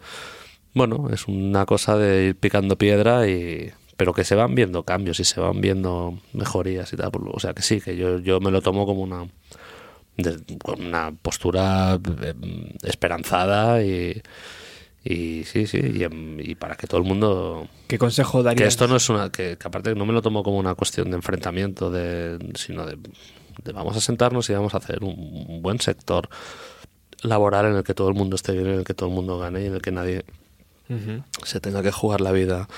bueno 0.75 1.09
es 1.13 1.27
una 1.27 1.67
cosa 1.67 1.99
de 1.99 2.27
ir 2.27 2.37
picando 2.37 2.79
piedra 2.79 3.27
y 3.27 3.73
pero 3.97 4.15
que 4.15 4.23
se 4.23 4.37
van 4.37 4.55
viendo 4.55 4.85
cambios 4.85 5.19
y 5.19 5.25
se 5.25 5.41
van 5.41 5.61
viendo 5.61 6.21
mejorías 6.35 6.93
y 6.93 6.97
tal. 6.97 7.11
O 7.33 7.41
sea 7.41 7.53
que 7.53 7.63
sí 7.63 7.81
que 7.81 7.97
yo 7.97 8.21
yo 8.21 8.39
me 8.39 8.53
lo 8.53 8.63
tomo 8.63 8.87
como 8.87 9.03
una 9.03 9.27
de- 10.17 10.59
con 10.59 10.85
una 10.85 11.13
postura 11.13 11.99
eh, 12.23 12.35
esperanzada 12.83 13.83
y 13.83 14.21
y 15.07 15.45
sí 15.45 15.67
sí 15.67 15.79
y, 15.79 16.51
y 16.51 16.55
para 16.55 16.77
que 16.77 16.87
todo 16.87 16.99
el 16.99 17.07
mundo 17.07 17.69
¿Qué 17.89 17.99
consejo 17.99 18.39
que 18.39 18.45
darías? 18.45 18.69
esto 18.69 18.89
no 18.89 18.97
es 18.97 19.09
una 19.11 19.31
que, 19.31 19.57
que 19.59 19.69
aparte 19.69 19.95
no 19.95 20.07
me 20.07 20.13
lo 20.15 20.23
tomo 20.23 20.43
como 20.43 20.59
una 20.59 20.75
cuestión 20.75 21.11
de 21.11 21.17
enfrentamiento 21.17 21.91
de 21.91 22.39
sino 22.55 22.87
de, 22.87 22.97
de 23.63 23.73
vamos 23.73 23.97
a 23.97 24.01
sentarnos 24.01 24.49
y 24.49 24.55
vamos 24.55 24.73
a 24.75 24.79
hacer 24.79 25.03
un, 25.05 25.45
un 25.49 25.61
buen 25.63 25.79
sector 25.81 26.29
laboral 27.23 27.67
en 27.67 27.77
el 27.77 27.85
que 27.85 27.93
todo 27.95 28.09
el 28.09 28.15
mundo 28.15 28.37
esté 28.37 28.53
bien 28.53 28.67
en 28.67 28.79
el 28.79 28.85
que 28.85 28.95
todo 28.95 29.09
el 29.11 29.15
mundo 29.15 29.39
gane 29.39 29.63
y 29.63 29.67
en 29.67 29.75
el 29.75 29.83
que 29.83 29.93
nadie 29.93 30.25
se 31.45 31.61
tenga 31.61 31.83
que 31.83 31.91
jugar 31.91 32.21
la 32.21 32.31
vida 32.33 32.69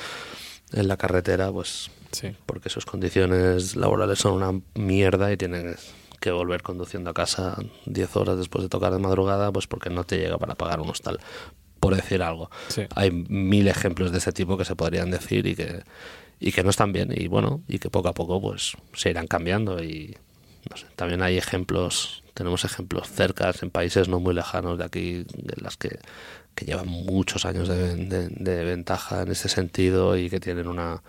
en 0.72 0.88
la 0.88 0.96
carretera 0.96 1.50
pues 1.52 1.90
Sí. 2.12 2.28
porque 2.46 2.70
sus 2.70 2.86
condiciones 2.86 3.76
laborales 3.76 4.18
son 4.20 4.34
una 4.42 4.60
mierda 4.74 5.32
y 5.32 5.36
tienen 5.36 5.66
que 6.18 6.30
volver 6.30 6.62
conduciendo 6.62 7.10
a 7.10 7.14
casa 7.14 7.56
10 7.86 8.16
horas 8.16 8.38
después 8.38 8.62
de 8.62 8.68
tocar 8.68 8.92
de 8.92 8.98
madrugada 8.98 9.52
pues 9.52 9.66
porque 9.66 9.90
no 9.90 10.04
te 10.04 10.18
llega 10.18 10.38
para 10.38 10.54
pagar 10.54 10.80
un 10.80 10.90
hostal. 10.90 11.18
Por 11.80 11.94
decir 11.94 12.22
algo. 12.22 12.50
Sí. 12.68 12.82
hay 12.94 13.10
mil 13.10 13.68
ejemplos 13.68 14.10
de 14.10 14.18
ese 14.18 14.32
tipo 14.32 14.56
que 14.56 14.64
se 14.64 14.74
podrían 14.74 15.10
decir 15.10 15.46
y 15.46 15.54
que 15.54 15.82
y 16.40 16.52
que 16.52 16.62
no 16.62 16.70
están 16.70 16.92
bien. 16.92 17.12
Y 17.14 17.28
bueno 17.28 17.62
y 17.68 17.78
que 17.78 17.90
poco 17.90 18.08
a 18.08 18.12
poco 18.12 18.40
pues 18.40 18.76
se 18.94 19.10
irán 19.10 19.26
cambiando. 19.26 19.82
Y 19.82 20.16
no 20.70 20.76
sé, 20.76 20.86
también 20.96 21.22
hay 21.22 21.36
ejemplos 21.38 22.22
tenemos 22.34 22.64
ejemplos 22.66 23.08
cercas 23.10 23.62
en 23.62 23.70
países 23.70 24.08
no 24.08 24.20
muy 24.20 24.34
lejanos 24.34 24.76
de 24.76 24.84
aquí 24.84 25.10
en 25.34 25.62
las 25.64 25.76
que, 25.78 25.98
que 26.54 26.66
llevan 26.66 26.86
muchos 26.88 27.46
años 27.46 27.66
de, 27.68 27.94
de- 27.96 28.28
de 28.28 28.64
ventaja 28.64 29.22
en 29.22 29.30
este 29.30 29.48
sentido 29.48 30.18
y 30.18 30.28
que 30.28 30.38
tienen 30.40 30.66
una 30.68 31.02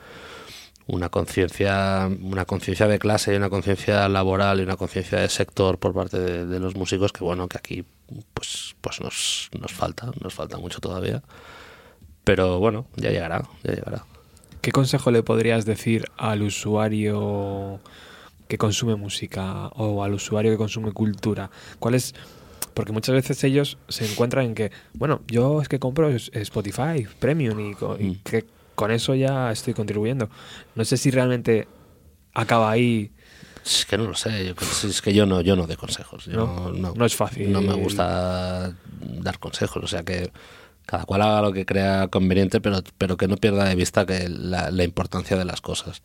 una 0.88 1.10
conciencia 1.10 2.10
una 2.22 2.46
conciencia 2.46 2.88
de 2.88 2.98
clase 2.98 3.34
y 3.34 3.38
una 3.38 3.50
conciencia 3.50 4.08
laboral 4.10 4.60
y 4.60 4.64
una 4.64 4.78
conciencia 4.78 5.20
de 5.20 5.30
sector 5.30 5.78
por 5.78 5.94
parte 5.94 6.20
de, 6.20 6.46
de 6.46 6.60
los 6.60 6.76
músicos 6.76 7.12
que 7.12 7.24
bueno 7.24 7.48
que 7.48 7.58
aquí 7.58 7.86
pues, 8.34 8.76
pues 8.82 9.02
nos, 9.02 9.50
nos 9.60 9.74
falta, 9.74 10.10
nos 10.22 10.34
falta 10.34 10.58
mucho 10.58 10.80
todavía. 10.80 11.22
Pero 12.24 12.60
bueno, 12.60 12.88
ya 12.96 13.10
llegará, 13.12 13.44
ya 13.64 13.74
llegará. 13.74 14.06
¿Qué 14.62 14.72
consejo 14.72 15.12
le 15.12 15.24
podrías 15.24 15.66
decir 15.66 16.06
al 16.18 16.42
usuario 16.42 17.80
que 18.48 18.58
consume 18.58 18.96
música 18.96 19.68
o 19.76 20.04
al 20.04 20.14
usuario 20.14 20.52
que 20.52 20.58
consume 20.58 20.92
cultura? 20.92 21.50
¿Cuál 21.80 21.96
es...? 21.96 22.16
Porque 22.74 22.92
muchas 22.92 23.16
veces 23.16 23.44
ellos 23.44 23.78
se 23.88 24.06
encuentran 24.06 24.46
en 24.46 24.56
que, 24.56 24.72
bueno, 24.94 25.22
yo 25.28 25.62
es 25.62 25.68
que 25.68 25.80
compro 25.80 26.10
Spotify 26.10 27.08
Premium 27.20 27.60
y, 27.60 27.72
y 27.72 28.10
Mm. 28.10 28.20
que 28.24 28.46
con 28.78 28.92
eso 28.92 29.16
ya 29.16 29.52
estoy 29.52 29.74
contribuyendo. 29.74 30.30
No 30.76 30.86
sé 30.86 30.98
si 30.98 31.10
realmente 31.10 31.68
acaba 32.32 32.70
ahí. 32.70 33.12
Es 33.66 33.88
que 33.88 33.98
no 33.98 34.04
lo 34.04 34.14
sé, 34.14 34.46
yo, 34.46 34.54
es 34.88 35.02
que 35.02 35.16
yo 35.16 35.26
no, 35.26 35.42
yo 35.42 35.56
no 35.56 35.66
doy 35.66 35.76
consejos. 35.76 36.26
Yo 36.26 36.46
No, 36.46 36.72
no, 36.72 36.94
no 36.96 37.06
es 37.06 37.16
fácil. 37.16 37.52
No 37.52 37.60
me 37.64 37.74
gusta 37.74 38.76
dar 39.02 39.40
consejos, 39.40 39.84
o 39.84 39.88
sea 39.88 40.04
que 40.04 40.32
cada 40.86 41.06
cual 41.06 41.24
haga 41.24 41.42
lo 41.42 41.54
que 41.54 41.66
crea 41.66 42.08
conveniente, 42.08 42.62
pero, 42.62 42.84
pero 43.00 43.18
que 43.18 43.28
no 43.28 43.38
pierda 43.38 43.66
de 43.66 43.74
vista 43.74 44.06
que 44.06 44.30
la, 44.30 44.70
la 44.70 44.84
importancia 44.84 45.36
de 45.36 45.44
las 45.44 45.60
cosas. 45.60 46.04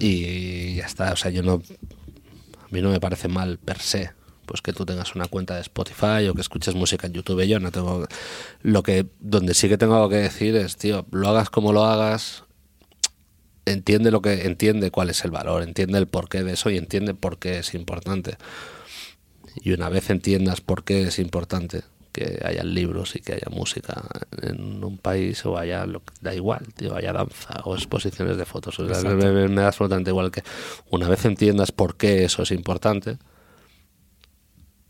Y 0.00 0.74
ya 0.74 0.86
está, 0.86 1.12
o 1.12 1.16
sea, 1.16 1.30
yo 1.30 1.44
no. 1.44 1.62
A 2.62 2.68
mí 2.72 2.82
no 2.82 2.90
me 2.90 2.98
parece 2.98 3.28
mal 3.28 3.58
per 3.58 3.78
se. 3.78 4.10
Pues 4.46 4.62
que 4.62 4.72
tú 4.72 4.86
tengas 4.86 5.14
una 5.14 5.26
cuenta 5.26 5.54
de 5.56 5.60
Spotify 5.60 6.26
o 6.30 6.34
que 6.34 6.40
escuches 6.40 6.74
música 6.74 7.06
en 7.06 7.12
YouTube. 7.12 7.42
Yo 7.44 7.58
no 7.60 7.70
tengo. 7.72 8.06
Lo 8.62 8.82
que. 8.82 9.06
Donde 9.20 9.52
sí 9.54 9.68
que 9.68 9.76
tengo 9.76 9.94
algo 9.96 10.08
que 10.08 10.16
decir 10.16 10.56
es, 10.56 10.76
tío, 10.76 11.04
lo 11.10 11.28
hagas 11.28 11.50
como 11.50 11.72
lo 11.72 11.84
hagas, 11.84 12.44
entiende 13.64 14.10
lo 14.10 14.22
que 14.22 14.46
entiende 14.46 14.90
cuál 14.90 15.10
es 15.10 15.24
el 15.24 15.30
valor, 15.30 15.62
entiende 15.62 15.98
el 15.98 16.06
porqué 16.06 16.44
de 16.44 16.52
eso 16.52 16.70
y 16.70 16.76
entiende 16.76 17.14
por 17.14 17.38
qué 17.38 17.58
es 17.58 17.74
importante. 17.74 18.36
Y 19.56 19.72
una 19.72 19.88
vez 19.88 20.10
entiendas 20.10 20.60
por 20.60 20.84
qué 20.84 21.02
es 21.04 21.18
importante 21.18 21.82
que 22.12 22.40
haya 22.44 22.62
libros 22.62 23.14
y 23.16 23.20
que 23.20 23.34
haya 23.34 23.48
música 23.50 24.02
en 24.42 24.82
un 24.82 24.96
país 24.96 25.44
o 25.44 25.58
haya 25.58 25.84
lo 25.84 26.00
que- 26.00 26.14
da 26.22 26.34
igual, 26.34 26.66
tío, 26.74 26.94
haya 26.96 27.12
danza 27.12 27.60
o 27.64 27.74
exposiciones 27.74 28.36
de 28.38 28.44
fotos, 28.46 28.78
o 28.78 28.86
sea, 28.86 28.96
Exacto. 28.96 29.16
me, 29.18 29.32
me- 29.32 29.48
me 29.48 29.60
da 29.60 29.66
absolutamente 29.68 30.10
igual 30.10 30.30
que 30.30 30.42
una 30.90 31.08
vez 31.08 31.24
entiendas 31.26 31.72
por 31.72 31.96
qué 31.96 32.24
eso 32.24 32.42
es 32.42 32.52
importante, 32.52 33.18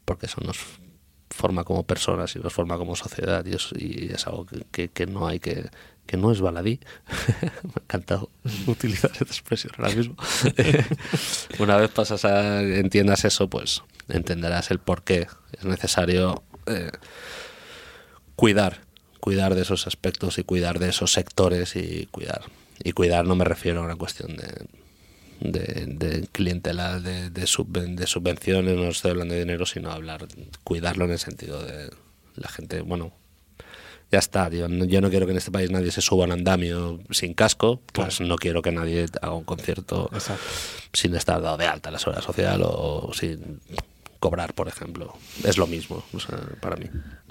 porque 0.06 0.24
eso 0.24 0.40
nos 0.40 0.56
forma 1.28 1.64
como 1.64 1.82
personas 1.82 2.34
y 2.36 2.38
nos 2.38 2.54
forma 2.54 2.78
como 2.78 2.96
sociedad 2.96 3.44
y 3.44 3.54
es, 3.54 3.68
y 3.76 4.12
es 4.12 4.26
algo 4.26 4.46
que, 4.70 5.06
no 5.06 5.26
hay 5.26 5.38
que 5.38 5.68
que 6.06 6.16
no 6.16 6.30
es 6.30 6.40
baladí. 6.40 6.80
Me 7.42 7.72
ha 7.74 7.82
encantado 7.82 8.30
utilizar 8.66 9.10
esta 9.10 9.24
expresión 9.24 9.74
ahora 9.76 9.94
mismo. 9.94 10.16
Una 11.58 11.76
vez 11.76 11.90
pasas 11.90 12.24
a 12.24 12.62
entiendas 12.62 13.24
eso 13.24 13.50
pues 13.50 13.82
entenderás 14.08 14.70
el 14.70 14.78
por 14.78 15.02
qué 15.02 15.26
es 15.52 15.64
necesario 15.64 16.42
eh, 16.66 16.92
cuidar 18.36 18.86
cuidar 19.20 19.56
de 19.56 19.62
esos 19.62 19.88
aspectos 19.88 20.38
y 20.38 20.44
cuidar 20.44 20.78
de 20.78 20.90
esos 20.90 21.12
sectores 21.12 21.74
y 21.74 22.06
cuidar 22.06 22.42
y 22.84 22.92
cuidar 22.92 23.24
no 23.24 23.34
me 23.34 23.44
refiero 23.44 23.80
a 23.80 23.84
una 23.84 23.96
cuestión 23.96 24.36
de 24.36 24.46
de, 25.40 25.84
de 25.86 26.26
clientela, 26.32 26.98
de, 27.00 27.30
de, 27.30 27.42
subven- 27.44 27.94
de 27.96 28.06
subvenciones, 28.06 28.76
no 28.76 28.84
estoy 28.88 29.10
hablando 29.12 29.34
de 29.34 29.40
dinero, 29.40 29.66
sino 29.66 29.90
hablar, 29.90 30.26
cuidarlo 30.64 31.04
en 31.04 31.12
el 31.12 31.18
sentido 31.18 31.62
de 31.64 31.90
la 32.36 32.48
gente, 32.48 32.80
bueno, 32.82 33.12
ya 34.12 34.18
está, 34.20 34.48
tío, 34.48 34.68
no- 34.68 34.84
yo 34.84 35.00
no 35.00 35.10
quiero 35.10 35.26
que 35.26 35.32
en 35.32 35.38
este 35.38 35.50
país 35.50 35.70
nadie 35.70 35.90
se 35.90 36.00
suba 36.00 36.24
a 36.24 36.26
un 36.26 36.32
andamio 36.32 37.00
sin 37.10 37.34
casco, 37.34 37.80
pues 37.92 38.20
no 38.20 38.36
quiero 38.36 38.62
que 38.62 38.70
nadie 38.72 39.06
haga 39.20 39.32
un 39.34 39.44
concierto 39.44 40.08
Exacto. 40.12 40.44
sin 40.92 41.14
estar 41.16 41.40
dado 41.42 41.56
de 41.56 41.66
alta 41.66 41.90
la 41.90 41.98
seguridad 41.98 42.22
social 42.24 42.62
o, 42.64 43.10
sin 43.14 43.60
cobrar, 44.20 44.54
por 44.54 44.68
ejemplo. 44.68 45.14
Es 45.44 45.58
lo 45.58 45.66
mismo, 45.66 46.04
o 46.12 46.20
sea, 46.20 46.38
para 46.60 46.76
mí. 46.76 46.86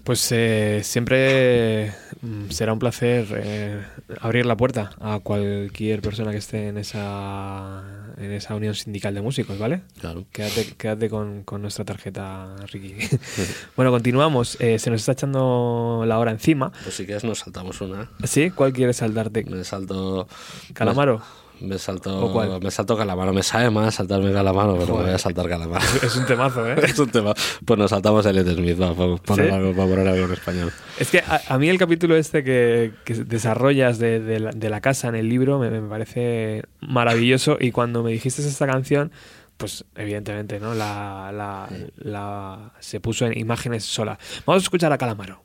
Pues 0.05 0.31
eh, 0.31 0.81
siempre 0.83 1.91
mm, 2.21 2.51
será 2.51 2.73
un 2.73 2.77
placer 2.77 3.25
eh, 3.35 3.83
abrir 4.21 4.45
la 4.45 4.55
puerta 4.55 4.91
a 5.01 5.17
cualquier 5.17 6.03
persona 6.03 6.29
que 6.29 6.37
esté 6.37 6.67
en 6.67 6.77
esa, 6.77 8.13
en 8.15 8.31
esa 8.31 8.53
unión 8.53 8.75
sindical 8.75 9.15
de 9.15 9.21
músicos, 9.21 9.57
¿vale? 9.57 9.81
Claro. 9.99 10.25
Quédate, 10.31 10.75
quédate 10.77 11.09
con, 11.09 11.41
con 11.41 11.63
nuestra 11.63 11.85
tarjeta, 11.85 12.55
Ricky. 12.71 12.93
bueno, 13.75 13.89
continuamos. 13.89 14.61
Eh, 14.61 14.77
se 14.77 14.91
nos 14.91 15.01
está 15.01 15.13
echando 15.13 16.03
la 16.05 16.19
hora 16.19 16.29
encima. 16.29 16.71
Pues 16.83 16.93
si 16.93 17.07
quieres 17.07 17.23
nos 17.23 17.39
saltamos 17.39 17.81
una. 17.81 18.11
¿Sí? 18.25 18.51
¿Cuál 18.51 18.73
quieres 18.73 18.97
saltarte? 18.97 19.43
Me 19.45 19.63
salto... 19.63 20.27
¿Calamaro? 20.75 21.23
Me 21.61 21.77
salto, 21.79 22.25
¿O 22.25 22.33
cuál? 22.33 22.59
me 22.61 22.69
salto 22.71 22.97
calamaro. 22.97 23.31
Me 23.33 23.43
sabe 23.43 23.69
más 23.69 23.95
saltarme 23.95 24.31
calamaro, 24.33 24.77
pero 24.77 24.95
me 24.97 25.03
voy 25.03 25.11
a 25.11 25.17
saltar 25.17 25.47
calamaro. 25.47 25.85
Es 26.03 26.15
un 26.15 26.25
temazo, 26.25 26.69
¿eh? 26.69 26.75
es 26.83 26.99
un 26.99 27.09
tema. 27.09 27.33
Pues 27.65 27.79
nos 27.79 27.89
saltamos 27.91 28.25
el 28.25 28.37
Elliot 28.37 28.55
Smith, 28.57 28.81
va, 28.81 28.93
para, 28.93 29.15
poner 29.17 29.49
¿Sí? 29.49 29.55
algo, 29.55 29.73
para 29.75 29.87
poner 29.89 30.07
algo 30.07 30.25
en 30.25 30.33
español. 30.33 30.71
Es 30.99 31.09
que 31.11 31.19
a, 31.19 31.41
a 31.47 31.57
mí 31.57 31.69
el 31.69 31.77
capítulo 31.77 32.15
este 32.15 32.43
que, 32.43 32.91
que 33.05 33.13
desarrollas 33.13 33.97
de, 33.99 34.19
de 34.19 34.39
la, 34.39 34.51
de 34.51 34.69
la 34.69 34.81
casa 34.81 35.07
en 35.07 35.15
el 35.15 35.29
libro 35.29 35.59
me, 35.59 35.69
me 35.69 35.81
parece 35.87 36.63
maravilloso 36.81 37.57
y 37.59 37.71
cuando 37.71 38.03
me 38.03 38.11
dijiste 38.11 38.41
esta 38.41 38.67
canción, 38.67 39.11
pues 39.57 39.85
evidentemente, 39.95 40.59
¿no? 40.59 40.73
La, 40.75 41.31
la, 41.33 41.69
la- 41.97 42.73
se 42.79 42.99
puso 42.99 43.25
en 43.25 43.37
imágenes 43.39 43.85
sola. 43.85 44.19
Vamos 44.45 44.61
a 44.61 44.65
escuchar 44.65 44.91
a 44.91 44.97
Calamaro. 44.97 45.41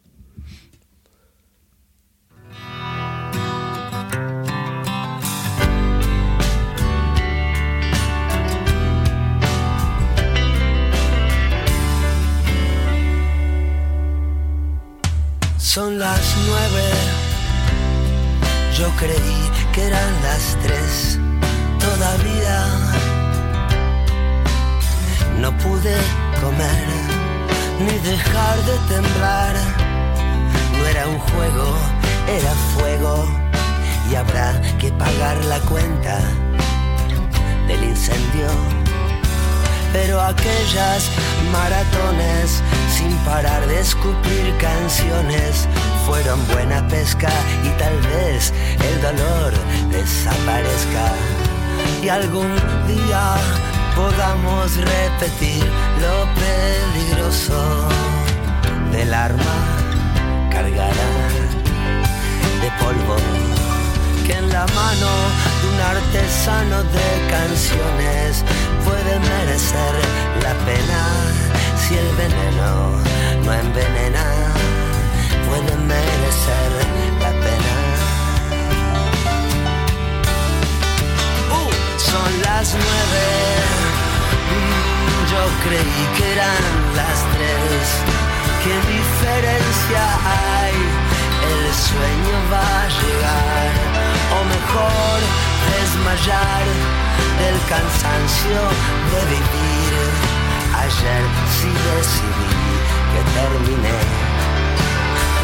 Son 15.61 15.99
las 15.99 16.37
nueve, 16.49 16.85
yo 18.77 18.89
creí 18.97 19.51
que 19.73 19.87
eran 19.87 20.23
las 20.23 20.57
tres 20.63 21.19
todavía. 21.79 22.65
No 25.39 25.57
pude 25.59 25.95
comer 26.41 26.87
ni 27.79 27.99
dejar 27.99 28.57
de 28.65 28.95
temblar. 28.95 29.55
No 30.79 30.87
era 30.87 31.07
un 31.07 31.19
juego, 31.19 31.77
era 32.27 32.53
fuego 32.75 33.29
y 34.11 34.15
habrá 34.15 34.61
que 34.79 34.91
pagar 34.93 35.45
la 35.45 35.61
cuenta 35.61 36.21
del 37.69 37.85
incendio 37.85 38.90
pero 39.93 40.21
aquellas 40.21 41.11
maratones 41.53 42.63
sin 42.91 43.15
parar 43.25 43.67
de 43.67 43.81
escupir 43.81 44.55
canciones 44.59 45.69
fueron 46.07 46.47
buena 46.49 46.87
pesca 46.89 47.31
y 47.65 47.69
tal 47.79 47.97
vez 48.13 48.53
el 48.89 49.03
dolor 49.03 49.53
desaparezca. 49.91 51.13
Y 52.03 52.09
algún 52.09 52.55
día 52.87 53.35
podamos 53.95 54.77
repetir 54.77 55.65
lo 56.01 56.27
peligroso 56.41 57.89
del 58.93 59.13
arma 59.13 59.59
cargada 60.51 61.09
de 62.61 62.71
polvo 62.83 63.17
que 64.27 64.35
en 64.35 64.49
la 64.51 64.67
mano 64.67 65.11
artesano 65.81 66.83
de 66.85 67.09
canciones 67.31 68.45
puede 68.85 69.19
merecer 69.19 69.95
la 70.43 70.55
pena. 70.67 71.03
Si 71.81 71.97
el 71.97 72.11
veneno 72.17 72.93
no 73.45 73.53
envenena 73.53 74.27
puede 75.49 75.77
merecer 75.77 76.71
la 77.21 77.31
pena. 77.45 77.75
Uh, 81.59 81.73
son 81.99 82.31
las 82.43 82.75
nueve. 82.75 83.27
Mm, 84.53 85.31
yo 85.33 85.43
creí 85.65 86.03
que 86.17 86.33
eran 86.33 86.63
las 87.01 87.19
tres. 87.35 87.83
Qué 88.63 88.75
diferencia 88.97 90.03
hay. 90.37 90.77
El 91.51 91.75
sueño 91.75 92.37
va 92.53 92.83
a 92.83 92.89
llegar, 93.01 93.73
o 94.37 94.45
mejor 94.45 95.50
desmayar 95.69 96.65
del 97.41 97.57
cansancio 97.69 98.61
de 99.13 99.21
vivir. 99.35 99.93
Ayer 100.85 101.23
sí 101.57 101.71
decidí 101.91 102.53
que 103.13 103.23
terminé. 103.39 104.01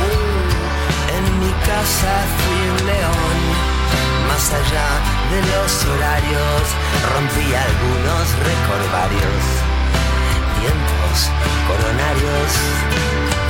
Uh, 0.07 1.17
en 1.17 1.25
mi 1.41 1.53
casa 1.69 2.15
fui 2.37 2.61
un 2.75 2.83
león, 2.93 3.39
más 4.29 4.47
allá 4.61 4.89
de 5.33 5.41
los 5.53 5.71
horarios, 5.91 6.65
rompí 7.13 7.47
algunos 7.55 8.25
recordarios 8.51 9.77
tiempos 10.61 11.31
coronarios, 11.69 12.51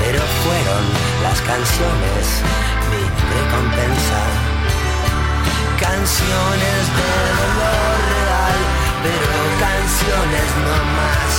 pero 0.02 0.20
fueron 0.42 0.84
las 1.22 1.40
canciones 1.40 2.42
mi 2.90 3.02
recompensa. 3.34 4.45
Canciones 5.86 6.82
de 6.98 7.10
dolor 7.38 7.96
real, 8.10 8.58
pero 9.06 9.38
canciones 9.62 10.48
no 10.66 10.76
más. 10.98 11.32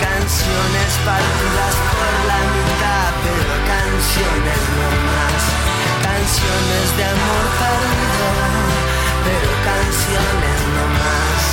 Canciones 0.00 0.90
partidas 1.04 1.74
por 1.92 2.14
la 2.30 2.40
mitad, 2.48 3.12
pero 3.20 3.52
canciones 3.68 4.62
no 4.80 4.88
más. 5.04 5.40
Canciones 6.00 6.86
de 6.96 7.04
amor 7.12 7.44
perdido, 7.60 8.28
pero 9.28 9.50
canciones 9.68 10.60
no 10.76 10.84
más. 10.96 11.44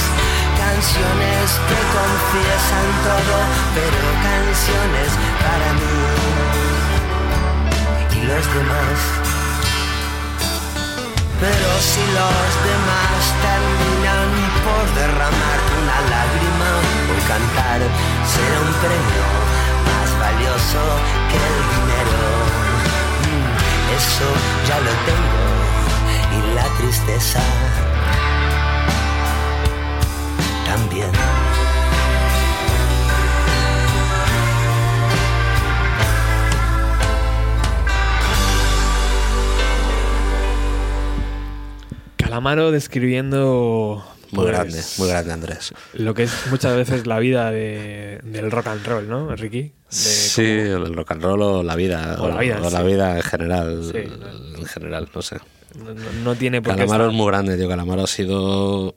Canciones 0.56 1.48
que 1.68 1.80
confiesan 2.00 2.88
todo, 3.08 3.38
pero 3.76 4.08
canciones 4.24 5.12
para 5.44 5.68
mí 5.80 6.00
y 8.16 8.20
los 8.24 8.46
demás. 8.56 9.37
Pero 11.40 11.70
si 11.80 12.02
los 12.18 12.50
demás 12.66 13.22
terminan 13.46 14.30
por 14.66 14.84
derramar 14.96 15.60
una 15.80 15.98
lágrima 16.14 16.72
o 17.14 17.18
cantar, 17.28 17.80
será 18.26 18.58
un 18.66 18.74
premio 18.82 19.26
más 19.88 20.10
valioso 20.20 20.82
que 21.30 21.38
el 21.38 21.58
dinero. 21.76 22.22
Mm, 23.28 23.98
Eso 24.02 24.28
ya 24.68 24.78
lo 24.82 24.94
tengo 25.06 25.46
y 26.38 26.56
la 26.56 26.66
tristeza 26.78 27.40
Calamaro 42.38 42.72
describiendo 42.72 44.06
Muy 44.32 44.46
pues, 44.46 44.48
grande, 44.56 44.82
muy 45.00 45.08
grande 45.08 45.34
Andrés. 45.34 45.74
lo 45.94 46.14
que 46.14 46.24
es 46.24 46.32
muchas 46.52 46.76
veces 46.76 47.08
la 47.08 47.18
vida 47.18 47.50
de- 47.50 48.20
del 48.24 48.52
rock 48.52 48.68
and 48.68 48.86
roll, 48.86 49.10
¿no, 49.10 49.36
Ricky? 49.36 49.72
Sí, 49.90 50.44
el 50.44 50.94
rock 50.94 51.14
and 51.14 51.24
roll 51.24 51.42
o 51.42 51.64
la 51.64 51.76
vida. 51.76 52.16
O 52.20 52.28
la 52.30 52.38
vida, 52.38 52.60
o 52.62 52.70
la 52.70 52.82
sí. 52.82 52.86
vida 52.86 53.16
en 53.18 53.24
general. 53.24 53.82
Sí. 53.92 53.98
En 54.60 54.66
general, 54.68 55.10
no 55.16 55.22
sé. 55.24 55.38
cómo 55.74 55.90
no, 55.94 56.12
no 56.24 56.36
tiene 56.36 56.62
por 56.62 56.76
qué 56.76 56.82
Calamaro 56.82 57.08
es 57.10 57.14
muy 57.16 57.26
grande, 57.26 57.58
tío. 57.58 57.68
Calamaro 57.68 58.04
ha 58.04 58.08
sido 58.08 58.94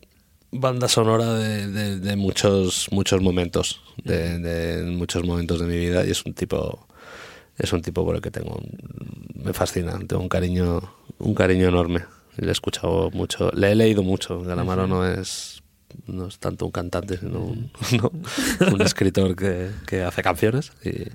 banda 0.52 0.86
sonora 0.88 1.32
de, 1.32 1.66
de- 1.68 1.98
de 1.98 2.16
muchos 2.16 2.88
muchos 2.90 3.22
momentos, 3.22 3.80
de, 4.04 4.38
de 4.38 4.82
muchos 4.84 5.24
momentos 5.24 5.60
de 5.60 5.66
mi 5.66 5.78
vida 5.78 6.04
y 6.04 6.10
es 6.10 6.26
un 6.26 6.34
tipo 6.34 6.86
es 7.56 7.72
un 7.72 7.80
tipo 7.80 8.04
por 8.04 8.16
el 8.16 8.20
que 8.20 8.30
tengo 8.30 8.60
me 9.34 9.54
fascina, 9.54 9.98
tengo 10.06 10.20
un 10.20 10.28
cariño 10.28 10.80
un 11.18 11.34
cariño 11.34 11.68
enorme. 11.68 12.04
Le 12.40 12.48
he 12.48 12.52
escuchado 12.52 13.10
mucho, 13.10 13.50
le 13.52 13.72
he 13.72 13.74
leído 13.74 14.02
mucho. 14.02 14.42
Calamaro 14.42 14.86
no 14.86 15.06
es 15.06 15.62
no 16.06 16.26
es 16.26 16.38
tanto 16.38 16.66
un 16.66 16.72
cantante, 16.72 17.18
sino 17.18 17.40
un, 17.40 17.70
no, 18.00 18.12
un 18.72 18.82
escritor 18.82 19.36
que, 19.36 19.70
que 19.86 20.02
hace 20.02 20.22
canciones 20.22 20.72
y 20.84 21.10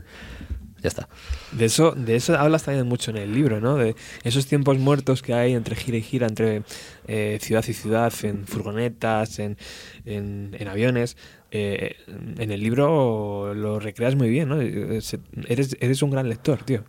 ya 0.81 0.89
está. 0.89 1.09
De 1.51 1.65
eso, 1.65 1.93
de 1.93 2.15
eso 2.15 2.37
hablas 2.37 2.63
también 2.63 2.87
mucho 2.87 3.11
en 3.11 3.17
el 3.17 3.33
libro, 3.33 3.59
¿no? 3.59 3.75
De 3.75 3.95
esos 4.23 4.45
tiempos 4.45 4.77
muertos 4.77 5.21
que 5.21 5.33
hay 5.33 5.53
entre 5.53 5.75
gira 5.75 5.97
y 5.97 6.01
gira, 6.01 6.27
entre 6.27 6.63
eh, 7.07 7.39
ciudad 7.41 7.65
y 7.67 7.73
ciudad, 7.73 8.13
en 8.23 8.45
furgonetas, 8.45 9.39
en, 9.39 9.57
en, 10.05 10.55
en 10.59 10.67
aviones. 10.67 11.17
Eh, 11.51 11.95
en 12.37 12.51
el 12.51 12.59
libro 12.59 13.53
lo 13.55 13.79
recreas 13.79 14.15
muy 14.15 14.29
bien, 14.29 14.49
¿no? 14.49 14.61
Eh, 14.61 14.99
Eres, 15.47 15.77
eres 15.79 16.01
un 16.01 16.11
gran 16.11 16.29
lector, 16.29 16.63
tío. 16.63 16.83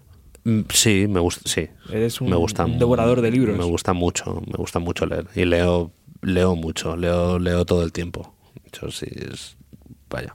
Mm, 0.47 0.61
Sí, 0.73 1.07
me 1.09 1.19
gusta, 1.19 1.43
sí. 1.49 1.69
Eres 1.91 2.21
un, 2.21 2.31
me 2.31 2.37
gusta 2.37 2.65
un 2.65 2.79
devorador 2.79 3.21
de 3.21 3.31
libros. 3.33 3.57
Me 3.59 3.65
gusta 3.65 3.93
mucho, 3.93 4.41
me 4.47 4.55
gusta 4.57 4.79
mucho 4.79 5.05
leer 5.07 5.27
y 5.35 5.45
leo 5.45 5.91
leo 6.23 6.55
mucho, 6.55 6.97
leo 6.97 7.39
leo 7.41 7.65
todo 7.65 7.83
el 7.83 7.91
tiempo. 7.93 8.33
Hecho, 8.67 8.91
sí 8.93 9.07
es 9.33 9.57
vaya, 10.09 10.35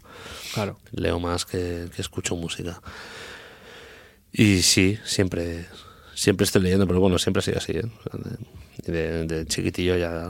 Claro. 0.53 0.77
leo 0.91 1.19
más 1.19 1.45
que, 1.45 1.87
que 1.95 2.01
escucho 2.01 2.35
música. 2.35 2.81
Y 4.33 4.61
sí, 4.63 4.97
siempre 5.05 5.65
siempre 6.13 6.43
estoy 6.43 6.61
leyendo, 6.63 6.85
pero 6.87 6.99
bueno, 6.99 7.17
siempre 7.17 7.39
ha 7.39 7.43
sido 7.43 7.57
así. 7.57 7.71
¿eh? 7.73 7.83
De- 8.85 9.25
de 9.25 9.45
chiquitillo 9.45 9.95
ya 9.97 10.29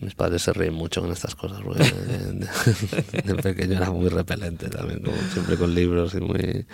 mis 0.00 0.14
padres 0.14 0.42
se 0.42 0.52
ríen 0.52 0.74
mucho 0.74 1.00
con 1.00 1.10
estas 1.12 1.34
cosas, 1.34 1.60
porque 1.62 1.82
de, 1.84 2.32
de- 2.32 3.22
de 3.22 3.34
pequeño 3.42 3.76
era 3.76 3.90
muy 3.90 4.08
repelente 4.08 4.68
también, 4.68 5.00
como 5.02 5.16
siempre 5.32 5.56
con 5.56 5.74
libros 5.74 6.14
y 6.14 6.20
muy 6.20 6.66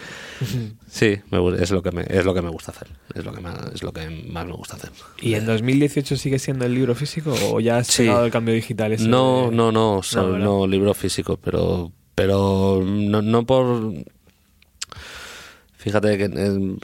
Sí, 0.88 1.16
me 1.30 1.62
es 1.62 1.70
lo 1.70 1.82
que 1.82 1.90
me 1.92 2.04
es 2.08 2.24
lo 2.24 2.34
que 2.34 2.42
me 2.42 2.50
gusta 2.50 2.72
hacer, 2.72 2.88
es 3.14 3.24
lo 3.24 3.32
que 3.32 3.40
más, 3.40 3.54
es 3.74 3.82
lo 3.82 3.92
que 3.92 4.08
más 4.10 4.46
me 4.46 4.52
gusta 4.52 4.76
hacer. 4.76 4.90
¿Y 5.20 5.34
en 5.34 5.46
2018 5.46 6.16
sigue 6.16 6.38
siendo 6.38 6.64
el 6.66 6.74
libro 6.74 6.94
físico 6.94 7.34
o 7.50 7.60
ya 7.60 7.78
has 7.78 7.86
Sí. 7.88 8.02
llegado 8.04 8.24
el 8.26 8.30
cambio 8.30 8.54
digital? 8.54 8.92
ese 8.92 9.08
No, 9.08 9.48
de- 9.50 9.56
no, 9.56 9.72
no, 9.72 10.02
so- 10.02 10.30
¿verdad? 10.32 10.44
no, 10.44 10.66
libro 10.66 10.94
físico, 10.94 11.38
pero 11.42 11.92
pero 12.14 12.80
no, 12.84 13.22
no 13.22 13.44
por 13.44 13.92
Fíjate 15.84 16.16
que 16.16 16.24
eh, 16.24 16.76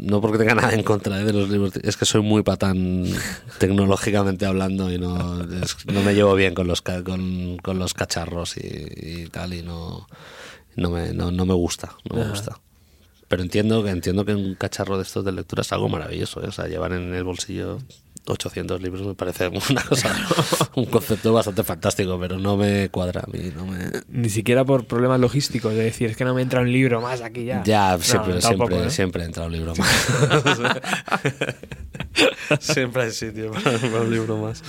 no 0.00 0.20
porque 0.22 0.38
tenga 0.38 0.54
nada 0.54 0.72
en 0.72 0.82
contra 0.82 1.20
eh, 1.20 1.24
de 1.24 1.32
los 1.34 1.48
libros, 1.50 1.72
es 1.76 1.96
que 1.98 2.06
soy 2.06 2.22
muy 2.22 2.42
patán 2.42 3.04
tecnológicamente 3.58 4.46
hablando 4.46 4.90
y 4.90 4.98
no, 4.98 5.42
es- 5.42 5.76
no 5.86 6.00
me 6.02 6.14
llevo 6.14 6.34
bien 6.34 6.54
con 6.54 6.66
los 6.66 6.80
con, 6.80 7.58
con 7.58 7.78
los 7.78 7.92
cacharros 7.92 8.56
y, 8.56 8.62
y 8.62 9.26
tal 9.28 9.52
y 9.52 9.62
no 9.62 10.08
no 10.76 10.90
me, 10.90 11.12
no, 11.12 11.30
no 11.30 11.44
me 11.46 11.54
gusta, 11.54 11.92
no 12.08 12.16
me 12.16 12.22
Ajá. 12.22 12.30
gusta. 12.30 12.60
Pero 13.28 13.42
entiendo 13.42 13.82
que 13.84 13.90
entiendo 13.90 14.24
que 14.24 14.34
un 14.34 14.54
cacharro 14.54 14.96
de 14.96 15.02
estos 15.02 15.24
de 15.24 15.32
lectura 15.32 15.60
es 15.62 15.72
algo 15.72 15.88
maravilloso, 15.90 16.42
¿eh? 16.42 16.48
o 16.48 16.52
sea, 16.52 16.66
llevar 16.66 16.92
en 16.92 17.12
el 17.14 17.24
bolsillo 17.24 17.78
800 18.32 18.82
libros 18.82 19.06
me 19.06 19.14
parece 19.14 19.48
una 19.48 19.82
cosa, 19.82 20.14
un 20.74 20.86
concepto 20.86 21.32
bastante 21.32 21.62
fantástico, 21.62 22.18
pero 22.18 22.38
no 22.38 22.56
me 22.56 22.88
cuadra 22.88 23.22
a 23.26 23.30
mí, 23.30 23.52
no 23.54 23.66
me... 23.66 23.90
Ni 24.08 24.28
siquiera 24.28 24.64
por 24.64 24.86
problemas 24.86 25.20
logísticos, 25.20 25.74
de 25.74 25.84
decir, 25.84 26.10
es 26.10 26.16
que 26.16 26.24
no 26.24 26.34
me 26.34 26.42
entra 26.42 26.60
un 26.60 26.72
libro 26.72 27.00
más 27.00 27.20
aquí 27.20 27.44
ya. 27.44 27.62
Ya, 27.64 27.92
No, 27.96 28.02
siempre, 28.02 28.38
tampoco, 28.40 28.68
siempre, 28.70 28.84
¿no? 28.84 28.90
siempre 28.90 29.24
entra 29.24 29.46
un 29.46 29.52
libro 29.52 29.74
más. 29.76 30.06
siempre 32.60 33.04
hay 33.04 33.10
sitio 33.12 33.52
para 33.52 34.00
un 34.00 34.10
libro 34.10 34.36
más. 34.38 34.62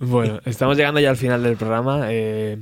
Bueno, 0.00 0.40
estamos 0.44 0.76
llegando 0.76 0.98
ya 0.98 1.10
al 1.10 1.16
final 1.16 1.44
del 1.44 1.56
programa. 1.56 2.06
Eh, 2.08 2.58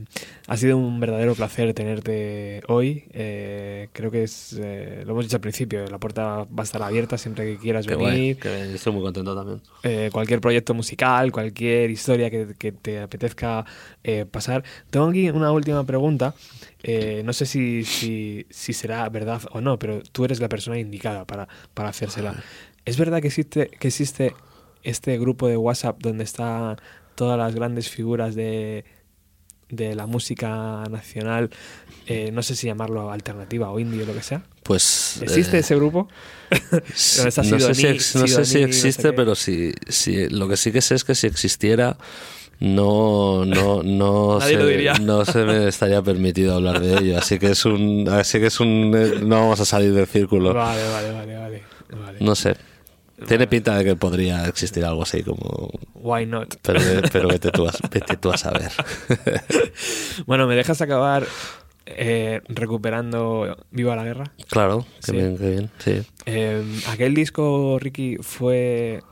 ha 0.48 0.56
sido 0.58 0.76
un 0.76 1.00
verdadero 1.00 1.34
placer 1.34 1.72
tenerte 1.72 2.60
hoy. 2.68 3.04
Eh, 3.12 3.88
creo 3.94 4.10
que 4.10 4.24
es, 4.24 4.54
eh, 4.60 5.02
lo 5.06 5.12
hemos 5.12 5.24
dicho 5.24 5.36
al 5.36 5.40
principio, 5.40 5.86
la 5.86 5.98
puerta 5.98 6.44
va 6.44 6.46
a 6.58 6.62
estar 6.62 6.82
abierta 6.82 7.16
siempre 7.16 7.46
que 7.46 7.56
quieras 7.56 7.86
Qué 7.86 7.94
guay, 7.94 8.14
venir. 8.14 8.38
qué 8.38 8.54
bien, 8.54 8.74
estoy 8.74 8.92
muy 8.92 9.02
contento 9.02 9.34
también. 9.34 9.62
Eh, 9.82 10.10
cualquier 10.12 10.42
proyecto 10.42 10.74
musical, 10.74 11.32
cualquier 11.32 11.90
historia 11.90 12.28
que, 12.30 12.54
que 12.58 12.70
te 12.72 13.00
apetezca 13.00 13.64
pasar. 14.30 14.62
Tengo 14.90 15.06
aquí 15.06 15.30
una 15.30 15.52
última 15.52 15.84
pregunta. 15.84 16.34
No 17.24 17.32
sé 17.32 17.46
si, 17.46 17.84
si, 17.84 18.46
si 18.50 18.74
será 18.74 19.08
verdad 19.08 19.40
o 19.52 19.62
no, 19.62 19.78
pero 19.78 20.02
tú 20.12 20.26
eres 20.26 20.38
la 20.38 20.50
persona 20.50 20.78
indicada 20.78 21.24
para, 21.24 21.48
para 21.72 21.88
hacérsela. 21.88 22.34
¿Es 22.84 22.98
verdad 22.98 23.22
que 23.22 23.28
existe, 23.28 23.68
que 23.68 23.88
existe 23.88 24.34
este 24.82 25.18
grupo 25.18 25.46
de 25.48 25.56
WhatsApp 25.56 25.98
donde 26.00 26.24
están 26.24 26.76
todas 27.14 27.38
las 27.38 27.54
grandes 27.54 27.88
figuras 27.88 28.34
de, 28.34 28.84
de 29.68 29.94
la 29.94 30.06
música 30.06 30.84
nacional? 30.90 31.50
Eh, 32.06 32.30
no 32.32 32.42
sé 32.42 32.56
si 32.56 32.66
llamarlo 32.66 33.10
alternativa 33.12 33.70
o 33.70 33.78
indie 33.78 34.02
o 34.02 34.06
lo 34.06 34.14
que 34.14 34.22
sea. 34.22 34.42
Pues... 34.64 35.20
¿Existe 35.22 35.56
eh, 35.56 35.60
ese 35.60 35.76
grupo? 35.76 36.08
No 36.72 37.60
sé 37.60 37.74
si, 37.74 37.86
ex- 37.86 38.16
no 38.16 38.26
sé 38.26 38.44
si 38.44 38.44
Sidoní, 38.44 38.44
no 38.44 38.44
sé 38.44 38.62
existe, 38.64 39.12
pero 39.12 39.34
si, 39.34 39.72
si 39.88 40.28
lo 40.28 40.48
que 40.48 40.56
sí 40.56 40.70
que 40.72 40.80
sé 40.80 40.94
es 40.96 41.04
que 41.04 41.14
si 41.14 41.26
existiera 41.26 41.96
no 42.60 43.44
no 43.44 43.82
no 43.82 44.38
Nadie 44.40 44.54
se, 44.54 44.58
lo 44.62 44.66
diría. 44.66 44.94
no 44.94 45.24
se 45.24 45.44
me 45.44 45.66
estaría 45.68 46.02
permitido 46.02 46.54
hablar 46.54 46.80
de 46.80 46.98
ello, 46.98 47.18
así 47.18 47.38
que 47.38 47.50
es 47.52 47.64
un 47.64 48.08
así 48.08 48.38
que 48.38 48.46
es 48.46 48.60
un 48.60 48.92
eh, 48.96 49.20
no 49.22 49.40
vamos 49.40 49.60
a 49.60 49.64
salir 49.64 49.92
del 49.92 50.06
círculo. 50.06 50.52
Vale, 50.54 50.82
vale, 50.88 51.10
vale, 51.12 51.36
vale. 51.36 51.62
vale. 52.04 52.18
No 52.20 52.34
sé. 52.34 52.54
Tiene 53.26 53.46
pinta 53.46 53.76
de 53.76 53.84
que 53.84 53.96
podría 53.96 54.46
existir 54.46 54.84
algo 54.84 55.02
así 55.02 55.22
como 55.22 55.70
Why 55.94 56.26
not? 56.26 56.54
pero, 56.62 56.80
pero 57.12 57.28
vete 57.28 57.50
tú 57.50 57.66
a, 57.66 57.72
vete 57.90 58.16
tú 58.16 58.30
a 58.30 58.36
saber. 58.36 58.70
Bueno, 60.26 60.46
¿me 60.46 60.54
dejas 60.54 60.80
acabar 60.82 61.26
eh, 61.86 62.40
recuperando 62.48 63.56
Viva 63.70 63.96
la 63.96 64.04
Guerra? 64.04 64.32
claro, 64.48 64.86
qué 65.04 65.06
Sí. 65.06 65.12
bien, 65.12 65.38
qué 65.38 65.50
bien, 65.50 65.70
sí. 65.78 66.02
Eh, 66.26 66.62
aquel 66.88 67.14
disco, 67.14 67.78
Ricky, 67.80 68.16
fue 68.20 69.02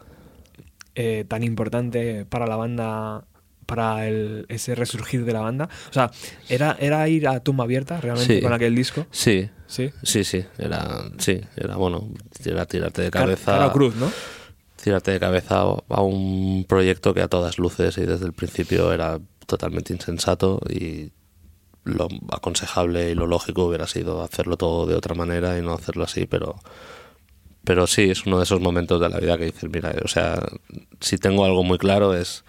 eh, 0.95 1.25
tan 1.29 1.43
importante 1.43 2.25
para 2.27 2.47
la 2.47 2.57
banda, 2.57 3.25
para 3.71 4.07
el, 4.09 4.45
ese 4.49 4.75
resurgir 4.75 5.25
de 5.25 5.33
la 5.33 5.41
banda. 5.41 5.69
O 5.89 5.93
sea, 5.93 6.11
¿era, 6.49 6.77
era 6.79 7.09
ir 7.09 7.27
a 7.29 7.41
tumba 7.41 7.65
abierta 7.65 8.01
realmente 8.01 8.37
Sí. 8.37 8.43
con 8.43 8.53
aquel 8.53 8.75
disco? 8.75 9.07
Sí, 9.11 9.49
Sí. 9.67 9.91
sí, 10.03 10.25
sí, 10.25 10.45
era, 10.59 11.05
sí, 11.19 11.41
era 11.57 11.77
bueno, 11.77 12.09
era 12.45 12.67
tirarte 12.67 13.03
de 13.03 13.11
cabeza. 13.11 13.53
cara 13.59 13.73
cruz, 13.73 13.95
¿no? 13.97 14.11
tirarte 14.83 15.11
de 15.11 15.21
cabeza 15.21 15.61
a 15.61 16.01
un 16.03 16.65
proyecto 16.67 17.13
que 17.13 17.21
a 17.21 17.29
todas 17.29 17.59
luces 17.59 17.99
y 17.99 18.07
desde 18.07 18.25
el 18.25 18.33
principio 18.33 18.93
era 18.95 19.19
totalmente 19.47 19.93
insensato 19.93 20.59
y 20.71 21.13
lo 21.85 22.09
aconsejable 22.33 23.11
y 23.11 23.15
lo 23.15 23.27
lógico 23.27 23.65
hubiera 23.67 23.87
sido 23.87 24.23
hacerlo 24.23 24.57
todo 24.57 24.87
de 24.87 24.95
otra 24.95 25.15
manera 25.15 25.59
y 25.59 25.63
no 25.63 25.75
hacerlo 25.75 26.05
así, 26.05 26.27
pero 26.27 26.57
pero 27.63 27.87
sí 27.87 28.11
es 28.11 28.25
uno 28.25 28.39
de 28.39 28.45
esos 28.45 28.61
momentos 28.63 28.99
de 29.03 29.11
la 29.11 29.19
vida 29.21 29.37
que 29.37 29.45
dices, 29.45 29.69
mira, 29.71 29.95
o 30.03 30.09
sea, 30.09 30.43
si 31.01 31.19
tengo 31.19 31.45
algo 31.45 31.63
muy 31.63 31.77
claro 31.77 32.15
es 32.15 32.43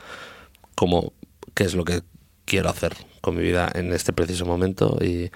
como 0.82 1.14
qué 1.54 1.64
es 1.66 1.76
lo 1.76 1.86
que 1.86 2.02
quiero 2.46 2.70
hacer 2.70 2.94
con 3.22 3.36
mi 3.36 3.44
vida 3.44 3.72
en 3.76 3.94
este 3.94 4.14
preciso 4.14 4.48
momento 4.48 4.98
y, 5.00 5.30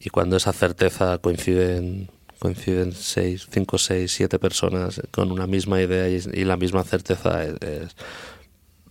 y 0.00 0.10
cuando 0.10 0.36
esa 0.36 0.52
certeza 0.52 1.18
coinciden 1.18 2.10
coinciden 2.40 2.92
seis, 2.92 3.46
cinco, 3.52 3.78
seis, 3.78 4.12
siete 4.12 4.38
personas 4.40 5.00
con 5.12 5.32
una 5.32 5.46
misma 5.46 5.80
idea 5.80 6.08
y, 6.08 6.20
y 6.40 6.44
la 6.44 6.56
misma 6.56 6.82
certeza 6.84 7.44
es, 7.44 7.54
es- 7.62 7.96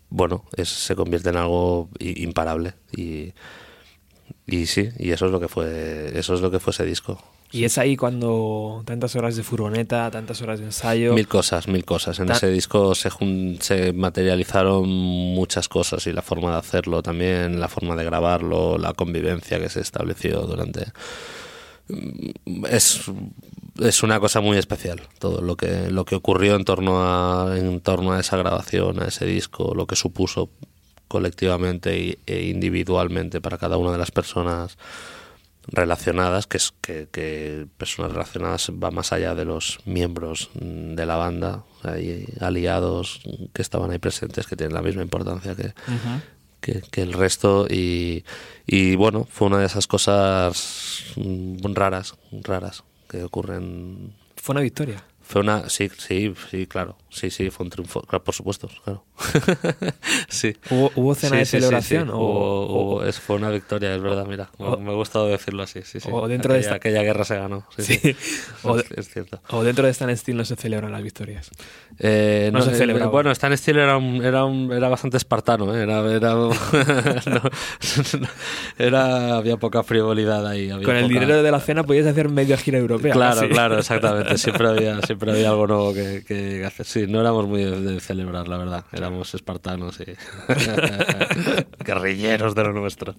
bueno, 0.10 0.46
es, 0.56 0.70
se 0.70 0.96
convierte 0.96 1.30
en 1.30 1.38
algo 1.38 1.90
imparable 2.00 2.76
y, 2.96 3.34
y 4.46 4.66
sí, 4.68 4.90
y 5.00 5.12
eso 5.12 5.26
es 5.26 5.32
lo 5.32 5.40
que 5.40 5.48
fue 5.48 6.12
eso 6.18 6.34
es 6.34 6.42
lo 6.42 6.52
que 6.52 6.60
fue 6.60 6.72
ese 6.72 6.86
disco. 6.86 7.22
Y 7.54 7.66
es 7.66 7.78
ahí 7.78 7.96
cuando 7.96 8.82
tantas 8.84 9.16
horas 9.16 9.36
de 9.36 9.44
furgoneta, 9.44 10.10
tantas 10.10 10.42
horas 10.42 10.60
de 10.60 10.66
ensayo. 10.66 11.14
Mil 11.14 11.28
cosas, 11.28 11.68
mil 11.68 11.86
cosas. 11.86 12.20
En 12.20 12.26
Ta- 12.26 12.34
ese 12.34 12.50
disco 12.50 12.96
se, 12.96 13.10
se 13.60 13.94
materializaron 13.94 14.90
muchas 14.90 15.70
cosas 15.70 16.08
y 16.08 16.12
la 16.14 16.24
forma 16.24 16.52
de 16.52 16.58
hacerlo 16.58 17.04
también, 17.04 17.60
la 17.60 17.68
forma 17.68 17.96
de 17.96 18.04
grabarlo, 18.06 18.78
la 18.80 18.94
convivencia 18.94 19.60
que 19.60 19.70
se 19.70 19.82
estableció 19.82 20.42
durante... 20.42 20.88
Mm, 21.90 22.66
Es, 22.66 23.02
es 23.82 24.04
una 24.04 24.20
cosa 24.20 24.40
muy 24.42 24.58
especial 24.58 25.02
todo 25.20 25.42
lo 25.42 25.56
que, 25.56 25.90
lo 25.92 26.06
que 26.06 26.16
ocurrió 26.16 26.56
en 26.56 26.64
torno, 26.66 27.04
a, 27.04 27.58
en 27.58 27.82
torno 27.82 28.14
a 28.14 28.20
esa 28.20 28.36
grabación, 28.38 29.02
a 29.02 29.08
ese 29.08 29.26
disco, 29.26 29.74
lo 29.76 29.86
que 29.86 29.96
supuso 29.96 30.50
colectivamente 31.08 32.18
e 32.26 32.44
individualmente 32.50 33.40
para 33.42 33.58
cada 33.60 33.78
una 33.78 33.92
de 33.92 33.98
las 34.00 34.10
personas 34.12 34.78
relacionadas, 35.68 36.48
que 36.48 36.58
es 36.58 36.74
que, 36.82 37.08
que 37.12 37.68
personas 37.78 38.12
relacionadas 38.12 38.72
va 38.72 38.92
más 38.92 39.14
allá 39.14 39.36
de 39.36 39.46
los 39.46 39.80
miembros 39.86 40.50
mm, 40.56 40.96
de 40.96 41.06
la 41.06 41.16
banda, 41.16 41.64
hay 41.84 42.26
aliados 42.40 43.22
que 43.54 43.62
estaban 43.62 43.92
ahí 43.92 44.00
presentes 44.00 44.48
que 44.48 44.56
tienen 44.56 44.74
la 44.74 44.82
misma 44.82 45.02
importancia 45.02 45.56
que, 45.56 45.74
que, 46.60 46.82
que 46.82 47.02
el 47.02 47.14
resto 47.14 47.68
y, 47.70 48.24
y 48.66 48.96
bueno, 48.96 49.28
fue 49.30 49.48
una 49.48 49.60
de 49.60 49.66
esas 49.66 49.88
cosas 49.88 51.04
mm, 51.16 51.74
raras, 51.74 52.16
raras 52.32 52.84
que 53.10 53.24
ocurren. 53.24 54.14
Fue 54.36 54.54
una 54.54 54.62
victoria. 54.62 55.04
Fue 55.22 55.42
una, 55.42 55.70
sí, 55.70 55.90
sí, 55.98 56.34
sí, 56.52 56.68
claro, 56.68 56.98
sí, 57.14 57.30
sí, 57.30 57.50
fue 57.50 57.64
un 57.66 57.70
triunfo, 57.70 58.02
claro, 58.02 58.24
por 58.24 58.34
supuesto, 58.36 58.70
claro. 58.84 59.06
sí. 60.28 60.56
¿Hubo, 60.70 60.92
hubo 60.96 61.16
cena 61.16 61.32
Sí, 61.36 61.38
de 61.40 61.46
sí, 61.46 61.52
celebración? 61.58 62.08
sí. 62.08 62.14
o- 62.14 63.02
fue 63.26 63.36
una 63.36 63.50
victoria, 63.50 63.94
es 63.96 64.02
verdad, 64.02 64.26
mira. 64.26 64.50
Me- 64.60 64.66
o- 64.68 64.78
me 64.78 64.92
ha 64.92 64.96
gustado 64.96 65.28
decirlo 65.28 65.64
así, 65.64 65.82
sí, 65.84 66.00
sí. 66.00 66.10
o 66.12 66.28
dentro 66.28 66.54
de 66.54 66.60
aquella, 66.60 66.76
esta- 66.76 66.76
aquella 66.78 67.04
guerra 67.04 67.24
se 67.26 67.36
ganó. 67.38 67.66
Sí. 67.78 68.00
O 68.64 68.78
es, 68.80 68.90
de- 68.90 69.02
es 69.02 69.10
cierto. 69.10 69.42
o 69.50 69.64
dentro 69.64 69.86
de 69.86 69.92
Stan 69.92 70.16
Steel 70.18 70.38
no 70.38 70.46
se 70.46 70.56
celebran 70.56 70.92
las 70.92 71.04
victorias. 71.04 71.50
Eh, 72.00 72.50
No 72.54 72.62
se 72.62 72.72
eh, 72.72 72.76
celebraba. 72.76 73.12
Bueno, 73.12 73.32
Stan 73.32 73.56
Steel 73.58 73.78
era, 73.78 73.98
un- 73.98 74.24
era, 74.24 74.46
un- 74.46 74.72
era 74.72 74.90
bastante 74.90 75.18
espartano, 75.18 75.76
¿eh? 75.76 75.84
era, 75.84 76.00
era, 76.12 76.34
no, 76.34 77.42
era- 78.78 79.38
había 79.38 79.58
poca 79.58 79.84
frivolidad 79.84 80.46
ahí. 80.48 80.70
había 80.70 80.86
Con 80.86 80.96
el 80.96 81.04
poca- 81.04 81.14
dinero 81.14 81.44
de 81.44 81.52
la 81.52 81.60
cena 81.60 81.84
podías 81.84 82.08
hacer 82.08 82.30
media 82.30 82.58
gira 82.58 82.78
europea. 82.80 83.14
Claro, 83.14 83.48
claro, 83.50 83.80
exactamente. 83.80 84.38
Siempre 84.38 84.68
había, 84.68 85.02
siempre 85.02 85.32
había 85.32 85.50
algo 85.50 85.68
nuevo 85.68 85.94
que, 85.94 86.24
que 86.28 86.66
hacer. 86.66 86.86
Sí, 86.86 87.03
no 87.08 87.20
éramos 87.22 87.48
muy 87.48 87.64
de, 87.64 88.00
celebrar, 88.00 88.48
la 88.48 88.58
verdad. 88.58 88.86
Éramos 88.92 89.34
espartanos 89.36 90.00
y 90.00 90.06
guerrilleros 91.84 92.56
de 92.56 92.64
lo 92.64 92.74
nuestro. 92.74 93.16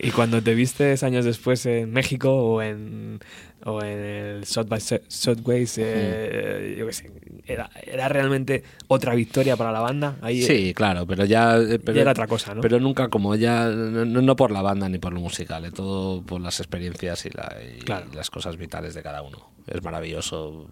Y 0.00 0.10
cuando 0.10 0.42
te 0.42 0.54
vistes 0.54 1.02
años 1.02 1.24
después 1.24 1.64
en 1.66 1.92
México 1.92 2.32
o 2.34 2.62
en, 2.62 3.20
o 3.64 3.82
en 3.82 3.98
el 3.98 4.44
South 4.44 4.66
by 4.68 4.80
Sou- 4.80 5.02
Southways, 5.08 5.76
eh, 5.78 6.76
yo 6.78 6.86
qué 6.86 6.92
sé, 6.92 7.10
era, 7.46 7.70
era 7.82 8.08
realmente 8.08 8.62
otra 8.88 9.14
victoria 9.14 9.56
para 9.56 9.72
la 9.72 9.80
banda. 9.80 10.16
Ahí, 10.22 10.42
Sí, 10.42 10.72
claro, 10.74 11.06
pero 11.06 11.24
ya. 11.24 11.56
eh, 11.58 11.78
Pero, 11.78 11.96
Ya 11.96 12.02
era 12.02 12.12
otra 12.12 12.26
cosa, 12.26 12.54
¿no? 12.54 12.60
Pero 12.60 12.80
nunca 12.80 13.08
como 13.08 13.34
ya. 13.36 13.66
No, 13.68 14.04
no 14.04 14.36
por 14.36 14.50
la 14.50 14.62
banda 14.62 14.88
ni 14.88 14.98
por 14.98 15.12
lo 15.12 15.20
musical, 15.20 15.64
eh, 15.64 15.70
todo 15.70 16.22
por 16.22 16.40
las 16.40 16.60
experiencias 16.60 17.26
y, 17.26 17.30
la- 17.30 17.56
y 17.76 17.80
Claro. 17.80 18.06
las 18.14 18.30
cosas 18.30 18.56
vitales 18.56 18.94
de 18.94 19.02
cada 19.02 19.22
uno. 19.22 19.50
Es 19.66 19.82
maravilloso. 19.82 20.68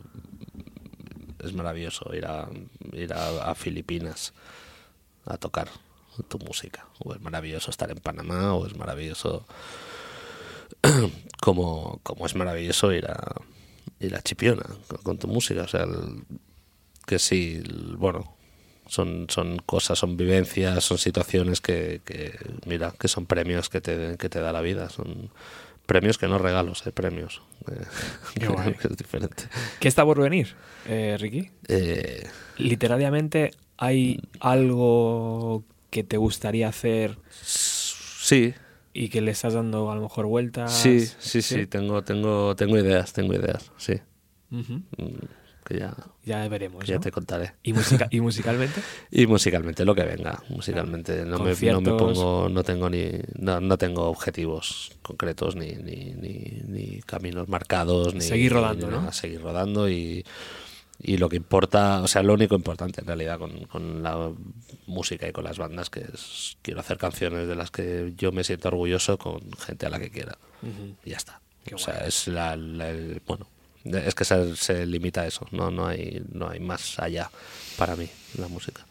Es 1.43 1.53
maravilloso 1.53 2.15
ir 2.15 2.27
a, 2.27 2.49
ir 2.93 3.13
a, 3.13 3.55
Filipinas 3.55 4.33
a 5.25 5.37
tocar 5.37 5.69
tu 6.29 6.39
música. 6.39 6.87
O 6.99 7.15
es 7.15 7.21
maravilloso 7.21 7.71
estar 7.71 7.91
en 7.91 7.99
Panamá, 7.99 8.55
o 8.55 8.67
es 8.67 8.77
maravilloso. 8.77 9.47
como, 11.41 12.01
como 12.03 12.27
es 12.27 12.35
maravilloso 12.35 12.93
ir 12.93 13.07
a, 13.07 13.37
ir 14.01 14.15
a 14.15 14.23
Chipiona 14.23 14.67
con, 15.03 15.19
tu 15.19 15.29
música. 15.29 15.63
O 15.63 15.69
sea, 15.69 15.87
que 17.07 17.19
sí, 17.19 17.63
bueno, 17.97 18.37
son, 18.87 19.27
son 19.29 19.59
cosas, 19.59 19.99
son 19.99 20.17
vivencias, 20.17 20.85
son 20.85 20.99
situaciones 20.99 21.61
que, 21.61 22.01
que, 22.05 22.39
mira, 22.67 22.93
que 22.99 23.09
son 23.09 23.27
premios 23.27 23.69
que 23.69 23.81
te, 23.81 24.17
que 24.17 24.29
te 24.29 24.41
da 24.41 24.53
la 24.53 24.61
vida. 24.61 24.91
Son 24.91 25.31
premios 25.89 26.19
que 26.19 26.29
no 26.29 26.39
regalos, 26.39 26.87
eh, 26.87 26.93
premios. 26.93 27.41
Qué 28.39 28.47
guay. 28.47 28.77
es 28.85 28.97
diferente. 28.97 29.45
¿Qué 29.81 29.89
está 29.89 30.05
por 30.05 30.21
venir, 30.21 30.55
eh, 30.87 31.17
Ricky? 31.19 31.51
Eh, 31.67 32.29
Literariamente, 32.59 33.53
¿hay 33.79 34.21
algo 34.39 35.65
que 35.91 36.05
te 36.05 36.19
gustaría 36.19 36.69
hacer 36.69 37.19
sí, 37.33 38.53
y 38.93 39.09
que 39.09 39.23
le 39.23 39.31
estás 39.31 39.55
dando 39.55 39.91
a 39.91 39.95
lo 39.95 40.03
mejor 40.03 40.27
vueltas? 40.27 40.71
sí, 40.73 41.01
sí, 41.01 41.41
sí, 41.41 41.67
tengo, 41.67 42.05
tengo, 42.05 42.55
tengo 42.55 42.77
ideas, 42.79 43.15
tengo 43.15 43.33
ideas, 43.35 43.73
sí. 43.79 43.95
Mm, 44.51 44.81
Que 45.69 45.79
ya, 45.81 45.95
Ya 46.25 46.49
veremos. 46.49 46.83
que 46.83 46.93
ya 46.93 46.99
te 46.99 47.11
contaré. 47.13 47.53
¿Y, 47.63 47.75
musica- 47.75 48.09
¿Y 48.11 48.23
musicalmente? 48.23 48.81
Y 49.11 49.27
musicalmente, 49.27 49.85
lo 49.85 49.95
que 49.95 50.03
venga. 50.05 50.43
Musicalmente 50.49 51.27
no 51.27 51.39
me, 51.41 51.53
no 51.55 51.81
me 51.83 51.91
pongo, 51.93 52.49
no 52.49 52.63
tengo 52.65 52.89
ni, 52.89 53.11
no, 53.35 53.61
no 53.61 53.77
tengo 53.77 54.05
objetivos 54.09 54.93
concretos 55.03 55.57
ni, 55.57 55.73
ni, 55.73 56.15
ni, 56.15 56.63
ni 56.67 57.01
caminos 57.03 57.49
marcados. 57.51 58.15
Ni, 58.15 58.23
Seguir 58.23 58.55
rodando, 58.55 58.91
¿no? 58.91 59.13
Seguir 59.13 59.43
rodando 59.43 59.91
y, 59.91 60.25
y 61.03 61.19
lo 61.19 61.29
que 61.29 61.37
importa, 61.37 62.01
o 62.01 62.09
sea, 62.09 62.23
lo 62.23 62.33
único 62.33 62.55
importante 62.55 63.03
en 63.03 63.07
realidad 63.07 63.39
con, 63.39 63.67
con 63.67 64.03
la 64.03 64.31
música 64.87 65.29
y 65.29 65.33
con 65.33 65.45
las 65.45 65.59
bandas, 65.59 65.91
que 65.91 66.01
es 66.01 66.57
quiero 66.63 66.81
hacer 66.81 66.97
canciones 66.97 67.47
de 67.47 67.55
las 67.57 67.71
que 67.71 68.15
yo 68.17 68.33
me 68.33 68.43
siento 68.43 68.69
orgulloso 68.69 69.19
con 69.19 69.43
gente 69.59 69.85
a 69.85 69.91
la 69.91 69.99
que 70.01 70.09
quiera. 70.11 70.39
Y 71.05 71.11
ya 71.11 71.19
está. 71.19 71.43
Qué 71.67 71.75
o 71.75 71.79
sea, 71.79 72.07
es 72.07 72.27
la, 72.29 72.57
la- 72.57 72.89
el- 72.89 73.21
bueno, 73.27 73.47
es 73.85 74.15
que 74.15 74.25
se, 74.25 74.57
se 74.57 74.87
limita 74.87 75.23
a 75.23 75.27
eso, 75.27 75.47
no, 75.51 75.71
no, 75.71 75.87
hay, 75.87 76.23
no 76.33 76.49
hay 76.49 76.61
más 76.61 76.99
allá 76.99 77.31
para 77.77 77.97
mí 77.97 78.09
la 78.37 78.49
música. 78.49 78.85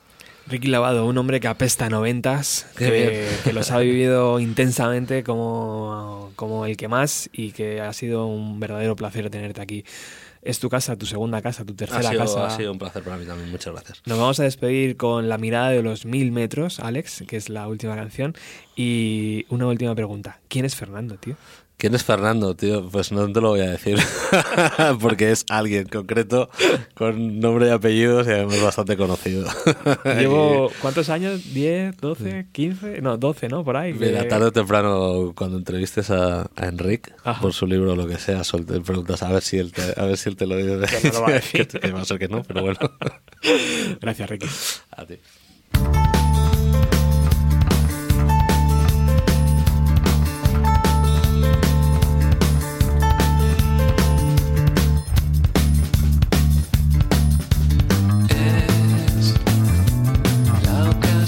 Ricky 0.49 0.69
Lavado, 0.69 1.05
un 1.05 1.17
hombre 1.17 1.41
que 1.41 1.47
apesta 1.49 1.87
a 1.87 1.89
noventas, 1.89 2.67
que, 2.77 3.27
los 3.53 3.69
ha 3.71 3.79
vivido 3.79 4.39
intensamente 4.39 5.23
como, 5.23 6.31
como 6.37 6.65
el 6.65 6.77
que 6.77 6.87
más 6.87 7.29
y 7.33 7.51
que 7.51 7.81
ha 7.81 7.91
sido 7.91 8.27
un 8.27 8.59
verdadero 8.59 8.95
placer 8.95 9.29
tenerte 9.29 9.61
aquí. 9.61 9.83
Es 10.41 10.59
tu 10.59 10.69
casa, 10.69 10.95
tu 10.95 11.05
segunda 11.05 11.41
casa, 11.41 11.65
tu 11.65 11.73
Ha 11.73 11.75
tercera 11.75 12.09
sido, 12.09 12.21
casa. 12.21 12.45
ha 12.45 12.49
sido 12.55 12.71
un 12.71 12.79
placer 12.79 13.03
para 13.03 13.17
mí 13.17 13.25
también, 13.25 13.51
muchas 13.51 13.73
gracias. 13.73 14.01
Nos 14.05 14.17
vamos 14.17 14.39
a 14.39 14.43
despedir 14.43 14.95
con 14.95 15.27
La 15.27 15.37
mirada 15.37 15.71
de 15.71 15.83
los 15.83 16.05
mil 16.05 16.31
metros, 16.31 16.79
Alex, 16.79 17.25
que 17.27 17.35
es 17.35 17.49
la 17.49 17.67
última 17.67 17.97
canción. 17.97 18.33
Y 18.73 19.45
una 19.49 19.67
última 19.67 19.93
pregunta. 19.95 20.39
¿Quién 20.47 20.63
es 20.63 20.75
Fernando, 20.75 21.17
tío? 21.17 21.35
¿Quién 21.79 21.93
es 21.93 22.03
Fernando, 22.03 22.55
tío? 22.55 22.89
Pues 22.89 23.11
no 23.11 23.31
te 23.31 23.39
lo 23.39 23.49
voy 23.49 23.59
a 23.59 23.69
decir, 23.69 23.99
porque 24.99 25.31
es 25.31 25.45
alguien 25.47 25.87
concreto 25.87 26.49
con 26.95 27.39
nombre 27.39 27.67
y 27.67 27.69
apellidos 27.69 28.25
y 28.25 28.31
además 28.31 28.63
bastante 28.63 28.97
conocido. 28.97 29.47
Llevo, 30.03 30.71
¿cuántos 30.81 31.09
años? 31.09 31.39
¿10, 31.53 31.95
12, 31.97 32.47
15? 32.51 33.01
No, 33.01 33.17
12, 33.17 33.49
¿no? 33.49 33.63
Por 33.63 33.77
ahí. 33.77 33.93
Mira, 33.93 34.23
que- 34.23 34.27
tarde 34.29 34.47
o 34.47 34.51
temprano, 34.51 35.33
cuando 35.35 35.57
entrevistes 35.59 36.09
a, 36.09 36.49
a 36.55 36.65
Enric 36.65 37.13
Ajá. 37.23 37.41
por 37.41 37.53
su 37.53 37.67
libro 37.67 37.93
o 37.93 37.95
lo 37.95 38.07
que 38.07 38.17
sea, 38.17 38.43
suelte, 38.43 38.79
preguntas 38.81 39.21
a 39.21 39.31
ver 39.31 39.43
si 39.43 39.59
él 39.59 39.71
te, 39.71 39.83
a 40.01 40.05
ver 40.05 40.17
si 40.17 40.29
él 40.29 40.35
te 40.35 40.47
lo 40.47 40.55
dice. 40.57 41.09
No 41.09 41.13
lo 41.13 41.21
va 41.21 41.27
a 41.29 41.31
decir. 41.33 41.67
que, 41.67 41.79
que 41.79 41.91
va 41.91 42.01
a 42.01 42.05
ser 42.05 42.17
que 42.17 42.27
no, 42.27 42.41
pero 42.41 42.61
bueno. 42.63 42.79
Gracias, 44.01 44.27
Ricky. 44.31 44.47
A 44.95 45.05
ti. 45.05 45.19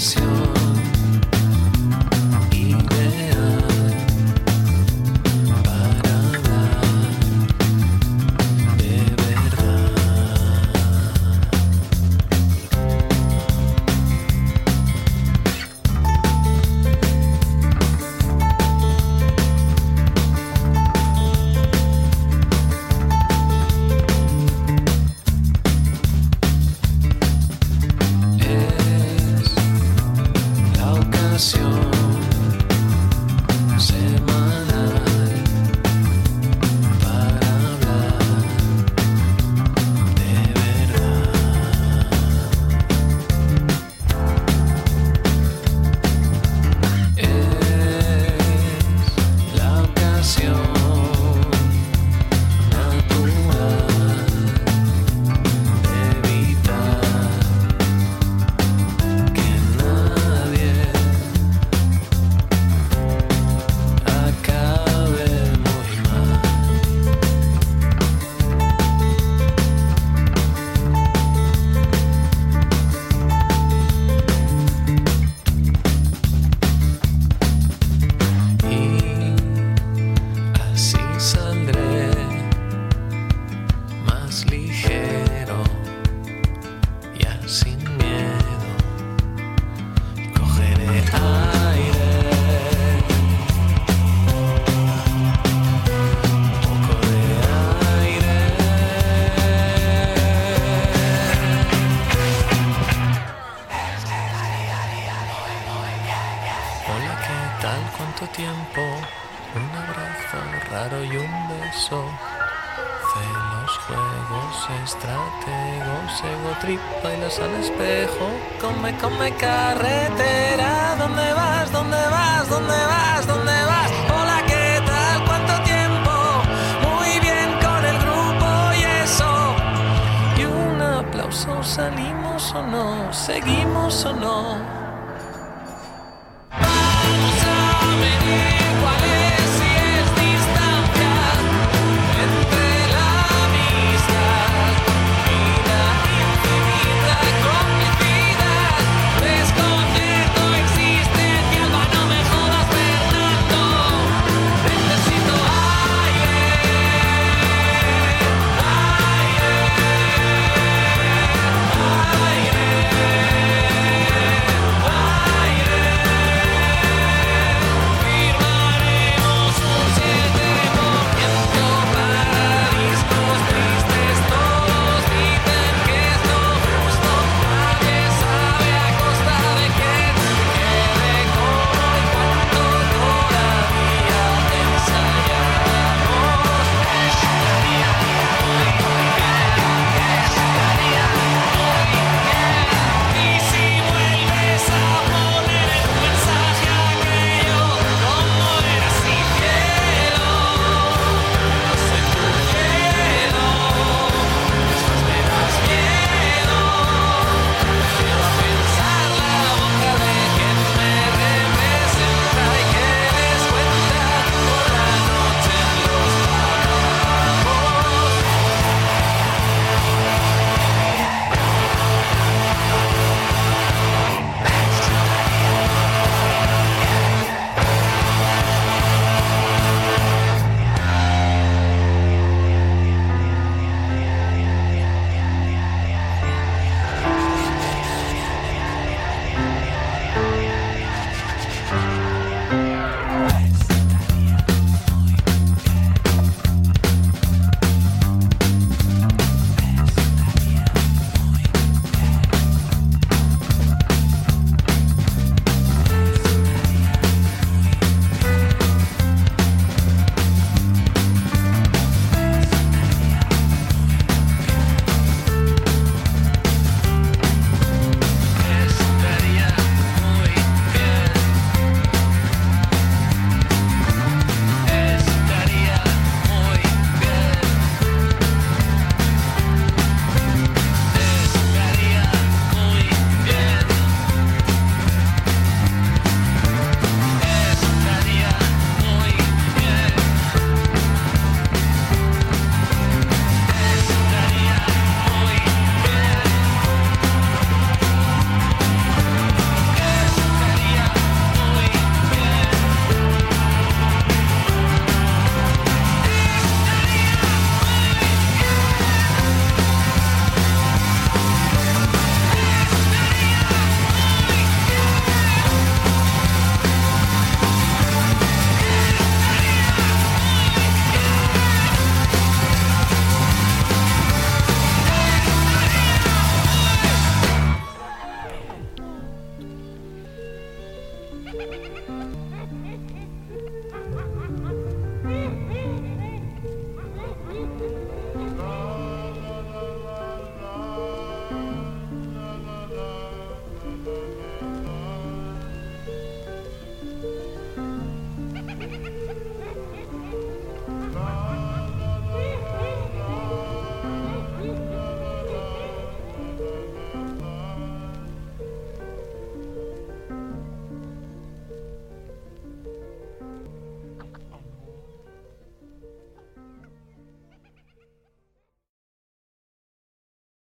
La 0.00 0.29